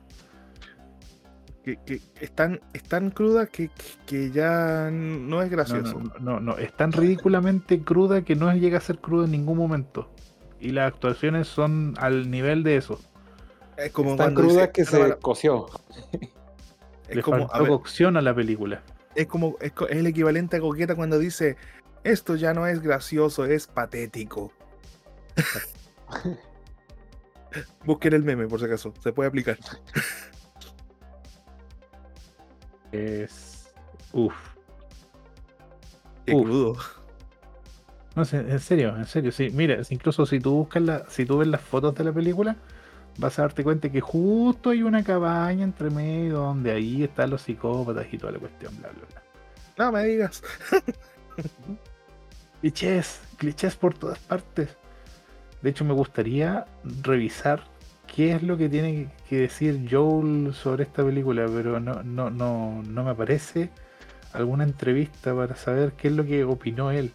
Que, 1.66 1.78
que 1.84 2.00
es, 2.20 2.30
tan, 2.30 2.60
es 2.74 2.84
tan 2.84 3.10
cruda 3.10 3.46
que, 3.46 3.70
que- 4.06 4.30
ya 4.30 4.88
no 4.92 5.42
es 5.42 5.50
gracioso. 5.50 5.98
no, 5.98 6.12
no, 6.20 6.38
no, 6.38 6.56
es 6.58 6.72
tan 6.76 6.92
ridículamente 6.92 7.82
cruda 7.82 8.22
que 8.22 8.36
no 8.36 8.54
llega 8.54 8.78
a 8.78 8.80
ser 8.80 9.00
cruda 9.00 9.24
en 9.24 9.32
ningún 9.32 9.58
momento. 9.58 10.08
Y 10.60 10.70
las 10.70 10.86
actuaciones 10.92 11.48
son 11.48 11.94
al 11.98 12.30
nivel 12.30 12.62
de 12.62 12.76
eso. 12.76 13.00
Es 13.76 13.90
como 13.90 14.12
Es 14.12 14.16
tan 14.16 14.36
cruda 14.36 14.68
dice, 14.68 14.72
que 14.72 14.84
se 14.84 15.16
coció. 15.20 15.66
Es 17.08 17.16
Le 17.16 17.22
como, 17.22 17.38
faltó 17.48 17.54
a 17.56 17.58
ver, 17.58 17.68
cocción 17.68 18.16
a 18.16 18.22
la 18.22 18.32
película. 18.32 18.84
es 19.16 19.26
como 19.26 19.56
es, 19.60 19.72
es 19.90 19.96
el 19.96 20.06
equivalente 20.06 20.58
a 20.58 20.60
coqueta 20.60 20.94
cuando 20.94 21.18
dice 21.18 21.56
esto 22.04 22.36
ya 22.36 22.54
no 22.54 22.68
es 22.68 22.80
gracioso, 22.80 23.44
es 23.44 23.66
patético. 23.66 24.52
Busquen 27.84 28.12
el 28.12 28.22
meme 28.22 28.46
por 28.46 28.60
si 28.60 28.66
acaso, 28.66 28.94
se 29.02 29.12
puede 29.12 29.26
aplicar. 29.28 29.58
Es. 32.96 33.72
Uf. 34.12 34.34
Qué 36.24 36.34
Uf. 36.34 36.42
crudo. 36.44 36.76
No 38.14 38.24
sé, 38.24 38.38
en 38.38 38.60
serio, 38.60 38.96
en 38.96 39.06
serio, 39.06 39.30
sí. 39.30 39.50
Mira, 39.52 39.78
incluso 39.90 40.24
si 40.24 40.40
tú 40.40 40.52
buscas 40.54 40.82
la, 40.82 41.04
si 41.10 41.26
tú 41.26 41.38
ves 41.38 41.48
las 41.48 41.60
fotos 41.60 41.94
de 41.94 42.04
la 42.04 42.12
película, 42.12 42.56
vas 43.18 43.38
a 43.38 43.42
darte 43.42 43.62
cuenta 43.62 43.90
que 43.90 44.00
justo 44.00 44.70
hay 44.70 44.82
una 44.82 45.04
cabaña 45.04 45.64
entre 45.64 45.90
medio 45.90 46.38
donde 46.38 46.72
ahí 46.72 47.04
están 47.04 47.30
los 47.30 47.42
psicópatas 47.42 48.06
y 48.10 48.18
toda 48.18 48.32
la 48.32 48.38
cuestión, 48.38 48.74
bla, 48.78 48.88
bla, 48.88 49.02
bla. 49.10 49.22
No 49.78 49.92
me 49.92 50.04
digas. 50.04 50.42
Clichés, 52.60 53.20
clichés 53.36 53.76
por 53.76 53.94
todas 53.94 54.18
partes. 54.18 54.76
De 55.60 55.70
hecho, 55.70 55.84
me 55.84 55.92
gustaría 55.92 56.66
revisar 57.02 57.64
qué 58.16 58.32
es 58.32 58.42
lo 58.42 58.56
que 58.56 58.68
tiene 58.70 59.08
que 59.28 59.40
decir 59.40 59.86
Joel 59.90 60.54
sobre 60.54 60.84
esta 60.84 61.04
película, 61.04 61.44
pero 61.46 61.78
no, 61.78 62.02
no, 62.02 62.30
no, 62.30 62.82
no 62.82 63.04
me 63.04 63.10
aparece 63.10 63.68
alguna 64.32 64.64
entrevista 64.64 65.34
para 65.34 65.54
saber 65.54 65.92
qué 65.92 66.08
es 66.08 66.14
lo 66.14 66.24
que 66.24 66.42
opinó 66.42 66.90
él. 66.90 67.12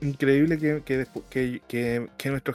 Increíble 0.00 0.58
que, 0.58 0.82
que, 0.84 1.06
que- 1.28 1.60
que- 1.66 2.08
que 2.16 2.30
nuestro 2.30 2.54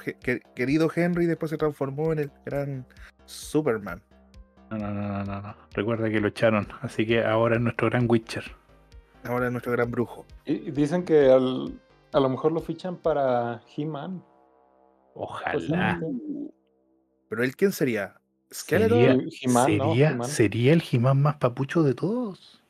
querido 0.55 0.89
Henry 0.95 1.25
después 1.25 1.49
se 1.49 1.57
transformó 1.57 2.13
en 2.13 2.19
el 2.19 2.31
gran 2.45 2.85
Superman. 3.25 4.01
No, 4.69 4.77
no, 4.77 4.93
no, 4.93 5.07
no, 5.09 5.23
no, 5.25 5.41
no. 5.41 5.55
Recuerda 5.73 6.09
que 6.09 6.21
lo 6.21 6.29
echaron, 6.29 6.67
así 6.81 7.05
que 7.05 7.23
ahora 7.25 7.55
es 7.55 7.61
nuestro 7.61 7.89
gran 7.89 8.05
Witcher. 8.09 8.43
Ahora 9.25 9.47
es 9.47 9.51
nuestro 9.51 9.71
gran 9.73 9.91
brujo. 9.91 10.25
Y 10.45 10.53
y 10.53 10.71
dicen 10.71 11.03
que 11.03 11.29
al- 11.29 11.77
a 12.13 12.19
lo 12.19 12.29
mejor 12.29 12.51
lo 12.53 12.61
fichan 12.61 12.95
para 12.95 13.61
He-Man. 13.75 14.23
Ojalá. 15.13 15.99
Pero 17.29 17.43
él, 17.43 17.55
¿quién 17.55 17.71
sería? 17.71 18.19
¿Skeletor? 18.53 18.97
Sería, 18.97 19.29
He-Man, 19.41 19.77
¿no? 19.77 19.93
sería, 19.93 20.23
sería 20.23 20.73
el 20.73 20.83
He-Man 20.89 21.21
más 21.21 21.35
papucho 21.37 21.83
de 21.83 21.93
todos. 21.93 22.61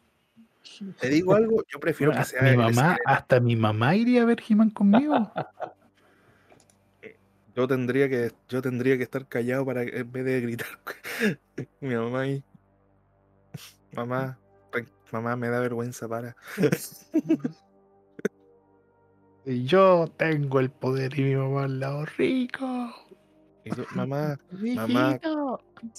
Te 1.00 1.10
digo 1.10 1.34
algo, 1.36 1.64
yo 1.68 1.80
prefiero 1.80 2.12
que 2.12 2.20
Hasta 2.20 2.32
sea 2.32 2.44
mi 2.44 2.50
el 2.50 2.58
mamá, 2.58 2.98
hasta 3.06 3.40
mi 3.40 3.56
mamá 3.56 3.96
iría 3.96 4.22
a 4.22 4.26
ver 4.26 4.42
He-Man 4.48 4.70
conmigo. 4.70 5.32
Yo 7.54 7.68
tendría 7.68 8.08
que, 8.08 8.32
yo 8.48 8.62
tendría 8.62 8.96
que 8.98 9.04
estar 9.04 9.28
callado 9.28 9.66
para 9.66 9.86
que- 9.86 10.00
en 10.00 10.10
vez 10.10 10.24
de 10.24 10.40
gritar. 10.40 10.68
Mi 11.82 11.96
mamá 11.96 12.22
ahí. 12.22 12.44
Mamá, 13.92 14.40
mamá, 15.12 15.36
me 15.36 15.50
da 15.50 15.60
vergüenza 15.60 16.08
para. 16.08 16.34
Y 19.46 19.64
yo 19.64 20.06
tengo 20.18 20.60
el 20.60 20.70
poder 20.70 21.18
y 21.18 21.24
mi 21.24 21.36
mamá 21.36 21.64
al 21.64 21.80
lado 21.80 22.06
rico. 22.18 22.94
Y 23.64 23.70
mamá, 23.96 24.38
Mamá. 24.76 25.20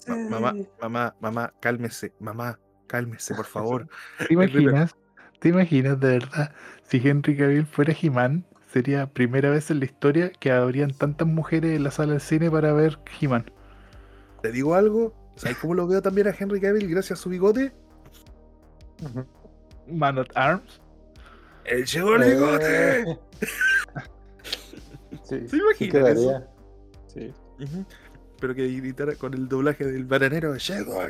ma- 0.06 0.16
mamá, 0.28 0.54
mamá, 0.80 1.14
mamá, 1.20 1.52
cálmese, 1.60 2.12
mamá, 2.20 2.58
cálmese, 2.86 3.34
por 3.34 3.46
favor. 3.46 3.88
¿Te 4.28 4.34
imaginas? 4.34 4.94
¿Te 5.40 5.48
imaginas 5.48 5.98
de 5.98 6.08
verdad? 6.08 6.52
Si 6.84 6.98
Henry 7.06 7.36
Cavill 7.36 7.66
fuera 7.66 7.94
He-Man, 8.00 8.44
sería 8.72 9.06
primera 9.06 9.50
vez 9.50 9.70
en 9.70 9.80
la 9.80 9.86
historia 9.86 10.30
que 10.30 10.52
habrían 10.52 10.92
tantas 10.92 11.26
mujeres 11.26 11.76
en 11.76 11.82
la 11.84 11.90
sala 11.90 12.12
del 12.12 12.20
cine 12.20 12.50
para 12.50 12.72
ver 12.72 12.98
He-Man. 13.20 13.50
Te 14.42 14.52
digo 14.52 14.74
algo, 14.74 15.14
¿sabes 15.36 15.58
cómo 15.58 15.74
lo 15.74 15.86
veo 15.86 16.00
también 16.02 16.28
a 16.28 16.34
Henry 16.38 16.60
Cavill 16.60 16.88
gracias 16.88 17.18
a 17.18 17.22
su 17.22 17.30
bigote? 17.30 17.72
Man 19.88 20.18
at 20.18 20.28
Arms. 20.34 20.80
¡El 21.64 21.84
llegó 21.86 22.16
el 22.16 22.24
bigote! 22.34 23.00
Eh. 23.00 23.18
Sí, 25.24 25.48
¿Se 25.48 25.56
sí 25.76 25.88
eso? 26.12 26.44
Sí. 27.06 27.32
Pero 28.40 28.54
que 28.54 28.68
gritara 28.68 29.14
con 29.14 29.32
el 29.34 29.48
doblaje 29.48 29.84
del 29.86 30.04
bananero, 30.04 30.54
llegó 30.58 31.02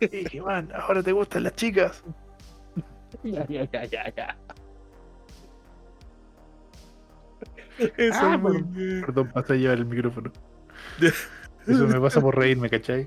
el 0.00 0.28
He-Man, 0.32 0.70
ahora 0.74 1.02
te 1.02 1.12
gustan 1.12 1.44
las 1.44 1.54
chicas. 1.54 2.02
Eso 7.96 8.18
Ah, 8.20 8.34
es 8.34 8.40
muy 8.40 8.52
perdón. 8.54 8.72
bien. 8.74 9.00
Perdón, 9.02 9.30
pasa 9.32 9.52
a 9.52 9.56
llevar 9.56 9.78
el 9.78 9.86
micrófono. 9.86 10.32
Eso 11.66 11.86
me 11.86 12.00
pasa 12.00 12.20
por 12.20 12.36
reírme, 12.36 12.68
¿cachai? 12.70 13.06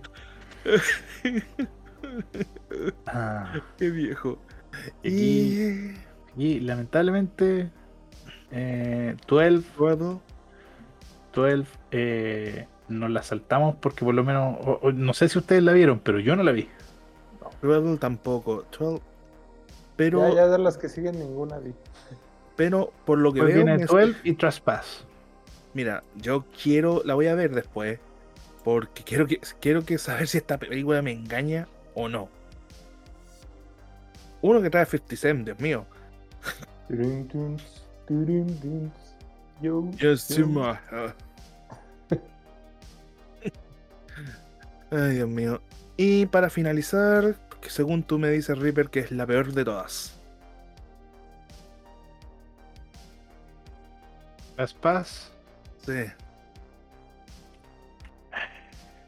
Ah, 3.07 3.53
Qué 3.77 3.89
viejo. 3.89 4.39
Y, 5.03 5.09
Y. 5.09 5.97
y 6.37 6.59
lamentablemente, 6.61 7.69
eh, 8.51 9.15
12 9.27 9.47
Eduardo, 9.75 10.21
12 11.33 11.65
eh, 11.91 12.67
nos 12.89 13.09
la 13.09 13.23
saltamos 13.23 13.75
porque 13.79 14.03
por 14.05 14.13
lo 14.13 14.23
menos, 14.23 14.57
o- 14.65 14.79
o 14.81 14.91
no 14.91 15.13
sé 15.13 15.29
si 15.29 15.37
ustedes 15.39 15.63
la 15.63 15.71
vieron, 15.73 15.99
pero 15.99 16.19
yo 16.19 16.35
no 16.35 16.43
la 16.43 16.51
vi. 16.51 16.67
Eduardo 17.61 17.97
tampoco. 17.97 18.65
12. 18.77 19.01
Pero, 19.95 20.29
Ya, 20.29 20.35
ya 20.35 20.47
de 20.47 20.57
las 20.57 20.77
que 20.77 20.89
siguen 20.89 21.19
ninguna 21.19 21.57
vi. 21.59 21.73
pero 22.55 22.91
por 23.05 23.17
lo 23.19 23.31
que 23.33 23.39
Pues 23.41 23.53
veo, 23.53 23.63
viene 23.65 23.77
me- 23.79 23.85
12 23.85 24.15
y 24.23 24.33
Trespass. 24.33 25.05
mira, 25.73 26.03
yo 26.15 26.45
quiero, 26.61 27.01
la 27.05 27.13
voy 27.13 27.27
a 27.27 27.35
ver 27.35 27.53
después, 27.55 27.99
porque 28.63 29.03
quiero 29.03 29.25
que 29.27 29.39
quiero 29.59 29.83
que 29.85 29.97
saber 29.97 30.27
si 30.27 30.37
esta 30.37 30.57
película 30.57 31.01
me 31.01 31.11
engaña 31.11 31.67
o 31.95 32.09
no. 32.09 32.29
Uno 34.41 34.61
que 34.61 34.69
trae 34.69 34.85
50 34.85 35.15
Cent, 35.15 35.45
Dios 35.45 35.59
mío. 35.59 35.85
Yo, 39.61 39.89
yo. 40.41 41.11
Ay, 44.91 45.15
Dios 45.15 45.29
mío. 45.29 45.61
Y 45.97 46.25
para 46.25 46.49
finalizar, 46.49 47.35
que 47.61 47.69
según 47.69 48.03
tú 48.03 48.17
me 48.19 48.29
dices, 48.29 48.57
Reaper, 48.57 48.89
que 48.89 48.99
es 49.01 49.11
la 49.11 49.25
peor 49.25 49.53
de 49.53 49.63
todas. 49.63 50.17
Trespass, 54.55 55.31
Sí. 55.85 56.05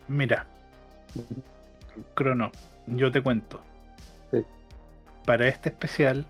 mira. 0.08 0.46
Crono, 2.16 2.52
yo 2.88 3.12
te 3.12 3.22
cuento. 3.22 3.62
Para 5.26 5.48
este 5.48 5.70
especial, 5.70 6.26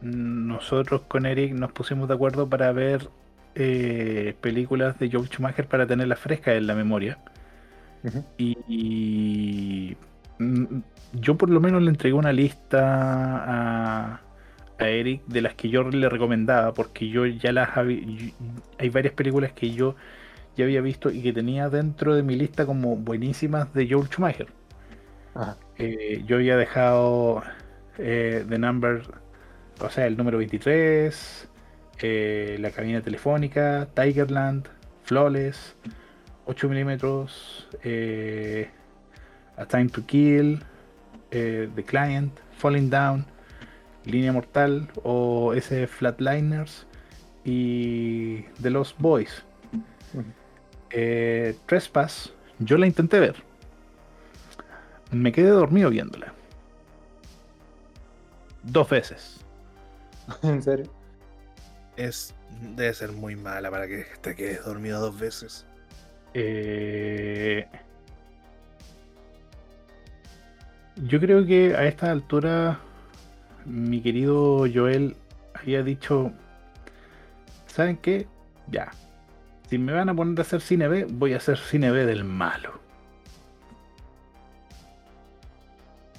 nosotros 0.00 1.02
con 1.08 1.26
Eric 1.26 1.52
nos 1.52 1.72
pusimos 1.72 2.08
de 2.08 2.14
acuerdo 2.14 2.48
para 2.48 2.72
ver 2.72 3.10
eh, 3.54 4.34
películas 4.40 4.98
de 4.98 5.10
Joel 5.10 5.28
Schumacher 5.28 5.66
para 5.66 5.86
tenerlas 5.86 6.18
frescas 6.18 6.56
en 6.56 6.66
la 6.66 6.74
memoria. 6.74 7.18
Y, 8.38 8.56
y, 8.68 9.96
mm, 10.38 10.80
yo 11.14 11.36
por 11.36 11.50
lo 11.50 11.60
menos 11.60 11.82
le 11.82 11.90
entregué 11.90 12.14
una 12.14 12.32
lista 12.32 12.80
a, 13.46 14.20
a 14.78 14.88
Eric 14.88 15.22
de 15.26 15.42
las 15.42 15.54
que 15.54 15.68
yo 15.70 15.82
le 15.84 16.08
recomendaba, 16.08 16.72
porque 16.74 17.08
yo 17.08 17.26
ya 17.26 17.52
las 17.52 17.76
había... 17.76 18.00
Hay 18.78 18.90
varias 18.90 19.14
películas 19.14 19.52
que 19.52 19.72
yo 19.72 19.96
ya 20.56 20.64
había 20.64 20.80
visto 20.80 21.10
y 21.10 21.22
que 21.22 21.32
tenía 21.32 21.68
dentro 21.70 22.14
de 22.14 22.22
mi 22.22 22.36
lista 22.36 22.66
como 22.66 22.96
buenísimas 22.96 23.72
de 23.74 23.88
Joel 23.90 24.08
Schumacher. 24.08 24.48
Ajá. 25.34 25.56
Eh, 25.78 26.22
yo 26.26 26.36
había 26.36 26.56
dejado 26.56 27.42
eh, 27.98 28.44
The 28.48 28.58
Number, 28.58 29.02
o 29.80 29.90
sea, 29.90 30.06
el 30.06 30.16
número 30.16 30.38
23, 30.38 31.48
eh, 32.00 32.56
la 32.60 32.70
cabina 32.70 33.00
telefónica, 33.00 33.88
Tigerland, 33.94 34.68
Flawless, 35.04 35.76
8 36.46 36.68
milímetros, 36.68 37.68
eh, 37.82 38.68
A 39.56 39.66
Time 39.66 39.88
to 39.88 40.04
Kill, 40.06 40.60
eh, 41.30 41.68
The 41.74 41.82
Client, 41.84 42.32
Falling 42.56 42.90
Down, 42.90 43.26
Línea 44.04 44.32
Mortal 44.32 44.88
o 45.02 45.52
ese 45.54 45.86
Flatliners 45.86 46.86
y 47.44 48.42
The 48.62 48.70
Lost 48.70 48.98
Boys. 48.98 49.44
Eh, 50.90 51.56
Trespass, 51.66 52.32
yo 52.58 52.78
la 52.78 52.86
intenté 52.86 53.20
ver. 53.20 53.36
Me 55.10 55.32
quedé 55.32 55.48
dormido 55.48 55.90
viéndola. 55.90 56.35
Dos 58.66 58.88
veces. 58.90 59.40
¿En 60.42 60.62
serio? 60.62 60.90
Es, 61.96 62.34
debe 62.74 62.92
ser 62.92 63.12
muy 63.12 63.36
mala 63.36 63.70
para 63.70 63.86
que 63.86 64.04
te 64.20 64.34
quedes 64.34 64.64
dormido 64.64 65.00
dos 65.00 65.18
veces. 65.18 65.66
Eh, 66.34 67.66
yo 70.96 71.20
creo 71.20 71.46
que 71.46 71.74
a 71.74 71.86
esta 71.86 72.10
altura 72.10 72.78
mi 73.64 74.02
querido 74.02 74.66
Joel 74.72 75.16
había 75.54 75.82
dicho, 75.82 76.32
¿saben 77.66 77.96
qué? 77.96 78.26
Ya, 78.68 78.90
si 79.68 79.78
me 79.78 79.92
van 79.92 80.08
a 80.08 80.14
poner 80.14 80.38
a 80.38 80.42
hacer 80.42 80.60
cine 80.60 80.88
B, 80.88 81.06
voy 81.08 81.34
a 81.34 81.38
hacer 81.38 81.58
cine 81.58 81.90
B 81.90 82.04
del 82.04 82.24
malo. 82.24 82.80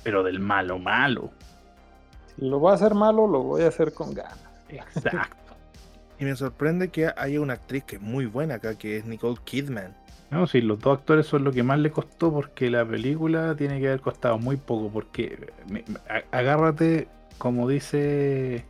Pero 0.04 0.24
del 0.24 0.40
malo, 0.40 0.80
malo. 0.80 1.32
Si 2.38 2.46
lo 2.46 2.60
voy 2.60 2.72
a 2.72 2.76
hacer 2.76 2.94
malo, 2.94 3.28
lo 3.28 3.44
voy 3.44 3.64
a 3.64 3.68
hacer 3.68 3.94
con 3.94 4.14
ganas. 4.14 4.38
Exacto. 4.70 5.20
Y 6.20 6.26
me 6.26 6.36
sorprende 6.36 6.90
que 6.90 7.12
haya 7.16 7.40
una 7.40 7.54
actriz 7.54 7.84
que 7.84 7.98
es 7.98 8.02
muy 8.02 8.26
buena 8.26 8.56
acá, 8.56 8.76
que 8.76 8.98
es 8.98 9.06
Nicole 9.06 9.38
Kidman. 9.44 9.96
No, 10.32 10.48
sí, 10.48 10.62
los 10.62 10.80
dos 10.80 10.98
actores 10.98 11.28
son 11.28 11.44
lo 11.44 11.52
que 11.52 11.62
más 11.62 11.78
le 11.78 11.92
costó 11.92 12.34
porque 12.34 12.72
la 12.72 12.84
película 12.84 13.56
tiene 13.56 13.80
que 13.80 13.86
haber 13.88 14.02
costado 14.02 14.40
muy 14.40 14.58
poco. 14.58 14.90
Porque 14.90 15.52
me- 15.70 15.84
me- 15.88 16.00
a- 16.10 16.24
agárrate, 16.36 17.08
como 17.38 17.68
dice 17.70 18.66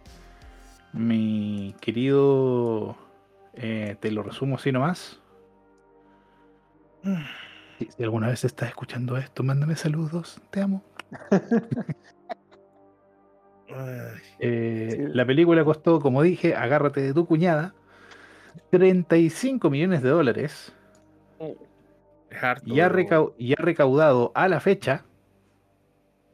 mi 0.91 1.73
querido, 1.80 2.98
eh, 3.53 3.95
te 4.02 4.11
lo 4.11 4.23
resumo 4.23 4.57
así 4.57 4.73
nomás. 4.73 5.22
Si, 7.80 7.85
si 7.95 8.03
alguna 8.03 8.27
vez 8.27 8.44
estás 8.44 8.68
escuchando 8.68 9.15
esto, 9.15 9.41
mándame 9.41 9.77
saludos, 9.77 10.41
te 10.52 10.61
amo. 10.61 10.84
Eh, 14.39 14.89
Sí. 14.91 14.98
La 15.14 15.26
película 15.26 15.64
costó, 15.65 15.99
como 15.99 16.22
dije, 16.22 16.56
agárrate 16.56 17.02
de 17.02 17.14
tu 17.14 17.26
cuñada, 17.26 17.73
35 18.72 19.69
millones 19.69 20.02
de 20.02 20.10
dólares 20.10 20.73
es 21.39 22.44
harto. 22.44 22.65
y 22.73 22.80
ha, 22.80 22.91
y 23.38 23.56
recaudado 23.56 24.31
a 24.35 24.48
la 24.48 24.60
fecha, 24.60 25.06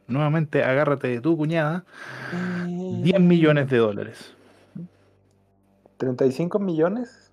nuevamente 0.07 0.63
agárrate 0.63 1.07
de 1.07 1.21
tu 1.21 1.35
cuñada, 1.37 1.85
10 2.67 3.19
millones 3.19 3.69
de 3.69 3.77
dólares. 3.77 4.35
35 5.97 6.59
millones. 6.59 7.31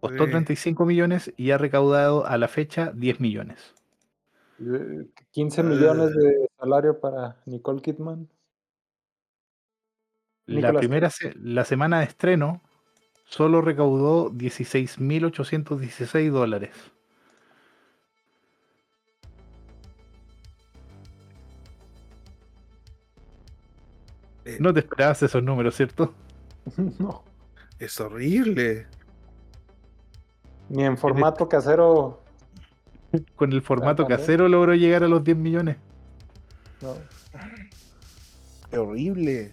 Costó 0.00 0.24
Sí. 0.24 0.30
35 0.30 0.84
millones 0.84 1.32
y 1.36 1.52
ha 1.52 1.58
recaudado 1.58 2.26
a 2.26 2.36
la 2.36 2.48
fecha 2.48 2.92
10 2.94 3.20
millones. 3.20 3.74
eh, 4.60 5.06
15 5.32 5.62
millones 5.64 6.14
de 6.14 6.48
salario 6.58 7.00
para 7.00 7.36
Nicole 7.46 7.80
Kidman. 7.82 8.28
La 10.46 10.72
primera 10.72 11.08
se- 11.10 11.34
la 11.36 11.64
semana 11.64 11.98
de 12.00 12.06
estreno 12.06 12.60
solo 13.24 13.60
recaudó 13.62 14.30
16.816 14.30 16.30
dólares. 16.30 16.72
Eh, 24.44 24.56
No 24.60 24.72
te 24.72 24.80
esperabas 24.80 25.22
esos 25.22 25.42
números, 25.42 25.76
¿cierto? 25.76 26.14
no. 26.98 27.24
Es 27.78 28.00
horrible. 28.00 28.86
Ni 30.68 30.84
en 30.84 30.96
formato 30.96 31.48
casero. 31.48 32.22
Con 33.36 33.52
el 33.52 33.60
formato 33.60 34.06
casero 34.06 34.48
logró 34.48 34.74
llegar 34.74 35.04
a 35.04 35.08
los 35.08 35.22
10 35.22 35.36
millones. 35.36 35.76
No. 36.80 36.94
Es 38.70 38.78
horrible. 38.78 39.52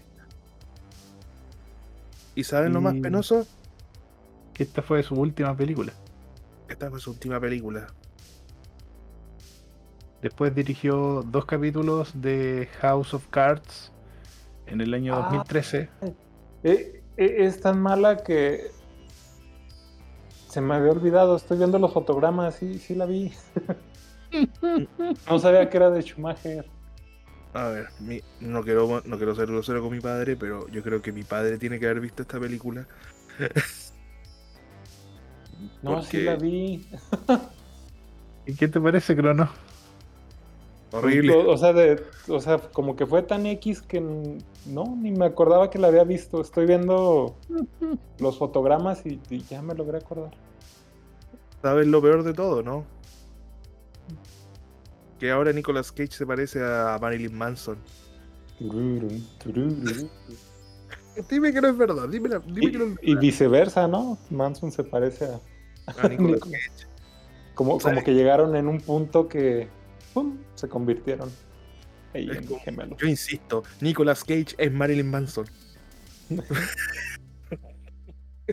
¿Y 2.40 2.46
saben 2.46 2.72
lo 2.72 2.80
más 2.80 2.96
penoso? 2.96 3.46
Que 4.54 4.64
esta 4.64 4.82
fue 4.82 5.04
su 5.04 5.14
última 5.14 5.54
película. 5.58 5.92
Esta 6.70 6.90
fue 6.90 7.02
su 7.02 7.12
última 7.12 7.38
película. 7.38 7.88
Después 10.22 10.56
dirigió 10.56 11.22
dos 11.24 11.44
capítulos 11.44 12.14
de 12.14 12.70
House 12.80 13.14
of 13.14 13.28
Cards 13.28 13.92
en 14.68 14.80
el 14.80 14.94
año 14.94 15.16
Ah. 15.16 15.24
2013. 15.24 15.90
Eh, 16.64 17.04
eh, 17.18 17.36
es 17.40 17.60
tan 17.60 17.82
mala 17.82 18.24
que 18.24 18.72
se 20.48 20.62
me 20.62 20.76
había 20.76 20.94
olvidado. 20.94 21.36
Estoy 21.36 21.58
viendo 21.58 21.78
los 21.78 21.92
fotogramas, 21.92 22.56
sí, 22.56 22.80
sí 22.80 22.96
la 22.96 23.06
vi. 23.06 23.34
no 25.30 25.40
sabía 25.40 25.70
que 25.70 25.76
era 25.76 25.90
de 25.90 26.02
Schumacher. 26.04 26.66
A 27.54 27.68
ver, 27.70 27.88
mi- 28.00 28.22
no, 28.42 28.64
quiero, 28.64 29.02
no 29.06 29.18
quiero 29.18 29.36
ser 29.36 29.48
grosero 29.48 29.82
con 29.82 29.92
mi 29.92 30.00
padre, 30.00 30.36
pero 30.36 30.68
yo 30.70 30.84
creo 30.84 31.02
que 31.02 31.12
mi 31.12 31.24
padre 31.24 31.58
tiene 31.58 31.80
que 31.80 31.86
haber 31.86 32.00
visto 32.00 32.22
esta 32.22 32.40
película. 32.40 32.88
No, 35.82 36.02
sí 36.04 36.22
la 36.22 36.36
vi. 36.36 36.86
¿Y 38.46 38.56
qué 38.56 38.68
te 38.68 38.80
parece, 38.80 39.16
Crono? 39.16 39.50
Horrible. 40.92 41.34
O, 41.34 41.52
o 41.52 41.58
sea, 41.58 41.74
de, 41.74 42.02
o 42.28 42.40
sea, 42.40 42.58
como 42.58 42.96
que 42.96 43.06
fue 43.06 43.24
tan 43.24 43.46
X 43.46 43.82
que 43.82 44.02
no, 44.02 44.98
ni 45.02 45.12
me 45.12 45.26
acordaba 45.26 45.70
que 45.70 45.80
la 45.80 45.88
había 45.88 46.04
visto. 46.04 46.42
Estoy 46.42 46.66
viendo 46.66 47.36
los 48.20 48.38
fotogramas 48.38 49.06
y, 49.06 49.20
y 49.30 49.44
ya 49.44 49.62
me 49.62 49.76
logré 49.76 49.98
acordar. 49.98 50.32
¿Sabes 51.62 51.88
lo 51.88 52.02
peor 52.02 52.24
de 52.24 52.34
todo, 52.34 52.64
no? 52.64 52.86
Que 55.20 55.32
ahora 55.32 55.52
Nicolas 55.52 55.92
Cage 55.92 56.12
se 56.12 56.26
parece 56.26 56.60
a 56.64 56.98
Marilyn 57.00 57.38
Manson. 57.38 57.78
Dime 61.30 61.52
que 61.54 61.62
no 61.62 61.68
es 61.68 61.78
verdad, 61.78 62.08
dime, 62.08 62.30
la- 62.30 62.40
dime 62.40 62.66
Y, 62.68 62.72
que 62.72 62.78
no 62.78 62.86
es 62.86 62.98
y 63.02 63.16
viceversa, 63.16 63.88
¿no? 63.88 64.18
Manson 64.30 64.72
se 64.72 64.84
parece 64.84 65.26
a. 65.26 65.40
Nicolas 66.10 66.40
Cage. 66.42 66.70
Como, 67.56 67.76
O 67.76 67.80
sea, 67.80 67.94
como 67.94 68.06
que 68.06 68.14
llegaron 68.14 68.56
en 68.56 68.68
un 68.68 68.80
punto 68.80 69.28
que 69.28 69.68
¡pum! 70.14 70.38
se 70.56 70.70
convirtieron 70.70 71.30
como-. 72.48 72.98
Yo 72.98 73.08
insisto, 73.08 73.64
Nicolas 73.82 74.24
Cage 74.24 74.56
es 74.58 74.72
Marilyn 74.72 75.10
Manson. 75.10 75.46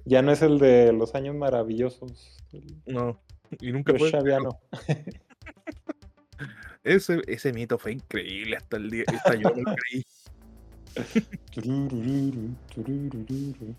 Ya 0.05 0.21
no 0.21 0.31
es 0.31 0.43
el 0.43 0.59
de 0.59 0.93
los 0.93 1.15
años 1.15 1.35
maravillosos. 1.35 2.37
No. 2.85 3.19
Y 3.61 3.73
nunca 3.73 3.95
fue. 3.97 4.11
Ese, 6.87 7.21
ese 7.27 7.53
mito 7.53 7.79
fue 7.79 7.93
increíble 7.93 8.57
hasta 8.57 8.77
el 8.77 8.91
día. 8.91 9.05
Hasta 9.09 9.35
yo 9.35 9.51
lo 9.51 9.75
creí. 9.75 10.07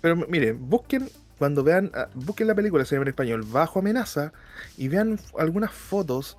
Pero 0.00 0.16
miren, 0.28 0.68
busquen, 0.68 1.10
cuando 1.38 1.64
vean, 1.64 1.90
ah, 1.92 2.08
busquen 2.14 2.46
la 2.46 2.54
película, 2.54 2.84
se 2.84 2.94
llama 2.94 3.02
en 3.02 3.08
español, 3.08 3.42
Bajo 3.42 3.80
Amenaza, 3.80 4.32
y 4.76 4.86
vean 4.86 5.18
algunas 5.36 5.72
fotos 5.72 6.38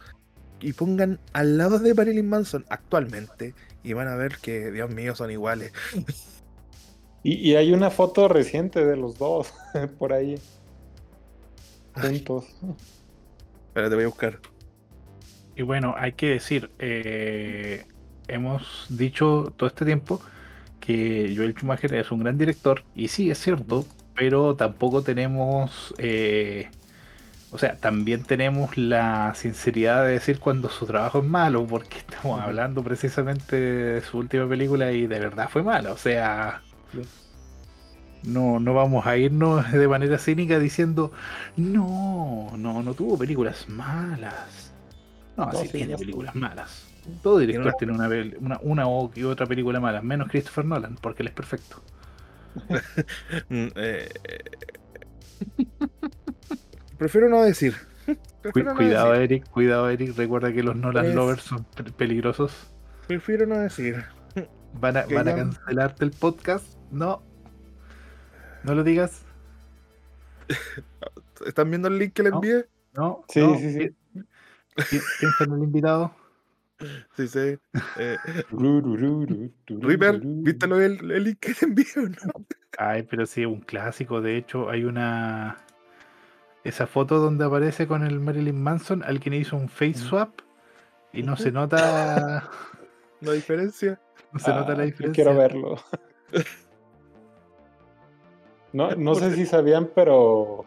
y 0.62 0.72
pongan 0.72 1.20
al 1.34 1.58
lado 1.58 1.78
de 1.80 1.94
Marilyn 1.94 2.30
Manson 2.30 2.64
actualmente, 2.70 3.54
y 3.84 3.92
van 3.92 4.08
a 4.08 4.16
ver 4.16 4.38
que, 4.38 4.72
Dios 4.72 4.90
mío, 4.90 5.14
son 5.14 5.30
iguales. 5.30 5.74
Y, 7.22 7.36
y 7.36 7.56
hay 7.56 7.74
una 7.74 7.92
foto 7.92 8.30
reciente 8.30 8.86
de 8.86 8.96
los 8.96 9.18
dos 9.18 9.54
por 10.00 10.14
ahí. 10.14 10.40
Juntos. 11.96 12.46
Pero 13.74 13.90
te 13.90 13.96
voy 13.96 14.06
a 14.06 14.08
buscar. 14.08 14.40
Y 15.56 15.62
bueno, 15.64 15.96
hay 15.98 16.14
que 16.14 16.30
decir, 16.32 16.72
eh, 16.80 17.86
hemos 18.28 18.88
dicho 18.90 19.54
todo 19.58 19.68
este 19.70 19.86
tiempo 19.86 20.22
que 20.80 21.34
Joel 21.36 21.54
Schumacher 21.56 21.94
es 21.96 22.12
un 22.12 22.20
gran 22.22 22.38
director, 22.38 22.84
y 22.96 23.08
sí, 23.10 23.32
es 23.32 23.40
cierto, 23.40 23.86
pero 24.16 24.56
tampoco 24.56 25.04
tenemos, 25.04 25.94
eh, 25.98 26.70
o 27.52 27.58
sea, 27.60 27.78
también 27.80 28.24
tenemos 28.26 28.78
la 28.78 29.34
sinceridad 29.36 30.06
de 30.06 30.14
decir 30.14 30.40
cuando 30.40 30.70
su 30.70 30.86
trabajo 30.88 31.20
es 31.20 31.26
malo, 31.26 31.66
porque 31.68 32.00
estamos 32.00 32.42
hablando 32.42 32.84
precisamente 32.84 33.56
de 33.58 34.02
su 34.02 34.20
última 34.20 34.48
película 34.50 34.92
y 34.92 35.08
de 35.08 35.20
verdad 35.20 35.50
fue 35.50 35.64
mala, 35.64 35.94
o 35.94 35.98
sea... 35.98 36.64
No, 38.24 38.60
no 38.60 38.74
vamos 38.74 39.06
a 39.06 39.18
irnos 39.18 39.72
de 39.72 39.88
manera 39.88 40.18
cínica 40.18 40.58
diciendo, 40.60 41.12
no, 41.56 42.52
no, 42.58 42.82
no 42.82 42.94
tuvo 42.96 43.18
películas 43.18 43.70
malas. 43.70 44.65
No, 45.38 45.46
No, 45.48 45.52
sí, 45.54 45.66
sí, 45.68 45.72
tiene 45.78 45.98
películas 45.98 46.34
malas. 46.36 46.88
Todo 47.22 47.38
director 47.40 47.74
tiene 47.78 47.94
una, 47.94 48.08
una, 48.40 48.60
una 48.62 48.88
o 48.88 49.12
que 49.12 49.26
otra 49.26 49.46
película 49.46 49.80
mala, 49.80 50.02
menos 50.02 50.30
Christopher 50.30 50.66
Nolan, 50.66 50.96
porque 51.02 51.24
él 51.24 51.28
es 51.28 51.34
perfecto. 51.34 51.82
Mm, 53.50 53.68
eh, 53.76 54.10
eh, 54.24 54.44
Prefiero 56.98 57.30
no 57.30 57.44
decir. 57.44 57.76
No 58.08 58.76
cuidado, 58.76 59.12
decir. 59.12 59.24
Eric, 59.24 59.50
cuidado, 59.50 59.90
Eric. 59.90 60.16
Recuerda 60.16 60.54
que 60.54 60.64
los 60.64 60.76
Nolan 60.76 61.08
Es- 61.08 61.16
lovers 61.16 61.44
son 61.44 61.64
pe- 61.66 61.92
peligrosos. 61.92 62.54
Prefiero 63.08 63.46
no 63.46 63.58
decir. 63.60 64.04
Van 64.74 64.98
a, 64.98 65.06
van 65.06 65.28
a 65.28 65.36
cancelarte 65.36 66.06
el 66.06 66.12
podcast. 66.12 66.66
No. 66.92 67.22
No 68.64 68.76
lo 68.76 68.84
digas. 68.84 69.24
¿Están 71.46 71.70
viendo 71.70 71.88
el 71.88 71.98
link 72.00 72.14
que 72.14 72.24
le 72.24 72.30
No. 72.30 72.36
envié? 72.38 72.66
No. 72.94 73.24
Sí, 73.30 73.40
no. 73.42 73.58
sí, 73.58 73.74
sí. 73.74 73.96
Pi- 74.76 74.84
pi- 74.84 75.00
Piensa 75.20 75.44
en 75.46 75.54
el 75.54 75.64
invitado. 75.64 76.12
Sí, 77.16 77.28
sí. 77.28 77.58
Eh, 77.98 78.18
Reaper, 79.70 80.20
¿viste 80.24 80.68
lo 80.68 80.78
del 80.78 81.12
el 81.12 81.24
link 81.24 81.40
que 81.40 81.54
te 81.54 81.66
envié 81.66 81.86
o 81.98 82.02
no? 82.02 82.46
Ay, 82.78 83.04
pero 83.04 83.26
sí, 83.26 83.46
un 83.46 83.62
clásico. 83.62 84.22
De 84.22 84.38
hecho, 84.38 84.70
hay 84.70 84.84
una. 84.84 85.58
Esa 86.64 86.88
foto 86.88 87.20
donde 87.20 87.46
aparece 87.46 87.88
con 87.88 88.06
el 88.06 88.20
Marilyn 88.20 88.62
Manson, 88.62 89.04
alguien 89.04 89.34
hizo 89.36 89.56
un 89.56 89.70
face 89.70 89.94
swap 89.94 90.42
y 91.14 91.24
no 91.24 91.38
se 91.38 91.52
nota. 91.52 92.50
¿No 93.22 93.32
hay 93.32 93.38
diferencia? 93.38 94.00
No 94.34 94.40
se 94.40 94.52
nota 94.52 94.74
la 94.74 94.82
Ah, 94.82 94.86
diferencia. 94.86 95.24
Quiero 95.24 95.38
verlo. 95.38 95.78
No, 98.74 98.94
no 98.94 99.16
sé 99.16 99.34
si 99.34 99.46
sabían, 99.46 99.90
pero 99.96 100.66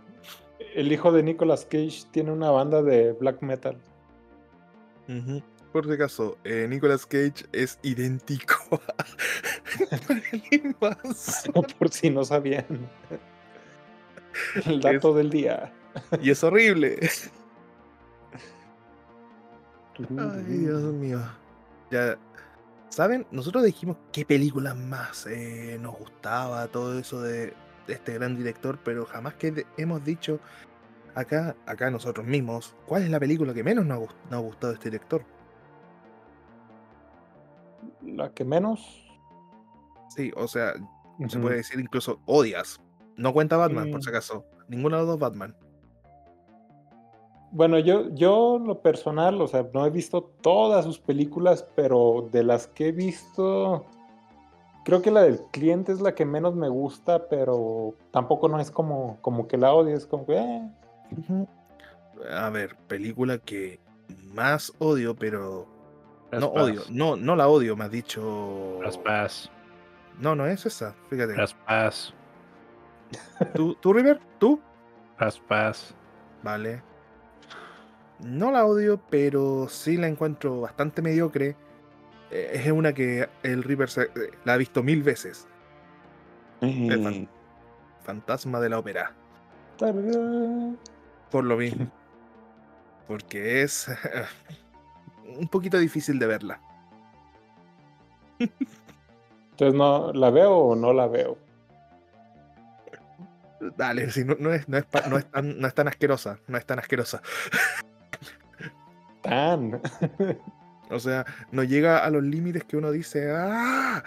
el 0.74 0.90
hijo 0.90 1.12
de 1.12 1.22
Nicolas 1.22 1.66
Cage 1.66 2.04
tiene 2.10 2.32
una 2.32 2.50
banda 2.50 2.80
de 2.82 3.12
black 3.12 3.42
metal. 3.42 3.76
Por 5.72 5.86
si 5.86 5.92
acaso, 5.92 6.38
eh, 6.44 6.66
Nicolas 6.68 7.06
Cage 7.06 7.46
es 7.52 7.78
idéntico 7.82 8.80
a. 10.80 10.96
Por 11.78 11.90
si 11.90 12.10
no 12.10 12.24
sabían. 12.24 12.66
El 14.66 14.80
dato 14.80 15.14
del 15.14 15.30
día. 15.30 15.72
Y 16.20 16.30
es 16.30 16.44
horrible. 16.44 16.98
Ay, 19.98 20.42
Dios 20.44 20.82
mío. 20.94 21.20
Ya, 21.90 22.18
¿saben? 22.88 23.26
Nosotros 23.30 23.64
dijimos 23.64 23.96
qué 24.12 24.24
películas 24.24 24.76
más 24.76 25.26
eh, 25.26 25.78
nos 25.80 25.96
gustaba, 25.96 26.68
todo 26.68 26.98
eso 26.98 27.20
de, 27.22 27.54
de 27.86 27.94
este 27.94 28.14
gran 28.14 28.36
director, 28.36 28.78
pero 28.84 29.06
jamás 29.06 29.34
que 29.34 29.66
hemos 29.76 30.04
dicho 30.04 30.38
acá, 31.18 31.56
acá 31.66 31.90
nosotros 31.90 32.26
mismos, 32.26 32.74
cuál 32.86 33.02
es 33.02 33.10
la 33.10 33.18
película 33.18 33.52
que 33.52 33.64
menos 33.64 33.84
nos 33.84 34.08
ha, 34.30 34.36
gustado 34.38 34.72
este 34.72 34.90
director. 34.90 35.22
La 38.02 38.30
que 38.30 38.44
menos. 38.44 39.04
Sí, 40.08 40.32
o 40.36 40.46
sea, 40.46 40.74
se 41.28 41.38
puede 41.38 41.56
decir 41.56 41.80
incluso 41.80 42.20
odias. 42.26 42.80
No 43.16 43.32
cuenta 43.32 43.56
Batman, 43.56 43.90
por 43.90 44.02
si 44.02 44.08
Mm. 44.08 44.14
acaso. 44.14 44.44
Ninguno 44.68 44.96
de 44.96 45.02
los 45.02 45.08
dos 45.08 45.18
Batman. 45.18 45.56
Bueno, 47.50 47.78
yo, 47.78 48.10
yo 48.14 48.60
lo 48.62 48.80
personal, 48.80 49.40
o 49.40 49.48
sea, 49.48 49.66
no 49.72 49.86
he 49.86 49.90
visto 49.90 50.22
todas 50.42 50.84
sus 50.84 50.98
películas, 50.98 51.66
pero 51.74 52.28
de 52.30 52.44
las 52.44 52.66
que 52.66 52.88
he 52.88 52.92
visto, 52.92 53.86
creo 54.84 55.00
que 55.00 55.10
la 55.10 55.22
del 55.22 55.40
cliente 55.50 55.92
es 55.92 56.00
la 56.00 56.14
que 56.14 56.26
menos 56.26 56.54
me 56.54 56.68
gusta, 56.68 57.26
pero 57.28 57.94
tampoco 58.10 58.48
no 58.48 58.60
es 58.60 58.70
como, 58.70 59.16
como 59.22 59.48
que 59.48 59.56
la 59.56 59.72
odie, 59.72 59.94
es 59.94 60.06
como 60.06 60.26
que, 60.26 60.36
eh. 60.36 60.70
A 62.30 62.50
ver, 62.50 62.76
película 62.88 63.38
que 63.38 63.80
más 64.32 64.72
odio, 64.78 65.14
pero. 65.16 65.66
No 66.32 66.48
odio, 66.48 66.82
no, 66.90 67.16
no 67.16 67.36
la 67.36 67.48
odio, 67.48 67.76
me 67.76 67.84
has 67.84 67.90
dicho. 67.90 68.76
Trespass. 68.80 69.50
No, 70.20 70.34
no 70.34 70.46
es 70.46 70.66
esa, 70.66 70.94
fíjate. 71.08 71.34
Trespass. 71.34 72.12
¿Tú, 73.54 73.74
¿Tú, 73.76 73.92
River? 73.92 74.20
¿Tú? 74.38 74.60
Trespass. 75.16 75.94
Vale. 76.42 76.82
No 78.20 78.50
la 78.50 78.66
odio, 78.66 79.00
pero 79.10 79.68
sí 79.68 79.96
la 79.96 80.08
encuentro 80.08 80.60
bastante 80.60 81.00
mediocre. 81.02 81.56
Eh, 82.30 82.50
Es 82.64 82.70
una 82.72 82.92
que 82.92 83.28
el 83.42 83.62
River 83.62 83.88
se- 83.88 84.02
eh, 84.02 84.30
la 84.44 84.54
ha 84.54 84.56
visto 84.56 84.82
mil 84.82 85.02
veces. 85.02 85.46
fan- 87.02 87.28
Fantasma 88.02 88.58
de 88.60 88.68
la 88.68 88.78
ópera. 88.80 89.12
Por 91.30 91.44
lo 91.44 91.56
mismo. 91.56 91.90
Porque 93.08 93.62
es 93.62 93.90
un 95.38 95.48
poquito 95.48 95.78
difícil 95.78 96.18
de 96.18 96.26
verla. 96.26 96.60
Entonces, 98.38 99.74
no, 99.74 100.12
¿la 100.12 100.30
veo 100.30 100.56
o 100.56 100.76
no 100.76 100.92
la 100.92 101.08
veo? 101.08 101.38
Dale, 103.76 104.10
si 104.10 104.24
no, 104.24 104.36
no 104.38 104.52
es, 104.52 104.68
no, 104.68 104.78
es, 104.78 104.86
no, 105.10 105.18
es 105.18 105.24
tan, 105.30 105.58
no 105.58 105.66
es 105.66 105.74
tan 105.74 105.88
asquerosa. 105.88 106.38
No 106.46 106.58
es 106.58 106.64
tan 106.64 106.78
asquerosa. 106.78 107.22
Tan. 109.22 109.80
O 110.90 111.00
sea, 111.00 111.26
no 111.50 111.64
llega 111.64 112.04
a 112.04 112.10
los 112.10 112.22
límites 112.22 112.64
que 112.64 112.76
uno 112.76 112.92
dice 112.92 113.32
¡Ah! 113.32 114.02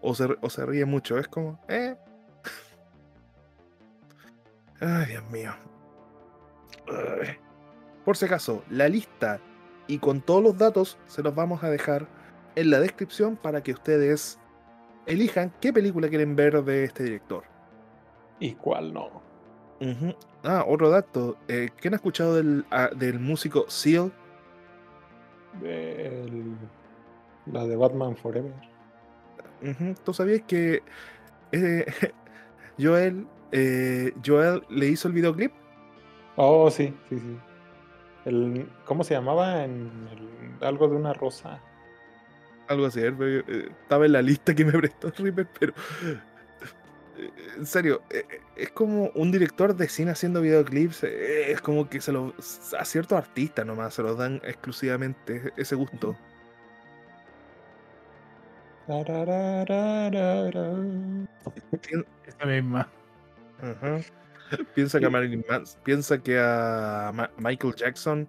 O 0.00 0.14
se, 0.14 0.36
o 0.40 0.50
se 0.50 0.66
ríe 0.66 0.84
mucho. 0.84 1.16
Es 1.16 1.28
como, 1.28 1.60
eh. 1.68 1.96
Ay, 4.80 5.06
Dios 5.06 5.24
mío. 5.30 5.52
Ay. 6.88 7.36
Por 8.04 8.16
si 8.16 8.24
acaso, 8.26 8.62
la 8.70 8.88
lista 8.88 9.40
y 9.86 9.98
con 9.98 10.20
todos 10.20 10.42
los 10.42 10.56
datos 10.58 10.98
se 11.06 11.22
los 11.22 11.34
vamos 11.34 11.62
a 11.64 11.70
dejar 11.70 12.06
en 12.54 12.70
la 12.70 12.80
descripción 12.80 13.36
para 13.36 13.62
que 13.62 13.72
ustedes 13.72 14.38
elijan 15.06 15.52
qué 15.60 15.72
película 15.72 16.08
quieren 16.08 16.36
ver 16.36 16.62
de 16.64 16.84
este 16.84 17.04
director. 17.04 17.44
¿Y 18.38 18.54
cuál 18.54 18.92
no? 18.92 19.22
Ah, 20.42 20.64
otro 20.66 20.88
dato. 20.90 21.36
eh, 21.48 21.70
¿Quién 21.80 21.94
ha 21.94 21.96
escuchado 21.96 22.34
del, 22.34 22.64
ah, 22.70 22.90
del 22.96 23.18
músico 23.18 23.66
Seal? 23.68 24.12
El- 25.62 26.56
la 27.46 27.64
de 27.66 27.76
Batman 27.76 28.16
Forever. 28.16 28.52
¿Tú 30.04 30.12
sabías 30.12 30.42
que 30.46 30.82
eh, 31.52 31.86
Joel, 32.78 33.26
eh, 33.58 34.12
Joel 34.24 34.62
le 34.68 34.86
hizo 34.88 35.08
el 35.08 35.14
videoclip? 35.14 35.52
Oh, 36.36 36.70
sí, 36.70 36.94
sí, 37.08 37.18
sí. 37.18 37.38
El, 38.26 38.68
¿Cómo 38.84 39.02
se 39.02 39.14
llamaba? 39.14 39.64
En 39.64 39.90
el- 40.12 40.64
algo 40.66 40.88
de 40.88 40.96
una 40.96 41.12
rosa. 41.14 41.60
Algo 42.68 42.86
así, 42.86 43.00
eh, 43.00 43.68
estaba 43.82 44.04
en 44.06 44.12
la 44.12 44.22
lista 44.22 44.54
que 44.54 44.64
me 44.64 44.72
prestó 44.72 45.10
Ripper, 45.16 45.46
pero 45.58 45.72
eh, 47.16 47.30
en 47.56 47.64
serio, 47.66 48.02
es 48.56 48.70
como 48.72 49.10
un 49.14 49.30
director 49.32 49.74
de 49.74 49.88
cine 49.88 50.10
haciendo 50.10 50.42
videoclips, 50.42 51.04
es 51.04 51.60
como 51.62 51.88
que 51.88 52.00
se 52.00 52.12
lo, 52.12 52.34
a 52.78 52.84
ciertos 52.84 53.16
artistas 53.16 53.64
nomás 53.64 53.94
se 53.94 54.02
los 54.02 54.18
dan 54.18 54.40
exclusivamente 54.44 55.52
ese 55.56 55.76
gusto. 55.76 56.16
Esa 62.26 62.46
misma. 62.46 62.88
Piensa 64.74 65.00
que 65.00 65.06
a 65.06 65.10
Marilyn 65.10 65.44
Manson, 65.48 65.80
piensa 65.82 66.18
que 66.22 66.38
a 66.38 67.10
Ma- 67.14 67.30
Michael 67.38 67.74
Jackson, 67.74 68.28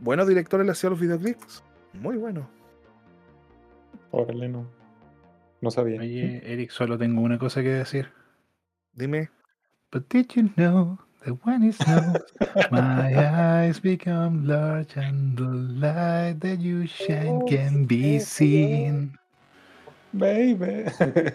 buenos 0.00 0.26
directores 0.28 0.66
le 0.66 0.72
hacían 0.72 0.90
los 0.90 1.00
videoclips, 1.00 1.62
muy 1.94 2.16
bueno. 2.16 2.48
Órale, 4.10 4.48
no. 4.48 4.66
No 5.60 5.70
sabía. 5.70 6.00
Oye, 6.00 6.42
Eric, 6.44 6.70
solo 6.70 6.98
tengo 6.98 7.22
una 7.22 7.38
cosa 7.38 7.62
que 7.62 7.70
decir. 7.70 8.08
Dime, 8.92 9.30
But 9.90 10.08
did 10.08 10.26
you 10.34 10.50
know 10.56 10.98
that 11.24 11.34
when 11.44 11.62
it 11.62 11.74
snows, 11.76 12.22
my 12.70 13.14
eyes 13.16 13.80
become 13.80 14.44
large 14.46 14.96
and 14.96 15.36
the 15.38 15.44
light 15.44 16.40
that 16.40 16.58
you 16.60 16.86
shine 16.86 17.40
can 17.48 17.86
be 17.86 18.18
seen? 18.20 19.16
Baby. 20.12 20.84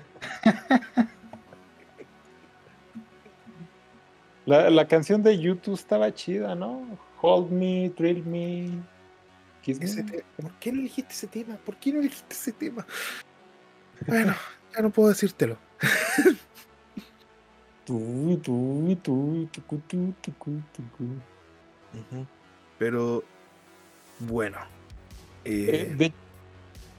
La, 4.50 4.68
la 4.72 4.88
canción 4.88 5.22
de 5.22 5.38
YouTube 5.38 5.76
estaba 5.76 6.12
chida, 6.12 6.56
¿no? 6.56 6.82
Hold 7.22 7.52
me, 7.52 7.92
thrill 7.96 8.26
me, 8.26 8.70
kiss 9.62 9.80
ese 9.80 10.04
me. 10.04 10.12
te- 10.12 10.26
¿por 10.42 10.52
qué 10.54 10.72
no 10.72 10.80
elegiste 10.80 11.14
ese 11.14 11.28
tema? 11.28 11.56
¿Por 11.58 11.76
qué 11.76 11.94
no 11.94 12.00
elegiste 12.00 12.34
ese 12.34 12.52
tema? 12.54 12.84
Bueno, 14.08 14.34
ya 14.76 14.82
no 14.82 14.90
puedo 14.90 15.10
decírtelo. 15.10 15.56
Tucu, 17.86 18.42
tucu. 20.24 21.04
Ujú. 21.94 22.26
Pero, 22.80 23.24
bueno. 24.20 24.58
Eh, 25.46 25.90
eh, 25.92 25.96
de, 25.96 26.14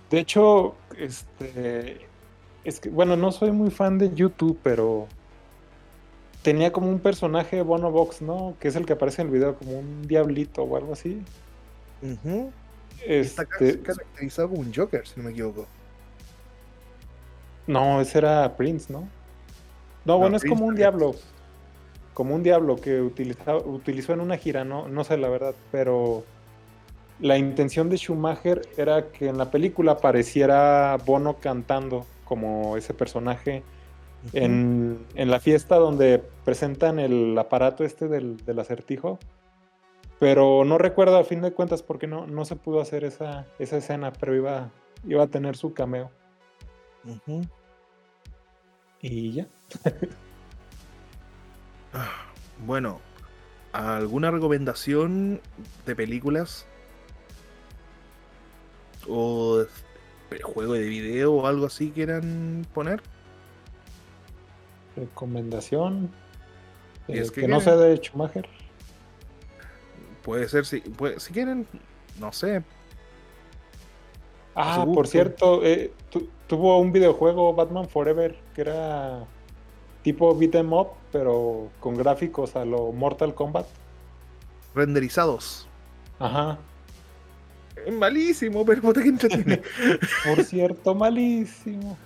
de 0.09 0.19
hecho, 0.21 0.77
este, 0.97 2.07
es 2.63 2.79
que, 2.79 2.91
bueno, 2.91 3.17
no 3.17 3.33
soy 3.33 3.51
muy 3.51 3.71
fan 3.73 3.99
de 3.99 4.15
YouTube, 4.15 4.57
pero 4.63 5.09
tenía 6.43 6.73
como 6.73 6.89
un 6.89 7.01
personaje 7.01 7.63
Bono 7.63 7.91
Box, 7.91 8.23
¿no? 8.23 8.55
Que 8.61 8.69
es 8.69 8.77
el 8.77 8.87
que 8.87 8.95
aparece 8.95 9.23
en 9.23 9.29
el 9.29 9.35
video, 9.35 9.57
como 9.57 9.79
un 9.79 10.03
diablito 10.07 10.63
o 10.63 10.77
algo 10.77 10.93
así. 10.93 11.23
ujú. 12.03 12.53
Está 13.07 13.47
ca- 13.47 13.57
Este, 13.65 13.81
caracterizado 13.83 14.49
como 14.51 14.61
un 14.61 14.73
Joker, 14.75 15.07
si 15.07 15.19
no 15.19 15.25
me 15.25 15.31
equivoco. 15.33 15.67
no, 17.67 18.01
ese 18.01 18.19
era 18.19 18.57
Prince, 18.57 18.93
¿no? 18.93 19.09
No, 20.05 20.19
bueno, 20.19 20.37
es 20.37 20.45
como 20.45 20.65
un 20.67 20.75
también. 20.75 20.77
diablo. 20.77 21.15
Como 22.15 22.35
un 22.35 22.43
diablo 22.43 22.77
que 22.77 23.01
utilizó 23.01 24.13
en 24.13 24.21
una 24.21 24.37
gira, 24.37 24.65
no, 24.65 24.89
no 24.89 25.05
sé 25.05 25.17
la 25.17 25.29
verdad, 25.29 25.55
pero 25.71 26.25
la 27.21 27.39
intención 27.39 27.89
de 27.89 27.97
Schumacher 27.97 28.63
era 28.77 29.11
que 29.13 29.29
en 29.29 29.39
la 29.39 29.51
película 29.51 29.93
apareciera 29.93 30.97
Bono 31.07 31.37
cantando 31.39 32.07
como 32.25 32.77
ese 32.77 32.95
personaje 32.95 33.63
En, 34.33 35.07
en 35.15 35.31
la 35.31 35.41
fiesta 35.41 35.77
donde 35.77 36.23
presentan 36.45 36.99
el 36.99 37.37
aparato 37.39 37.85
este 37.85 38.09
del, 38.09 38.37
del 38.45 38.59
acertijo. 38.59 39.19
Pero 40.19 40.65
no 40.67 40.77
recuerdo 40.77 41.17
a 41.17 41.25
fin 41.25 41.41
de 41.41 41.53
cuentas 41.53 41.83
porque 41.83 42.07
no, 42.07 42.27
no 42.27 42.45
se 42.45 42.55
pudo 42.55 42.81
hacer 42.81 43.05
esa, 43.05 43.47
esa 43.59 43.79
escena, 43.79 44.13
pero 44.13 44.37
iba, 44.37 44.71
iba 45.07 45.23
a 45.23 45.29
tener 45.29 45.57
su 45.57 45.73
cameo. 45.73 46.11
Y 49.01 49.33
ya. 49.33 49.47
Ah, 51.93 52.27
Bueno, 52.67 53.01
¿alguna 53.73 54.31
recomendación 54.31 55.41
de 55.87 55.97
películas? 55.97 56.65
¿O 59.09 59.65
de 60.31 60.43
juego 60.43 60.75
de 60.75 60.87
video 60.87 61.33
o 61.33 61.47
algo 61.49 61.67
así 61.67 61.91
quieran 61.91 62.65
poner? 62.73 63.03
Recomendación. 64.97 66.11
Eh, 67.09 67.19
es 67.21 67.31
que 67.31 67.43
que 67.43 67.49
no 67.49 67.61
sea 67.61 67.77
de 67.77 67.97
Schumacher. 67.97 68.49
Puede 70.23 70.49
ser, 70.49 70.67
si, 70.67 70.81
puede- 70.81 71.19
si 71.21 71.33
quieren, 71.33 71.67
no 72.19 72.33
sé. 72.33 72.63
Ah, 74.55 74.83
su 74.85 74.93
por 74.93 75.07
cierto, 75.07 75.65
eh, 75.65 75.93
tu- 76.11 76.29
tuvo 76.47 76.79
un 76.79 76.93
videojuego 76.93 77.55
Batman 77.55 77.89
Forever 77.89 78.37
que 78.55 78.61
era 78.63 79.25
tipo 80.03 80.35
beat 80.37 80.55
'em 80.57 80.73
up, 80.73 80.89
pero 81.13 81.71
con 81.81 81.97
gráficos 81.97 82.57
a 82.57 82.65
lo 82.65 82.93
Mortal 82.93 83.35
Kombat. 83.35 83.67
Renderizados. 84.75 85.67
Ajá. 86.19 86.59
Es 87.87 87.93
malísimo, 87.95 88.65
pero 88.67 88.83
entretiene. 89.05 89.63
Por 90.27 90.45
cierto, 90.45 90.95
malísimo. 90.95 91.97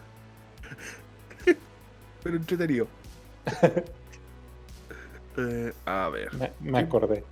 Pero 2.24 2.36
entretenido. 2.36 2.88
Eh, 5.36 5.72
a 5.86 6.08
ver. 6.10 6.32
Me, 6.34 6.52
me 6.60 6.78
acordé. 6.78 7.24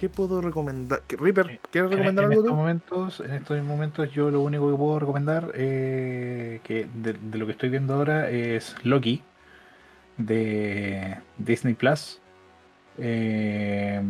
¿Qué 0.00 0.08
puedo 0.08 0.40
recomendar? 0.40 1.00
¿Qué- 1.06 1.16
Reaper, 1.16 1.60
¿quieres 1.70 1.90
En, 1.92 1.96
recomendar 1.96 2.24
en 2.24 2.30
algo 2.32 2.42
estos 2.42 2.50
tú? 2.50 2.56
momentos, 2.56 3.20
en 3.20 3.30
estos 3.34 3.62
momentos, 3.62 4.12
yo 4.12 4.30
lo 4.30 4.40
único 4.42 4.68
que 4.70 4.76
puedo 4.76 4.98
recomendar 4.98 5.52
eh, 5.54 6.60
que 6.64 6.88
de, 7.02 7.12
de 7.12 7.38
lo 7.38 7.46
que 7.46 7.52
estoy 7.52 7.68
viendo 7.68 7.94
ahora 7.94 8.28
es 8.30 8.74
Loki 8.82 9.22
de 10.18 11.18
Disney 11.38 11.74
Plus. 11.74 12.20
Eh, 12.98 14.02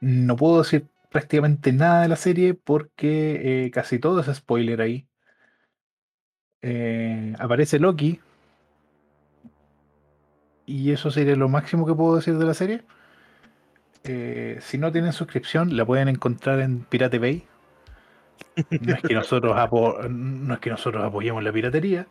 no 0.00 0.36
puedo 0.36 0.58
decir 0.62 0.86
prácticamente 1.10 1.72
nada 1.72 2.02
de 2.02 2.08
la 2.08 2.16
serie 2.16 2.54
porque 2.54 3.64
eh, 3.66 3.70
casi 3.70 3.98
todo 3.98 4.20
es 4.20 4.36
spoiler 4.36 4.80
ahí. 4.80 5.06
Eh, 6.66 7.34
aparece 7.38 7.78
Loki 7.78 8.20
y 10.64 10.92
eso 10.92 11.10
sería 11.10 11.36
lo 11.36 11.50
máximo 11.50 11.84
que 11.86 11.92
puedo 11.94 12.16
decir 12.16 12.38
de 12.38 12.44
la 12.46 12.54
serie. 12.54 12.82
Eh, 14.04 14.58
si 14.62 14.78
no 14.78 14.90
tienen 14.90 15.12
suscripción, 15.12 15.76
la 15.76 15.84
pueden 15.84 16.08
encontrar 16.08 16.60
en 16.60 16.80
Pirate 16.84 17.18
Bay. 17.18 17.46
No 18.80 18.94
es 18.94 19.02
que 19.02 19.12
nosotros, 19.14 19.54
apo- 19.56 20.08
no 20.08 20.54
es 20.54 20.60
que 20.60 20.70
nosotros 20.70 21.04
apoyemos 21.04 21.42
la 21.44 21.52
piratería, 21.52 22.06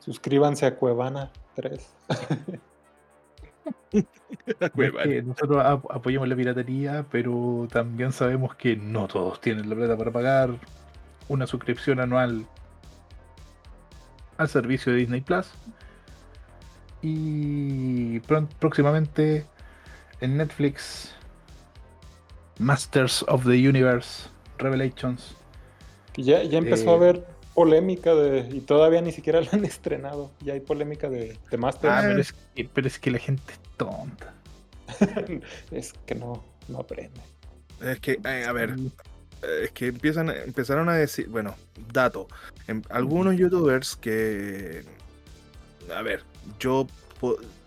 Suscríbanse 0.00 0.66
a 0.66 0.76
Cuevana 0.76 1.30
3. 1.54 1.94
no 4.74 4.84
es 4.84 4.92
que 5.02 5.22
nosotros 5.22 5.64
ap- 5.64 5.90
apoyemos 5.90 6.28
la 6.28 6.36
piratería, 6.36 7.06
pero 7.10 7.66
también 7.70 8.12
sabemos 8.12 8.54
que 8.54 8.76
no 8.76 9.08
todos 9.08 9.40
tienen 9.40 9.70
la 9.70 9.76
plata 9.76 9.96
para 9.96 10.10
pagar 10.10 10.50
una 11.28 11.46
suscripción 11.46 12.00
anual 12.00 12.44
al 14.36 14.48
servicio 14.48 14.92
de 14.92 14.98
Disney 14.98 15.20
Plus. 15.20 15.46
Y 17.02 18.20
próximamente 18.58 19.46
en 20.20 20.36
Netflix, 20.38 21.14
Masters 22.58 23.24
of 23.28 23.44
the 23.44 23.68
Universe 23.68 24.28
Revelations. 24.58 25.36
Que 26.12 26.22
ya, 26.22 26.42
ya 26.44 26.58
empezó 26.58 26.90
Eh, 26.90 26.92
a 26.92 26.94
haber 26.94 27.26
polémica 27.54 28.14
de. 28.14 28.48
Y 28.50 28.60
todavía 28.62 29.00
ni 29.02 29.12
siquiera 29.12 29.40
la 29.40 29.50
han 29.52 29.64
estrenado. 29.64 30.36
Ya 30.40 30.54
hay 30.54 30.60
polémica 30.60 31.08
de, 31.08 31.38
de 31.50 31.56
Master. 31.58 31.90
Ah, 31.90 32.04
pero 32.06 32.20
es, 32.20 32.32
que, 32.32 32.64
pero 32.72 32.86
es 32.86 32.98
que 32.98 33.10
la 33.10 33.18
gente 33.18 33.52
es 33.52 33.60
tonta. 33.76 34.34
es 35.70 35.92
que 36.06 36.14
no, 36.14 36.44
no 36.68 36.78
aprende. 36.80 37.20
Es 37.80 38.00
que, 38.00 38.20
eh, 38.24 38.44
a 38.46 38.52
ver, 38.52 38.70
eh, 38.70 38.90
es 39.62 39.70
que 39.72 39.88
empiezan, 39.88 40.30
empezaron 40.30 40.88
a 40.88 40.94
decir, 40.94 41.28
bueno, 41.28 41.54
dato, 41.92 42.28
em- 42.66 42.82
algunos 42.90 43.36
youtubers 43.36 43.96
que, 43.96 44.84
a 45.94 46.02
ver, 46.02 46.22
yo, 46.58 46.86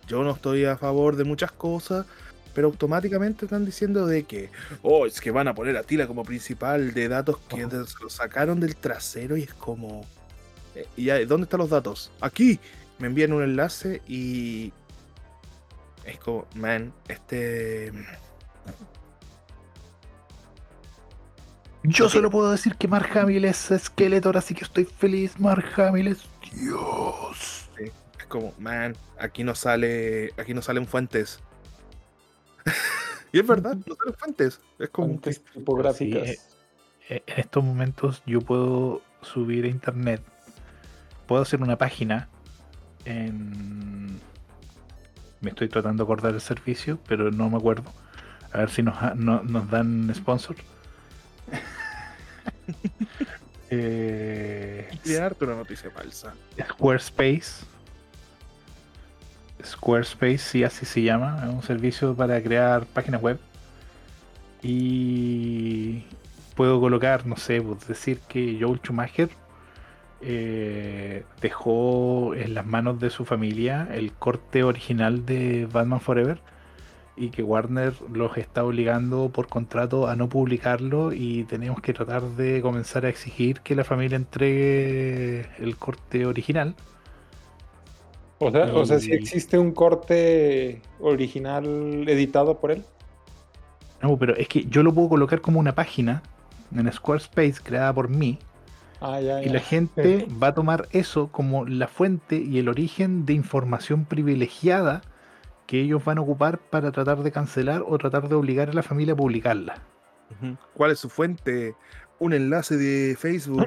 yo 0.08 0.24
no 0.24 0.32
estoy 0.32 0.66
a 0.66 0.78
favor 0.78 1.16
de 1.16 1.24
muchas 1.24 1.52
cosas, 1.52 2.06
pero 2.54 2.68
automáticamente 2.68 3.46
están 3.46 3.66
diciendo 3.66 4.08
de 4.08 4.24
que, 4.24 4.50
oh, 4.82 5.06
es 5.06 5.22
que 5.22 5.30
van 5.30 5.48
a 5.48 5.54
poner 5.54 5.78
a 5.78 5.84
Tila 5.84 6.08
como 6.08 6.24
principal 6.24 6.94
de 6.94 7.08
datos 7.08 7.38
que 7.50 7.68
se 7.70 8.04
lo 8.04 8.10
sacaron 8.10 8.60
del 8.60 8.76
trasero 8.76 9.38
y 9.38 9.44
es 9.44 9.54
como, 9.54 10.06
eh, 10.74 10.88
y 10.96 11.06
ya, 11.06 11.24
¿dónde 11.26 11.46
están 11.46 11.60
los 11.60 11.70
datos? 11.70 12.12
Aquí, 12.20 12.60
me 12.98 13.08
envían 13.08 13.34
un 13.34 13.44
enlace 13.44 14.02
y 14.08 14.74
es 16.04 16.18
como, 16.20 16.48
man, 16.56 16.94
este... 17.08 17.92
Yo 21.90 22.10
solo 22.10 22.30
puedo 22.30 22.52
decir 22.52 22.76
que 22.76 22.88
Mark 22.88 23.18
Hamill 23.18 23.46
es 23.46 23.72
Skeletor, 23.78 24.36
así 24.38 24.54
que 24.54 24.64
estoy 24.66 24.86
feliz. 24.86 25.40
Mark 25.40 25.66
Hamill 25.80 26.08
es 26.10 26.26
Dios. 26.54 27.70
Es 27.80 28.26
como, 28.28 28.54
man, 28.60 28.96
aquí 29.20 29.44
no 29.44 29.56
sale, 29.56 30.32
aquí 30.38 30.54
no 30.54 30.62
salen 30.62 30.86
fuentes. 30.86 31.40
y 33.32 33.40
es 33.40 33.48
verdad, 33.48 33.76
no 33.86 33.96
salen 33.96 34.14
fuentes. 34.18 34.60
Es 34.80 34.90
como 34.90 35.08
Fuentes 35.08 35.40
que, 35.40 35.52
tipográficas. 35.60 36.28
Sí, 36.28 36.36
Eh, 37.10 37.24
En 37.26 37.40
estos 37.40 37.64
momentos 37.64 38.22
yo 38.26 38.42
puedo 38.42 39.02
subir 39.22 39.64
a 39.66 39.70
internet, 39.70 40.22
puedo 41.26 41.42
hacer 41.42 41.62
una 41.62 41.78
página 41.78 42.28
en... 43.06 44.20
Me 45.40 45.52
estoy 45.52 45.70
tratando 45.70 46.04
de 46.04 46.08
acordar 46.08 46.34
el 46.34 46.42
servicio, 46.42 47.00
pero 47.08 47.32
no 47.32 47.50
me 47.50 47.58
acuerdo. 47.58 47.94
A 48.52 48.58
ver 48.58 48.70
si 48.72 48.82
nos, 48.84 49.02
ha- 49.02 49.14
no- 49.16 49.42
nos 49.44 49.70
dan 49.70 50.12
sponsor. 50.16 50.56
eh, 53.70 54.90
una 55.40 55.56
noticia 55.56 55.90
falsa. 55.92 56.34
Squarespace. 56.70 57.66
Squarespace, 59.64 60.38
sí, 60.38 60.64
así 60.64 60.86
se 60.86 61.02
llama. 61.02 61.42
Es 61.44 61.54
un 61.54 61.64
servicio 61.64 62.16
para 62.16 62.42
crear 62.42 62.86
páginas 62.86 63.22
web. 63.22 63.40
Y 64.62 66.04
puedo 66.56 66.80
colocar, 66.80 67.26
no 67.26 67.38
sé, 67.38 67.62
pues 67.62 67.88
decir 67.88 68.20
que 68.28 68.58
Joel 68.60 68.80
Schumacher 68.80 69.30
eh, 70.22 71.24
dejó 71.42 72.34
en 72.34 72.56
las 72.56 72.66
manos 72.66 73.00
de 73.00 73.12
su 73.12 73.24
familia 73.24 73.88
el 73.92 74.14
corte 74.14 74.64
original 74.64 75.26
de 75.26 75.68
Batman 75.72 76.02
Forever 76.02 76.40
y 77.18 77.30
que 77.30 77.44
Warner 77.44 77.94
los 78.14 78.38
está 78.38 78.64
obligando 78.64 79.30
por 79.30 79.48
contrato 79.48 80.08
a 80.08 80.16
no 80.16 80.30
publicarlo 80.30 81.12
y 81.14 81.44
tenemos 81.46 81.82
que 81.82 81.94
tratar 81.94 82.22
de 82.22 82.62
comenzar 82.62 83.06
a 83.06 83.10
exigir 83.10 83.62
que 83.62 83.76
la 83.76 83.84
familia 83.84 84.16
entregue 84.16 85.48
el 85.60 85.76
corte 85.78 86.26
original. 86.26 86.76
O 88.40 88.52
sea, 88.52 88.66
o 88.74 88.86
sea, 88.86 89.00
si 89.00 89.12
existe 89.14 89.58
un 89.58 89.72
corte 89.72 90.82
original 91.00 92.08
editado 92.08 92.60
por 92.60 92.72
él. 92.72 92.84
No, 94.02 94.16
pero 94.18 94.36
es 94.36 94.48
que 94.48 94.66
yo 94.66 94.84
lo 94.84 94.94
puedo 94.94 95.10
colocar 95.10 95.42
como 95.42 95.60
una 95.60 95.74
página 95.74 96.22
en 96.76 96.92
Squarespace 96.92 97.56
creada 97.64 97.92
por 97.94 98.10
mí 98.10 98.38
Ah, 99.00 99.22
ya, 99.22 99.44
y 99.44 99.50
la 99.50 99.60
gente 99.60 100.28
va 100.42 100.48
a 100.48 100.54
tomar 100.54 100.88
eso 100.92 101.30
como 101.32 101.66
la 101.66 101.88
fuente 101.88 102.38
y 102.38 102.58
el 102.58 102.68
origen 102.68 103.26
de 103.26 103.34
información 103.34 104.06
privilegiada 104.06 105.02
que 105.68 105.82
ellos 105.82 106.04
van 106.04 106.18
a 106.18 106.22
ocupar 106.22 106.58
para 106.58 106.92
tratar 106.92 107.22
de 107.22 107.32
cancelar 107.32 107.84
o 107.86 107.98
tratar 107.98 108.30
de 108.30 108.36
obligar 108.36 108.70
a 108.70 108.74
la 108.74 108.84
familia 108.84 109.14
a 109.14 109.18
publicarla. 109.18 109.76
¿Cuál 110.74 110.92
es 110.92 111.00
su 111.00 111.10
fuente? 111.10 111.76
Un 112.20 112.34
enlace 112.34 112.78
de 112.78 113.16
Facebook. 113.18 113.66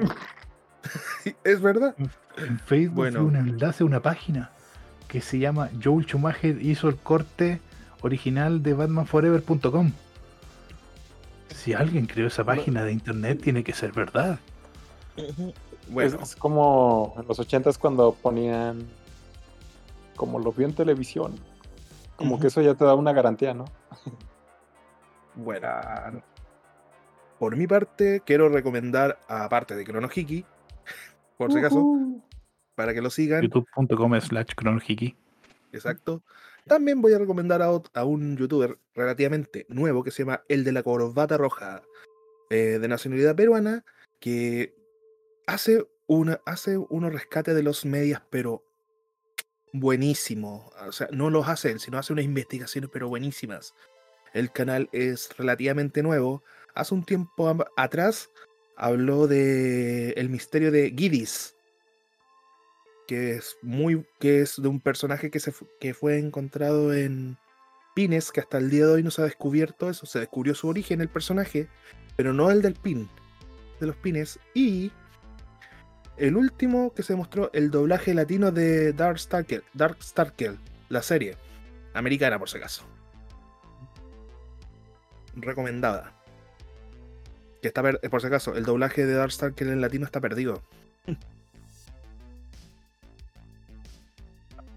es 1.43 1.61
verdad. 1.61 1.95
En 2.37 2.59
Facebook 2.59 2.95
Bueno. 2.95 3.19
hay 3.19 3.25
un 3.25 3.35
enlace 3.35 3.83
a 3.83 3.85
una 3.85 4.01
página 4.01 4.51
que 5.07 5.21
se 5.21 5.39
llama 5.39 5.69
Joel 5.83 6.05
Schumacher 6.05 6.61
hizo 6.61 6.89
el 6.89 6.95
corte 6.97 7.59
original 8.01 8.63
de 8.63 8.73
batmanforever.com. 8.73 9.91
Si 11.53 11.73
alguien 11.73 12.07
creó 12.07 12.27
esa 12.27 12.43
página 12.43 12.83
de 12.83 12.93
internet 12.93 13.41
tiene 13.43 13.63
que 13.63 13.73
ser 13.73 13.91
verdad. 13.91 14.39
Bueno, 15.89 16.17
Es, 16.21 16.29
es 16.29 16.35
como 16.35 17.13
en 17.19 17.27
los 17.27 17.37
ochentas 17.39 17.77
cuando 17.77 18.13
ponían 18.13 18.87
como 20.15 20.39
lo 20.39 20.51
vio 20.51 20.67
en 20.67 20.73
televisión. 20.73 21.35
Como 22.21 22.39
que 22.39 22.47
eso 22.47 22.61
ya 22.61 22.75
te 22.75 22.85
da 22.85 22.93
una 22.93 23.13
garantía, 23.13 23.55
¿no? 23.55 23.65
bueno. 25.33 25.67
Por 27.39 27.55
mi 27.55 27.65
parte, 27.65 28.21
quiero 28.23 28.47
recomendar, 28.47 29.17
aparte 29.27 29.75
de 29.75 29.83
Chronohiki, 29.83 30.45
por 31.37 31.51
si 31.51 31.57
acaso, 31.57 31.83
para 32.75 32.93
que 32.93 33.01
lo 33.01 33.09
sigan. 33.09 33.41
youtube.com 33.41 34.21
slash 34.21 34.53
chronohiki. 34.55 35.17
Exacto. 35.71 36.21
También 36.67 37.01
voy 37.01 37.13
a 37.13 37.17
recomendar 37.17 37.63
a 37.63 38.05
un 38.05 38.37
youtuber 38.37 38.77
relativamente 38.93 39.65
nuevo 39.67 40.03
que 40.03 40.11
se 40.11 40.21
llama 40.21 40.43
El 40.47 40.63
de 40.63 40.73
la 40.73 40.83
Corbata 40.83 41.37
Roja, 41.37 41.81
eh, 42.51 42.77
de 42.79 42.87
nacionalidad 42.87 43.35
peruana, 43.35 43.83
que 44.19 44.75
hace, 45.47 45.83
una, 46.05 46.39
hace 46.45 46.77
unos 46.77 47.11
rescates 47.11 47.55
de 47.55 47.63
los 47.63 47.83
medias, 47.83 48.21
pero 48.29 48.63
buenísimo. 49.73 50.71
O 50.87 50.91
sea, 50.91 51.07
no 51.11 51.29
los 51.29 51.47
hace 51.47 51.71
él, 51.71 51.79
sino 51.79 51.97
hace 51.97 52.13
unas 52.13 52.25
investigaciones, 52.25 52.89
pero 52.91 53.09
buenísimas. 53.09 53.73
El 54.33 54.51
canal 54.51 54.89
es 54.91 55.29
relativamente 55.37 56.03
nuevo. 56.03 56.43
Hace 56.73 56.93
un 56.93 57.03
tiempo 57.03 57.53
atrás 57.75 58.29
habló 58.77 59.27
de 59.27 60.11
el 60.11 60.29
misterio 60.29 60.71
de 60.71 60.93
Gidis, 60.95 61.55
que 63.07 63.31
es 63.31 63.57
muy 63.61 64.05
que 64.19 64.41
es 64.41 64.61
de 64.61 64.67
un 64.67 64.79
personaje 64.79 65.29
que 65.29 65.39
se 65.39 65.53
que 65.79 65.93
fue 65.93 66.17
encontrado 66.17 66.93
en 66.93 67.37
Pines 67.93 68.31
que 68.31 68.39
hasta 68.39 68.57
el 68.57 68.69
día 68.69 68.85
de 68.85 68.93
hoy 68.93 69.03
no 69.03 69.11
se 69.11 69.21
ha 69.21 69.25
descubierto 69.25 69.89
eso 69.89 70.05
se 70.05 70.19
descubrió 70.19 70.55
su 70.55 70.69
origen 70.69 71.01
el 71.01 71.09
personaje 71.09 71.67
pero 72.15 72.31
no 72.31 72.49
el 72.49 72.61
del 72.61 72.75
pin 72.75 73.09
de 73.81 73.87
los 73.87 73.97
pines 73.97 74.39
y 74.53 74.93
el 76.21 76.37
último 76.37 76.93
que 76.93 77.03
se 77.03 77.15
mostró 77.15 77.49
el 77.53 77.71
doblaje 77.71 78.13
latino 78.13 78.51
de 78.51 78.93
Dark 78.93 79.19
Starkel 79.19 79.63
Dark 79.73 79.97
Starkel 80.03 80.57
la 80.89 81.01
serie 81.01 81.35
americana 81.93 82.37
por 82.39 82.49
si 82.49 82.57
acaso 82.57 82.83
recomendada 85.35 86.13
que 87.61 87.67
está 87.67 87.81
per- 87.81 87.99
por 88.09 88.21
si 88.21 88.27
acaso 88.27 88.55
el 88.55 88.65
doblaje 88.65 89.05
de 89.05 89.13
Dark 89.13 89.31
Starkel 89.31 89.69
en 89.69 89.81
latino 89.81 90.05
está 90.05 90.21
perdido 90.21 90.61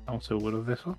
¿Estamos 0.00 0.24
seguros 0.26 0.66
de 0.66 0.74
eso? 0.74 0.98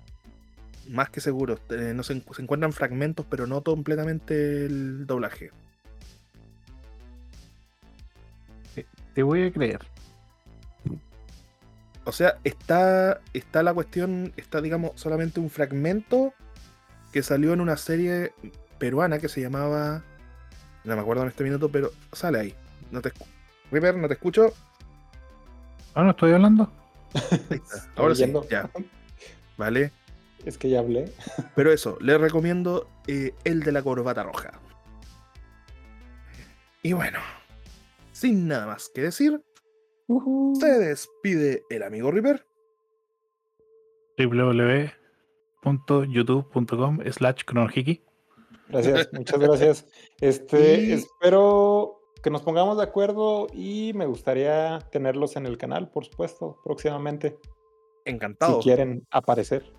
más 0.88 1.10
que 1.10 1.20
seguro. 1.20 1.58
Eh, 1.70 1.92
no 1.96 2.04
se, 2.04 2.20
se 2.32 2.42
encuentran 2.42 2.72
fragmentos, 2.72 3.26
pero 3.28 3.46
no 3.48 3.60
completamente 3.62 4.66
el 4.66 5.04
doblaje. 5.06 5.50
Te 9.14 9.22
voy 9.24 9.44
a 9.44 9.52
creer. 9.52 9.80
O 12.06 12.12
sea, 12.12 12.38
está, 12.44 13.20
está 13.32 13.64
la 13.64 13.74
cuestión, 13.74 14.32
está, 14.36 14.60
digamos, 14.60 14.92
solamente 14.94 15.40
un 15.40 15.50
fragmento 15.50 16.32
que 17.12 17.22
salió 17.22 17.52
en 17.52 17.60
una 17.60 17.76
serie 17.76 18.32
peruana 18.78 19.18
que 19.18 19.28
se 19.28 19.40
llamaba. 19.40 20.04
No 20.84 20.94
me 20.94 21.02
acuerdo 21.02 21.24
en 21.24 21.28
este 21.28 21.42
minuto, 21.42 21.68
pero 21.68 21.90
sale 22.12 22.38
ahí. 22.38 22.54
No 22.92 23.02
te 23.02 23.12
River, 23.72 23.96
no 23.96 24.06
te 24.06 24.14
escucho. 24.14 24.54
Ah, 25.94 26.04
no 26.04 26.10
estoy 26.10 26.32
hablando. 26.32 26.70
Ahí 27.50 27.56
está. 27.56 27.88
Ahora 27.96 28.14
sí, 28.14 28.32
ya. 28.48 28.70
Vale. 29.56 29.90
Es 30.44 30.58
que 30.58 30.70
ya 30.70 30.78
hablé. 30.78 31.12
Pero 31.56 31.72
eso, 31.72 31.98
les 32.00 32.20
recomiendo 32.20 32.88
eh, 33.08 33.34
el 33.42 33.64
de 33.64 33.72
la 33.72 33.82
corbata 33.82 34.22
roja. 34.22 34.52
Y 36.82 36.92
bueno, 36.92 37.18
sin 38.12 38.46
nada 38.46 38.66
más 38.66 38.90
que 38.94 39.02
decir, 39.02 39.42
se 40.60 40.66
despide 40.78 41.62
el 41.70 41.82
amigo 41.82 42.10
River. 42.10 42.44
www.youtube.com 44.18 46.98
slash 47.12 47.42
cronojiki. 47.44 48.02
Gracias, 48.68 49.08
muchas 49.12 49.38
gracias. 49.40 49.86
Este, 50.20 50.80
Y- 50.82 50.92
espero 50.92 52.00
que 52.22 52.30
nos 52.30 52.42
pongamos 52.42 52.76
de 52.78 52.82
acuerdo 52.84 53.46
y 53.52 53.92
me 53.94 54.06
gustaría 54.06 54.78
tenerlos 54.90 55.36
en 55.36 55.44
el 55.46 55.58
canal, 55.58 55.90
por 55.90 56.04
supuesto, 56.06 56.58
próximamente, 56.64 57.36
Encantado. 58.04 58.60
si 58.62 58.68
quieren 58.68 59.06
aparecer. 59.10 59.72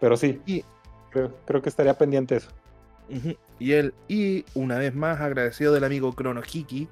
Pero 0.00 0.16
sí, 0.16 0.40
Y- 0.46 0.64
creo, 1.10 1.34
creo 1.44 1.60
que 1.62 1.68
estaría 1.68 1.96
pendiente 1.98 2.36
eso. 2.36 2.50
Y 3.58 3.72
él, 3.72 3.94
y 4.06 4.44
una 4.54 4.78
vez 4.78 4.94
más 4.94 5.18
agradecido 5.20 5.72
del 5.72 5.84
amigo 5.84 6.12
Crono 6.14 6.42
Hiki, 6.42 6.88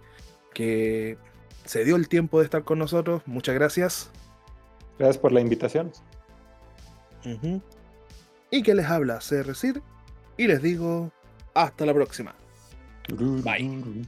que 0.55 1.19
se 1.67 1.85
dio 1.85 1.97
el 1.97 2.09
tiempo 2.09 2.39
de 2.39 2.45
estar 2.45 2.65
con 2.65 2.79
nosotros. 2.79 3.23
Muchas 3.27 3.55
gracias. 3.55 4.11
Gracias 4.99 5.19
por 5.19 5.33
la 5.33 5.41
invitación. 5.41 5.93
Y 8.51 8.63
que 8.63 8.75
les 8.75 8.87
habla 8.87 9.19
CR 9.19 9.55
Sir, 9.55 9.83
y 10.37 10.47
les 10.47 10.63
digo 10.63 11.11
hasta 11.55 11.85
la 11.85 11.93
próxima. 11.95 12.35
Bye. 13.09 14.07